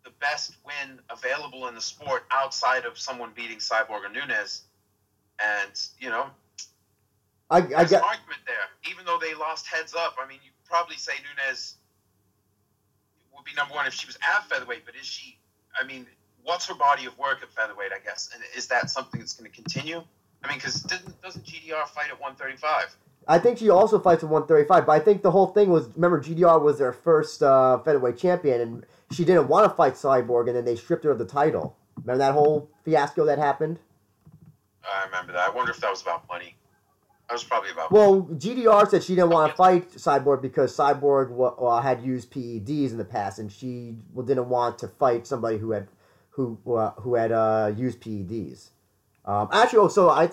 the 0.04 0.10
best 0.20 0.56
win 0.64 0.98
available 1.10 1.68
in 1.68 1.74
the 1.74 1.80
sport 1.80 2.24
outside 2.30 2.84
of 2.84 2.98
someone 2.98 3.30
beating 3.34 3.58
Cyborg 3.58 4.02
or 4.04 4.08
Nunes, 4.08 4.62
and 5.38 5.70
you 6.00 6.08
know, 6.08 6.26
I, 7.50 7.58
I 7.58 7.60
there's 7.60 7.90
get 7.90 8.02
an 8.02 8.08
argument 8.08 8.40
there. 8.46 8.56
Even 8.90 9.04
though 9.04 9.18
they 9.20 9.34
lost 9.34 9.66
heads 9.66 9.94
up, 9.94 10.16
I 10.22 10.26
mean, 10.26 10.38
you 10.44 10.50
probably 10.64 10.96
say 10.96 11.12
Nunes 11.46 11.76
would 13.34 13.44
be 13.44 13.52
number 13.54 13.74
one 13.74 13.86
if 13.86 13.94
she 13.94 14.06
was 14.06 14.16
at 14.16 14.48
featherweight, 14.48 14.84
but 14.86 14.94
is 14.96 15.06
she? 15.06 15.38
I 15.80 15.84
mean, 15.84 16.06
what's 16.42 16.66
her 16.66 16.74
body 16.74 17.06
of 17.06 17.16
work 17.18 17.42
at 17.42 17.50
featherweight? 17.50 17.92
I 17.92 17.98
guess, 18.04 18.30
and 18.34 18.42
is 18.56 18.66
that 18.68 18.90
something 18.90 19.20
that's 19.20 19.34
going 19.34 19.50
to 19.50 19.54
continue? 19.54 20.02
I 20.44 20.48
mean, 20.48 20.58
because 20.58 20.82
doesn't 20.82 21.44
GDR 21.44 21.86
fight 21.88 22.10
at 22.10 22.20
135? 22.20 22.96
I 23.26 23.38
think 23.38 23.58
she 23.58 23.68
also 23.68 23.98
fights 23.98 24.22
at 24.22 24.30
135, 24.30 24.86
but 24.86 24.92
I 24.92 25.00
think 25.00 25.22
the 25.22 25.30
whole 25.30 25.48
thing 25.48 25.68
was 25.68 25.88
remember 25.94 26.20
GDR 26.20 26.60
was 26.62 26.78
their 26.78 26.92
first 26.92 27.42
uh, 27.42 27.78
featherweight 27.78 28.16
champion, 28.16 28.60
and 28.60 28.86
she 29.12 29.24
didn't 29.24 29.48
want 29.48 29.70
to 29.70 29.76
fight 29.76 29.94
Cyborg, 29.94 30.46
and 30.46 30.56
then 30.56 30.64
they 30.64 30.76
stripped 30.76 31.04
her 31.04 31.10
of 31.10 31.18
the 31.18 31.26
title. 31.26 31.76
Remember 31.96 32.18
that 32.18 32.32
whole 32.32 32.70
fiasco 32.84 33.26
that 33.26 33.38
happened? 33.38 33.80
I 34.90 35.04
remember 35.04 35.32
that. 35.32 35.50
I 35.50 35.50
wonder 35.50 35.72
if 35.72 35.78
that 35.80 35.90
was 35.90 36.00
about 36.00 36.26
money. 36.28 36.56
That 37.28 37.34
was 37.34 37.44
probably 37.44 37.70
about. 37.70 37.92
Well, 37.92 38.22
GDR 38.22 38.88
said 38.88 39.02
she 39.02 39.14
didn't 39.14 39.30
want 39.30 39.52
to 39.52 39.56
fight 39.56 39.90
Cyborg 39.92 40.40
because 40.40 40.74
Cyborg 40.74 41.54
uh, 41.60 41.82
had 41.82 42.02
used 42.02 42.30
PEDs 42.30 42.92
in 42.92 42.96
the 42.96 43.04
past, 43.04 43.38
and 43.38 43.52
she 43.52 43.96
didn't 44.16 44.48
want 44.48 44.78
to 44.78 44.88
fight 44.88 45.26
somebody 45.26 45.58
who 45.58 45.72
had 45.72 45.88
who 46.30 46.58
uh, 46.66 46.92
who 46.92 47.14
had 47.16 47.32
uh, 47.32 47.72
used 47.76 48.00
PEDs. 48.00 48.70
Um, 49.28 49.46
actually, 49.52 49.80
oh, 49.80 49.88
so 49.88 50.08
I 50.08 50.24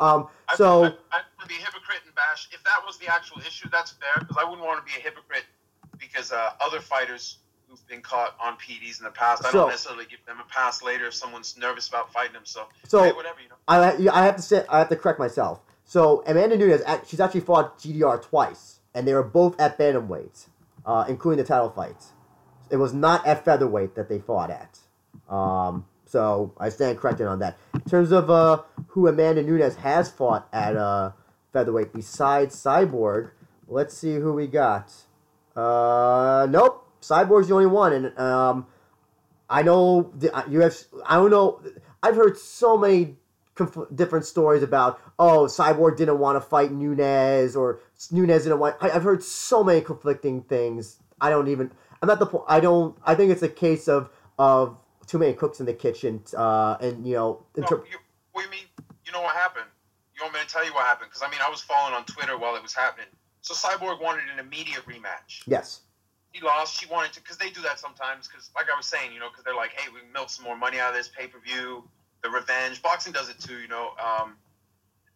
um, 0.00 0.26
so 0.56 0.82
I, 0.82 0.86
I, 1.12 1.20
would 1.38 1.48
be 1.48 1.54
a 1.54 1.58
hypocrite 1.58 2.00
and 2.04 2.12
bash. 2.16 2.48
If 2.52 2.64
that 2.64 2.82
was 2.84 2.98
the 2.98 3.06
actual 3.06 3.40
issue, 3.42 3.68
that's 3.70 3.92
fair 3.92 4.10
because 4.18 4.36
I 4.36 4.44
wouldn't 4.44 4.66
want 4.66 4.84
to 4.84 4.92
be 4.92 4.98
a 4.98 5.02
hypocrite 5.02 5.44
because 6.00 6.32
uh, 6.32 6.50
other 6.60 6.80
fighters 6.80 7.38
who've 7.68 7.86
been 7.86 8.00
caught 8.00 8.34
on 8.42 8.54
PEDs 8.54 8.98
in 8.98 9.04
the 9.04 9.12
past, 9.12 9.44
I 9.46 9.52
So- 9.52 9.58
don't 9.58 9.68
necessarily 9.68 10.04
give 10.06 10.18
them 10.26 10.38
a 10.40 10.52
pass 10.52 10.82
later 10.82 11.06
if 11.06 11.14
someone's 11.14 11.56
nervous 11.56 11.88
about 11.88 12.12
fighting 12.12 12.32
them. 12.32 12.44
So, 12.44 12.66
So- 12.88 13.04
hey, 13.04 13.12
whatever, 13.12 13.40
you 13.40 13.48
know. 13.50 13.54
I 13.68 14.20
I 14.20 14.24
have 14.24 14.34
to 14.34 14.42
say 14.42 14.66
I 14.68 14.80
have 14.80 14.88
to 14.88 14.96
correct 14.96 15.20
myself. 15.20 15.60
So 15.84 16.24
Amanda 16.26 16.56
Nunes, 16.56 16.82
she's 17.06 17.20
actually 17.20 17.42
fought 17.42 17.78
GDR 17.78 18.20
twice, 18.20 18.80
and 18.94 19.06
they 19.06 19.14
were 19.14 19.22
both 19.22 19.60
at 19.60 19.78
bantamweight, 19.78 20.48
uh, 20.84 21.04
including 21.08 21.38
the 21.38 21.44
title 21.44 21.70
fights. 21.70 22.14
It 22.68 22.78
was 22.78 22.92
not 22.92 23.24
at 23.28 23.44
featherweight 23.44 23.94
that 23.94 24.08
they 24.08 24.18
fought 24.18 24.50
at. 24.50 24.80
Um, 25.32 25.86
so 26.10 26.52
I 26.58 26.70
stand 26.70 26.98
corrected 26.98 27.28
on 27.28 27.38
that. 27.38 27.56
In 27.72 27.82
terms 27.82 28.10
of 28.10 28.30
uh, 28.30 28.62
who 28.88 29.06
Amanda 29.06 29.44
Nunes 29.44 29.76
has 29.76 30.10
fought 30.10 30.48
at 30.52 30.76
uh, 30.76 31.12
featherweight 31.52 31.92
besides 31.92 32.56
Cyborg, 32.56 33.30
let's 33.68 33.96
see 33.96 34.16
who 34.16 34.32
we 34.32 34.48
got. 34.48 34.92
Uh, 35.54 36.48
nope, 36.50 36.84
Cyborg's 37.00 37.46
the 37.46 37.54
only 37.54 37.66
one, 37.66 37.92
and 37.92 38.18
um, 38.18 38.66
I 39.48 39.62
know 39.62 40.10
the 40.16 40.34
uh, 40.34 40.42
UFC. 40.42 40.86
I 41.06 41.14
don't 41.14 41.30
know. 41.30 41.62
I've 42.02 42.16
heard 42.16 42.36
so 42.36 42.76
many 42.76 43.16
conf- 43.54 43.88
different 43.94 44.24
stories 44.24 44.64
about 44.64 45.00
oh 45.16 45.44
Cyborg 45.44 45.96
didn't 45.96 46.18
want 46.18 46.36
to 46.36 46.40
fight 46.40 46.72
Nunes 46.72 47.54
or 47.54 47.78
Nunes 48.10 48.42
didn't 48.42 48.58
want. 48.58 48.76
I, 48.80 48.90
I've 48.90 49.04
heard 49.04 49.22
so 49.22 49.62
many 49.62 49.80
conflicting 49.80 50.42
things. 50.42 50.98
I 51.20 51.30
don't 51.30 51.46
even. 51.46 51.70
I'm 52.02 52.10
at 52.10 52.18
the 52.18 52.26
point. 52.26 52.44
I 52.48 52.58
don't. 52.58 52.96
I 53.04 53.14
think 53.14 53.30
it's 53.30 53.42
a 53.42 53.48
case 53.48 53.86
of 53.86 54.10
of 54.40 54.76
too 55.10 55.18
many 55.18 55.32
cooks 55.32 55.58
in 55.58 55.66
the 55.66 55.74
kitchen. 55.74 56.22
Uh, 56.36 56.76
and 56.80 57.04
you 57.04 57.16
know, 57.16 57.44
No, 57.56 57.66
you, 57.68 57.98
what 58.30 58.42
do 58.42 58.44
you 58.44 58.50
mean? 58.50 58.68
You 59.04 59.12
know 59.12 59.22
what 59.22 59.34
happened? 59.34 59.66
You 60.14 60.22
want 60.22 60.34
me 60.34 60.40
to 60.40 60.46
tell 60.46 60.64
you 60.64 60.72
what 60.72 60.86
happened? 60.86 61.10
Because 61.10 61.22
I 61.26 61.30
mean, 61.30 61.40
I 61.44 61.50
was 61.50 61.60
following 61.60 61.94
on 61.94 62.04
Twitter 62.04 62.38
while 62.38 62.54
it 62.54 62.62
was 62.62 62.72
happening. 62.72 63.08
So 63.42 63.54
Cyborg 63.54 64.00
wanted 64.00 64.24
an 64.32 64.38
immediate 64.38 64.86
rematch. 64.86 65.42
yes. 65.46 65.80
he 66.32 66.40
lost. 66.42 66.78
She 66.78 66.86
wanted 66.86 67.12
to 67.14 67.22
because 67.22 67.38
they 67.38 67.50
do 67.50 67.60
that 67.62 67.80
sometimes. 67.80 68.28
Because 68.28 68.50
like 68.54 68.66
I 68.72 68.76
was 68.76 68.86
saying, 68.86 69.12
you 69.12 69.18
know, 69.18 69.28
because 69.30 69.42
they're 69.44 69.56
like, 69.56 69.72
hey, 69.72 69.88
we 69.92 70.00
milk 70.12 70.30
some 70.30 70.44
more 70.44 70.56
money 70.56 70.78
out 70.78 70.90
of 70.90 70.96
this 70.96 71.08
pay 71.08 71.26
per 71.26 71.40
view. 71.40 71.82
The 72.22 72.30
revenge 72.30 72.80
boxing 72.80 73.12
does 73.12 73.28
it 73.28 73.40
too, 73.40 73.58
you 73.58 73.68
know. 73.68 73.90
Um, 73.98 74.36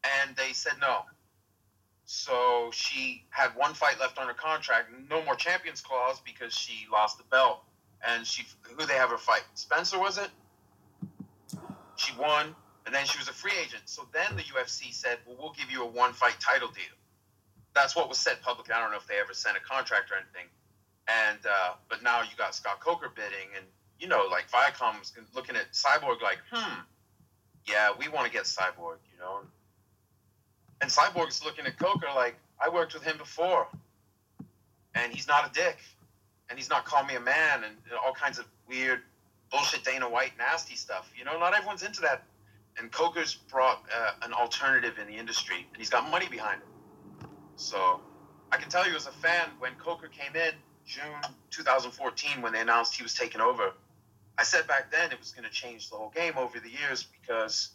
and 0.02 0.34
they 0.34 0.52
said 0.52 0.74
no. 0.80 1.02
So 2.06 2.70
she 2.72 3.24
had 3.30 3.50
one 3.54 3.74
fight 3.74 4.00
left 4.00 4.18
on 4.18 4.26
her 4.26 4.34
contract, 4.34 4.90
no 5.08 5.22
more 5.24 5.36
champions 5.36 5.80
clause 5.80 6.20
because 6.24 6.52
she 6.52 6.86
lost 6.90 7.18
the 7.18 7.24
belt. 7.30 7.62
And 8.06 8.26
she, 8.26 8.44
who 8.62 8.86
they 8.86 8.94
have 8.94 9.10
her 9.10 9.18
fight? 9.18 9.44
Spencer 9.54 9.98
was 9.98 10.18
it? 10.18 10.28
She 11.96 12.12
won, 12.18 12.54
and 12.86 12.94
then 12.94 13.06
she 13.06 13.18
was 13.18 13.28
a 13.28 13.32
free 13.32 13.52
agent. 13.60 13.82
So 13.86 14.06
then 14.12 14.36
the 14.36 14.42
UFC 14.42 14.92
said, 14.92 15.18
well, 15.26 15.36
we'll 15.40 15.54
give 15.56 15.70
you 15.70 15.82
a 15.82 15.86
one 15.86 16.12
fight 16.12 16.36
title 16.40 16.68
deal. 16.68 16.96
That's 17.74 17.96
what 17.96 18.08
was 18.08 18.18
said 18.18 18.40
publicly. 18.42 18.74
I 18.74 18.80
don't 18.80 18.90
know 18.90 18.98
if 18.98 19.06
they 19.06 19.18
ever 19.18 19.32
sent 19.32 19.56
a 19.56 19.60
contract 19.60 20.10
or 20.10 20.16
anything. 20.16 20.48
And 21.08 21.38
uh, 21.44 21.74
but 21.88 22.02
now 22.02 22.22
you 22.22 22.30
got 22.38 22.54
Scott 22.54 22.80
Coker 22.80 23.10
bidding, 23.14 23.52
and 23.56 23.66
you 23.98 24.08
know, 24.08 24.26
like 24.30 24.44
Viacom's 24.50 25.12
looking 25.34 25.56
at 25.56 25.72
Cyborg 25.72 26.22
like, 26.22 26.38
hmm, 26.50 26.80
yeah, 27.66 27.90
we 27.98 28.08
want 28.08 28.26
to 28.26 28.32
get 28.32 28.44
Cyborg, 28.44 28.98
you 29.12 29.18
know. 29.18 29.40
And 30.80 30.90
Cyborg's 30.90 31.44
looking 31.44 31.66
at 31.66 31.78
Coker 31.78 32.06
like, 32.14 32.36
I 32.62 32.68
worked 32.68 32.94
with 32.94 33.02
him 33.02 33.18
before, 33.18 33.66
and 34.94 35.12
he's 35.12 35.28
not 35.28 35.50
a 35.50 35.52
dick, 35.52 35.78
and 36.54 36.58
he's 36.60 36.70
not 36.70 36.84
calling 36.84 37.08
me 37.08 37.16
a 37.16 37.20
man, 37.20 37.64
and 37.64 37.74
all 38.06 38.12
kinds 38.12 38.38
of 38.38 38.44
weird 38.68 39.00
bullshit 39.50 39.82
Dana 39.82 40.08
White 40.08 40.30
nasty 40.38 40.76
stuff. 40.76 41.10
You 41.18 41.24
know, 41.24 41.36
not 41.36 41.52
everyone's 41.52 41.82
into 41.82 42.00
that. 42.02 42.22
And 42.78 42.92
Coker's 42.92 43.34
brought 43.34 43.82
uh, 43.92 44.12
an 44.22 44.32
alternative 44.32 44.94
in 45.00 45.08
the 45.08 45.18
industry, 45.18 45.66
and 45.72 45.76
he's 45.76 45.90
got 45.90 46.08
money 46.08 46.28
behind 46.28 46.62
him. 46.62 47.28
So 47.56 48.00
I 48.52 48.56
can 48.56 48.70
tell 48.70 48.88
you 48.88 48.94
as 48.94 49.08
a 49.08 49.10
fan, 49.10 49.48
when 49.58 49.72
Coker 49.84 50.06
came 50.06 50.36
in, 50.36 50.52
June 50.86 51.02
2014 51.50 52.40
when 52.40 52.52
they 52.52 52.60
announced 52.60 52.94
he 52.94 53.02
was 53.02 53.14
taking 53.14 53.40
over. 53.40 53.72
I 54.38 54.44
said 54.44 54.68
back 54.68 54.92
then 54.92 55.10
it 55.10 55.18
was 55.18 55.32
going 55.32 55.48
to 55.48 55.50
change 55.50 55.90
the 55.90 55.96
whole 55.96 56.12
game 56.14 56.34
over 56.36 56.60
the 56.60 56.70
years 56.70 57.04
because 57.20 57.70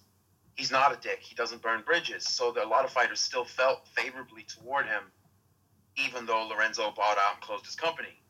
he's 0.55 0.71
not 0.71 0.93
a 0.93 1.01
dick. 1.01 1.19
He 1.19 1.35
doesn't 1.35 1.61
burn 1.61 1.81
bridges. 1.85 2.25
So 2.29 2.55
a 2.63 2.65
lot 2.65 2.85
of 2.85 2.91
fighters 2.91 3.19
still 3.19 3.43
felt 3.43 3.85
favorably 3.89 4.43
toward 4.43 4.85
him, 4.85 5.03
even 5.97 6.25
though 6.25 6.47
Lorenzo 6.47 6.93
bought 6.95 7.17
out 7.17 7.33
and 7.33 7.41
closed 7.41 7.65
his 7.65 7.75
company. 7.75 8.21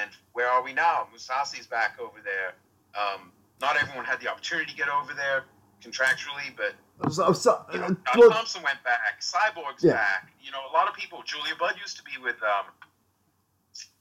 And 0.00 0.10
where 0.32 0.48
are 0.48 0.62
we 0.62 0.72
now? 0.72 1.06
Mousasi's 1.12 1.66
back 1.66 1.98
over 2.00 2.18
there. 2.24 2.54
Um, 2.94 3.30
not 3.60 3.76
everyone 3.80 4.04
had 4.04 4.20
the 4.20 4.28
opportunity 4.28 4.70
to 4.70 4.76
get 4.76 4.88
over 4.88 5.14
there 5.14 5.44
contractually, 5.82 6.54
but 6.56 6.74
so, 7.10 7.32
so, 7.32 7.64
you 7.72 7.78
know, 7.78 7.96
well, 8.16 8.30
Thompson 8.30 8.62
went 8.62 8.82
back. 8.82 9.20
Cyborg's 9.20 9.84
yeah. 9.84 9.92
back. 9.92 10.32
You 10.40 10.50
know, 10.50 10.58
a 10.70 10.72
lot 10.72 10.88
of 10.88 10.94
people. 10.94 11.22
Julia 11.24 11.52
Budd 11.58 11.74
used 11.80 11.96
to 11.98 12.02
be 12.02 12.12
with 12.22 12.36
um, 12.42 12.66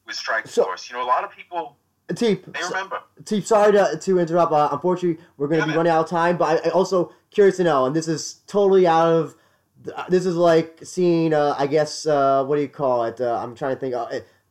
with 0.08 0.16
Strike 0.16 0.48
so, 0.48 0.64
Force. 0.64 0.90
You 0.90 0.96
know, 0.96 1.04
a 1.04 1.06
lot 1.06 1.24
of 1.24 1.32
people. 1.32 1.78
Teep, 2.16 2.46
they 2.46 2.60
remember. 2.64 3.00
Teep, 3.26 3.46
sorry 3.46 3.72
to, 3.74 3.98
to 4.00 4.20
interrupt. 4.20 4.52
Uh, 4.52 4.70
unfortunately, 4.72 5.24
we're 5.38 5.48
going 5.48 5.60
to 5.62 5.68
yeah, 5.68 5.74
be 5.74 5.78
running 5.78 5.92
out 5.92 6.06
of 6.06 6.10
time, 6.10 6.38
but 6.38 6.64
I, 6.64 6.70
I, 6.70 6.72
also 6.72 7.12
curious 7.32 7.58
to 7.58 7.64
know, 7.64 7.86
and 7.86 7.96
this 7.96 8.08
is 8.08 8.42
totally 8.48 8.88
out 8.88 9.08
of. 9.08 9.36
This 10.10 10.26
is 10.26 10.36
like 10.36 10.80
seeing, 10.84 11.34
uh, 11.34 11.56
I 11.60 11.68
guess, 11.68 12.08
uh, 12.08 12.44
what 12.46 12.56
do 12.56 12.62
you 12.62 12.68
call 12.68 13.04
it? 13.06 13.22
Uh, 13.22 13.38
I'm 13.38 13.56
trying 13.56 13.76
to 13.76 13.80
think. 13.80 13.94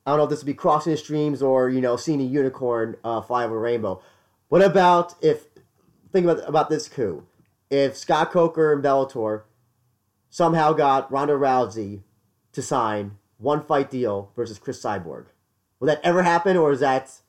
I 0.07 0.11
don't 0.11 0.19
know 0.19 0.25
if 0.25 0.31
this 0.31 0.41
would 0.41 0.47
be 0.47 0.55
crossing 0.55 0.93
the 0.93 0.97
streams 0.97 1.43
or 1.43 1.69
you 1.69 1.81
know 1.81 1.97
seeing 1.97 2.21
a 2.21 2.25
unicorn 2.25 2.97
uh, 3.05 3.21
fly 3.21 3.45
over 3.45 3.57
a 3.57 3.61
rainbow. 3.61 4.03
What 4.49 4.63
about 4.63 5.15
if 5.23 5.47
think 6.13 6.27
about 6.27 6.49
about 6.49 6.69
this 6.69 6.89
coup? 6.89 7.27
If 7.71 7.97
Scott 7.97 8.31
Coker 8.31 8.73
and 8.73 8.85
Bellator 8.85 9.43
somehow 10.31 10.73
got 10.73 11.11
Ronda 11.11 11.35
Rousey 11.35 12.03
to 12.53 12.63
sign 12.63 13.19
one 13.39 13.65
fight 13.65 13.91
deal 13.91 14.31
versus 14.37 14.59
Cris 14.59 14.81
Cyborg, 14.81 15.27
Will 15.85 15.89
that 15.89 16.01
ever 16.03 16.23
happen, 16.23 16.57
or 16.57 16.73
is 16.73 16.81
that, 16.81 17.21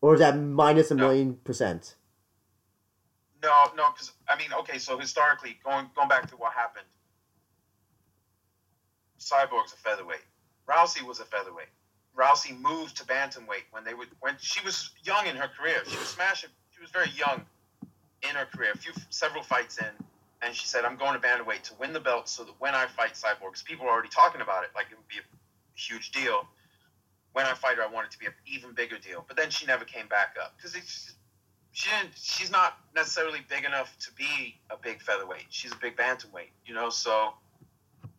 or 0.00 0.14
is 0.14 0.20
that 0.20 0.38
minus 0.38 0.92
a 0.92 0.94
no. 0.94 1.08
million 1.08 1.34
percent? 1.42 1.96
No, 3.42 3.50
no, 3.76 3.90
because 3.90 4.12
I 4.28 4.36
mean, 4.36 4.52
okay, 4.60 4.78
so 4.78 4.96
historically, 4.98 5.58
going 5.64 5.90
going 5.96 6.08
back 6.08 6.28
to 6.30 6.36
what 6.36 6.52
happened, 6.52 6.86
Cyborg's 9.18 9.72
a 9.72 9.76
featherweight. 9.76 10.24
Rousey 10.68 11.02
was 11.02 11.18
a 11.18 11.24
featherweight. 11.24 11.66
Rousey 12.18 12.58
moved 12.58 12.96
to 12.96 13.04
bantamweight 13.04 13.66
when 13.70 13.84
they 13.84 13.94
would 13.94 14.08
when 14.20 14.34
she 14.40 14.64
was 14.64 14.90
young 15.04 15.26
in 15.26 15.36
her 15.36 15.48
career. 15.48 15.82
She 15.86 15.96
was 15.98 16.08
smashing. 16.08 16.50
She 16.74 16.80
was 16.80 16.90
very 16.90 17.10
young 17.10 17.42
in 18.22 18.34
her 18.34 18.46
career. 18.46 18.72
A 18.74 18.78
few 18.78 18.92
several 19.10 19.42
fights 19.42 19.78
in, 19.78 19.86
and 20.42 20.54
she 20.54 20.66
said, 20.66 20.84
"I'm 20.84 20.96
going 20.96 21.14
to 21.14 21.26
bantamweight 21.26 21.62
to 21.64 21.74
win 21.78 21.92
the 21.92 22.00
belt, 22.00 22.28
so 22.28 22.44
that 22.44 22.54
when 22.58 22.74
I 22.74 22.86
fight 22.86 23.14
Cyborg, 23.14 23.50
because 23.52 23.62
people 23.62 23.86
are 23.86 23.90
already 23.90 24.08
talking 24.08 24.40
about 24.40 24.64
it, 24.64 24.70
like 24.74 24.86
it 24.90 24.96
would 24.96 25.08
be 25.08 25.18
a 25.18 25.80
huge 25.80 26.10
deal." 26.10 26.46
when 27.32 27.46
I 27.46 27.54
fight 27.54 27.76
her, 27.76 27.84
I 27.84 27.86
want 27.86 28.06
it 28.06 28.10
to 28.12 28.18
be 28.18 28.26
an 28.26 28.32
even 28.46 28.72
bigger 28.72 28.98
deal. 28.98 29.24
But 29.26 29.36
then 29.36 29.50
she 29.50 29.66
never 29.66 29.84
came 29.84 30.08
back 30.08 30.36
up 30.42 30.54
because 30.56 30.74
she 31.70 31.88
didn't. 31.88 32.14
She's 32.16 32.50
not 32.50 32.78
necessarily 32.96 33.40
big 33.48 33.64
enough 33.64 33.96
to 34.00 34.12
be 34.14 34.56
a 34.70 34.76
big 34.76 35.00
featherweight. 35.02 35.46
She's 35.50 35.72
a 35.72 35.76
big 35.76 35.96
bantamweight, 35.96 36.50
you 36.66 36.74
know. 36.74 36.90
So, 36.90 37.34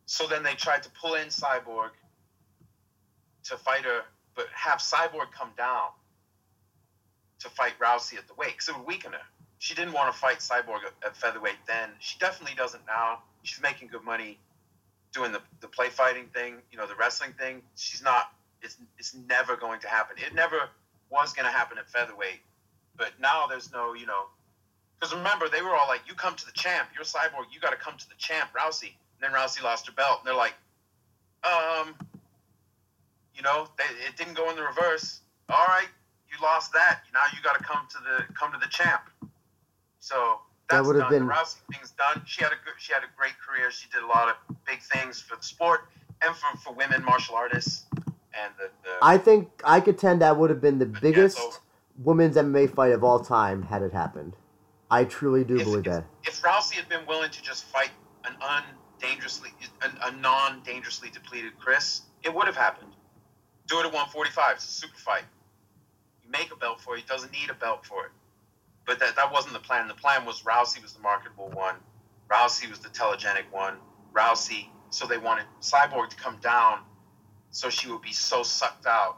so 0.06 0.28
then 0.28 0.44
they 0.44 0.54
tried 0.54 0.84
to 0.84 0.90
pull 0.92 1.16
in 1.16 1.28
Cyborg 1.28 1.90
to 3.50 3.58
fight 3.58 3.84
her, 3.84 4.02
but 4.36 4.48
have 4.54 4.80
Cyborg 4.80 5.32
come 5.32 5.52
down 5.58 5.90
to 7.40 7.50
fight 7.50 7.74
Rousey 7.80 8.18
at 8.18 8.28
the 8.28 8.34
weight 8.36 8.52
because 8.52 8.70
it 8.70 8.78
would 8.78 8.86
weaken 8.86 9.14
her. 9.14 9.22
She 9.60 9.76
didn't 9.76 9.94
want 9.94 10.14
to 10.14 10.18
fight 10.18 10.40
Cyborg 10.40 10.86
at, 10.86 10.94
at 11.06 11.18
featherweight 11.18 11.58
then. 11.68 11.90
She 12.00 12.18
definitely 12.20 12.56
doesn't 12.56 12.86
now. 12.88 13.20
She's 13.44 13.62
making 13.62 13.90
good 13.90 14.04
money 14.04 14.38
doing 15.14 15.32
the, 15.32 15.42
the 15.62 15.68
play 15.68 15.90
fighting 15.90 16.28
thing, 16.34 16.56
you 16.72 16.78
know, 16.78 16.88
the 16.88 16.96
wrestling 16.96 17.34
thing. 17.34 17.62
She's 17.76 18.04
not 18.04 18.32
it's, 18.62 18.78
it's 18.98 19.16
never 19.28 19.56
going 19.56 19.80
to 19.82 19.88
happen. 19.88 20.18
It 20.20 20.34
never 20.36 20.70
was 21.10 21.34
going 21.34 21.46
to 21.46 21.52
happen 21.52 21.78
at 21.78 21.90
featherweight, 21.90 22.42
but 22.98 23.12
now 23.20 23.48
there's 23.48 23.72
no, 23.72 23.94
you 23.94 24.06
know, 24.06 24.26
because 25.00 25.16
remember 25.16 25.48
they 25.48 25.62
were 25.62 25.76
all 25.76 25.88
like, 25.88 26.02
"You 26.08 26.14
come 26.14 26.36
to 26.36 26.46
the 26.46 26.52
champ, 26.52 26.90
you're 26.94 27.06
cyborg, 27.06 27.46
you 27.52 27.60
got 27.62 27.70
to 27.70 27.78
come 27.78 27.98
to 27.98 28.10
the 28.10 28.16
champ, 28.18 28.50
Rousey." 28.54 28.92
And 29.22 29.22
then 29.22 29.32
Rousey 29.32 29.64
lost 29.64 29.88
her 29.88 29.94
belt, 29.94 30.20
and 30.20 30.28
they're 30.28 30.36
like, 30.36 30.54
"Um, 31.44 31.96
you 33.40 33.44
know, 33.44 33.68
they, 33.80 33.88
it 34.06 34.18
didn't 34.18 34.36
go 34.36 34.50
in 34.50 34.58
the 34.58 34.64
reverse. 34.64 35.22
All 35.48 35.66
right, 35.68 35.88
you 36.30 36.38
lost 36.44 36.74
that. 36.74 37.02
Now 37.14 37.24
you 37.34 37.42
got 37.42 37.58
to 37.58 37.64
come 37.64 37.88
to 37.90 37.98
the 38.04 38.34
come 38.34 38.52
to 38.52 38.60
the 38.60 38.70
champ." 38.70 39.04
So 40.00 40.40
that's 40.70 40.84
that 40.84 40.86
would 40.86 41.02
have 41.02 41.10
been 41.10 41.26
the 41.26 41.34
Rousey 41.34 41.58
thing's 41.72 41.92
done. 41.92 42.22
She 42.28 42.44
had 42.44 42.52
a 42.52 42.60
good, 42.66 42.76
she 42.78 42.94
had 42.94 43.04
a 43.04 43.12
great 43.18 43.34
career. 43.40 43.72
She 43.72 43.88
did 43.90 44.04
a 44.04 44.08
lot 44.08 44.28
of 44.30 44.56
big 44.68 44.82
things 44.82 45.22
for 45.22 45.38
the 45.38 45.44
sport 45.44 45.88
and 46.22 46.36
for, 46.36 46.58
for 46.58 46.74
women 46.74 47.04
martial 47.04 47.36
artists 47.36 47.86
and 48.34 48.54
the, 48.58 48.70
the 48.84 48.96
I 49.02 49.18
think 49.18 49.50
I 49.64 49.80
contend 49.80 50.22
that 50.22 50.38
would 50.38 50.50
have 50.50 50.62
been 50.62 50.80
the 50.80 50.86
biggest 50.86 51.40
women's 51.98 52.36
MMA 52.36 52.74
fight 52.74 52.92
of 52.92 53.04
all 53.04 53.20
time 53.20 53.64
had 53.64 53.82
it 53.82 53.94
happened. 53.94 54.36
I 54.92 55.04
truly 55.04 55.44
do 55.44 55.58
if, 55.58 55.66
believe 55.66 55.80
if, 55.80 55.94
that. 55.94 56.06
If 56.24 56.42
Rousey 56.42 56.74
had 56.74 56.90
been 56.90 57.06
willing 57.08 57.30
to 57.30 57.42
just 57.42 57.66
fight 57.66 57.92
an 58.26 58.36
undangerously, 58.42 59.50
a, 59.82 60.08
a 60.08 60.12
non-dangerously 60.12 61.10
depleted 61.12 61.58
Cris, 61.60 62.02
it 62.24 62.34
would 62.34 62.48
have 62.48 62.58
happened. 62.58 62.94
Do 63.70 63.78
it 63.78 63.86
at 63.86 63.94
145. 63.94 64.56
It's 64.56 64.66
a 64.66 64.72
super 64.72 64.98
fight. 64.98 65.24
You 66.24 66.32
make 66.32 66.52
a 66.52 66.56
belt 66.56 66.82
for 66.82 66.96
it. 66.96 67.02
He 67.02 67.06
doesn't 67.06 67.32
need 67.32 67.50
a 67.50 67.54
belt 67.54 67.86
for 67.86 68.06
it. 68.06 68.12
But 68.86 69.00
that, 69.00 69.16
that 69.16 69.32
wasn't 69.32 69.54
the 69.54 69.60
plan. 69.60 69.88
The 69.88 69.94
plan 69.94 70.26
was 70.26 70.42
Rousey 70.42 70.82
was 70.82 70.94
the 70.94 71.02
marketable 71.02 71.50
one. 71.52 71.76
Rousey 72.30 72.70
was 72.70 72.80
the 72.80 72.90
telegenic 72.90 73.52
one. 73.52 73.76
Rousey, 74.14 74.68
so 74.90 75.06
they 75.06 75.20
wanted 75.20 75.46
Cyborg 75.62 76.10
to 76.10 76.16
come 76.16 76.38
down 76.42 76.80
so 77.52 77.70
she 77.70 77.90
would 77.90 78.02
be 78.02 78.12
so 78.12 78.44
sucked 78.44 78.86
out 78.86 79.18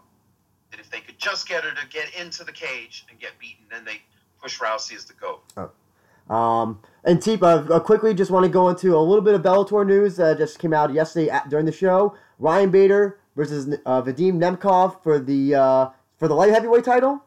that 0.72 0.80
if 0.80 0.90
they 0.90 1.00
could 1.00 1.18
just 1.18 1.48
get 1.48 1.64
her 1.64 1.72
to 1.72 1.88
get 1.90 2.14
into 2.16 2.44
the 2.44 2.52
cage 2.52 3.06
and 3.10 3.20
get 3.20 3.32
beaten, 3.40 3.66
then 3.70 3.86
they 3.86 4.02
push 4.42 4.60
Rousey 4.60 4.96
as 4.96 5.06
the 5.06 5.14
goat. 5.14 5.44
Oh. 5.58 6.34
Um, 6.34 6.80
and 7.04 7.20
Tipa, 7.20 7.70
uh, 7.70 7.80
quickly, 7.80 8.14
just 8.14 8.32
want 8.32 8.46
to 8.46 8.52
go 8.52 8.70
into 8.70 8.96
a 8.96 9.00
little 9.00 9.24
bit 9.24 9.34
of 9.34 9.42
Bellator 9.42 9.86
news 9.86 10.16
that 10.18 10.38
just 10.38 10.60
came 10.60 10.74
out 10.74 10.94
yesterday 10.94 11.30
at, 11.30 11.50
during 11.50 11.66
the 11.66 11.72
show. 11.72 12.16
Ryan 12.40 12.72
Bader 12.72 13.20
versus 13.36 13.68
uh, 13.86 14.02
Vadim 14.02 14.34
Nemkov 14.34 15.02
for 15.04 15.20
the 15.20 15.56
uh, 15.56 15.90
for 16.18 16.28
the 16.28 16.36
light 16.36 16.52
heavyweight 16.52 16.84
title. 16.84 17.24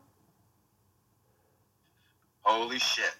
Holy 2.43 2.79
shit! 2.79 3.15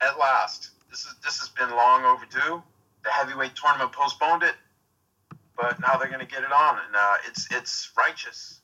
At 0.00 0.18
last, 0.18 0.70
this 0.90 1.00
is 1.00 1.14
this 1.24 1.38
has 1.40 1.48
been 1.50 1.70
long 1.70 2.04
overdue. 2.04 2.62
The 3.04 3.10
heavyweight 3.10 3.54
tournament 3.54 3.92
postponed 3.92 4.42
it 4.42 4.54
but 5.58 5.80
now 5.80 5.96
they're 5.96 6.08
going 6.08 6.24
to 6.24 6.32
get 6.32 6.44
it 6.44 6.52
on, 6.52 6.78
and 6.86 6.94
uh, 6.94 7.14
it's 7.26 7.48
it's 7.50 7.90
righteous. 7.98 8.60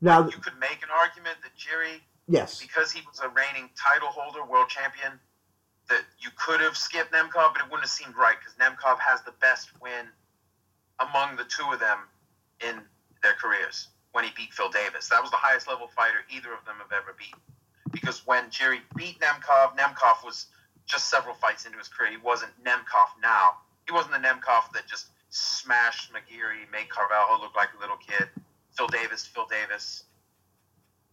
Now 0.00 0.24
you 0.24 0.38
could 0.38 0.58
make 0.58 0.82
an 0.82 0.88
argument 0.90 1.36
that 1.42 1.54
Jerry, 1.54 2.02
yes, 2.26 2.60
because 2.60 2.90
he 2.90 3.02
was 3.06 3.20
a 3.20 3.28
reigning 3.28 3.68
title 3.76 4.08
holder, 4.08 4.44
world 4.50 4.68
champion, 4.68 5.20
that 5.88 6.02
you 6.18 6.30
could 6.34 6.60
have 6.60 6.76
skipped 6.76 7.12
Nemkov, 7.12 7.52
but 7.52 7.60
it 7.60 7.64
wouldn't 7.64 7.82
have 7.82 7.90
seemed 7.90 8.16
right 8.16 8.36
because 8.40 8.54
Nemkov 8.56 8.98
has 8.98 9.22
the 9.22 9.34
best 9.40 9.68
win 9.80 10.08
among 10.98 11.36
the 11.36 11.44
two 11.44 11.70
of 11.70 11.78
them 11.78 11.98
in 12.66 12.80
their 13.22 13.34
careers 13.34 13.88
when 14.12 14.24
he 14.24 14.30
beat 14.36 14.52
Phil 14.52 14.68
Davis. 14.68 15.08
That 15.08 15.22
was 15.22 15.30
the 15.30 15.40
highest 15.40 15.66
level 15.68 15.88
fighter 15.88 16.24
either 16.30 16.52
of 16.52 16.64
them 16.64 16.76
have 16.78 16.92
ever 16.92 17.16
beat. 17.18 17.34
Because 17.90 18.26
when 18.26 18.50
Jerry 18.50 18.80
beat 18.96 19.20
Nemkov, 19.20 19.76
Nemkov 19.76 20.24
was 20.24 20.46
just 20.86 21.10
several 21.10 21.34
fights 21.34 21.66
into 21.66 21.78
his 21.78 21.88
career. 21.88 22.10
He 22.10 22.16
wasn't 22.18 22.52
Nemkov 22.64 23.16
now. 23.22 23.58
He 23.86 23.92
wasn't 23.92 24.14
the 24.14 24.20
Nemkov 24.20 24.72
that 24.74 24.86
just 24.86 25.08
smashed 25.30 26.12
McGeary, 26.12 26.70
made 26.70 26.88
Carvalho 26.88 27.40
look 27.40 27.56
like 27.56 27.70
a 27.76 27.80
little 27.80 27.96
kid. 27.96 28.28
Phil 28.76 28.86
Davis, 28.88 29.26
Phil 29.26 29.46
Davis. 29.46 30.04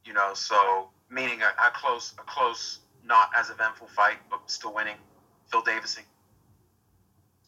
You 0.06 0.14
know, 0.14 0.34
so 0.34 0.90
meaning 1.10 1.42
a, 1.42 1.68
a 1.68 1.72
close, 1.74 2.14
a 2.20 2.24
close, 2.24 2.80
not 3.06 3.30
as 3.38 3.50
eventful 3.50 3.88
fight, 3.88 4.18
but 4.30 4.40
still 4.48 4.74
winning. 4.74 4.98
Phil 5.52 5.62
Davising. 5.62 6.04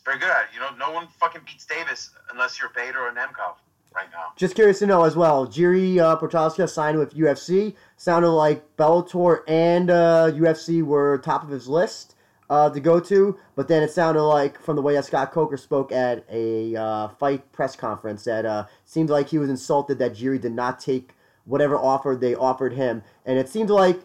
Very 0.06 0.18
good 0.18 0.30
at 0.30 0.44
it. 0.44 0.48
You 0.54 0.60
know, 0.60 0.72
no 0.78 0.92
one 0.92 1.08
fucking 1.20 1.42
beats 1.46 1.66
Davis 1.66 2.10
unless 2.32 2.60
you're 2.60 2.70
Bader 2.70 3.00
or 3.00 3.12
Nemkov 3.12 3.56
right 3.96 4.08
now. 4.12 4.34
Just 4.36 4.56
curious 4.56 4.80
to 4.80 4.86
know 4.86 5.04
as 5.04 5.16
well. 5.16 5.48
Jiri 5.48 6.00
uh, 6.00 6.68
signed 6.68 6.98
with 6.98 7.16
UFC. 7.16 7.76
Sounded 7.98 8.32
like 8.32 8.78
Bellator 8.78 9.42
and 9.48 9.90
uh, 9.90 10.32
UFC 10.34 10.84
were 10.84 11.18
top 11.20 11.44
of 11.44 11.50
his 11.50 11.68
list 11.68 12.16
uh, 12.50 12.70
to 12.70 12.80
go 12.80 13.00
to, 13.00 13.38
but 13.56 13.68
then 13.68 13.82
it 13.82 13.92
sounded 13.92 14.24
like 14.24 14.60
from 14.60 14.76
the 14.76 14.82
way 14.82 14.94
that 14.96 15.06
Scott 15.06 15.32
Coker 15.32 15.58
spoke 15.58 15.92
at 15.92 16.26
a 16.30 16.76
uh, 16.76 17.08
fight 17.08 17.50
press 17.52 17.76
conference 17.76 18.26
that 18.26 18.46
uh, 18.46 18.66
seemed 18.86 19.10
like 19.10 19.30
he 19.30 19.38
was 19.38 19.50
insulted 19.50 20.00
that 20.00 20.16
Jiri 20.16 20.40
did 20.40 20.54
not 20.54 20.80
take 20.80 21.14
whatever 21.46 21.78
offer 21.78 22.18
they 22.20 22.36
offered 22.36 22.74
him, 22.74 23.04
and 23.26 23.40
it 23.40 23.48
seemed 23.48 23.70
like 23.70 24.02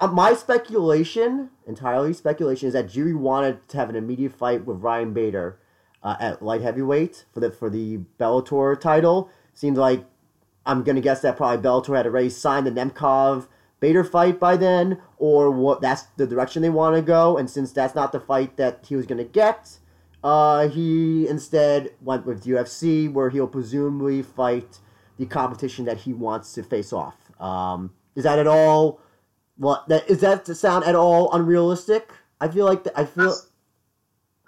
uh, 0.00 0.06
my 0.06 0.34
speculation, 0.34 1.50
entirely 1.66 2.12
speculation, 2.12 2.68
is 2.68 2.74
that 2.74 2.86
Jiri 2.86 3.16
wanted 3.16 3.68
to 3.70 3.76
have 3.76 3.90
an 3.90 3.96
immediate 3.96 4.32
fight 4.32 4.64
with 4.64 4.80
Ryan 4.80 5.12
Bader 5.12 5.58
uh, 6.02 6.16
at 6.20 6.42
light 6.42 6.62
heavyweight 6.62 7.24
for 7.32 7.40
the 7.40 7.50
for 7.50 7.70
the 7.70 8.00
Bellator 8.18 8.78
title. 8.78 9.30
Seems 9.54 9.78
like 9.78 10.04
I'm 10.66 10.82
gonna 10.82 11.00
guess 11.00 11.22
that 11.22 11.36
probably 11.36 11.62
Bellator 11.62 11.96
had 11.96 12.06
already 12.06 12.30
signed 12.30 12.66
the 12.66 12.70
Nemkov 12.70 13.48
Bader 13.80 14.02
fight 14.02 14.40
by 14.40 14.56
then, 14.56 14.98
or 15.18 15.50
what? 15.50 15.80
That's 15.80 16.02
the 16.16 16.26
direction 16.26 16.62
they 16.62 16.70
want 16.70 16.96
to 16.96 17.02
go. 17.02 17.36
And 17.38 17.48
since 17.48 17.70
that's 17.72 17.94
not 17.94 18.10
the 18.10 18.18
fight 18.20 18.56
that 18.56 18.84
he 18.88 18.96
was 18.96 19.06
gonna 19.06 19.24
get, 19.24 19.78
uh, 20.24 20.68
he 20.68 21.28
instead 21.28 21.92
went 22.00 22.26
with 22.26 22.44
UFC, 22.44 23.10
where 23.12 23.30
he'll 23.30 23.46
presumably 23.46 24.22
fight 24.22 24.80
the 25.16 25.26
competition 25.26 25.84
that 25.84 25.98
he 25.98 26.12
wants 26.12 26.52
to 26.54 26.62
face 26.62 26.92
off. 26.92 27.14
Um, 27.40 27.92
is 28.16 28.24
that 28.24 28.38
at 28.38 28.48
all? 28.48 29.00
What 29.56 29.88
that 29.88 30.08
is 30.10 30.20
that 30.20 30.44
to 30.46 30.54
sound 30.54 30.84
at 30.84 30.96
all 30.96 31.32
unrealistic? 31.32 32.10
I 32.40 32.48
feel 32.48 32.64
like 32.64 32.86
I 32.96 33.04
feel. 33.04 33.24
That's- 33.24 33.47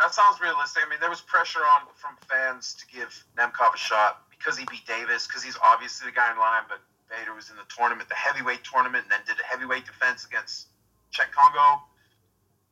That 0.00 0.14
sounds 0.14 0.40
realistic. 0.40 0.82
I 0.84 0.88
mean, 0.88 0.98
there 0.98 1.12
was 1.12 1.20
pressure 1.20 1.60
on 1.60 1.84
from 1.94 2.16
fans 2.24 2.72
to 2.80 2.84
give 2.88 3.12
Nemkov 3.36 3.74
a 3.74 3.78
shot 3.78 4.24
because 4.32 4.56
he 4.56 4.64
beat 4.72 4.86
Davis, 4.88 5.26
because 5.26 5.44
he's 5.44 5.58
obviously 5.62 6.08
the 6.08 6.16
guy 6.16 6.32
in 6.32 6.38
line. 6.40 6.64
But 6.72 6.80
Bader 7.12 7.36
was 7.36 7.50
in 7.52 7.56
the 7.60 7.68
tournament, 7.68 8.08
the 8.08 8.16
heavyweight 8.16 8.64
tournament, 8.64 9.04
and 9.04 9.12
then 9.12 9.20
did 9.28 9.36
a 9.36 9.44
heavyweight 9.44 9.84
defense 9.84 10.24
against 10.24 10.72
Cheick 11.12 11.28
Kongo. 11.36 11.84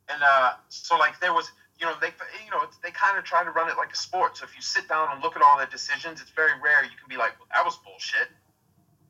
And 0.09 0.25
uh, 0.25 0.57
so, 0.73 0.97
like, 0.97 1.21
there 1.21 1.35
was, 1.35 1.53
you 1.79 1.85
know, 1.85 1.93
they, 2.01 2.17
you 2.45 2.51
know, 2.51 2.65
they 2.83 2.91
kind 2.97 3.19
of 3.19 3.25
try 3.25 3.45
to 3.45 3.51
run 3.51 3.69
it 3.69 3.77
like 3.77 3.93
a 3.93 4.01
sport. 4.01 4.39
So 4.39 4.49
if 4.49 4.57
you 4.57 4.63
sit 4.63 4.89
down 4.89 5.13
and 5.13 5.23
look 5.23 5.37
at 5.37 5.43
all 5.43 5.59
their 5.59 5.69
decisions, 5.69 6.23
it's 6.25 6.33
very 6.33 6.57
rare 6.65 6.81
you 6.83 6.97
can 6.97 7.13
be 7.13 7.21
like, 7.21 7.37
well, 7.37 7.53
that 7.53 7.61
was 7.61 7.77
bullshit. 7.85 8.33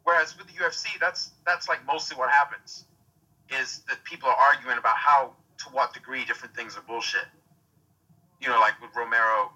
Whereas 0.03 0.35
with 0.37 0.49
the 0.49 0.59
UFC, 0.59 0.99
that's 0.99 1.31
that's 1.47 1.69
like 1.69 1.87
mostly 1.87 2.17
what 2.17 2.31
happens, 2.31 2.87
is 3.61 3.83
that 3.89 4.03
people 4.03 4.29
are 4.29 4.35
arguing 4.37 4.79
about 4.79 4.97
how 4.97 5.35
to 5.59 5.65
what 5.71 5.95
degree 5.95 6.25
different 6.25 6.57
things 6.57 6.77
are 6.77 6.83
bullshit. 6.83 7.29
You 8.41 8.49
know, 8.49 8.61
like 8.61 8.81
with 8.81 8.95
Romero, 8.95 9.53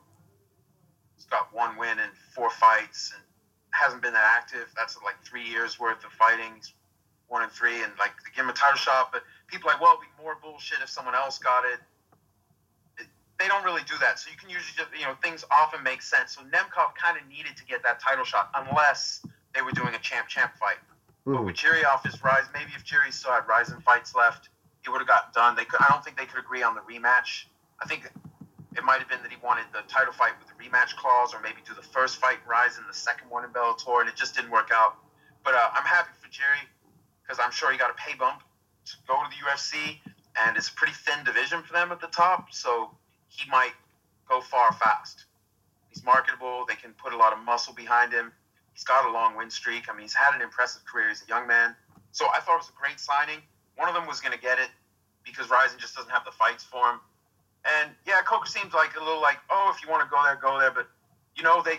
he's 1.17 1.27
got 1.27 1.53
one 1.55 1.77
win 1.77 1.99
in 1.99 2.11
four 2.35 2.51
fights 2.51 3.13
and 3.15 3.23
hasn't 3.71 4.03
been 4.03 4.13
that 4.13 4.37
active. 4.37 4.69
That's 4.77 4.97
like 5.05 5.17
three 5.25 5.47
years 5.47 5.79
worth 5.79 6.05
of 6.05 6.13
fighting. 6.13 6.53
He's 6.57 6.75
one 7.29 7.43
and 7.43 7.53
three, 7.53 7.83
and 7.83 7.93
like 7.99 8.13
they 8.25 8.31
give 8.35 8.45
him 8.45 8.51
a 8.51 8.55
title 8.55 8.77
shot. 8.77 9.11
But 9.13 9.23
people 9.47 9.71
are 9.71 9.75
like, 9.75 9.81
well, 9.81 9.93
it'd 9.97 10.03
be 10.17 10.23
more 10.23 10.37
bullshit 10.43 10.79
if 10.83 10.91
someone 10.91 11.15
else 11.15 11.39
got 11.39 11.65
it. 11.65 11.81
it. 12.99 13.07
They 13.39 13.49
don't 13.49 13.65
really 13.65 13.83
do 13.87 13.95
that. 14.01 14.19
So 14.19 14.31
you 14.31 14.37
can 14.37 14.51
usually 14.51 14.77
just, 14.77 14.91
you 14.99 15.07
know, 15.07 15.15
things 15.23 15.45
often 15.51 15.83
make 15.83 16.03
sense. 16.03 16.35
So 16.35 16.43
Nemkov 16.43 16.95
kind 16.95 17.17
of 17.17 17.27
needed 17.29 17.57
to 17.57 17.65
get 17.65 17.83
that 17.85 18.01
title 18.01 18.25
shot 18.25 18.51
unless 18.55 19.23
they 19.55 19.63
were 19.63 19.73
doing 19.73 19.95
a 19.95 19.99
champ 19.99 20.29
champ 20.29 20.53
fight. 20.59 20.79
But 21.25 21.35
Mhm. 21.35 21.45
with 21.47 21.55
Jerry 21.57 21.85
off 21.85 22.05
his 22.05 22.21
rise, 22.23 22.45
maybe 22.53 22.73
if 22.75 22.85
Jerry 22.85 23.13
still 23.13 23.33
had 23.33 23.47
Rizin 23.47 23.81
fights 23.81 24.15
left, 24.15 24.49
it 24.85 24.91
would 24.91 24.99
have 24.99 25.09
gotten 25.09 25.33
done. 25.33 25.55
They 25.55 25.65
could. 25.65 25.81
I 25.81 25.89
don't 25.89 26.05
think 26.05 26.17
they 26.17 26.27
could 26.27 26.41
agree 26.41 26.63
on 26.63 26.75
the 26.75 26.81
rematch. 26.83 27.47
I 27.81 27.87
think 27.87 28.11
it 28.77 28.85
might 28.85 28.99
have 28.99 29.09
been 29.09 29.21
that 29.23 29.31
he 29.31 29.37
wanted 29.43 29.65
the 29.73 29.83
title 29.89 30.13
fight 30.13 30.33
with 30.39 30.49
the 30.49 30.57
rematch 30.57 30.97
clause, 30.97 31.35
or 31.35 31.41
maybe 31.41 31.61
do 31.67 31.75
the 31.75 31.83
first 31.83 32.17
fight 32.17 32.39
in 32.45 32.49
Rizin, 32.49 32.85
the 32.89 32.95
second 32.95 33.29
one 33.29 33.45
in 33.45 33.51
Bellator, 33.51 34.01
and 34.01 34.09
it 34.09 34.17
just 34.17 34.35
didn't 34.35 34.51
work 34.51 34.71
out. 34.75 34.97
But 35.45 35.55
uh, 35.55 35.71
I'm 35.75 35.85
happy 35.85 36.13
for 36.21 36.29
Jerry 36.31 36.65
because 37.23 37.39
I'm 37.43 37.51
sure 37.51 37.71
he 37.71 37.79
got 37.79 37.91
a 37.91 37.95
pay 37.95 38.17
bump 38.17 38.41
to 38.87 38.93
go 39.07 39.15
to 39.15 39.29
the 39.29 39.41
UFC, 39.45 39.99
and 40.47 40.57
it's 40.57 40.69
a 40.69 40.75
pretty 40.75 40.95
thin 40.95 41.25
division 41.25 41.63
for 41.63 41.73
them 41.73 41.93
at 41.93 42.01
the 42.01 42.09
top, 42.09 42.53
so 42.53 42.91
he 43.29 43.49
might 43.51 43.73
go 44.29 44.41
far 44.41 44.73
fast. 44.73 45.25
He's 45.89 46.05
marketable. 46.05 46.65
They 46.67 46.75
can 46.75 46.93
put 46.95 47.13
a 47.13 47.17
lot 47.17 47.33
of 47.33 47.39
muscle 47.41 47.75
behind 47.75 48.13
him. 48.13 48.33
He's 48.73 48.85
got 48.85 49.05
a 49.05 49.13
long 49.13 49.37
win 49.37 49.51
streak. 49.51 49.89
I 49.89 49.93
mean, 49.93 50.03
he's 50.03 50.15
had 50.15 50.35
an 50.35 50.41
impressive 50.41 50.83
career. 50.87 51.09
He's 51.09 51.23
a 51.23 51.29
young 51.29 51.47
man. 51.47 51.77
So 52.13 52.27
I 52.35 52.41
thought 52.41 52.55
it 52.55 52.65
was 52.65 52.71
a 52.71 52.81
great 52.81 52.99
signing. 52.99 53.41
One 53.77 53.89
of 53.89 53.95
them 53.95 54.07
was 54.07 54.21
going 54.21 54.33
to 54.33 54.41
get 54.41 54.59
it 54.59 54.69
because 55.25 55.51
Rizin 55.51 55.79
just 55.79 55.95
doesn't 55.95 56.11
have 56.11 56.25
the 56.25 56.33
fights 56.33 56.65
for 56.65 56.81
him. 56.91 57.01
And 57.65 57.91
yeah, 58.07 58.21
Coker 58.25 58.47
seems 58.47 58.75
like 58.75 58.97
a 58.97 59.05
little 59.05 59.21
like, 59.21 59.39
oh, 59.51 59.73
if 59.75 59.83
you 59.83 59.91
want 59.91 60.03
to 60.03 60.09
go 60.11 60.23
there, 60.25 60.37
go 60.37 60.59
there. 60.59 60.71
But 60.71 60.89
you 61.37 61.43
know, 61.43 61.63
they 61.63 61.79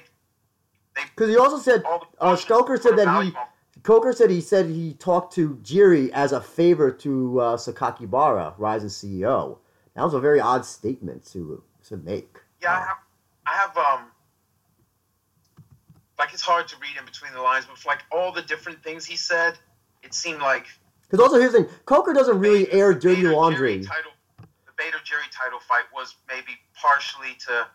they 0.95 1.01
Because 1.15 1.30
he 1.30 1.38
also 1.38 1.57
said 1.60 1.84
the 1.84 1.99
Uh, 2.19 2.35
Stoker 2.35 2.77
said 2.77 2.97
that 2.97 3.07
he- 3.23 3.35
on- 3.35 3.47
Coker 3.84 4.14
said 4.14 4.30
he 4.30 4.39
said 4.39 4.68
he 4.68 4.93
talked 4.93 5.34
to 5.35 5.55
Jiri 5.57 6.10
as 6.11 6.31
a 6.31 6.39
favor 6.39 6.89
to 6.89 7.39
uh, 7.41 7.57
Sakaki 7.57 8.10
Bara, 8.10 8.53
Rizin 8.57 8.88
CEO. 8.88 9.57
That 9.95 10.03
was 10.03 10.14
a 10.14 10.19
very 10.22 10.39
odd 10.39 10.65
statement 10.65 11.26
to 11.34 11.61
to 11.89 11.97
make. 11.97 12.38
Yeah, 12.61 12.72
I 12.72 12.80
have, 12.80 12.97
I 13.45 13.51
have, 13.57 13.77
um, 13.77 14.05
like 16.18 16.31
it's 16.31 16.41
hard 16.41 16.65
to 16.69 16.77
read 16.77 16.95
in 16.97 17.03
between 17.03 17.34
the 17.34 17.41
lines, 17.41 17.65
but 17.65 17.77
for 17.77 17.89
like 17.89 18.03
all 18.10 18.31
the 18.31 18.41
different 18.43 18.81
things 18.84 19.03
he 19.05 19.18
said, 19.18 19.55
it 20.01 20.14
seemed 20.14 20.39
like 20.39 20.68
Because 21.01 21.19
also 21.19 21.39
here's 21.39 21.51
the 21.51 21.64
thing: 21.65 21.69
Coker 21.85 22.14
doesn't 22.14 22.39
really 22.39 22.72
air 22.72 22.93
dirty 22.93 23.23
laundry. 23.23 23.80
Jerry 23.80 23.85
title, 23.85 24.11
the 24.75 24.83
Bader 24.83 24.97
Jerry 25.03 25.25
title 25.31 25.59
fight 25.59 25.85
was 25.93 26.15
maybe 26.27 26.57
partially 26.75 27.35
to 27.47 27.67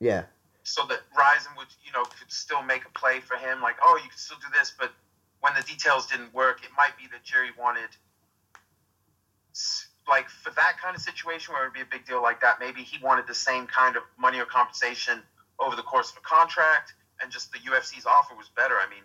Yeah, 0.00 0.24
so 0.62 0.86
that 0.86 1.00
Rizin 1.16 1.52
would, 1.56 1.68
you 1.84 1.92
know, 1.92 2.04
could 2.04 2.30
still 2.30 2.62
make 2.62 2.84
a 2.84 2.98
play 2.98 3.20
for 3.20 3.36
him. 3.36 3.60
Like, 3.60 3.76
oh, 3.82 3.96
you 4.02 4.08
can 4.08 4.18
still 4.18 4.38
do 4.38 4.48
this, 4.56 4.72
but 4.78 4.92
when 5.40 5.54
the 5.54 5.62
details 5.62 6.06
didn't 6.06 6.32
work, 6.34 6.62
it 6.62 6.70
might 6.76 6.96
be 6.96 7.04
that 7.12 7.24
Jerry 7.24 7.50
wanted, 7.58 7.88
like, 10.08 10.28
for 10.28 10.50
that 10.54 10.76
kind 10.82 10.94
of 10.94 11.02
situation 11.02 11.54
where 11.54 11.64
it 11.64 11.68
would 11.68 11.74
be 11.74 11.80
a 11.80 11.90
big 11.90 12.06
deal 12.06 12.22
like 12.22 12.40
that, 12.40 12.60
maybe 12.60 12.82
he 12.82 13.02
wanted 13.02 13.26
the 13.26 13.34
same 13.34 13.66
kind 13.66 13.96
of 13.96 14.02
money 14.18 14.38
or 14.38 14.44
compensation 14.44 15.22
over 15.58 15.76
the 15.76 15.82
course 15.82 16.10
of 16.10 16.18
a 16.18 16.20
contract, 16.20 16.94
and 17.22 17.32
just 17.32 17.52
the 17.52 17.58
UFC's 17.58 18.06
offer 18.06 18.34
was 18.34 18.50
better. 18.56 18.76
I 18.76 18.88
mean, 18.88 19.04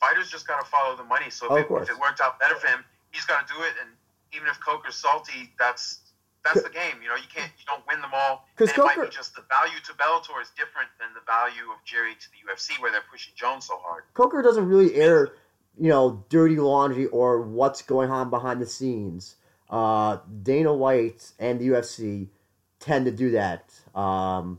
fighters 0.00 0.30
just 0.30 0.46
got 0.46 0.62
to 0.62 0.66
follow 0.70 0.96
the 0.96 1.04
money. 1.04 1.30
So 1.30 1.54
if, 1.56 1.66
it, 1.66 1.82
if 1.82 1.90
it 1.90 1.98
worked 1.98 2.20
out 2.20 2.38
better 2.40 2.56
for 2.56 2.66
him, 2.66 2.84
he's 3.10 3.24
got 3.24 3.46
to 3.46 3.54
do 3.54 3.62
it. 3.62 3.74
And 3.80 3.90
even 4.34 4.48
if 4.48 4.58
Coker's 4.60 4.96
salty, 4.96 5.52
that's 5.58 6.01
that's 6.44 6.62
the 6.62 6.70
game. 6.70 7.00
You 7.02 7.08
know, 7.08 7.16
you 7.16 7.28
can't, 7.34 7.50
you 7.58 7.64
don't 7.66 7.82
win 7.88 8.00
them 8.00 8.10
all. 8.12 8.46
Because 8.56 8.72
Coker- 8.72 9.04
be 9.04 9.10
just 9.10 9.34
the 9.36 9.42
value 9.48 9.78
to 9.84 9.92
Bellator 9.94 10.40
is 10.42 10.50
different 10.56 10.88
than 10.98 11.08
the 11.14 11.20
value 11.26 11.70
of 11.72 11.82
Jerry 11.84 12.14
to 12.14 12.26
the 12.30 12.50
UFC, 12.52 12.80
where 12.80 12.90
they're 12.90 13.04
pushing 13.10 13.32
Jones 13.36 13.66
so 13.66 13.78
hard. 13.82 14.04
Coker 14.14 14.42
doesn't 14.42 14.66
really 14.66 14.94
air, 14.96 15.34
you 15.78 15.88
know, 15.88 16.24
dirty 16.28 16.56
laundry 16.56 17.06
or 17.06 17.42
what's 17.42 17.82
going 17.82 18.10
on 18.10 18.30
behind 18.30 18.60
the 18.60 18.66
scenes. 18.66 19.36
Uh, 19.70 20.18
Dana 20.42 20.72
White 20.74 21.30
and 21.38 21.58
the 21.60 21.68
UFC 21.68 22.28
tend 22.80 23.06
to 23.06 23.10
do 23.12 23.30
that 23.30 23.72
um, 23.94 24.58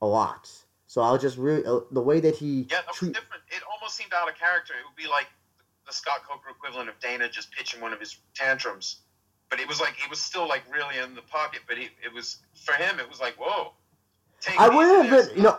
a 0.00 0.06
lot. 0.06 0.50
So 0.86 1.02
I'll 1.02 1.18
just 1.18 1.36
really 1.36 1.64
uh, 1.66 1.80
the 1.90 2.00
way 2.00 2.20
that 2.20 2.36
he 2.36 2.66
Yeah, 2.70 2.80
that 2.86 2.94
treat- 2.94 3.12
different. 3.12 3.42
It 3.50 3.62
almost 3.70 3.96
seemed 3.96 4.12
out 4.14 4.28
of 4.28 4.36
character. 4.38 4.72
It 4.74 4.84
would 4.88 4.96
be 4.96 5.08
like 5.10 5.26
the 5.86 5.92
Scott 5.92 6.20
Coker 6.26 6.50
equivalent 6.50 6.88
of 6.88 6.98
Dana 7.00 7.28
just 7.28 7.50
pitching 7.52 7.80
one 7.80 7.92
of 7.92 8.00
his 8.00 8.16
tantrums. 8.34 9.00
But 9.50 9.60
it 9.60 9.68
was 9.68 9.80
like 9.80 9.94
it 10.04 10.10
was 10.10 10.20
still 10.20 10.46
like 10.46 10.62
really 10.72 10.98
in 10.98 11.14
the 11.14 11.22
pocket. 11.22 11.60
But 11.66 11.78
it, 11.78 11.90
it 12.04 12.12
was 12.12 12.38
for 12.54 12.74
him. 12.74 12.98
It 13.00 13.08
was 13.08 13.20
like 13.20 13.34
whoa. 13.38 13.72
Take 14.40 14.60
I 14.60 14.68
wouldn't 14.68 15.08
have 15.08 15.28
been- 15.28 15.36
you 15.36 15.42
know- 15.42 15.58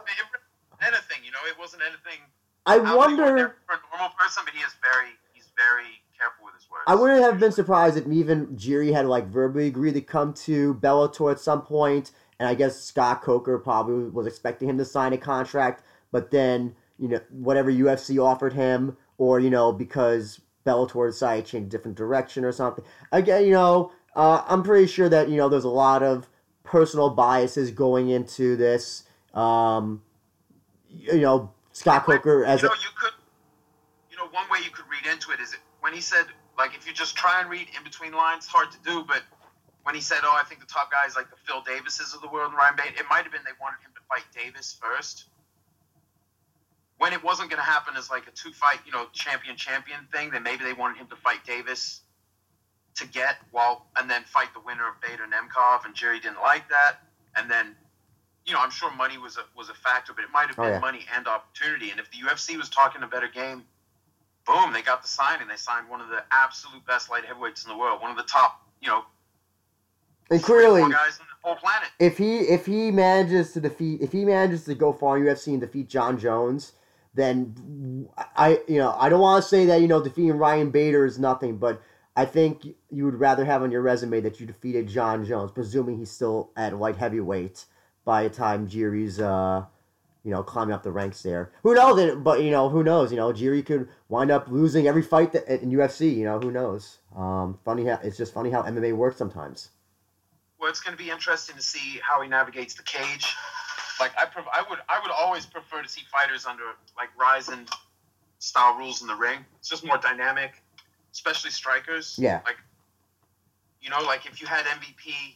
anything. 0.82 1.18
You 1.26 1.32
know, 1.32 1.40
it 1.48 1.60
wasn't 1.60 1.84
anything. 1.84 2.22
I 2.66 2.76
out 2.76 2.80
of 2.80 2.88
the 2.90 2.98
wonder. 2.98 3.56
for 3.66 3.74
a 3.76 3.80
normal 3.98 4.16
person. 4.18 4.44
But 4.46 4.54
he 4.54 4.62
is 4.62 4.72
very 4.82 5.10
he's 5.34 5.50
very 5.58 6.02
careful 6.18 6.46
with 6.46 6.56
his 6.56 6.70
words. 6.70 6.84
I 6.88 6.96
wouldn't 6.96 7.22
have 7.22 7.40
been 7.40 7.52
surprised 7.52 7.98
if 7.98 8.08
even 8.08 8.48
Jiri 8.56 8.94
had 8.94 9.06
like 9.06 9.28
verbally 9.28 9.68
agreed 9.68 9.94
to 9.94 10.02
come 10.02 10.34
to 10.46 10.76
Bellator 10.76 11.32
at 11.32 11.40
some 11.40 11.62
point, 11.62 12.12
and 12.40 12.48
I 12.48 12.54
guess 12.54 12.80
Scott 12.80 13.22
Coker 13.22 13.58
probably 13.58 14.10
was 14.10 14.28
expecting 14.28 14.70
him 14.70 14.78
to 14.78 14.86
sign 14.86 15.14
a 15.14 15.18
contract, 15.18 15.84
but 16.12 16.32
then 16.32 16.76
you 16.98 17.08
know 17.08 17.20
whatever 17.30 17.72
UFC 17.72 18.24
offered 18.24 18.54
him, 18.54 18.98
or 19.18 19.40
you 19.40 19.50
know 19.50 19.72
because 19.72 20.40
Bellator 20.70 21.10
decided 21.10 21.46
to 21.46 21.52
change 21.52 21.68
a 21.68 21.70
different 21.70 21.98
direction 21.98 22.46
or 22.46 22.52
something. 22.52 22.86
Again, 23.12 23.46
you 23.46 23.52
know, 23.52 23.92
uh, 24.16 24.44
I'm 24.48 24.64
pretty 24.64 24.88
sure 24.88 25.10
that 25.10 25.30
you 25.30 25.38
know 25.38 25.50
there's 25.50 25.64
a 25.64 25.70
lot 25.70 26.04
of 26.04 26.28
personal 26.64 27.10
biases 27.10 27.72
going 27.72 28.10
into 28.10 28.56
this. 28.56 29.04
Um, 29.34 30.02
you 30.90 31.22
know, 31.22 31.52
Scott 31.72 32.06
Coker 32.06 32.46
as 32.46 32.62
you 32.62 32.68
a 32.68 32.72
you 32.72 32.90
could, 33.00 33.14
you 34.12 34.18
know, 34.18 34.28
one 34.32 34.50
way 34.52 34.60
you 34.64 34.72
could 34.72 34.86
read 34.90 35.12
into 35.12 35.32
it 35.32 35.40
is 35.40 35.56
when 35.82 35.94
he 35.94 36.02
said, 36.02 36.26
like, 36.58 36.76
if 36.76 36.86
you 36.86 36.94
just 36.94 37.16
try 37.16 37.42
and 37.42 37.50
read 37.50 37.68
in 37.78 37.84
between 37.84 38.12
lines, 38.12 38.46
hard 38.46 38.72
to 38.72 38.78
do, 38.84 39.04
but 39.04 39.24
when 39.84 39.96
he 39.96 40.02
said, 40.02 40.20
oh, 40.24 40.38
I 40.40 40.44
think 40.48 40.60
the 40.60 40.68
top 40.68 40.92
guys 40.92 41.16
like 41.16 41.30
the 41.30 41.38
Phil 41.48 41.62
Davises 41.62 42.14
of 42.14 42.22
the 42.22 42.28
world 42.28 42.50
and 42.50 42.58
Ryan 42.58 42.76
Bader, 42.76 43.00
it 43.00 43.06
might 43.10 43.24
have 43.24 43.32
been 43.32 43.42
they 43.46 43.58
wanted 43.62 43.82
him 43.82 43.92
to 43.96 44.02
fight 44.10 44.26
Davis 44.36 44.78
first. 44.80 45.26
When 47.00 47.12
it 47.14 47.24
wasn't 47.24 47.50
going 47.50 47.60
to 47.60 47.66
happen 47.66 47.96
as 47.98 48.10
like 48.12 48.28
a 48.28 48.32
two 48.32 48.52
fight, 48.52 48.80
you 48.86 48.92
know, 48.92 49.08
champion 49.14 49.56
champion 49.58 50.08
thing, 50.14 50.30
then 50.32 50.44
maybe 50.44 50.64
they 50.64 50.74
wanted 50.74 50.98
him 50.98 51.08
to 51.08 51.16
fight 51.16 51.44
Davis 51.46 52.02
to 52.96 53.08
get 53.08 53.38
while 53.52 53.88
and 53.98 54.10
then 54.10 54.24
fight 54.26 54.54
the 54.54 54.60
winner 54.62 54.88
of 54.88 55.00
Bader 55.02 55.24
Nemkov, 55.24 55.86
and 55.86 55.96
Jerry 55.96 56.20
didn't 56.20 56.42
like 56.42 56.70
that, 56.70 57.00
and 57.36 57.50
then. 57.50 57.76
You 58.46 58.56
know, 58.56 58.62
I'm 58.62 58.72
sure 58.72 58.90
money 58.96 59.20
was 59.20 59.38
a 59.38 59.42
was 59.56 59.70
a 59.70 59.76
factor, 59.76 60.12
but 60.12 60.24
it 60.24 60.32
might 60.34 60.48
have 60.48 60.58
Oh, 60.58 60.64
been 60.64 60.72
yeah. 60.72 60.80
money 60.80 61.06
and 61.16 61.28
opportunity. 61.28 61.92
And 61.92 62.00
if 62.00 62.10
the 62.10 62.18
UFC 62.18 62.58
was 62.58 62.68
talking 62.68 63.04
a 63.04 63.08
better 63.08 63.28
game, 63.28 63.64
boom, 64.48 64.74
they 64.74 64.82
got 64.82 65.04
the 65.04 65.08
signing. 65.08 65.48
They 65.48 65.56
signed 65.58 65.88
one 65.88 66.02
of 66.02 66.08
the 66.10 66.24
absolute 66.32 66.84
best 66.88 67.12
light 67.12 67.26
heavyweights 67.26 67.64
in 67.66 67.70
the 67.70 67.78
world, 67.78 68.02
one 68.02 68.10
of 68.10 68.18
the 68.18 68.24
top, 68.24 68.66
you 68.82 68.88
know, 68.88 69.04
And 70.32 70.42
clearly, 70.42 70.82
guys 70.82 71.20
on 71.20 71.28
the 71.30 71.48
whole 71.48 71.58
planet. 71.58 71.90
if 72.00 72.18
he 72.18 72.40
if 72.40 72.66
he 72.66 72.90
manages 72.90 73.52
to 73.54 73.60
defeat 73.60 74.02
if 74.02 74.12
he 74.12 74.26
manages 74.26 74.64
to 74.66 74.74
go 74.74 74.94
far 74.94 75.18
in 75.18 75.24
UFC 75.26 75.50
and 75.50 75.62
defeat 75.62 75.88
John 75.88 76.18
Jones, 76.18 76.72
then 77.14 78.08
I 78.36 78.60
you 78.68 78.78
know 78.78 78.96
I 78.98 79.10
don't 79.10 79.20
want 79.20 79.44
to 79.44 79.50
say 79.50 79.66
that 79.66 79.82
you 79.82 79.88
know 79.88 80.04
defeating 80.04 80.38
Ryan 80.38 80.72
Bader 80.72 81.06
is 81.06 81.20
nothing, 81.20 81.58
but 81.58 81.82
I 82.16 82.26
think 82.26 82.66
you 82.92 83.06
would 83.06 83.20
rather 83.20 83.46
have 83.46 83.64
on 83.64 83.72
your 83.72 83.82
resume 83.82 84.22
that 84.22 84.40
you 84.40 84.46
defeated 84.46 84.88
John 84.88 85.26
Jones, 85.26 85.52
presuming 85.52 85.98
he's 85.98 86.12
still 86.12 86.52
at 86.56 86.78
light 86.78 86.98
heavyweight 86.98 87.66
by 88.06 88.24
the 88.24 88.30
time 88.30 88.68
Jiri's 88.68 89.20
uh 89.20 89.66
you 90.24 90.32
know 90.32 90.44
climbing 90.44 90.74
up 90.74 90.84
the 90.84 90.92
ranks 90.92 91.22
there. 91.24 91.52
Who 91.64 91.74
knows? 91.74 92.16
But 92.18 92.44
you 92.44 92.52
know 92.52 92.70
who 92.70 92.84
knows? 92.84 93.12
You 93.12 93.18
know 93.18 93.34
Jiri 93.34 93.66
could 93.66 93.90
wind 94.08 94.32
up 94.32 94.48
losing 94.50 94.88
every 94.88 95.02
fight 95.02 95.32
that, 95.34 95.48
in 95.48 95.72
UFC. 95.72 96.16
You 96.16 96.26
know 96.26 96.40
who 96.40 96.52
knows? 96.52 97.00
Um, 97.16 97.58
funny 97.66 97.86
how 97.86 98.00
it's 98.04 98.18
just 98.18 98.34
funny 98.34 98.50
how 98.50 98.64
MMA 98.64 98.94
works 98.94 99.18
sometimes. 99.18 99.70
Well, 100.60 100.70
it's 100.70 100.82
going 100.82 100.96
to 100.96 101.02
be 101.02 101.10
interesting 101.10 101.56
to 101.56 101.62
see 101.62 102.02
how 102.04 102.22
he 102.22 102.28
navigates 102.28 102.74
the 102.74 102.84
cage. 102.84 103.34
Like 104.00 104.12
I, 104.18 104.26
pref- 104.26 104.48
I 104.52 104.64
would, 104.70 104.80
I 104.88 105.00
would 105.02 105.12
always 105.12 105.46
prefer 105.46 105.82
to 105.82 105.90
see 105.90 106.02
fighters 106.12 106.46
under 106.46 106.64
like 106.98 107.10
Rizin 107.20 107.66
style 108.40 108.78
rules 108.78 109.02
in 109.02 109.08
the 109.08 109.16
ring. 109.16 109.40
It's 109.60 109.70
just 109.70 109.86
more 109.86 109.98
dynamic, 109.98 110.62
especially 111.14 111.52
strikers. 111.52 112.18
Yeah. 112.18 112.42
Like, 112.46 112.58
you 113.82 113.90
know, 113.90 114.02
like 114.02 114.26
if 114.26 114.42
you 114.42 114.48
had 114.48 114.66
MVP 114.66 115.36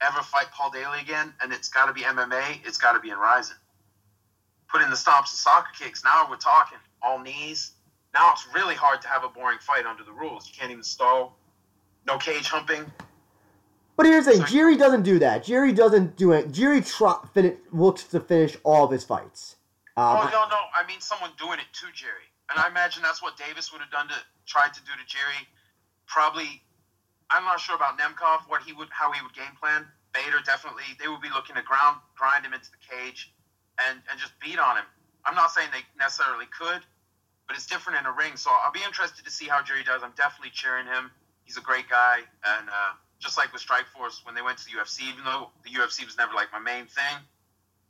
ever 0.00 0.22
fight 0.22 0.46
Paul 0.52 0.70
Daley 0.70 1.00
again, 1.00 1.32
and 1.42 1.52
it's 1.52 1.68
got 1.68 1.86
to 1.86 1.92
be 1.92 2.02
MMA, 2.02 2.60
it's 2.64 2.78
got 2.78 2.92
to 2.92 3.00
be 3.00 3.10
in 3.10 3.18
Rizin. 3.18 3.56
Put 4.68 4.82
in 4.82 4.90
the 4.90 4.96
stomps 4.96 5.30
and 5.30 5.38
soccer 5.38 5.70
kicks. 5.78 6.02
Now 6.04 6.26
we're 6.28 6.36
talking 6.36 6.78
all 7.02 7.20
knees. 7.20 7.72
Now 8.12 8.32
it's 8.32 8.46
really 8.54 8.74
hard 8.74 9.02
to 9.02 9.08
have 9.08 9.24
a 9.24 9.28
boring 9.28 9.58
fight 9.60 9.86
under 9.86 10.04
the 10.04 10.12
rules. 10.12 10.48
You 10.48 10.54
can't 10.58 10.70
even 10.70 10.82
stall. 10.82 11.36
No 12.06 12.18
cage 12.18 12.48
humping. 12.48 12.84
But 13.96 14.06
here's 14.06 14.26
the 14.26 14.32
thing: 14.32 14.46
Jerry 14.46 14.76
doesn't 14.76 15.02
do 15.02 15.18
that. 15.20 15.44
Jerry 15.44 15.72
doesn't 15.72 16.16
do 16.16 16.32
it. 16.32 16.50
Jerry 16.50 16.80
try, 16.80 17.16
looks 17.72 18.04
to 18.04 18.20
finish 18.20 18.56
all 18.64 18.84
of 18.84 18.90
his 18.90 19.04
fights. 19.04 19.56
Um, 19.96 20.18
oh 20.18 20.24
no, 20.32 20.48
no, 20.50 20.60
I 20.74 20.84
mean 20.86 21.00
someone 21.00 21.30
doing 21.38 21.58
it 21.62 21.70
to 21.70 21.86
Jerry, 21.94 22.26
and 22.50 22.58
I 22.58 22.66
imagine 22.66 23.02
that's 23.02 23.22
what 23.22 23.36
Davis 23.36 23.70
would 23.72 23.80
have 23.80 23.90
done 23.90 24.08
to 24.08 24.14
tried 24.46 24.74
to 24.74 24.80
do 24.80 24.90
to 24.90 25.06
Jerry. 25.06 25.46
Probably, 26.06 26.60
I'm 27.30 27.44
not 27.44 27.60
sure 27.60 27.76
about 27.76 27.98
Nemkov 27.98 28.48
what 28.48 28.62
he 28.62 28.72
would 28.72 28.88
how 28.90 29.12
he 29.12 29.22
would 29.22 29.34
game 29.34 29.54
plan. 29.60 29.86
Bader 30.12 30.42
definitely 30.44 30.82
they 30.98 31.06
would 31.06 31.22
be 31.22 31.30
looking 31.30 31.54
to 31.54 31.62
ground 31.62 31.98
grind 32.18 32.44
him 32.44 32.52
into 32.52 32.70
the 32.74 32.82
cage, 32.82 33.32
and 33.86 34.02
and 34.10 34.18
just 34.18 34.34
beat 34.40 34.58
on 34.58 34.76
him. 34.76 34.86
I'm 35.24 35.38
not 35.38 35.52
saying 35.52 35.70
they 35.70 35.86
necessarily 35.96 36.46
could, 36.50 36.82
but 37.46 37.54
it's 37.54 37.66
different 37.66 38.02
in 38.02 38.06
a 38.06 38.12
ring. 38.12 38.34
So 38.34 38.50
I'll 38.50 38.74
be 38.74 38.82
interested 38.82 39.24
to 39.24 39.30
see 39.30 39.46
how 39.46 39.62
Jerry 39.62 39.84
does. 39.84 40.02
I'm 40.02 40.14
definitely 40.18 40.50
cheering 40.50 40.86
him. 40.86 41.14
He's 41.44 41.56
a 41.56 41.62
great 41.62 41.88
guy, 41.88 42.26
and 42.42 42.68
uh, 42.68 42.98
just 43.20 43.38
like 43.38 43.52
with 43.52 43.62
Strikeforce 43.62 44.24
when 44.24 44.34
they 44.34 44.42
went 44.42 44.58
to 44.58 44.64
the 44.64 44.72
UFC, 44.72 45.02
even 45.10 45.24
though 45.24 45.50
the 45.64 45.70
UFC 45.70 46.04
was 46.04 46.16
never 46.18 46.34
like 46.34 46.48
my 46.52 46.58
main 46.58 46.86
thing, 46.86 47.16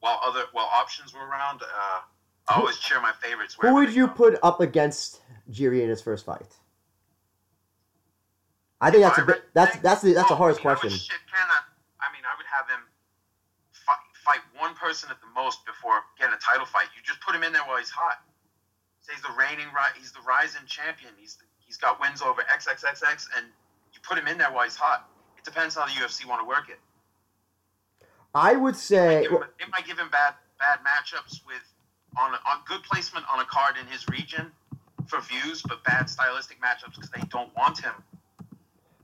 while 0.00 0.20
other 0.24 0.44
while 0.52 0.68
options 0.72 1.12
were 1.14 1.26
around, 1.26 1.62
uh, 1.62 2.00
I 2.48 2.58
always 2.58 2.78
cheer 2.78 3.00
my 3.00 3.12
favorites. 3.20 3.56
who 3.58 3.74
would 3.74 3.92
you 3.94 4.06
go. 4.06 4.12
put 4.12 4.38
up 4.42 4.60
against 4.60 5.20
Jerry 5.50 5.82
in 5.82 5.88
his 5.88 6.00
first 6.02 6.26
fight? 6.26 6.56
I 8.80 8.90
think 8.90 9.02
that's 9.02 9.18
a 9.18 9.24
bit, 9.24 9.44
that's 9.54 9.76
that's 9.78 10.02
the 10.02 10.12
that's 10.12 10.28
the 10.28 10.34
Oh, 10.34 10.38
hardest 10.38 10.60
I 10.60 10.68
mean, 10.68 10.76
question. 10.76 10.90
that- 11.32 11.64
I 12.04 12.12
mean, 12.12 12.20
I 12.28 12.36
would 12.36 12.44
have 12.52 12.68
him 12.68 12.84
fight, 13.72 13.96
fight 14.24 14.40
one 14.60 14.74
person 14.74 15.08
at 15.10 15.18
the 15.20 15.26
most 15.34 15.64
before 15.64 16.02
getting 16.18 16.34
a 16.34 16.38
title 16.38 16.66
fight. 16.66 16.88
You 16.94 17.00
just 17.02 17.20
put 17.20 17.34
him 17.34 17.42
in 17.42 17.52
there 17.52 17.62
while 17.64 17.78
he's 17.78 17.88
hot. 17.88 18.20
Say 19.00 19.14
he's 19.14 19.22
the 19.22 19.32
reigning, 19.32 19.66
he's 19.96 20.12
the 20.12 20.20
rising 20.20 20.66
champion. 20.66 21.12
He's 21.16 21.38
he's 21.64 21.78
got 21.78 21.98
wins 21.98 22.20
over 22.20 22.42
XXXX, 22.42 23.28
and 23.38 23.46
you 23.94 24.00
put 24.02 24.18
him 24.18 24.28
in 24.28 24.36
there 24.36 24.52
while 24.52 24.64
he's 24.64 24.76
hot. 24.76 25.08
It 25.44 25.52
depends 25.52 25.74
how 25.74 25.84
the 25.84 25.92
UFC 25.92 26.26
want 26.26 26.40
to 26.40 26.46
work 26.48 26.70
it. 26.70 26.78
I 28.34 28.56
would 28.56 28.76
say 28.76 29.22
give 29.22 29.32
him- 29.32 29.42
it 29.58 29.68
might 29.70 29.86
give 29.86 29.98
him 29.98 30.08
bad 30.08 30.34
bad 30.58 30.78
matchups 30.80 31.44
with 31.46 31.62
on 32.16 32.32
on 32.32 32.62
good 32.66 32.82
placement 32.82 33.26
on 33.30 33.40
a 33.40 33.44
card 33.44 33.76
in 33.76 33.86
his 33.86 34.08
region 34.08 34.50
for 35.06 35.20
views, 35.20 35.60
but 35.62 35.84
bad 35.84 36.08
stylistic 36.08 36.60
matchups 36.62 36.94
because 36.94 37.10
they 37.10 37.20
don't 37.28 37.54
want 37.54 37.78
him. 37.78 37.92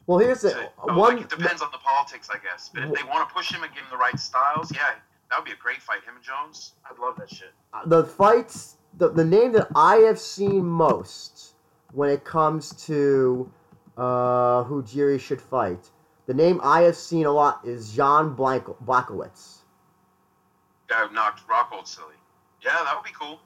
well. 0.06 0.18
Here's 0.18 0.40
the 0.40 0.70
one. 0.78 0.96
like, 0.96 1.20
it 1.20 1.28
depends 1.28 1.60
on 1.60 1.70
the 1.72 1.78
politics, 1.78 2.30
I 2.32 2.38
guess. 2.38 2.70
But 2.72 2.84
if 2.84 2.94
they 2.94 3.02
want 3.02 3.28
to 3.28 3.34
push 3.34 3.52
him 3.52 3.62
and 3.62 3.72
give 3.74 3.84
him 3.84 3.90
the 3.90 3.98
right 3.98 4.18
styles, 4.18 4.72
yeah, 4.74 4.94
that 5.28 5.38
would 5.38 5.44
be 5.44 5.52
a 5.52 5.56
great 5.56 5.82
fight. 5.82 6.02
Him 6.04 6.16
and 6.16 6.24
Jones, 6.24 6.72
I'd 6.90 6.98
love 6.98 7.16
that 7.16 7.28
shit. 7.28 7.52
the 7.84 8.04
fights 8.04 8.78
the, 8.96 9.10
the 9.10 9.24
name 9.24 9.52
that 9.52 9.68
I 9.76 9.96
have 9.96 10.18
seen 10.18 10.64
most 10.66 11.54
when 11.92 12.08
it 12.08 12.24
comes 12.24 12.72
to 12.86 13.52
uh, 13.98 14.64
who 14.64 14.82
Jerry 14.82 15.18
should 15.18 15.40
fight. 15.40 15.90
The 16.26 16.34
name 16.34 16.60
I 16.62 16.82
have 16.82 16.96
seen 16.96 17.26
a 17.26 17.32
lot 17.32 17.60
is 17.64 17.92
Jan 17.94 18.34
Blank- 18.34 18.66
Blachowicz. 18.84 19.58
Guy 20.88 21.06
knocked 21.12 21.46
Rockhold 21.46 21.86
silly. 21.86 22.14
Yeah, 22.62 22.72
that 22.84 22.94
would 22.94 23.04
be 23.04 23.12
cool. 23.18 23.40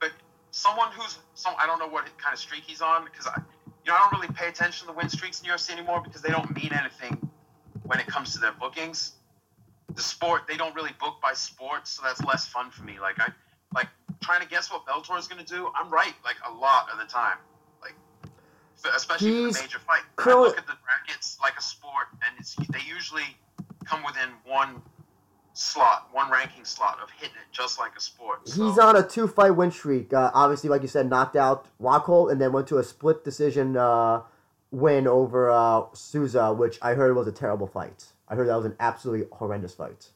But 0.00 0.12
someone 0.50 0.90
who's 0.92 1.18
some 1.34 1.54
I 1.58 1.66
don't 1.66 1.78
know 1.78 1.88
what 1.88 2.04
kind 2.18 2.32
of 2.32 2.38
streak 2.38 2.62
he's 2.64 2.80
on 2.80 3.04
because 3.04 3.26
I 3.26 3.40
you 3.84 3.92
know 3.92 3.96
I 3.96 4.08
don't 4.08 4.20
really 4.20 4.32
pay 4.34 4.48
attention 4.48 4.86
to 4.86 4.92
the 4.92 4.96
win 4.96 5.08
streaks 5.08 5.40
in 5.42 5.50
UFC 5.50 5.70
anymore 5.72 6.00
because 6.02 6.22
they 6.22 6.30
don't 6.30 6.54
mean 6.54 6.72
anything 6.72 7.28
when 7.84 7.98
it 7.98 8.06
comes 8.06 8.32
to 8.34 8.38
their 8.38 8.52
bookings. 8.52 9.12
The 9.94 10.02
sport 10.02 10.42
they 10.48 10.56
don't 10.56 10.74
really 10.74 10.92
book 11.00 11.16
by 11.20 11.32
sport, 11.34 11.88
so 11.88 12.02
that's 12.04 12.22
less 12.24 12.46
fun 12.46 12.70
for 12.70 12.84
me. 12.84 12.98
Like 13.00 13.18
I 13.18 13.32
like 13.74 13.88
trying 14.20 14.40
to 14.40 14.48
guess 14.48 14.70
what 14.70 14.86
Bellator 14.86 15.18
is 15.18 15.26
going 15.26 15.44
to 15.44 15.52
do. 15.52 15.68
I'm 15.74 15.90
right 15.90 16.14
like 16.24 16.36
a 16.48 16.52
lot 16.52 16.88
of 16.92 16.98
the 16.98 17.04
time. 17.04 17.38
Especially 18.94 19.30
for 19.30 19.46
He's 19.46 19.56
the 19.56 19.62
major 19.62 19.78
fight. 19.80 20.02
I 20.18 20.32
look 20.34 20.58
at 20.58 20.66
the 20.66 20.76
brackets 20.84 21.38
like 21.42 21.58
a 21.58 21.62
sport, 21.62 22.08
and 22.26 22.38
it's 22.38 22.54
they 22.56 22.80
usually 22.88 23.36
come 23.84 24.02
within 24.04 24.30
one 24.44 24.82
slot, 25.52 26.08
one 26.12 26.30
ranking 26.30 26.64
slot 26.64 26.98
of 27.02 27.10
hitting 27.10 27.34
it 27.36 27.52
just 27.52 27.78
like 27.78 27.92
a 27.96 28.00
sport. 28.00 28.48
So, 28.48 28.66
He's 28.68 28.78
on 28.78 28.96
a 28.96 29.02
two 29.02 29.26
fight 29.28 29.50
win 29.50 29.70
streak. 29.70 30.12
Uh, 30.12 30.30
obviously, 30.34 30.70
like 30.70 30.82
you 30.82 30.88
said, 30.88 31.08
knocked 31.10 31.36
out 31.36 31.66
Rockhold 31.80 32.30
and 32.32 32.40
then 32.40 32.52
went 32.52 32.66
to 32.68 32.78
a 32.78 32.84
split 32.84 33.24
decision 33.24 33.76
uh, 33.76 34.22
win 34.70 35.06
over 35.06 35.50
uh, 35.50 35.82
Souza, 35.92 36.52
which 36.52 36.78
I 36.80 36.94
heard 36.94 37.14
was 37.16 37.26
a 37.26 37.32
terrible 37.32 37.66
fight. 37.66 38.06
I 38.28 38.36
heard 38.36 38.48
that 38.48 38.56
was 38.56 38.66
an 38.66 38.76
absolutely 38.78 39.26
horrendous 39.32 39.74
fight. 39.74 40.10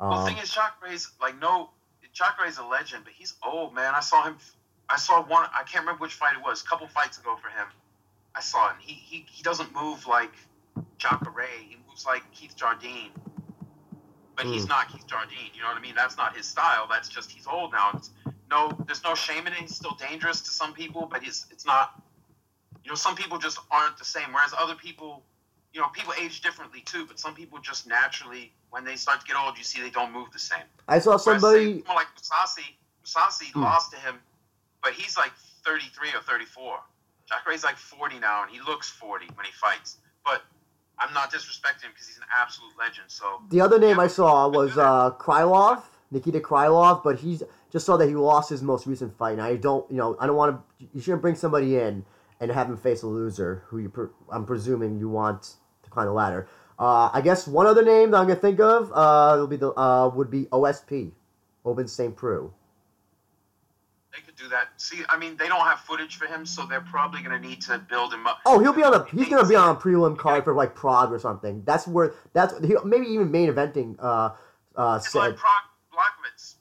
Well, 0.00 0.10
the 0.10 0.16
Um, 0.16 0.26
thing 0.26 0.38
is, 0.42 0.50
Jacare's 0.50 1.12
like 1.20 1.38
no, 1.38 1.70
Jacare's 2.12 2.58
a 2.58 2.64
legend, 2.64 3.04
but 3.04 3.12
he's 3.12 3.34
old, 3.46 3.74
man. 3.74 3.94
I 3.94 4.00
saw 4.00 4.24
him. 4.24 4.36
I 4.90 4.96
saw 4.96 5.22
one. 5.22 5.48
I 5.54 5.62
can't 5.64 5.84
remember 5.84 6.02
which 6.02 6.14
fight 6.14 6.34
it 6.36 6.42
was. 6.42 6.62
A 6.62 6.66
couple 6.66 6.88
fights 6.88 7.18
ago 7.18 7.36
for 7.42 7.48
him, 7.48 7.68
I 8.34 8.40
saw 8.40 8.68
it. 8.70 8.74
And 8.74 8.82
he 8.82 8.94
he 8.94 9.24
he 9.30 9.42
doesn't 9.42 9.72
move 9.74 10.06
like 10.06 10.32
Jacare. 10.98 11.46
He 11.68 11.76
moves 11.88 12.06
like 12.06 12.22
Keith 12.32 12.56
Jardine. 12.56 13.10
But 14.36 14.46
he's 14.46 14.64
Hmm. 14.64 14.70
not 14.70 14.88
Keith 14.88 15.06
Jardine. 15.06 15.50
You 15.54 15.62
know 15.62 15.68
what 15.68 15.76
I 15.78 15.80
mean? 15.80 15.94
That's 15.94 16.16
not 16.16 16.36
his 16.36 16.46
style. 16.46 16.86
That's 16.90 17.08
just 17.08 17.30
he's 17.30 17.46
old 17.46 17.72
now. 17.72 17.92
It's, 17.96 18.10
no, 18.50 18.70
there's 18.86 19.04
no 19.04 19.14
shame 19.14 19.46
in 19.46 19.52
it. 19.52 19.60
He's 19.60 19.76
still 19.76 19.94
dangerous 19.98 20.40
to 20.42 20.50
some 20.50 20.72
people, 20.72 21.06
but 21.10 21.24
it's 21.26 21.46
it's 21.50 21.66
not. 21.66 22.02
You 22.84 22.90
know, 22.90 22.96
some 22.96 23.14
people 23.14 23.38
just 23.38 23.58
aren't 23.70 23.98
the 23.98 24.04
same. 24.04 24.32
Whereas 24.32 24.52
other 24.58 24.74
people, 24.74 25.22
you 25.72 25.80
know, 25.80 25.88
people 25.88 26.14
age 26.20 26.40
differently 26.40 26.80
too. 26.82 27.04
But 27.06 27.20
some 27.20 27.34
people 27.34 27.58
just 27.60 27.86
naturally, 27.86 28.52
when 28.70 28.84
they 28.84 28.96
start 28.96 29.20
to 29.20 29.26
get 29.26 29.36
old, 29.36 29.58
you 29.58 29.64
see 29.64 29.82
they 29.82 29.90
don't 29.90 30.12
move 30.12 30.28
the 30.32 30.38
same. 30.38 30.64
I 30.88 30.98
saw 30.98 31.16
say, 31.16 31.24
somebody. 31.32 31.78
someone 31.80 31.96
like 31.96 32.08
Mousasi, 32.16 32.64
Mousasi 33.04 33.52
Hmm. 33.52 33.60
lost 33.62 33.92
to 33.92 33.98
him, 33.98 34.18
but 34.82 34.92
he's 34.92 35.16
like 35.16 35.32
33 35.64 36.10
or 36.10 36.22
34. 36.22 36.78
Jacare's 37.28 37.64
like 37.64 37.76
40 37.76 38.18
now, 38.18 38.42
and 38.42 38.50
he 38.50 38.60
looks 38.60 38.90
40 38.90 39.26
when 39.34 39.46
he 39.46 39.52
fights. 39.52 39.98
But 40.24 40.42
I'm 40.98 41.12
not 41.14 41.32
disrespecting 41.32 41.84
him 41.84 41.90
because 41.92 42.08
he's 42.08 42.18
an 42.18 42.24
absolute 42.34 42.72
legend. 42.78 43.06
So 43.08 43.42
The 43.50 43.60
other 43.60 43.78
name 43.78 44.00
I 44.00 44.06
saw 44.08 44.48
was 44.48 44.76
uh, 44.76 45.12
Krylov, 45.18 45.82
Nikita 46.10 46.40
Krylov, 46.40 47.02
but 47.02 47.20
he's 47.20 47.42
just 47.70 47.86
saw 47.86 47.96
that 47.96 48.08
he 48.08 48.14
lost 48.14 48.50
his 48.50 48.62
most 48.62 48.86
recent 48.86 49.16
fight. 49.16 49.32
And 49.32 49.42
I 49.42 49.56
don't, 49.56 49.88
you 49.90 49.96
know, 49.96 50.16
I 50.20 50.26
don't 50.26 50.36
want 50.36 50.60
to. 50.78 50.88
You 50.92 51.00
shouldn't 51.00 51.22
bring 51.22 51.36
somebody 51.36 51.76
in 51.76 52.04
and 52.40 52.50
have 52.50 52.68
him 52.68 52.76
face 52.76 53.02
a 53.02 53.06
loser 53.06 53.64
who 53.66 53.78
you, 53.78 53.88
pre- 53.88 54.08
I'm 54.32 54.44
presuming 54.44 54.98
you 54.98 55.08
want 55.08 55.54
to 55.84 55.90
climb 55.90 56.06
the 56.06 56.12
ladder. 56.12 56.48
Uh, 56.78 57.10
I 57.12 57.20
guess 57.20 57.46
one 57.46 57.66
other 57.66 57.84
name 57.84 58.10
that 58.10 58.16
I'm 58.16 58.26
gonna 58.26 58.40
think 58.40 58.58
of 58.58 58.90
uh, 58.92 59.36
will 59.38 59.46
be 59.46 59.56
the 59.56 59.72
uh, 59.78 60.08
would 60.08 60.30
be 60.30 60.46
OSP, 60.46 61.12
Ovince 61.64 61.90
St. 61.90 62.16
Preux. 62.16 62.52
They 64.12 64.22
could 64.22 64.36
do 64.36 64.48
that. 64.48 64.68
See, 64.76 65.02
I 65.08 65.16
mean, 65.16 65.36
they 65.36 65.46
don't 65.46 65.60
have 65.60 65.80
footage 65.80 66.16
for 66.16 66.26
him, 66.26 66.44
so 66.44 66.66
they're 66.66 66.80
probably 66.80 67.22
going 67.22 67.40
to 67.40 67.48
need 67.48 67.60
to 67.62 67.78
build 67.78 68.12
him 68.12 68.26
up. 68.26 68.38
Oh, 68.44 68.58
he'll 68.58 68.72
be 68.72 68.82
on 68.82 68.94
a 68.94 69.04
he's 69.04 69.28
gonna 69.28 69.46
be 69.46 69.54
on 69.54 69.76
a 69.76 69.78
prelim 69.78 70.18
card 70.18 70.44
for 70.44 70.52
like 70.52 70.74
Prague 70.74 71.12
or 71.12 71.18
something. 71.18 71.62
That's 71.64 71.86
where 71.86 72.14
that's 72.32 72.54
maybe 72.84 73.06
even 73.06 73.30
main 73.30 73.52
eventing. 73.52 73.96
Uh, 74.00 74.30
uh, 74.74 74.98
It's 75.00 75.14
like 75.14 75.30
said 75.30 75.38
Brock 75.38 75.64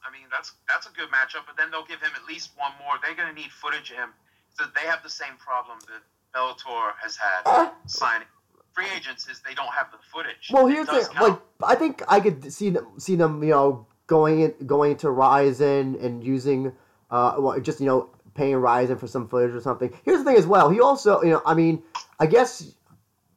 I 0.09 0.11
mean, 0.11 0.27
That's 0.31 0.53
that's 0.67 0.87
a 0.87 0.91
good 0.91 1.09
matchup. 1.09 1.45
But 1.47 1.57
then 1.57 1.71
they'll 1.71 1.85
give 1.85 2.01
him 2.01 2.11
at 2.15 2.27
least 2.27 2.51
one 2.57 2.71
more. 2.79 2.95
They're 3.01 3.15
going 3.15 3.33
to 3.33 3.39
need 3.39 3.51
footage 3.51 3.91
of 3.91 3.97
him. 3.97 4.09
So 4.57 4.65
they 4.75 4.87
have 4.87 5.03
the 5.03 5.09
same 5.09 5.35
problem 5.37 5.79
that 5.87 6.01
Bellator 6.35 6.91
has 7.01 7.15
had 7.15 7.41
Uh. 7.45 7.69
signing 7.85 8.27
free 8.73 8.87
agents 8.95 9.27
is 9.27 9.41
they 9.47 9.53
don't 9.53 9.71
have 9.73 9.87
the 9.91 9.97
footage. 10.11 10.49
Well, 10.51 10.67
here's 10.67 10.87
the 10.87 11.07
count. 11.11 11.29
Like, 11.29 11.39
I 11.63 11.75
think 11.75 12.03
I 12.07 12.19
could 12.19 12.51
see 12.53 12.69
them, 12.69 12.87
see 12.97 13.15
them, 13.15 13.43
you 13.43 13.49
know, 13.49 13.87
going 14.07 14.41
in, 14.41 14.53
going 14.65 14.97
to 14.97 15.09
Rizin 15.11 15.97
and 16.01 16.23
using, 16.23 16.73
uh, 17.11 17.35
well, 17.39 17.59
just 17.59 17.79
you 17.79 17.85
know, 17.85 18.09
paying 18.33 18.55
Rizin 18.55 18.97
for 18.97 19.07
some 19.07 19.27
footage 19.27 19.55
or 19.55 19.61
something. 19.61 19.91
Here's 20.03 20.19
the 20.19 20.25
thing 20.25 20.37
as 20.37 20.47
well. 20.47 20.69
He 20.69 20.79
also, 20.79 21.21
you 21.21 21.31
know, 21.31 21.41
I 21.45 21.53
mean, 21.53 21.83
I 22.19 22.25
guess 22.25 22.73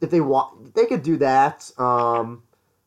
if 0.00 0.10
they 0.10 0.20
want, 0.20 0.74
they 0.74 0.86
could 0.86 1.02
do 1.02 1.16
that. 1.18 1.70
Um, 1.78 2.42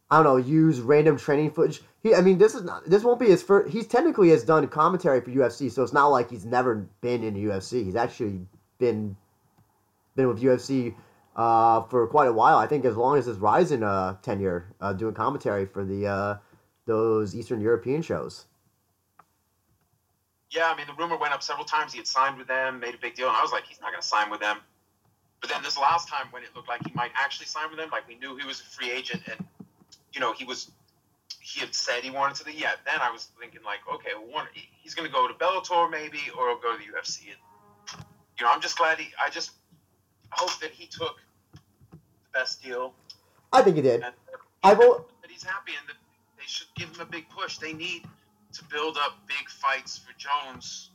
I 0.10 0.22
don't 0.22 0.26
know, 0.26 0.38
use 0.38 0.82
random 0.82 1.18
training 1.18 1.52
footage. 1.52 1.82
He, 2.04 2.14
I 2.14 2.22
mean, 2.22 2.38
this 2.38 2.54
is 2.54 2.64
not, 2.64 2.86
this 2.86 3.04
won't 3.04 3.20
be 3.20 3.28
his 3.28 3.42
first. 3.42 3.74
He's 3.74 3.88
technically 3.88 4.30
has 4.30 4.44
done 4.44 4.68
commentary 4.68 5.22
for 5.22 5.32
UFC, 5.32 5.72
so 5.72 5.82
it's 5.82 5.94
not 5.94 6.08
like 6.08 6.30
he's 6.30 6.46
never 6.46 6.88
been 7.02 7.24
in 7.24 7.36
UFC. 7.36 7.84
He's 7.84 7.96
actually 7.96 8.42
been 8.78 9.16
been 10.16 10.28
with 10.28 10.42
UFC 10.42 10.94
uh, 11.36 11.82
for 11.84 12.08
quite 12.08 12.28
a 12.28 12.34
while. 12.34 12.58
I 12.58 12.68
think 12.68 12.86
as 12.86 12.96
long 12.96 13.18
as 13.18 13.26
his 13.26 13.40
Rizin 13.40 13.84
uh, 13.84 14.18
tenure, 14.22 14.74
uh, 14.80 14.94
doing 14.94 15.14
commentary 15.14 15.66
for 15.66 15.84
the 15.84 16.08
uh, 16.08 16.38
those 16.86 17.36
Eastern 17.36 17.60
European 17.60 18.02
shows. 18.02 18.46
Yeah, 20.56 20.72
I 20.72 20.78
mean, 20.78 20.88
the 20.88 20.94
rumor 20.94 21.18
went 21.18 21.34
up 21.34 21.44
several 21.44 21.66
times. 21.66 21.92
He 21.92 21.98
had 21.98 22.08
signed 22.08 22.38
with 22.38 22.48
them, 22.48 22.80
made 22.80 22.96
a 22.96 22.98
big 22.98 23.16
deal, 23.16 23.28
and 23.28 23.36
I 23.36 23.42
was 23.42 23.52
like, 23.52 23.66
he's 23.66 23.82
not 23.82 23.92
going 23.92 24.02
to 24.02 24.08
sign 24.08 24.32
with 24.32 24.40
them. 24.40 24.60
But 25.42 25.50
then 25.50 25.62
this 25.62 25.78
last 25.78 26.08
time, 26.08 26.28
when 26.32 26.44
it 26.44 26.50
looked 26.56 26.70
like 26.70 26.82
he 26.88 26.94
might 26.96 27.12
actually 27.14 27.48
sign 27.48 27.70
with 27.70 27.78
them, 27.78 27.90
like 27.92 28.08
we 28.08 28.16
knew 28.16 28.38
he 28.38 28.48
was 28.48 28.62
a 28.62 28.64
free 28.64 28.90
agent, 28.90 29.22
and 29.30 29.46
you 30.14 30.22
know 30.22 30.32
he 30.32 30.46
was, 30.46 30.72
he 31.42 31.60
had 31.60 31.76
said 31.76 32.04
he 32.04 32.10
wanted 32.10 32.38
to 32.38 32.46
the 32.46 32.54
yeah. 32.54 32.72
Then 32.86 33.02
I 33.02 33.12
was 33.12 33.28
thinking 33.40 33.60
like, 33.66 33.80
okay, 33.94 34.12
well, 34.16 34.34
one, 34.34 34.48
he's 34.54 34.96
going 34.96 35.08
to 35.08 35.14
go 35.14 35.28
to 35.28 35.34
Bellator 35.34 35.92
maybe, 35.92 36.20
or 36.38 36.48
he'll 36.50 36.60
go 36.60 36.72
to 36.72 36.80
the 36.80 36.86
UFC. 36.98 37.28
And 37.28 38.06
you 38.40 38.46
know, 38.46 38.52
I'm 38.52 38.62
just 38.62 38.78
glad 38.78 38.98
he. 38.98 39.10
I 39.24 39.30
just 39.30 39.52
hope 40.32 40.58
that 40.62 40.72
he 40.72 40.88
took 40.88 41.18
the 41.92 42.00
best 42.34 42.64
deal, 42.64 42.94
I 43.52 43.62
think 43.62 43.76
he 43.76 43.82
did. 43.82 44.04
and 44.04 44.14
I 44.64 44.74
will. 44.74 45.06
But 45.22 45.30
he's 45.30 45.44
happy, 45.44 45.74
and 45.78 45.88
that 45.90 45.98
they 46.38 46.46
should 46.46 46.68
give 46.76 46.90
him 46.96 47.02
a 47.02 47.06
big 47.06 47.30
push. 47.30 47.58
They 47.58 47.74
need 47.74 48.04
to 48.58 48.64
build 48.66 48.98
up 48.98 49.18
big 49.28 49.50
fights 49.50 49.98
for 49.98 50.14
Jones 50.18 50.90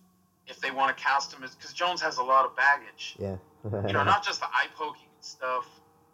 if 0.47 0.61
they 0.61 0.71
want 0.71 0.97
to 0.97 1.03
cast 1.03 1.33
him 1.33 1.45
as 1.45 1.55
because 1.55 1.73
Jones 1.73 2.01
has 2.03 2.19
a 2.19 2.23
lot 2.23 2.45
of 2.45 2.57
baggage. 2.57 3.17
Yeah. 3.19 3.37
You 3.87 3.93
know, 3.93 4.05
not 4.05 4.25
just 4.25 4.41
the 4.41 4.47
eye 4.47 4.69
poking 4.75 5.03
and 5.15 5.25
stuff 5.25 5.67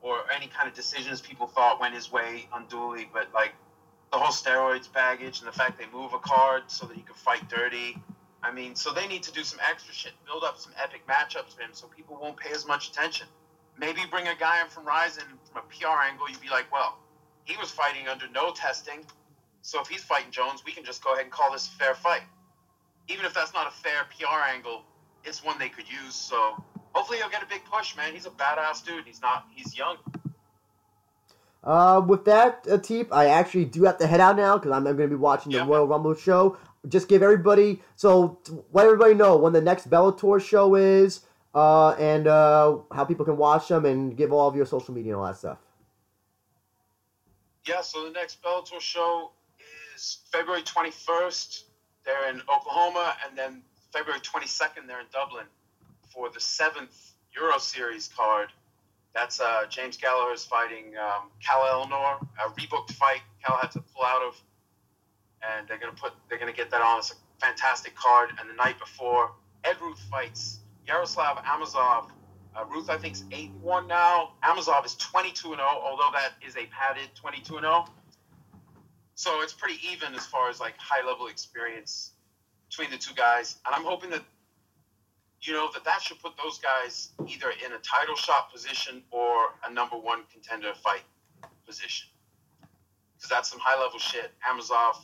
or 0.02 0.24
any 0.35 0.48
kind 0.48 0.68
of 0.68 0.74
decisions 0.74 1.20
people 1.20 1.47
thought 1.47 1.81
went 1.81 1.94
his 1.94 2.10
way 2.10 2.48
unduly, 2.52 3.09
but 3.12 3.28
like 3.32 3.52
the 4.12 4.18
whole 4.18 4.32
steroids 4.32 4.93
baggage 4.93 5.40
and 5.40 5.48
the 5.48 5.52
fact 5.52 5.78
they 5.78 5.86
move 5.97 6.12
a 6.12 6.18
card 6.18 6.64
so 6.66 6.86
that 6.86 6.97
he 6.97 7.02
can 7.02 7.14
fight 7.14 7.48
dirty. 7.48 7.97
I 8.43 8.52
mean, 8.52 8.74
so 8.74 8.93
they 8.93 9.06
need 9.06 9.23
to 9.24 9.32
do 9.32 9.43
some 9.43 9.59
extra 9.68 9.93
shit, 9.94 10.12
build 10.24 10.44
up 10.44 10.59
some 10.59 10.73
epic 10.82 11.02
matchups 11.06 11.55
for 11.56 11.62
him 11.62 11.70
so 11.73 11.86
people 11.89 12.18
won't 12.20 12.36
pay 12.36 12.51
as 12.51 12.66
much 12.66 12.90
attention. 12.90 13.27
Maybe 13.78 14.01
bring 14.10 14.27
a 14.28 14.35
guy 14.35 14.62
in 14.62 14.68
from 14.68 14.86
Rizin 14.86 15.24
from 15.51 15.62
a 15.62 15.66
PR 15.68 16.02
angle, 16.10 16.28
you'd 16.28 16.40
be 16.40 16.48
like, 16.48 16.70
well, 16.73 16.98
he 17.44 17.56
was 17.56 17.70
fighting 17.70 18.09
under 18.09 18.27
no 18.28 18.52
testing. 18.52 19.05
So 19.66 19.80
if 19.80 19.88
he's 19.88 20.05
fighting 20.05 20.30
Jones, 20.30 20.62
we 20.64 20.70
can 20.70 20.84
just 20.84 21.02
go 21.02 21.12
ahead 21.14 21.24
and 21.24 21.32
call 21.32 21.51
this 21.51 21.66
a 21.66 21.70
fair 21.70 21.94
fight. 21.97 22.22
Even 23.09 23.24
if 23.24 23.34
that's 23.34 23.52
not 23.52 23.66
a 23.66 23.72
fair 23.72 24.05
PR 24.16 24.55
angle, 24.55 24.84
it's 25.24 25.43
one 25.43 25.59
they 25.59 25.68
could 25.68 25.90
use. 25.90 26.14
So 26.14 26.62
hopefully 26.93 27.18
he'll 27.18 27.28
get 27.28 27.43
a 27.43 27.47
big 27.47 27.64
push, 27.64 27.97
man. 27.97 28.14
He's 28.14 28.26
a 28.26 28.30
badass 28.30 28.86
dude. 28.86 29.05
He's 29.05 29.20
not. 29.20 29.48
He's 29.52 29.76
young. 29.76 29.97
Uh, 31.64 32.01
with 32.06 32.24
that, 32.26 32.64
uh, 32.70 32.78
Teep, 32.78 33.12
I 33.12 33.26
actually 33.26 33.64
do 33.64 33.82
have 33.82 33.98
to 33.98 34.06
head 34.06 34.20
out 34.20 34.36
now 34.36 34.56
because 34.56 34.70
I'm, 34.70 34.86
I'm 34.86 34.97
going 34.97 35.10
to 35.10 35.16
be 35.16 35.20
watching 35.20 35.51
the 35.51 35.59
Yeah. 35.59 35.66
Royal 35.66 35.88
Rumble 35.88 36.14
show. 36.14 36.56
Just 36.86 37.09
give 37.09 37.24
everybody 37.24 37.82
so 37.97 38.38
let 38.72 38.86
everybody 38.86 39.14
know 39.14 39.36
when 39.36 39.52
the 39.52 39.60
next 39.60 39.90
Bellator 39.90 40.40
show 40.40 40.76
is, 40.76 41.22
uh, 41.56 41.90
and 41.98 42.28
uh, 42.28 42.78
how 42.93 43.05
people 43.05 43.24
can 43.24 43.36
watch 43.36 43.66
them, 43.66 43.84
and 43.84 44.16
give 44.16 44.32
all 44.32 44.48
of 44.48 44.55
your 44.55 44.66
social 44.66 44.94
media 44.94 45.14
and 45.14 45.20
all 45.20 45.26
that 45.26 45.36
stuff. 45.36 45.59
Yeah. 47.66 47.80
So 47.80 48.05
the 48.05 48.12
next 48.12 48.40
Bellator 48.44 48.78
show 48.80 49.32
is 49.97 50.18
February 50.31 50.62
21st. 50.62 51.62
They're 52.05 52.28
in 52.28 52.40
Oklahoma, 52.43 53.16
and 53.27 53.36
then 53.36 53.62
February 53.93 54.20
22nd 54.20 54.86
they're 54.86 55.01
in 55.01 55.06
Dublin 55.12 55.47
for 56.12 56.28
the 56.28 56.39
seventh 56.39 57.12
Euro 57.35 57.59
Series 57.59 58.09
card. 58.09 58.48
That's 59.14 59.40
uh, 59.40 59.64
James 59.70 59.97
Gallagher 59.97 60.36
fighting 60.36 60.93
um, 60.98 61.31
Cal 61.44 61.62
Ellenor, 61.62 62.20
a 62.44 62.51
rebooked 62.51 62.93
fight. 62.93 63.23
Cal 63.44 63.56
had 63.56 63.70
to 63.73 63.81
pull 63.81 64.05
out 64.05 64.23
of, 64.23 64.36
and 65.43 65.66
they're 65.66 65.78
gonna 65.78 65.93
put 65.93 66.12
they're 66.28 66.39
gonna 66.39 66.52
get 66.52 66.70
that 66.70 66.82
on. 66.82 66.98
It's 66.98 67.12
a 67.12 67.14
fantastic 67.44 67.94
card. 67.97 68.31
And 68.39 68.51
the 68.51 68.55
night 68.55 68.78
before, 68.78 69.32
Ed 69.64 69.77
Ruth 69.81 70.01
fights 70.10 70.60
Yaroslav 70.86 71.39
Amosov. 71.39 72.10
Uh, 72.55 72.64
Ruth, 72.66 72.89
I 72.90 72.98
think, 72.98 73.14
is 73.14 73.24
8 73.32 73.51
1 73.62 73.86
now. 73.86 74.32
Amazov 74.43 74.85
is 74.85 74.94
22 74.97 75.48
0, 75.48 75.59
although 75.60 76.10
that 76.12 76.32
is 76.47 76.56
a 76.56 76.66
padded 76.66 77.09
22 77.14 77.60
0. 77.60 77.86
So 79.16 79.40
it's 79.40 79.55
pretty 79.55 79.78
even 79.90 80.14
as 80.14 80.26
far 80.26 80.51
as 80.51 80.60
like 80.60 80.74
high 80.76 81.05
level 81.05 81.26
experience 81.26 82.12
between 82.68 82.90
the 82.90 82.98
two 82.98 83.14
guys. 83.14 83.56
And 83.66 83.74
I'm 83.74 83.82
hoping 83.84 84.10
that, 84.10 84.22
you 85.40 85.55
know, 85.55 85.70
that 85.72 85.84
that 85.84 86.02
should 86.02 86.20
put 86.20 86.34
those 86.36 86.59
guys 86.59 87.10
either 87.26 87.51
in 87.64 87.72
a 87.72 87.78
title 87.78 88.14
shot 88.14 88.52
position 88.52 89.02
or 89.10 89.55
a 89.66 89.72
number 89.72 89.97
one 89.97 90.20
contender 90.30 90.74
fight 90.74 91.01
position. 91.66 92.09
Because 93.16 93.30
that's 93.30 93.51
some 93.51 93.59
high 93.59 93.80
level 93.82 93.98
shit. 93.98 94.32
Amosov. 94.47 94.97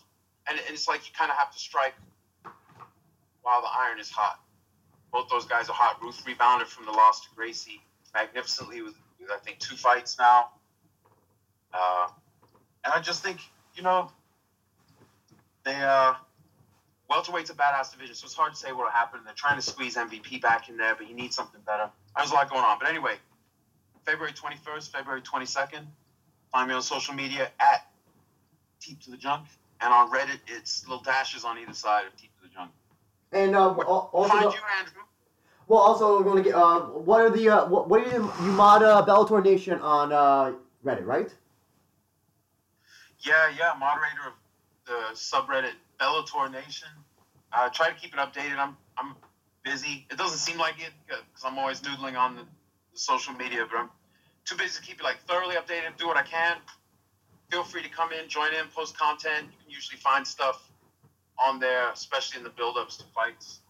And 0.46 0.58
and 0.58 0.74
it's 0.74 0.86
like 0.86 1.06
you 1.08 1.14
kind 1.18 1.30
of 1.30 1.38
have 1.38 1.50
to 1.50 1.58
strike 1.58 1.94
while 3.40 3.62
the 3.62 3.68
iron 3.68 3.98
is 3.98 4.10
hot. 4.10 4.40
Both 5.10 5.30
those 5.30 5.46
guys 5.46 5.70
are 5.70 5.74
hot. 5.74 6.02
Ruth 6.02 6.22
rebounded 6.26 6.68
from 6.68 6.84
the 6.84 6.92
loss 6.92 7.20
to 7.20 7.28
Gracie 7.34 7.80
magnificently 8.14 8.82
with, 8.82 8.94
with 9.18 9.30
I 9.30 9.38
think, 9.38 9.58
two 9.58 9.76
fights 9.76 10.18
now. 10.18 10.50
Uh, 11.72 12.08
and 12.84 12.92
I 12.92 13.00
just 13.00 13.22
think, 13.22 13.38
you 13.74 13.82
know, 13.82 14.10
they 15.64 15.74
uh, 15.74 16.14
welterweight's 17.08 17.50
a 17.50 17.54
badass 17.54 17.92
division, 17.92 18.14
so 18.14 18.24
it's 18.24 18.34
hard 18.34 18.52
to 18.52 18.58
say 18.58 18.72
what'll 18.72 18.90
happen. 18.90 19.20
They're 19.24 19.34
trying 19.34 19.56
to 19.56 19.62
squeeze 19.62 19.96
MVP 19.96 20.40
back 20.40 20.68
in 20.68 20.76
there, 20.76 20.94
but 20.94 21.06
he 21.06 21.14
needs 21.14 21.36
something 21.36 21.60
better. 21.66 21.90
There's 22.16 22.30
a 22.30 22.34
lot 22.34 22.50
going 22.50 22.64
on. 22.64 22.78
But 22.78 22.88
anyway, 22.88 23.14
February 24.04 24.32
21st, 24.32 24.90
February 24.90 25.22
22nd. 25.22 25.84
Find 26.50 26.68
me 26.68 26.74
on 26.74 26.82
social 26.82 27.14
media 27.14 27.50
at 27.60 27.86
Teep 28.80 29.00
to 29.04 29.10
the 29.10 29.16
Junk. 29.16 29.46
And 29.80 29.92
on 29.92 30.10
Reddit, 30.10 30.38
it's 30.46 30.86
little 30.86 31.02
dashes 31.02 31.44
on 31.44 31.58
either 31.58 31.72
side 31.72 32.06
of 32.06 32.16
Teep 32.16 32.30
to 32.36 32.48
the 32.48 32.54
Junk. 32.54 32.70
And 33.32 33.56
uh, 33.56 33.70
also, 33.70 34.28
Find 34.28 34.44
you, 34.44 34.60
Andrew. 34.78 35.02
well, 35.66 35.80
also 35.80 36.18
we're 36.18 36.24
going 36.24 36.44
to 36.44 36.50
get 36.50 36.54
uh, 36.54 36.80
what 36.80 37.22
are 37.22 37.30
the 37.30 37.48
uh, 37.48 37.66
what, 37.66 37.88
what 37.88 38.06
are 38.06 38.10
you 38.10 38.30
you 38.44 38.52
mod 38.52 38.82
uh, 38.82 39.04
Bellator 39.06 39.42
Nation 39.42 39.80
on 39.80 40.12
uh, 40.12 40.52
Reddit, 40.84 41.06
right? 41.06 41.34
Yeah, 43.22 43.50
yeah, 43.56 43.72
moderator 43.78 44.26
of 44.26 44.34
the 44.86 45.14
subreddit 45.14 45.74
Bellator 46.00 46.50
Nation. 46.50 46.88
Uh, 47.52 47.68
try 47.68 47.88
to 47.88 47.94
keep 47.94 48.12
it 48.12 48.18
updated. 48.18 48.58
I'm 48.58 48.76
I'm 48.98 49.14
busy. 49.62 50.06
It 50.10 50.18
doesn't 50.18 50.38
seem 50.38 50.58
like 50.58 50.74
it 50.80 50.90
because 51.06 51.44
I'm 51.44 51.58
always 51.58 51.80
noodling 51.80 52.18
on 52.18 52.34
the, 52.34 52.42
the 52.42 52.98
social 52.98 53.32
media, 53.34 53.64
but 53.70 53.78
I'm 53.78 53.90
too 54.44 54.56
busy 54.56 54.80
to 54.80 54.82
keep 54.82 54.98
it 55.00 55.04
like 55.04 55.18
thoroughly 55.28 55.54
updated. 55.54 55.96
Do 55.98 56.08
what 56.08 56.16
I 56.16 56.22
can. 56.22 56.56
Feel 57.50 57.62
free 57.62 57.82
to 57.82 57.88
come 57.88 58.12
in, 58.12 58.28
join 58.28 58.54
in, 58.54 58.66
post 58.74 58.98
content. 58.98 59.46
You 59.52 59.58
can 59.62 59.70
usually 59.70 59.98
find 59.98 60.26
stuff 60.26 60.68
on 61.38 61.60
there, 61.60 61.90
especially 61.90 62.38
in 62.38 62.44
the 62.44 62.50
build-ups 62.50 62.96
to 62.96 63.04
fights. 63.14 63.60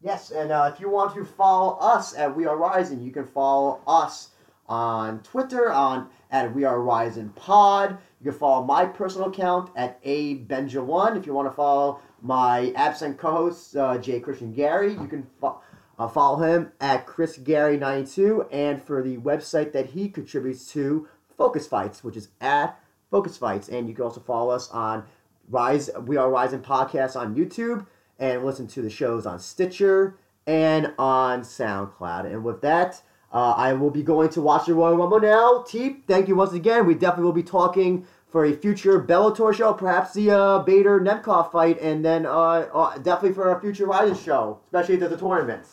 Yes, 0.00 0.30
and 0.30 0.50
uh, 0.50 0.70
if 0.72 0.80
you 0.80 0.88
want 0.88 1.14
to 1.14 1.24
follow 1.24 1.76
us 1.78 2.16
at 2.16 2.34
We 2.34 2.46
Are 2.46 2.56
Rizin, 2.56 3.02
you 3.04 3.12
can 3.12 3.26
follow 3.26 3.80
us 3.86 4.30
on 4.66 5.20
Twitter 5.22 5.70
on 5.70 6.08
at 6.32 6.52
We 6.54 6.64
Are 6.64 6.80
Rizin 6.80 7.28
Pod. 7.30 7.98
You 8.20 8.30
can 8.30 8.38
follow 8.38 8.64
my 8.64 8.86
personal 8.86 9.28
account 9.28 9.70
at 9.76 10.00
A 10.02 10.38
Benja 10.38 10.82
One. 10.82 11.16
If 11.16 11.26
you 11.26 11.34
want 11.34 11.48
to 11.48 11.54
follow 11.54 12.00
my 12.20 12.72
absent 12.74 13.18
co-host 13.18 13.76
uh, 13.76 13.98
Jay 13.98 14.18
Christian 14.18 14.54
Carey, 14.54 14.92
you 14.92 15.06
can 15.06 15.26
fo- 15.40 15.60
uh, 15.98 16.08
follow 16.08 16.42
him 16.42 16.72
at 16.80 17.06
Chris 17.06 17.36
Gary 17.36 17.76
92 17.76 18.46
and 18.50 18.82
for 18.82 19.02
the 19.02 19.18
website 19.18 19.72
that 19.72 19.86
he 19.90 20.08
contributes 20.08 20.66
to, 20.72 21.06
Focus 21.36 21.66
Fights, 21.66 22.02
which 22.02 22.16
is 22.16 22.28
at 22.40 22.78
Focus 23.10 23.36
Fights, 23.36 23.68
and 23.68 23.88
you 23.88 23.94
can 23.94 24.04
also 24.04 24.20
follow 24.20 24.54
us 24.54 24.70
on 24.70 25.04
Rise. 25.48 25.90
We 26.06 26.16
Are 26.16 26.30
Rizin 26.30 26.62
podcast 26.62 27.14
on 27.14 27.34
YouTube 27.34 27.86
and 28.18 28.44
listen 28.44 28.66
to 28.68 28.82
the 28.82 28.90
shows 28.90 29.26
on 29.26 29.38
Stitcher 29.38 30.16
and 30.46 30.94
on 30.98 31.42
SoundCloud. 31.42 32.26
And 32.26 32.44
with 32.44 32.62
that, 32.62 33.02
uh, 33.32 33.54
I 33.56 33.72
will 33.72 33.90
be 33.90 34.02
going 34.02 34.28
to 34.30 34.42
watch 34.42 34.66
the 34.66 34.74
Royal 34.74 34.96
Rumble 34.96 35.20
now. 35.20 35.64
Teep, 35.66 36.06
thank 36.06 36.28
you 36.28 36.36
once 36.36 36.52
again. 36.52 36.86
We 36.86 36.94
definitely 36.94 37.24
will 37.24 37.32
be 37.32 37.42
talking 37.42 38.06
for 38.28 38.44
a 38.44 38.52
future 38.54 39.00
Bellator 39.00 39.54
show, 39.54 39.72
perhaps 39.74 40.14
the 40.14 40.30
uh, 40.30 40.58
Bader 40.60 41.00
Nemkov 41.00 41.52
fight, 41.52 41.78
and 41.80 42.04
then 42.04 42.26
uh, 42.26 42.30
uh, 42.30 42.96
definitely 42.98 43.34
for 43.34 43.54
a 43.54 43.60
future 43.60 43.86
Rizin 43.86 44.16
show, 44.16 44.58
especially 44.66 44.94
if 44.94 45.00
there's 45.00 45.12
a 45.12 45.16
tournament. 45.16 45.66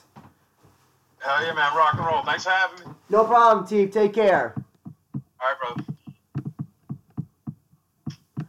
Hell 1.20 1.46
yeah, 1.46 1.54
man! 1.54 1.76
Rock 1.76 1.96
and 1.96 2.06
roll. 2.06 2.24
Thanks 2.24 2.44
for 2.46 2.52
having 2.52 2.88
me. 2.88 2.94
No 3.10 3.26
problem, 3.26 3.68
Teep. 3.68 3.92
Take 3.92 4.14
care. 4.14 4.54
All 5.14 5.22
right, 5.42 5.76
brother. 5.76 5.89